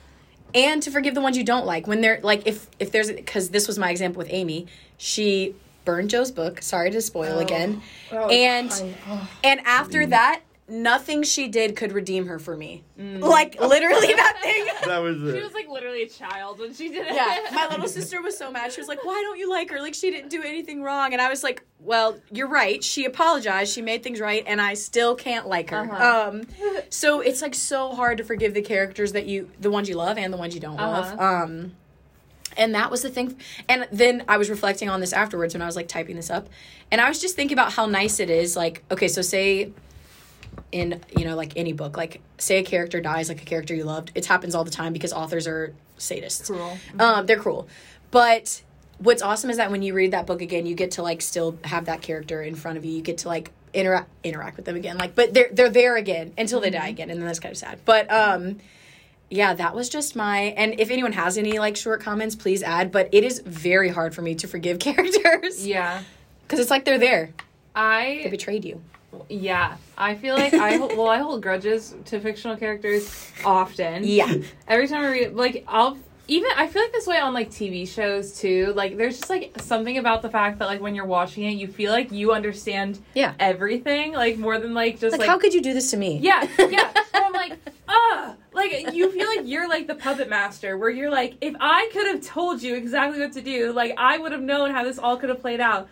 and 0.54 0.82
to 0.84 0.92
forgive 0.92 1.16
the 1.16 1.22
ones 1.22 1.38
you 1.38 1.44
don't 1.44 1.66
like 1.66 1.88
when 1.88 2.02
they're 2.02 2.20
like 2.24 2.46
if 2.46 2.68
if 2.80 2.92
there's 2.92 3.12
because 3.12 3.50
this 3.50 3.68
was 3.68 3.78
my 3.78 3.90
example 3.90 4.20
with 4.20 4.30
Amy, 4.32 4.68
she 4.98 5.56
burned 5.86 6.10
Jo's 6.10 6.32
book. 6.32 6.62
Sorry 6.62 6.92
to 6.92 7.02
spoil 7.02 7.40
again. 7.40 7.82
Oh, 8.12 8.28
and. 8.30 8.72
Oh. 9.08 9.30
and 9.44 9.62
after 9.62 10.06
that, 10.08 10.42
nothing 10.68 11.22
she 11.22 11.48
did 11.48 11.76
could 11.76 11.94
redeem 11.94 12.26
her 12.26 12.40
for 12.40 12.58
me. 12.58 12.84
Like 12.98 13.60
literally 13.60 14.14
nothing. 14.16 14.66
that 14.86 15.02
was 15.02 15.22
it. 15.22 15.36
She 15.38 15.44
was 15.44 15.54
like 15.54 15.70
literally 15.70 16.04
a 16.04 16.10
child 16.10 16.60
when 16.60 16.74
she 16.74 16.90
did 16.90 17.08
it. 17.08 17.14
Yeah, 17.14 17.40
my 17.54 17.68
little 17.70 17.88
sister 17.88 18.22
was 18.22 18.38
so 18.38 18.52
mad. 18.52 18.72
She 18.72 18.82
was 18.82 18.88
like, 18.88 19.04
"Why 19.06 19.22
don't 19.22 19.38
you 19.38 19.50
like 19.50 19.70
her? 19.70 19.80
Like 19.80 19.94
she 19.94 20.12
didn't 20.12 20.30
do 20.30 20.42
anything 20.42 20.82
wrong." 20.82 21.14
And 21.14 21.22
I 21.22 21.30
was 21.30 21.44
like, 21.44 21.64
"Well, 21.80 22.20
you're 22.32 22.48
right. 22.48 22.84
She 22.84 23.06
apologized. 23.06 23.74
She 23.74 23.82
made 23.82 24.04
things 24.04 24.20
right, 24.20 24.44
and 24.48 24.62
I 24.62 24.74
still 24.74 25.16
can't 25.16 25.48
like 25.48 25.70
her." 25.70 25.80
Uh-huh. 25.80 26.30
Um, 26.30 26.44
so 26.90 27.20
it's 27.20 27.42
like 27.42 27.56
so 27.56 27.94
hard 27.94 28.18
to 28.18 28.24
forgive 28.24 28.54
the 28.54 28.62
characters 28.62 29.12
that 29.12 29.26
you, 29.26 29.52
the 29.60 29.70
ones 29.70 29.88
you 29.90 29.96
love 29.96 30.18
and 30.18 30.34
the 30.34 30.38
ones 30.38 30.56
you 30.56 30.62
don't 30.62 30.78
love. 30.78 31.14
Uh-huh. 31.20 31.44
Um, 31.44 31.76
and 32.58 32.76
that 32.76 32.92
was 32.92 33.02
the 33.02 33.10
thing. 33.10 33.38
And 33.68 33.88
then 33.92 34.24
I 34.28 34.38
was 34.38 34.50
reflecting 34.50 34.90
on 34.90 35.00
this 35.00 35.14
afterwards 35.14 35.54
when 35.54 35.62
I 35.62 35.66
was 35.66 35.76
like 35.76 35.88
typing 35.88 36.16
this 36.16 36.30
up, 36.30 36.48
and 36.92 37.02
I 37.02 37.10
was 37.10 37.20
just 37.20 37.36
thinking 37.36 37.56
about 37.56 37.74
how 37.74 37.86
nice 37.86 38.20
it 38.20 38.30
is. 38.30 38.56
Like, 38.56 38.84
okay, 38.92 39.08
so 39.08 39.22
say 39.22 39.72
in 40.72 41.02
you 41.18 41.26
know 41.26 41.36
like 41.36 41.54
any 41.56 41.74
book 41.74 41.98
like 41.98 42.22
say 42.38 42.60
a 42.60 42.64
character 42.64 43.02
dies 43.02 43.30
like 43.30 43.42
a 43.42 43.46
character 43.46 43.76
you 43.76 43.84
loved 43.84 44.12
it 44.16 44.26
happens 44.26 44.56
all 44.56 44.64
the 44.64 44.72
time 44.72 44.94
because 44.94 45.14
authors 45.14 45.48
are 45.48 45.74
sadists. 45.98 46.48
Cruel. 46.48 46.78
um 47.00 47.26
they're 47.26 47.40
cruel. 47.40 47.68
But 48.12 48.62
what's 49.00 49.22
awesome 49.22 49.50
is 49.50 49.58
that 49.58 49.72
when 49.72 49.82
you 49.82 49.94
read 49.94 50.12
that 50.12 50.26
book 50.26 50.42
again 50.42 50.66
you 50.66 50.76
get 50.76 50.92
to 50.92 51.02
like 51.02 51.22
still 51.22 51.58
have 51.64 51.86
that 51.86 52.02
character 52.02 52.42
in 52.42 52.56
front 52.56 52.78
of 52.78 52.86
you. 52.86 52.92
You 52.92 53.02
get 53.02 53.20
to 53.20 53.28
like 53.28 53.52
interact 53.74 54.10
interact 54.24 54.58
with 54.58 54.66
them 54.66 54.76
again. 54.76 54.98
Like 54.98 55.16
but 55.16 55.34
they're 55.34 55.50
they're 55.52 55.70
there 55.70 55.98
again 55.98 56.34
until 56.38 56.60
they 56.62 56.70
die 56.70 56.88
again. 56.88 57.10
And 57.10 57.20
then 57.20 57.28
that's 57.28 57.40
kind 57.40 57.52
of 57.52 57.58
sad. 57.58 57.80
But 57.86 58.12
um 58.12 58.58
yeah 59.30 59.54
that 59.54 59.76
was 59.76 59.90
just 59.90 60.16
my 60.16 60.54
and 60.58 60.80
if 60.80 60.90
anyone 60.92 61.12
has 61.14 61.38
any 61.38 61.58
like 61.60 61.76
short 61.76 62.02
comments 62.02 62.36
please 62.36 62.62
add 62.64 62.92
but 62.92 63.10
it 63.12 63.24
is 63.24 63.40
very 63.46 63.90
hard 63.90 64.14
for 64.14 64.22
me 64.22 64.36
to 64.36 64.48
forgive 64.48 64.80
characters 64.88 65.66
Yeah. 65.66 66.02
because 66.44 66.60
it's 66.60 66.70
like 66.72 66.86
they're 66.86 66.98
there 67.00 67.28
they 67.28 67.82
I 67.82 68.28
betrayed 68.30 68.64
you 68.66 68.82
yeah. 69.30 69.78
I 69.98 70.16
feel 70.16 70.36
like 70.36 70.54
I 70.54 70.76
hold, 70.76 70.98
well 70.98 71.08
I 71.08 71.20
hold 71.20 71.42
grudges 71.42 71.96
to 72.06 72.20
fictional 72.20 72.58
characters 72.58 73.32
often. 73.46 74.04
yeah 74.04 74.34
Every 74.68 74.88
time 74.90 75.06
I 75.06 75.10
read 75.12 75.34
like 75.36 75.64
I'll 75.70 75.98
even 76.28 76.50
I 76.58 76.68
feel 76.68 76.82
like 76.82 76.92
this 76.92 77.08
way 77.08 77.18
on 77.20 77.34
like 77.34 77.50
TV 77.50 77.88
shows 77.88 78.38
too. 78.40 78.74
Like 78.76 78.98
there's 78.98 79.18
just 79.20 79.30
like 79.30 79.54
something 79.62 79.98
about 80.00 80.22
the 80.22 80.30
fact 80.30 80.60
that 80.60 80.66
like 80.66 80.82
when 80.82 80.96
you're 80.96 81.06
watching 81.06 81.46
it 81.46 81.52
you 81.52 81.68
feel 81.68 81.92
like 81.94 82.12
you 82.12 82.34
understand 82.34 83.00
Yeah. 83.14 83.34
everything 83.40 84.12
like 84.14 84.38
more 84.38 84.60
than 84.60 84.74
like 84.74 85.00
just 85.00 85.14
like, 85.14 85.22
like, 85.22 85.30
how 85.30 85.38
could 85.40 85.54
you 85.54 85.62
do 85.62 85.74
this 85.74 85.92
to 85.92 85.98
me 85.98 86.18
Yeah, 86.20 86.46
yeah. 86.60 86.92
And 87.14 87.24
I'm 87.26 87.32
like, 87.34 87.54
ah, 87.88 88.35
like 88.72 88.94
you 88.96 89.12
feel 89.12 89.28
like 89.28 89.42
you're 89.48 89.68
like 89.70 89.88
the 89.88 89.96
puppet 89.96 90.30
master, 90.30 90.78
where 90.78 90.90
you're 90.90 91.10
like, 91.10 91.36
if 91.42 91.56
I 91.60 91.90
could 91.94 92.08
have 92.08 92.22
told 92.22 92.62
you 92.62 92.76
exactly 92.76 93.20
what 93.20 93.34
to 93.34 93.42
do, 93.42 93.72
like 93.74 93.94
I 93.98 94.18
would 94.18 94.32
have 94.32 94.42
known 94.42 94.72
how 94.72 94.84
this 94.84 94.98
all 95.00 95.18
could 95.18 95.30
have 95.30 95.42
played 95.42 95.60
out. 95.62 95.88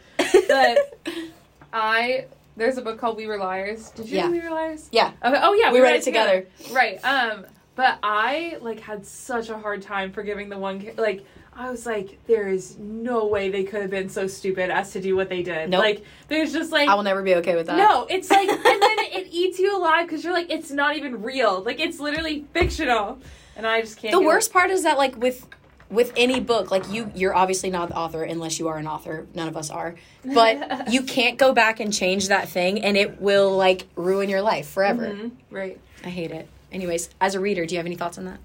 But 0.47 0.99
I 1.73 2.25
there's 2.55 2.77
a 2.77 2.81
book 2.81 2.99
called 2.99 3.17
We 3.17 3.25
Were 3.27 3.37
Liars. 3.37 3.89
Did 3.91 4.07
you 4.09 4.17
Yeah. 4.17 4.23
read 4.25 4.31
We 4.43 4.47
Were 4.49 4.55
Liars? 4.55 4.87
yeah 4.91 5.11
Okay. 5.23 5.39
Oh 5.41 5.53
yeah, 5.53 5.71
We 5.71 5.81
read 5.81 5.95
it 5.95 6.03
together. 6.03 6.45
Right. 6.71 7.03
Um. 7.03 7.45
But 7.75 7.97
I 8.03 8.57
like 8.61 8.79
had 8.79 9.03
such 9.05 9.49
a 9.49 9.57
hard 9.57 9.81
time 9.81 10.11
forgiving 10.11 10.49
the 10.49 10.57
one. 10.59 10.79
ca- 10.79 10.93
Like 11.01 11.25
I 11.55 11.69
was 11.71 11.85
like, 11.87 12.19
there 12.27 12.47
is 12.47 12.77
no 12.77 13.25
way 13.25 13.49
they 13.49 13.63
could 13.63 13.81
have 13.81 13.89
been 13.91 14.09
so 14.09 14.27
stupid 14.27 14.69
as 14.69 14.91
to 14.93 15.01
do 15.01 15.15
what 15.15 15.29
they 15.29 15.41
did. 15.41 15.69
Nope. 15.71 15.79
Like 15.81 16.03
there's 16.27 16.53
just 16.53 16.71
like 16.71 16.87
I 16.89 16.93
will 16.93 17.03
never 17.03 17.23
be 17.23 17.33
okay 17.35 17.55
with 17.55 17.65
that. 17.67 17.77
no, 17.77 18.05
it's 18.09 18.29
like, 18.29 18.47
and 18.49 18.81
then 18.81 18.92
it 19.13 19.27
eats 19.31 19.59
you 19.59 19.77
alive 19.77 20.07
because 20.07 20.23
you're 20.23 20.33
like, 20.33 20.49
it's 20.51 20.71
not 20.71 20.95
even 20.97 21.21
real. 21.21 21.61
Like 21.61 21.79
it's 21.79 21.99
literally 21.99 22.45
fictional, 22.53 23.19
and 23.55 23.65
I 23.67 23.81
just 23.81 23.97
can't. 23.97 24.11
The 24.11 24.19
get 24.19 24.25
worst 24.25 24.51
part 24.53 24.69
is 24.71 24.83
that 24.83 24.97
like 24.97 25.15
with 25.17 25.47
with 25.89 26.11
any 26.17 26.39
book, 26.39 26.71
like 26.71 26.89
you 26.91 27.11
you're 27.13 27.35
obviously 27.35 27.69
not 27.69 27.89
the 27.89 27.95
author 27.95 28.23
unless 28.23 28.57
you 28.59 28.67
are 28.67 28.77
an 28.77 28.87
author. 28.87 29.27
None 29.33 29.47
of 29.47 29.55
us 29.55 29.69
are. 29.69 29.95
But 30.25 30.89
you 30.91 31.03
can't 31.03 31.37
go 31.37 31.53
back 31.53 31.79
and 31.79 31.93
change 31.93 32.27
that 32.29 32.49
thing 32.49 32.83
and 32.83 32.97
it 32.97 33.21
will 33.21 33.55
like 33.55 33.85
ruin 33.95 34.29
your 34.29 34.41
life 34.41 34.67
forever. 34.69 35.05
it. 35.05 35.15
Mhm, 35.15 35.31
right. 35.51 35.79
I 36.03 36.09
hate 36.09 36.31
it. 36.31 36.47
Anyways, 36.71 37.09
as 37.21 37.35
a 37.35 37.39
reader, 37.39 37.65
do 37.65 37.75
you 37.75 37.79
have 37.79 37.85
any 37.85 37.95
thoughts 37.95 38.17
on 38.17 38.25
that? 38.25 38.39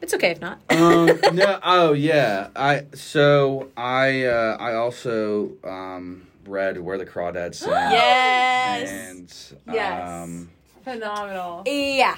It's 0.00 0.14
okay 0.14 0.30
if 0.30 0.40
not. 0.40 0.60
um, 0.70 1.06
no, 1.34 1.58
oh 1.64 1.92
yeah. 1.92 2.48
I 2.54 2.84
so 2.94 3.70
I 3.76 4.24
uh, 4.24 4.56
I 4.60 4.74
also 4.74 5.52
um, 5.64 6.25
read 6.46 6.78
Where 6.80 6.98
the 6.98 7.06
Crawdads 7.06 7.54
Sing. 7.56 7.70
yes. 7.70 8.90
And 8.90 9.74
Yes. 9.74 10.08
um, 10.08 10.50
Phenomenal. 10.84 11.62
Yeah. 11.66 12.16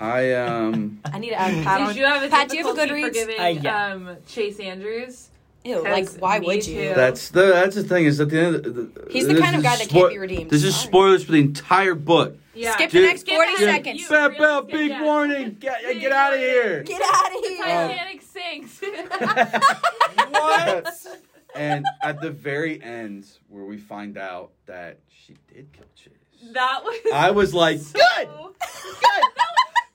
I 0.00 0.32
um 0.32 1.00
I 1.12 1.18
need 1.18 1.30
to 1.30 1.34
add 1.40 1.62
Pat 1.64 1.88
Did 1.88 1.96
you 1.96 2.04
have 2.06 2.22
a 2.22 2.28
Pat, 2.28 2.48
do 2.48 2.56
you 2.56 2.66
have 2.66 2.74
a 2.74 2.86
difficulty 2.86 3.02
Goodreads? 3.02 3.06
forgiving 3.26 3.40
Uh, 3.40 3.46
yeah. 3.62 3.86
um, 3.92 4.16
Chase 4.26 4.58
Andrews? 4.60 5.28
Ew, 5.62 5.82
like 5.82 6.08
why 6.14 6.38
me 6.38 6.46
would 6.46 6.66
you? 6.66 6.88
too. 6.88 6.94
that's 6.94 7.28
the 7.28 7.42
that's 7.48 7.76
the 7.76 7.82
thing 7.84 8.06
is 8.06 8.18
at 8.18 8.30
the 8.30 8.40
end 8.40 8.54
of 8.56 8.62
the, 8.74 9.08
He's 9.10 9.26
the 9.26 9.34
this 9.34 9.42
kind 9.42 9.54
of 9.56 9.60
is 9.60 9.64
guy 9.70 9.76
that 9.76 9.88
can't 9.90 10.08
be 10.08 10.16
redeemed. 10.16 10.48
This 10.50 10.64
is 10.64 10.74
Sorry. 10.74 10.86
spoilers 10.88 11.24
for 11.24 11.32
the 11.32 11.40
entire 11.40 11.94
book. 11.94 12.38
Yeah. 12.54 12.72
Skip 12.72 12.90
the 12.92 12.98
Dude, 13.00 13.08
next 13.08 13.28
40 13.28 13.52
skip 13.56 13.64
seconds. 13.68 14.00
You 14.00 14.08
Bell, 14.08 14.28
really 14.30 14.38
Bell, 14.38 14.62
skip 14.62 14.72
big 14.72 14.88
that. 14.90 15.02
warning! 15.04 15.56
Get 15.60 15.82
Big 15.82 16.00
get 16.00 16.12
out 16.12 16.32
of 16.32 16.38
here! 16.40 16.82
Get 16.82 17.02
out 17.04 17.26
of 17.26 17.44
here. 17.44 17.58
Titanic 17.62 18.22
sinks. 18.22 18.80
What? 20.30 20.86
and 21.54 21.84
at 22.02 22.20
the 22.20 22.30
very 22.30 22.82
end, 22.82 23.26
where 23.48 23.64
we 23.64 23.76
find 23.78 24.16
out 24.18 24.52
that 24.66 24.98
she 25.08 25.36
did 25.52 25.72
kill 25.72 25.86
Chase, 25.94 26.12
that 26.52 26.82
was. 26.84 26.98
I 27.12 27.30
was 27.30 27.54
like, 27.54 27.78
so- 27.80 27.98
good, 28.90 29.22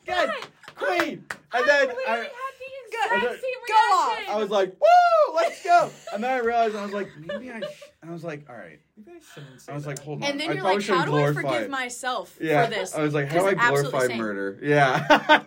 good, 0.06 0.30
queen. 0.76 1.26
And 1.54 1.68
then 1.68 1.90
I, 2.08 2.18
had 2.18 2.28
the 2.60 2.68
exact 2.88 3.14
I- 3.14 3.20
same 3.20 3.30
reaction. 3.30 4.34
I 4.34 4.38
was 4.38 4.50
like, 4.50 4.76
woo, 4.80 5.36
let's 5.36 5.64
go. 5.64 5.90
And 6.14 6.24
then 6.24 6.32
I 6.32 6.38
realized, 6.40 6.76
I 6.76 6.84
was 6.84 6.94
like, 6.94 7.10
maybe 7.18 7.52
I. 7.52 7.62
Sh-. 7.62 7.84
I 8.08 8.12
was 8.12 8.24
like, 8.24 8.46
all 8.50 8.56
right. 8.56 8.80
You 8.98 9.04
guys 9.04 9.24
shouldn't 9.34 9.62
say 9.62 9.72
I 9.72 9.76
was 9.76 9.88
like, 9.88 10.00
hold 10.00 10.24
on. 10.24 10.30
And 10.30 10.40
then 10.40 10.50
I 10.52 10.54
you're 10.54 10.62
probably 10.62 10.76
like, 10.78 10.86
shouldn't 10.86 11.00
how 11.00 11.06
do 11.06 11.12
I 11.18 11.32
glorify 11.32 11.42
forgive 11.54 11.70
myself 11.72 12.38
Yeah, 12.40 12.66
for 12.66 12.72
this? 12.72 12.94
I 12.96 13.02
was 13.02 13.14
like, 13.14 13.28
how 13.30 13.40
do 13.40 13.48
I 13.48 13.70
glorify 13.70 14.16
murder? 14.16 14.60
Yeah. 14.62 15.44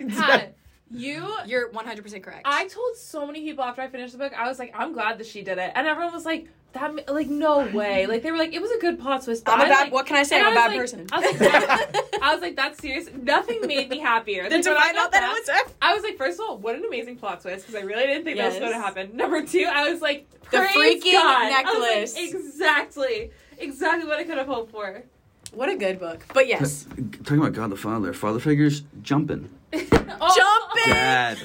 Pat, 0.90 0.98
You 0.98 1.34
You're 1.46 1.70
100% 1.70 2.22
correct. 2.22 2.42
I 2.44 2.66
told 2.68 2.96
so 2.96 3.26
many 3.26 3.42
people 3.42 3.64
after 3.64 3.82
I 3.82 3.88
finished 3.88 4.12
the 4.12 4.18
book, 4.18 4.32
I 4.36 4.48
was 4.48 4.58
like, 4.58 4.74
I'm 4.76 4.92
glad 4.92 5.18
that 5.18 5.26
she 5.26 5.42
did 5.42 5.58
it, 5.58 5.72
and 5.74 5.86
everyone 5.86 6.12
was 6.12 6.24
like, 6.24 6.48
that 6.72 7.10
like 7.10 7.28
no 7.28 7.66
way. 7.68 8.06
Like 8.06 8.22
they 8.22 8.30
were 8.30 8.36
like, 8.36 8.52
it 8.52 8.60
was 8.60 8.70
a 8.70 8.78
good 8.78 9.00
plot 9.00 9.24
twist. 9.24 9.44
But 9.46 9.54
I'm 9.54 9.60
a 9.60 9.64
I, 9.64 9.68
bad. 9.68 9.80
like, 9.84 9.92
what 9.92 10.04
can 10.06 10.16
I 10.16 10.22
say? 10.22 10.38
I'm 10.38 10.52
a 10.52 10.54
bad 10.54 10.68
was 10.68 10.92
person. 10.92 11.06
I 11.10 11.18
was 11.20 11.40
like, 11.40 12.02
I 12.22 12.32
was 12.34 12.42
like, 12.42 12.56
that's 12.56 12.78
serious. 12.78 13.08
Nothing 13.22 13.66
made 13.66 13.88
me 13.88 13.98
happier. 13.98 14.42
then 14.50 14.60
Like, 14.60 14.64
to 14.64 14.70
I 14.72 14.82
find 14.82 14.98
out 14.98 15.12
that 15.12 15.22
it 15.24 15.28
was 15.28 15.48
her. 15.48 15.72
I 15.80 15.94
was 15.94 16.02
like, 16.02 16.18
first 16.18 16.38
of 16.38 16.46
all, 16.46 16.58
what 16.58 16.76
an 16.76 16.84
amazing 16.84 17.16
plot 17.16 17.40
twist 17.40 17.66
because 17.66 17.80
I 17.82 17.84
really 17.86 18.06
didn't 18.06 18.24
think 18.24 18.36
that 18.36 18.48
was 18.50 18.58
going 18.58 18.72
to 18.72 18.78
happen. 18.80 19.10
Number 19.16 19.44
two, 19.46 19.66
I 19.70 19.90
was 19.90 20.02
like, 20.02 20.28
The 20.50 20.58
freaking 20.58 21.12
God. 21.12 21.52
I 21.52 21.62
was 21.62 22.12
necklace. 22.12 22.16
like, 22.16 22.34
exactly, 22.34 23.30
exactly 23.56 24.06
what 24.06 24.18
I 24.18 24.24
could 24.24 24.36
have 24.36 24.46
hoped 24.46 24.70
for. 24.70 25.02
What 25.52 25.70
a 25.70 25.76
good 25.76 25.98
book. 25.98 26.26
But 26.34 26.48
yes, 26.48 26.84
Talking 27.24 27.38
about 27.38 27.54
God 27.54 27.70
the 27.70 27.76
Father, 27.76 28.12
father 28.12 28.40
figures 28.40 28.82
jumping. 29.00 29.48
Oh. 30.20 30.34
jumping. 30.34 30.92
Dad, 30.92 31.38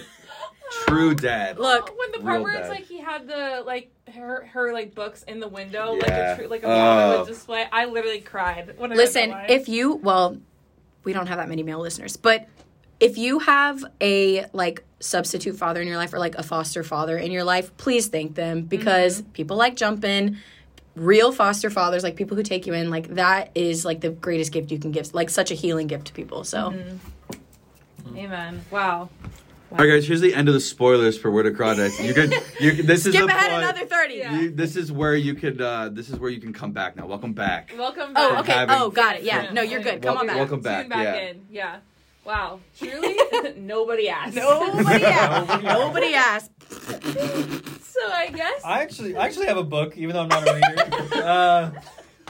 true 0.88 1.14
dad. 1.14 1.60
Look, 1.60 1.96
when 1.98 2.12
the 2.12 2.20
part 2.20 2.36
Real 2.36 2.44
where 2.44 2.54
it's 2.54 2.68
bad. 2.68 2.70
like 2.70 2.86
he 2.86 3.00
had 3.00 3.28
the 3.28 3.64
like 3.66 3.92
her 4.16 4.46
her 4.48 4.74
like 4.74 4.96
books 4.96 5.24
in 5.24 5.40
the 5.40 5.48
window 5.48 5.94
like 5.94 6.08
Yeah. 6.08 6.34
a 6.34 6.38
tr- 6.38 6.48
like 6.48 6.64
a 6.64 6.68
Oh. 6.68 6.76
Hollywood 6.76 7.28
display, 7.28 7.68
I 7.72 7.86
literally 7.86 8.22
cried. 8.22 8.74
When 8.78 8.92
I 8.92 8.96
read 8.96 8.98
listen, 8.98 9.30
that 9.30 9.36
line. 9.36 9.50
if 9.50 9.70
you 9.70 9.96
well, 9.96 10.38
we 11.04 11.14
don't 11.14 11.28
have 11.28 11.38
that 11.38 11.50
many 11.50 11.62
male 11.64 11.80
listeners, 11.80 12.18
but 12.18 12.48
if 13.00 13.18
you 13.18 13.40
have 13.40 13.84
a 14.02 14.46
like 14.54 14.84
substitute 15.00 15.58
father 15.58 15.82
in 15.82 15.88
your 15.88 15.98
life 15.98 16.14
or 16.14 16.20
like 16.20 16.36
a 16.36 16.44
foster 16.44 16.84
father 16.84 17.18
in 17.18 17.32
your 17.32 17.44
life, 17.44 17.76
please 17.78 18.08
thank 18.08 18.36
them 18.36 18.62
because 18.62 19.22
mm-hmm. 19.22 19.32
people 19.32 19.58
like 19.58 19.76
jumping. 19.76 20.38
Real 20.96 21.32
foster 21.32 21.72
fathers, 21.72 22.04
like 22.04 22.16
people 22.16 22.38
who 22.38 22.44
take 22.44 22.68
you 22.68 22.74
in, 22.74 22.92
like 22.92 23.16
that 23.16 23.50
is 23.56 23.84
like 23.84 24.00
the 24.00 24.12
greatest 24.12 24.52
gift 24.52 24.72
you 24.72 24.78
can 24.78 24.92
give, 24.92 25.12
like 25.16 25.32
such 25.32 25.50
a 25.50 25.56
healing 25.56 25.88
gift 25.88 26.06
to 26.06 26.14
people. 26.14 26.44
So 26.44 26.70
mm-hmm. 26.70 26.98
Amen. 28.16 28.62
Wow. 28.72 29.10
All 29.72 29.78
right, 29.80 29.88
guys. 29.88 30.08
Here's 30.08 30.22
the 30.22 30.36
end 30.36 30.48
of 30.48 30.54
the 30.54 30.60
spoilers 30.60 31.18
for 31.18 31.32
Where 31.32 31.44
the 31.44 31.52
Crawdads. 31.52 32.04
You 32.06 32.14
can. 32.14 32.32
You 32.60 32.76
can. 32.76 32.86
This 32.86 33.06
is 33.08 33.14
skip 33.14 33.26
the 33.28 33.34
ahead 33.34 33.50
point. 33.52 33.64
another 33.64 33.86
thirty. 33.88 34.16
Yeah. 34.16 34.40
You, 34.40 34.52
this 34.52 34.76
is 34.76 34.92
where 34.92 35.16
you 35.16 35.34
could. 35.34 35.60
Uh, 35.60 35.90
this 35.90 36.10
is 36.10 36.20
where 36.20 36.30
you 36.30 36.40
can 36.40 36.54
come 36.54 36.74
back 36.74 36.96
now. 36.96 37.08
Welcome 37.08 37.34
back. 37.34 37.72
Welcome 37.76 38.14
back. 38.14 38.32
Oh, 38.32 38.40
okay. 38.42 38.52
having- 38.52 38.76
Oh, 38.78 38.90
got 38.92 39.16
it. 39.16 39.24
Yeah. 39.24 39.52
No, 39.52 39.64
you're 39.64 39.82
good. 39.82 40.02
Come 40.04 40.14
Wel- 40.14 40.20
on 40.20 40.28
back. 40.28 40.36
welcome 40.38 40.58
Tune 40.58 40.64
back. 40.64 40.90
back 40.90 41.04
yeah. 41.16 41.30
in. 41.30 41.42
Yeah. 41.50 41.78
Wow. 42.24 42.60
Truly, 42.78 43.18
nobody 43.58 44.08
asked. 44.10 44.36
Nobody 44.36 45.06
asked. 45.06 45.64
Nobody 45.64 46.14
asked. 46.14 46.52
So 46.72 48.00
I 48.12 48.30
guess. 48.34 48.62
I 48.64 48.82
actually, 48.82 49.16
I 49.18 49.26
actually 49.26 49.48
have 49.48 49.58
a 49.58 49.64
book, 49.64 49.98
even 49.98 50.14
though 50.16 50.22
I'm 50.22 50.30
not 50.30 50.48
a 50.48 50.54
reader. 50.54 51.16
uh, 51.24 51.72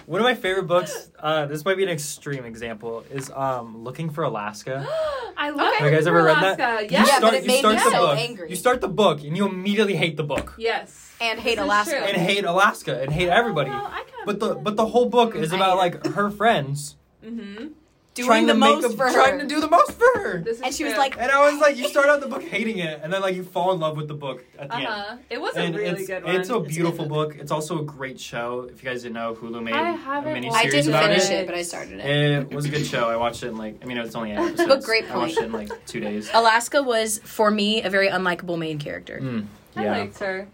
one 0.06 0.20
of 0.22 0.26
my 0.26 0.36
favorite 0.36 0.68
books. 0.68 1.10
Uh, 1.20 1.46
this 1.46 1.64
might 1.66 1.78
be 1.78 1.84
an 1.84 1.90
extreme 1.90 2.46
example. 2.46 3.04
Is 3.12 3.30
um, 3.32 3.84
Looking 3.84 4.10
for 4.10 4.24
Alaska. 4.24 4.86
I 5.38 5.50
love 5.50 5.74
Have 5.76 5.90
you 5.90 5.96
guys 5.96 6.06
ever 6.08 6.24
read 6.24 6.38
that? 6.44 6.60
Alaska. 6.60 6.84
You 6.84 6.90
Yes. 6.92 7.08
Yeah, 7.08 7.18
start, 7.18 7.22
but 7.22 7.34
it 7.34 7.42
you 7.44 7.48
made 7.48 7.60
start 7.60 7.76
me 7.76 7.84
the 7.84 7.90
so 7.92 8.08
book. 8.08 8.18
angry. 8.18 8.50
You 8.50 8.56
start 8.56 8.82
the 8.82 8.88
book 8.88 9.24
and 9.24 9.36
you 9.36 9.48
immediately 9.48 9.96
hate 9.96 10.16
the 10.18 10.24
book 10.24 10.54
Yes. 10.58 11.12
And 11.22 11.40
hate 11.40 11.56
This 11.56 11.64
Alaska. 11.66 11.98
and 11.98 12.18
hate 12.18 12.44
Alaska 12.46 13.02
and 13.02 13.12
hate 13.12 13.30
everybody. 13.30 13.70
Well, 13.72 13.86
I 13.92 14.04
But 14.26 14.40
the 14.40 14.56
but 14.56 14.76
the 14.76 14.86
whole 14.86 15.10
book 15.10 15.36
is 15.36 15.52
about 15.54 15.78
like 15.78 16.06
her 16.08 16.30
friends 16.30 16.96
Mm-hmm. 17.26 17.68
Doing 18.16 18.28
trying 18.28 18.46
the 18.46 18.54
to 18.54 18.60
make 18.60 18.76
most 18.82 18.94
a- 18.94 18.98
for 18.98 19.08
her. 19.08 19.14
trying 19.14 19.40
to 19.40 19.48
do 19.48 19.60
the 19.60 19.68
most 19.70 19.94
for 19.94 20.20
her. 20.20 20.38
This 20.42 20.58
is 20.58 20.62
and 20.64 20.74
she 20.76 20.84
was 20.84 20.94
true. 20.94 21.00
like, 21.02 21.18
And 21.20 21.32
I 21.32 21.50
was 21.52 21.60
like, 21.60 21.78
you 21.78 21.88
start 21.88 22.10
out 22.10 22.22
the 22.22 22.28
book 22.28 22.44
hating 22.56 22.78
it, 22.78 23.00
and 23.02 23.12
then 23.12 23.22
like 23.24 23.34
you 23.36 23.44
fall 23.44 23.72
in 23.74 23.80
love 23.80 23.98
with 23.98 24.08
the 24.08 24.14
book 24.14 24.44
at 24.60 24.70
the 24.70 24.76
Uh 24.76 24.78
end. 24.78 24.88
huh. 24.88 25.18
It 25.32 25.42
was 25.42 25.56
And 25.56 25.74
a 25.74 25.78
really 25.80 25.92
it's, 26.02 26.08
good 26.08 26.24
one. 26.24 26.36
it's 26.36 26.50
a 26.50 26.60
beautiful 26.60 27.06
good 27.06 27.10
book. 27.14 27.36
It's 27.40 27.52
also 27.52 27.80
a 27.80 27.84
great 27.84 28.20
show. 28.20 28.70
If 28.72 28.84
you 28.84 28.90
guys 28.90 29.02
didn't 29.02 29.16
know, 29.16 29.34
Hulu 29.34 29.64
made 29.64 29.74
I 29.74 29.94
a 29.94 29.98
haven't 29.98 30.34
mini 30.34 30.50
watched 30.50 30.60
I 30.60 30.70
series 30.70 30.86
didn't 30.86 30.96
about 31.00 31.10
finish 31.10 31.26
it. 31.30 31.34
it, 31.34 31.46
but 31.48 31.56
I 31.56 31.62
started 31.64 32.00
it. 32.00 32.06
It 32.52 32.54
was 32.54 32.66
a 32.66 32.70
good 32.70 32.86
show. 32.86 33.10
I 33.10 33.16
watched 33.16 33.42
it 33.42 33.48
in 33.48 33.58
like 33.58 33.80
I 33.82 33.86
mean 33.88 33.98
it 33.98 34.04
was 34.04 34.16
only 34.16 34.32
eight 34.34 34.38
episodes. 34.38 34.68
But 34.68 34.84
great 34.84 35.10
I 35.10 35.18
watched 35.18 35.38
it 35.40 35.46
in 35.46 35.52
like 35.52 35.70
two 35.88 36.00
days. 36.00 36.30
Alaska 36.36 36.84
was 36.84 37.20
for 37.24 37.50
me 37.50 37.82
a 37.82 37.90
very 37.90 38.10
unlikable 38.10 38.60
main 38.60 38.78
character. 38.78 39.20
Mm, 39.24 39.46
I 39.76 39.84
yeah. 39.86 39.92
liked 39.92 40.20
her. 40.20 40.48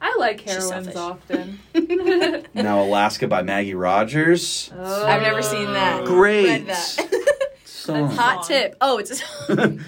I 0.00 0.16
like 0.18 0.40
She's 0.40 0.70
heroines 0.70 0.96
often. 0.96 1.58
Now 2.54 2.82
Alaska 2.82 3.26
by 3.28 3.42
Maggie 3.42 3.74
Rogers. 3.74 4.70
Oh. 4.76 5.06
I've 5.06 5.22
never 5.22 5.42
seen 5.42 5.72
that. 5.72 6.04
Great. 6.04 6.44
Read 6.46 6.66
that. 6.66 7.24
Song. 7.64 8.10
Hot 8.10 8.44
tip. 8.46 8.76
Oh, 8.82 8.98
it's 8.98 9.22
a 9.48 9.78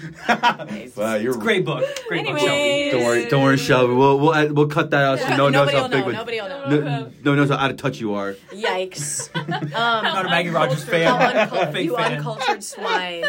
wow, 0.95 1.15
you're 1.15 1.35
Great 1.37 1.65
book. 1.65 1.83
Great 2.07 2.25
book, 2.25 2.39
Anyway. 2.39 2.89
Shelby. 2.89 2.91
Don't 2.91 3.03
worry, 3.05 3.25
don't 3.29 3.43
worry, 3.43 3.57
Shelby. 3.57 3.93
We'll 3.93 4.19
we'll 4.19 4.33
add- 4.33 4.51
we'll 4.53 4.67
cut 4.67 4.89
that 4.89 5.03
out 5.03 5.19
so 5.19 5.35
no 5.37 5.43
one 5.43 5.51
knows 5.53 5.67
nobody 5.71 5.77
how 5.77 5.83
will 5.83 5.89
big. 5.89 5.99
know. 5.99 6.05
with- 6.07 6.15
Nobody 6.15 6.41
will 6.41 6.49
know. 6.49 6.65
No, 6.69 7.11
no 7.23 7.31
one 7.31 7.37
knows 7.39 7.49
how 7.49 7.57
out 7.57 7.69
of 7.71 7.77
touch 7.77 7.99
you 7.99 8.15
are. 8.15 8.33
Yikes. 8.51 9.29
I'm 9.35 9.63
Um, 9.65 10.03
not 10.03 10.25
a 10.25 10.29
Maggie 10.29 10.49
Rogers 10.49 10.83
fan. 10.83 11.07
how 11.15 11.45
uncul- 11.57 11.71
Fake 11.73 11.85
you 11.85 11.95
fan. 11.95 12.13
uncultured 12.15 12.63
swine. 12.63 13.23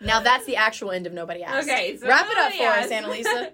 Now 0.00 0.20
that's 0.20 0.46
the 0.46 0.56
actual 0.56 0.92
end 0.92 1.06
of 1.06 1.12
Nobody 1.12 1.42
Asked. 1.42 1.68
Okay, 1.68 1.98
so 1.98 2.06
Wrap 2.08 2.26
it 2.30 2.38
up 2.38 2.52
nobody 2.52 2.58
for 2.58 2.64
us, 2.64 2.90
asked. 2.90 3.06
Annalisa. 3.26 3.50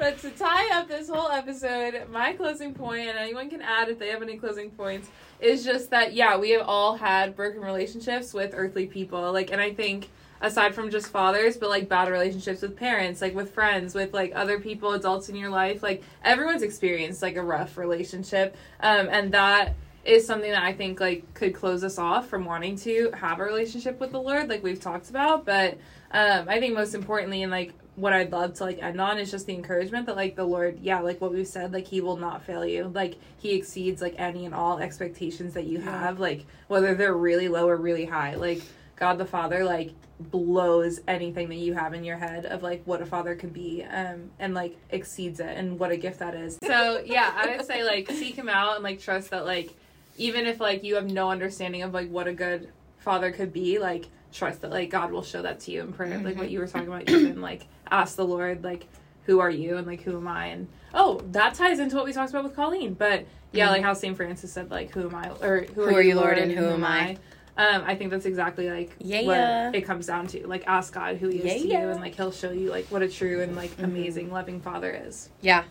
But 0.00 0.18
to 0.18 0.30
tie 0.30 0.78
up 0.78 0.88
this 0.88 1.10
whole 1.10 1.30
episode, 1.30 2.08
my 2.10 2.32
closing 2.32 2.72
point, 2.72 3.08
and 3.08 3.18
anyone 3.18 3.50
can 3.50 3.60
add 3.60 3.90
if 3.90 3.98
they 3.98 4.08
have 4.08 4.22
any 4.22 4.38
closing 4.38 4.70
points, 4.70 5.10
is 5.40 5.62
just 5.62 5.90
that 5.90 6.14
yeah, 6.14 6.38
we 6.38 6.50
have 6.50 6.66
all 6.66 6.96
had 6.96 7.36
broken 7.36 7.60
relationships 7.60 8.32
with 8.32 8.54
earthly 8.56 8.86
people. 8.86 9.30
Like, 9.30 9.52
and 9.52 9.60
I 9.60 9.74
think 9.74 10.08
aside 10.40 10.74
from 10.74 10.90
just 10.90 11.08
fathers, 11.08 11.58
but 11.58 11.68
like 11.68 11.86
bad 11.86 12.08
relationships 12.08 12.62
with 12.62 12.74
parents, 12.74 13.20
like 13.20 13.34
with 13.34 13.52
friends, 13.52 13.94
with 13.94 14.14
like 14.14 14.32
other 14.34 14.58
people, 14.58 14.94
adults 14.94 15.28
in 15.28 15.36
your 15.36 15.50
life, 15.50 15.82
like 15.82 16.02
everyone's 16.24 16.62
experienced 16.62 17.20
like 17.20 17.36
a 17.36 17.42
rough 17.42 17.76
relationship, 17.76 18.56
um, 18.80 19.06
and 19.10 19.32
that 19.32 19.74
is 20.02 20.26
something 20.26 20.50
that 20.50 20.62
I 20.62 20.72
think 20.72 20.98
like 20.98 21.34
could 21.34 21.54
close 21.54 21.84
us 21.84 21.98
off 21.98 22.26
from 22.26 22.46
wanting 22.46 22.76
to 22.76 23.10
have 23.12 23.38
a 23.38 23.44
relationship 23.44 24.00
with 24.00 24.12
the 24.12 24.20
Lord, 24.20 24.48
like 24.48 24.62
we've 24.62 24.80
talked 24.80 25.10
about. 25.10 25.44
But 25.44 25.76
um, 26.10 26.48
I 26.48 26.58
think 26.58 26.74
most 26.74 26.94
importantly, 26.94 27.42
and 27.42 27.52
like 27.52 27.74
what 28.00 28.12
I'd 28.12 28.32
love 28.32 28.54
to 28.54 28.64
like 28.64 28.82
end 28.82 29.00
on 29.00 29.18
is 29.18 29.30
just 29.30 29.46
the 29.46 29.54
encouragement 29.54 30.06
that 30.06 30.16
like 30.16 30.36
the 30.36 30.44
Lord, 30.44 30.78
yeah, 30.80 31.00
like 31.00 31.20
what 31.20 31.32
we've 31.32 31.46
said, 31.46 31.72
like 31.72 31.86
He 31.86 32.00
will 32.00 32.16
not 32.16 32.44
fail 32.44 32.64
you. 32.64 32.90
Like 32.94 33.16
He 33.38 33.54
exceeds 33.54 34.00
like 34.00 34.14
any 34.18 34.46
and 34.46 34.54
all 34.54 34.78
expectations 34.78 35.54
that 35.54 35.66
you 35.66 35.80
have, 35.80 36.18
like 36.18 36.46
whether 36.68 36.94
they're 36.94 37.14
really 37.14 37.48
low 37.48 37.68
or 37.68 37.76
really 37.76 38.04
high. 38.06 38.34
Like 38.34 38.62
God 38.96 39.18
the 39.18 39.24
Father, 39.26 39.64
like 39.64 39.92
blows 40.20 41.00
anything 41.08 41.48
that 41.48 41.56
you 41.56 41.72
have 41.72 41.94
in 41.94 42.04
your 42.04 42.18
head 42.18 42.44
of 42.44 42.62
like 42.62 42.82
what 42.84 43.00
a 43.00 43.06
father 43.06 43.34
could 43.34 43.54
be 43.54 43.82
um 43.84 44.30
and 44.38 44.52
like 44.52 44.76
exceeds 44.90 45.40
it 45.40 45.56
and 45.56 45.78
what 45.78 45.90
a 45.90 45.96
gift 45.96 46.18
that 46.18 46.34
is 46.34 46.58
so 46.62 47.02
yeah 47.06 47.32
i 47.36 47.56
would 47.56 47.64
say 47.64 47.82
like 47.82 48.06
seek 48.10 48.34
him 48.34 48.48
out 48.48 48.74
and 48.74 48.84
like 48.84 49.00
trust 49.00 49.30
that 49.30 49.46
like 49.46 49.72
even 50.18 50.46
if 50.46 50.60
like 50.60 50.84
you 50.84 50.94
have 50.94 51.10
no 51.10 51.30
understanding 51.30 51.82
of 51.82 51.94
like 51.94 52.10
what 52.10 52.28
a 52.28 52.34
good 52.34 52.70
father 52.98 53.32
could 53.32 53.50
be 53.50 53.78
like 53.78 54.08
trust 54.32 54.60
that 54.60 54.70
like 54.70 54.90
god 54.90 55.10
will 55.10 55.22
show 55.22 55.42
that 55.42 55.60
to 55.60 55.70
you 55.70 55.80
in 55.80 55.92
prayer 55.92 56.18
like 56.20 56.36
what 56.36 56.50
you 56.50 56.58
were 56.58 56.66
talking 56.66 56.88
about 56.88 57.08
even 57.08 57.40
like 57.40 57.66
ask 57.90 58.16
the 58.16 58.24
lord 58.24 58.62
like 58.62 58.86
who 59.24 59.40
are 59.40 59.50
you 59.50 59.76
and 59.76 59.86
like 59.86 60.02
who 60.02 60.16
am 60.16 60.28
i 60.28 60.46
and 60.46 60.68
oh 60.94 61.20
that 61.32 61.54
ties 61.54 61.78
into 61.78 61.96
what 61.96 62.04
we 62.04 62.12
talked 62.12 62.30
about 62.30 62.44
with 62.44 62.54
colleen 62.54 62.94
but 62.94 63.26
yeah 63.52 63.70
like 63.70 63.82
how 63.82 63.92
st 63.92 64.16
francis 64.16 64.52
said 64.52 64.70
like 64.70 64.90
who 64.92 65.08
am 65.08 65.14
i 65.14 65.28
or 65.42 65.66
who, 65.74 65.82
are, 65.82 66.02
you 66.02 66.14
lord 66.14 66.38
and 66.38 66.52
who 66.52 66.64
am 66.64 66.84
i 66.84 67.16
um, 67.56 67.82
I 67.84 67.94
think 67.94 68.10
that's 68.10 68.24
exactly 68.24 68.70
like 68.70 68.94
Yeah. 69.00 69.66
what 69.66 69.74
it 69.74 69.82
comes 69.82 70.06
down 70.06 70.26
to. 70.28 70.46
Like 70.46 70.66
ask 70.66 70.94
God 70.94 71.18
who 71.18 71.28
he 71.28 71.40
is 71.40 71.60
to 71.62 71.68
you 71.68 71.76
and 71.76 72.00
like 72.00 72.14
he'll 72.14 72.32
show 72.32 72.52
you 72.52 72.70
like 72.70 72.86
what 72.86 73.02
a 73.02 73.08
true 73.08 73.42
and 73.42 73.54
like 73.54 73.72
amazing 73.80 74.30
loving 74.30 74.62
father 74.62 74.90
is. 74.90 75.28
Yeah. 75.42 75.64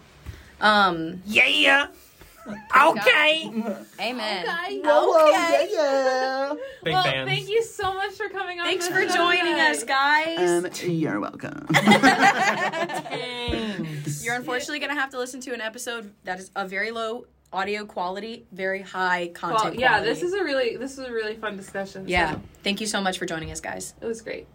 Um. 0.62 1.24
Yeah 1.26 1.48
yeah. 1.48 1.88
Okay. 2.50 3.52
Amen. 4.00 4.46
Okay. 4.46 4.76
Big 6.84 6.94
well, 6.94 7.04
fans. 7.04 7.30
thank 7.30 7.50
you 7.50 7.64
so 7.64 7.94
much 7.94 8.14
for 8.14 8.30
coming 8.30 8.60
on. 8.60 8.66
Thanks 8.66 8.88
for 8.88 9.06
joining 9.06 9.58
Sunday. 9.58 9.62
us, 9.62 9.84
guys. 9.84 10.66
Um, 10.84 10.90
you're 10.90 11.20
welcome. 11.20 11.68
You're 14.22 14.36
unfortunately 14.36 14.80
going 14.80 14.94
to 14.94 15.00
have 15.00 15.10
to 15.12 15.18
listen 15.18 15.42
to 15.42 15.54
an 15.54 15.62
episode 15.62 16.14
that 16.24 16.40
is 16.40 16.52
a 16.56 16.68
very 16.68 16.92
low 16.92 17.26
audio 17.52 17.86
quality, 17.86 18.46
very 18.52 18.82
high 18.82 19.32
content. 19.34 19.64
Well, 19.64 19.74
yeah, 19.76 19.90
quality. 19.90 20.10
this 20.10 20.24
is 20.24 20.34
a 20.34 20.44
really 20.44 20.78
this 20.78 20.94
is 20.94 21.00
a 21.00 21.12
really 21.12 21.36
fun 21.36 21.58
discussion. 21.58 22.08
Yeah. 22.08 22.34
so 22.34 22.42
Thank 22.64 22.82
you 22.82 22.88
so 22.88 23.02
much 23.02 23.18
for 23.18 23.26
joining 23.26 23.52
us, 23.52 23.60
guys. 23.60 23.94
it 24.02 24.06
was 24.06 24.22
great. 24.22 24.48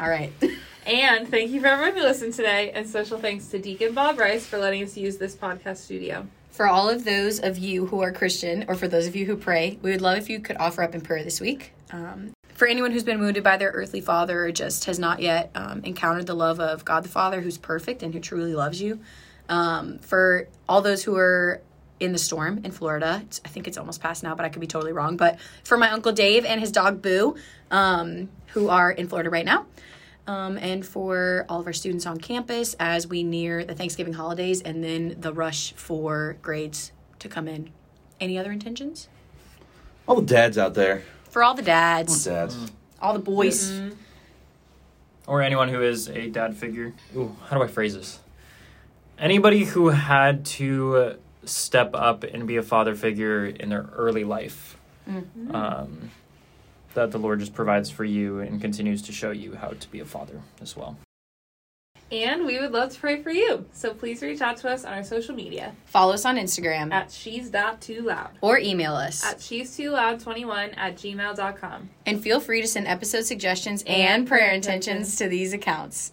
All 0.00 0.08
right. 0.08 0.32
And 0.84 1.28
thank 1.28 1.52
you 1.52 1.60
for 1.60 1.68
everyone 1.68 1.94
who 1.94 2.02
listened 2.02 2.34
today. 2.34 2.72
And 2.72 2.88
special 2.88 3.16
thanks 3.16 3.46
to 3.48 3.58
Deacon 3.60 3.94
Bob 3.94 4.18
Rice 4.18 4.44
for 4.44 4.58
letting 4.58 4.82
us 4.82 4.96
use 4.96 5.16
this 5.16 5.36
podcast 5.36 5.76
studio. 5.76 6.26
For 6.52 6.68
all 6.68 6.90
of 6.90 7.04
those 7.04 7.40
of 7.40 7.56
you 7.56 7.86
who 7.86 8.02
are 8.02 8.12
Christian, 8.12 8.66
or 8.68 8.74
for 8.74 8.86
those 8.86 9.06
of 9.06 9.16
you 9.16 9.24
who 9.24 9.36
pray, 9.36 9.78
we 9.80 9.90
would 9.90 10.02
love 10.02 10.18
if 10.18 10.28
you 10.28 10.38
could 10.38 10.58
offer 10.58 10.82
up 10.82 10.94
in 10.94 11.00
prayer 11.00 11.24
this 11.24 11.40
week. 11.40 11.72
Um, 11.90 12.34
for 12.54 12.68
anyone 12.68 12.92
who's 12.92 13.04
been 13.04 13.20
wounded 13.20 13.42
by 13.42 13.56
their 13.56 13.70
earthly 13.70 14.02
father 14.02 14.44
or 14.44 14.52
just 14.52 14.84
has 14.84 14.98
not 14.98 15.20
yet 15.20 15.50
um, 15.54 15.82
encountered 15.82 16.26
the 16.26 16.34
love 16.34 16.60
of 16.60 16.84
God 16.84 17.04
the 17.04 17.08
Father, 17.08 17.40
who's 17.40 17.56
perfect 17.56 18.02
and 18.02 18.12
who 18.12 18.20
truly 18.20 18.54
loves 18.54 18.82
you. 18.82 19.00
Um, 19.48 19.98
for 20.00 20.46
all 20.68 20.82
those 20.82 21.02
who 21.02 21.16
are 21.16 21.62
in 21.98 22.12
the 22.12 22.18
storm 22.18 22.60
in 22.64 22.70
Florida, 22.70 23.24
I 23.44 23.48
think 23.48 23.66
it's 23.66 23.78
almost 23.78 24.02
past 24.02 24.22
now, 24.22 24.34
but 24.34 24.44
I 24.44 24.50
could 24.50 24.60
be 24.60 24.66
totally 24.66 24.92
wrong. 24.92 25.16
But 25.16 25.40
for 25.64 25.78
my 25.78 25.90
uncle 25.90 26.12
Dave 26.12 26.44
and 26.44 26.60
his 26.60 26.70
dog 26.70 27.00
Boo, 27.00 27.34
um, 27.70 28.28
who 28.48 28.68
are 28.68 28.90
in 28.90 29.08
Florida 29.08 29.30
right 29.30 29.46
now. 29.46 29.66
Um, 30.26 30.56
and 30.56 30.86
for 30.86 31.44
all 31.48 31.60
of 31.60 31.66
our 31.66 31.72
students 31.72 32.06
on 32.06 32.18
campus 32.18 32.76
as 32.78 33.06
we 33.08 33.24
near 33.24 33.64
the 33.64 33.74
Thanksgiving 33.74 34.12
holidays 34.12 34.62
and 34.62 34.82
then 34.82 35.16
the 35.18 35.32
rush 35.32 35.72
for 35.72 36.36
grades 36.42 36.92
to 37.18 37.28
come 37.28 37.48
in. 37.48 37.70
Any 38.20 38.38
other 38.38 38.52
intentions? 38.52 39.08
All 40.06 40.16
the 40.16 40.26
dads 40.26 40.56
out 40.58 40.74
there. 40.74 41.02
For 41.30 41.42
all 41.42 41.54
the 41.54 41.62
dads. 41.62 42.26
All 42.26 42.34
dads, 42.34 42.54
the 42.54 42.60
dads. 42.60 42.72
all 43.00 43.12
the 43.14 43.18
boys. 43.18 43.80
or 45.26 45.42
anyone 45.42 45.68
who 45.68 45.82
is 45.82 46.08
a 46.08 46.28
dad 46.28 46.56
figure. 46.56 46.92
Ooh, 47.16 47.36
how 47.48 47.56
do 47.56 47.62
I 47.64 47.66
phrase 47.66 47.94
this? 47.94 48.20
Anybody 49.18 49.64
who 49.64 49.88
had 49.88 50.44
to 50.46 51.16
step 51.44 51.90
up 51.94 52.24
and 52.24 52.46
be 52.46 52.56
a 52.56 52.62
father 52.62 52.94
figure 52.94 53.46
in 53.46 53.68
their 53.68 53.88
early 53.94 54.24
life. 54.24 54.76
Mm-hmm. 55.08 55.54
Um, 55.54 56.10
that 56.94 57.10
the 57.10 57.18
Lord 57.18 57.40
just 57.40 57.54
provides 57.54 57.90
for 57.90 58.04
you 58.04 58.40
and 58.40 58.60
continues 58.60 59.02
to 59.02 59.12
show 59.12 59.30
you 59.30 59.54
how 59.54 59.68
to 59.68 59.88
be 59.90 60.00
a 60.00 60.04
father 60.04 60.40
as 60.60 60.76
well. 60.76 60.96
And 62.10 62.44
we 62.44 62.58
would 62.58 62.72
love 62.72 62.92
to 62.92 63.00
pray 63.00 63.22
for 63.22 63.30
you. 63.30 63.64
So 63.72 63.94
please 63.94 64.20
reach 64.20 64.42
out 64.42 64.58
to 64.58 64.68
us 64.70 64.84
on 64.84 64.92
our 64.92 65.02
social 65.02 65.34
media 65.34 65.72
Follow 65.86 66.12
us 66.12 66.26
on 66.26 66.36
Instagram 66.36 66.92
at 66.92 67.10
she's 67.10 67.48
dot 67.48 67.80
too 67.80 68.02
loud. 68.02 68.32
or 68.42 68.58
email 68.58 68.92
us. 68.92 69.24
At 69.24 69.40
she's 69.40 69.74
too 69.74 69.90
loud 69.92 70.20
21 70.20 70.70
at 70.72 70.96
gmail.com. 70.96 71.88
And 72.04 72.22
feel 72.22 72.38
free 72.38 72.60
to 72.60 72.66
send 72.68 72.86
episode 72.86 73.24
suggestions 73.24 73.82
and 73.86 74.28
prayer 74.28 74.50
intentions 74.52 75.16
to 75.16 75.28
these 75.28 75.54
accounts. 75.54 76.12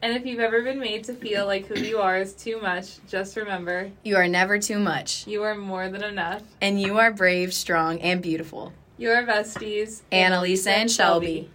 And 0.00 0.16
if 0.16 0.24
you've 0.26 0.40
ever 0.40 0.62
been 0.62 0.78
made 0.78 1.02
to 1.04 1.14
feel 1.14 1.46
like 1.46 1.66
who 1.66 1.74
you 1.80 1.98
are 1.98 2.18
is 2.18 2.34
too 2.34 2.60
much, 2.60 2.98
just 3.08 3.36
remember 3.36 3.90
You 4.04 4.16
are 4.16 4.28
never 4.28 4.60
too 4.60 4.78
much, 4.78 5.26
you 5.26 5.42
are 5.42 5.56
more 5.56 5.88
than 5.88 6.04
enough. 6.04 6.42
and 6.60 6.80
you 6.80 6.98
are 6.98 7.12
brave, 7.12 7.52
strong, 7.52 8.00
and 8.00 8.22
beautiful. 8.22 8.72
Your 8.98 9.26
besties, 9.26 10.02
Annalisa 10.12 10.68
and 10.68 10.90
Shelby. 10.90 11.50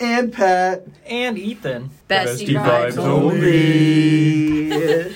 And 0.00 0.32
Pat. 0.32 0.84
And 1.06 1.38
Ethan. 1.38 1.90
Bestie 2.08 2.48
vibes 2.48 2.98
only. 2.98 5.14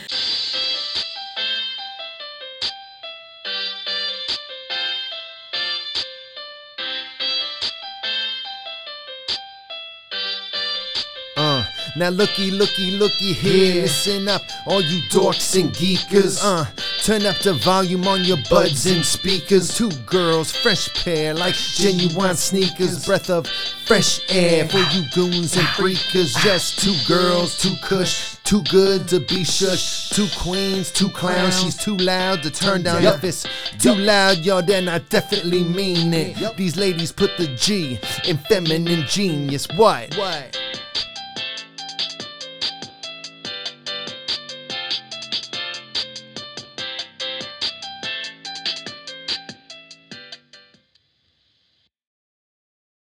Uh, 11.36 11.64
now 11.96 12.10
looky, 12.10 12.50
looky, 12.50 12.90
looky 12.92 13.32
here. 13.32 13.82
Listen 13.82 14.28
up, 14.28 14.42
all 14.66 14.80
you 14.82 15.00
dorks 15.10 15.58
and 15.58 15.70
geekers. 15.70 16.38
Uh, 16.42 16.66
turn 17.02 17.26
up 17.26 17.36
the 17.40 17.52
volume 17.54 18.06
on 18.06 18.24
your 18.24 18.38
buds 18.48 18.86
and 18.86 19.04
speakers. 19.04 19.76
Two 19.76 19.90
girls, 20.06 20.54
fresh 20.54 20.88
pair, 21.02 21.34
like 21.34 21.54
genuine 21.54 22.36
sneakers. 22.36 23.04
Breath 23.04 23.28
of 23.28 23.48
fresh 23.86 24.20
air 24.28 24.68
for 24.68 24.78
you 24.78 25.02
goons 25.12 25.56
and 25.56 25.66
freakers. 25.68 26.36
Just 26.42 26.78
two 26.78 26.94
girls, 27.12 27.58
two 27.58 27.74
cush. 27.82 28.36
Too 28.44 28.62
good 28.70 29.08
to 29.08 29.20
be 29.20 29.42
shush. 29.44 30.10
Two 30.10 30.26
queens, 30.38 30.92
two 30.92 31.08
clowns. 31.08 31.60
She's 31.60 31.76
too 31.76 31.96
loud 31.96 32.42
to 32.44 32.50
turn 32.50 32.82
down 32.82 33.04
if 33.04 33.24
it's 33.24 33.46
too 33.78 33.94
loud, 33.94 34.38
y'all. 34.38 34.62
Then 34.62 34.88
I 34.88 34.98
definitely 34.98 35.64
mean 35.64 36.12
it. 36.14 36.56
These 36.56 36.76
ladies 36.76 37.10
put 37.10 37.36
the 37.36 37.46
G 37.56 37.98
in 38.26 38.38
feminine 38.38 39.04
genius. 39.08 39.66
What? 39.76 40.16
What? 40.16 40.58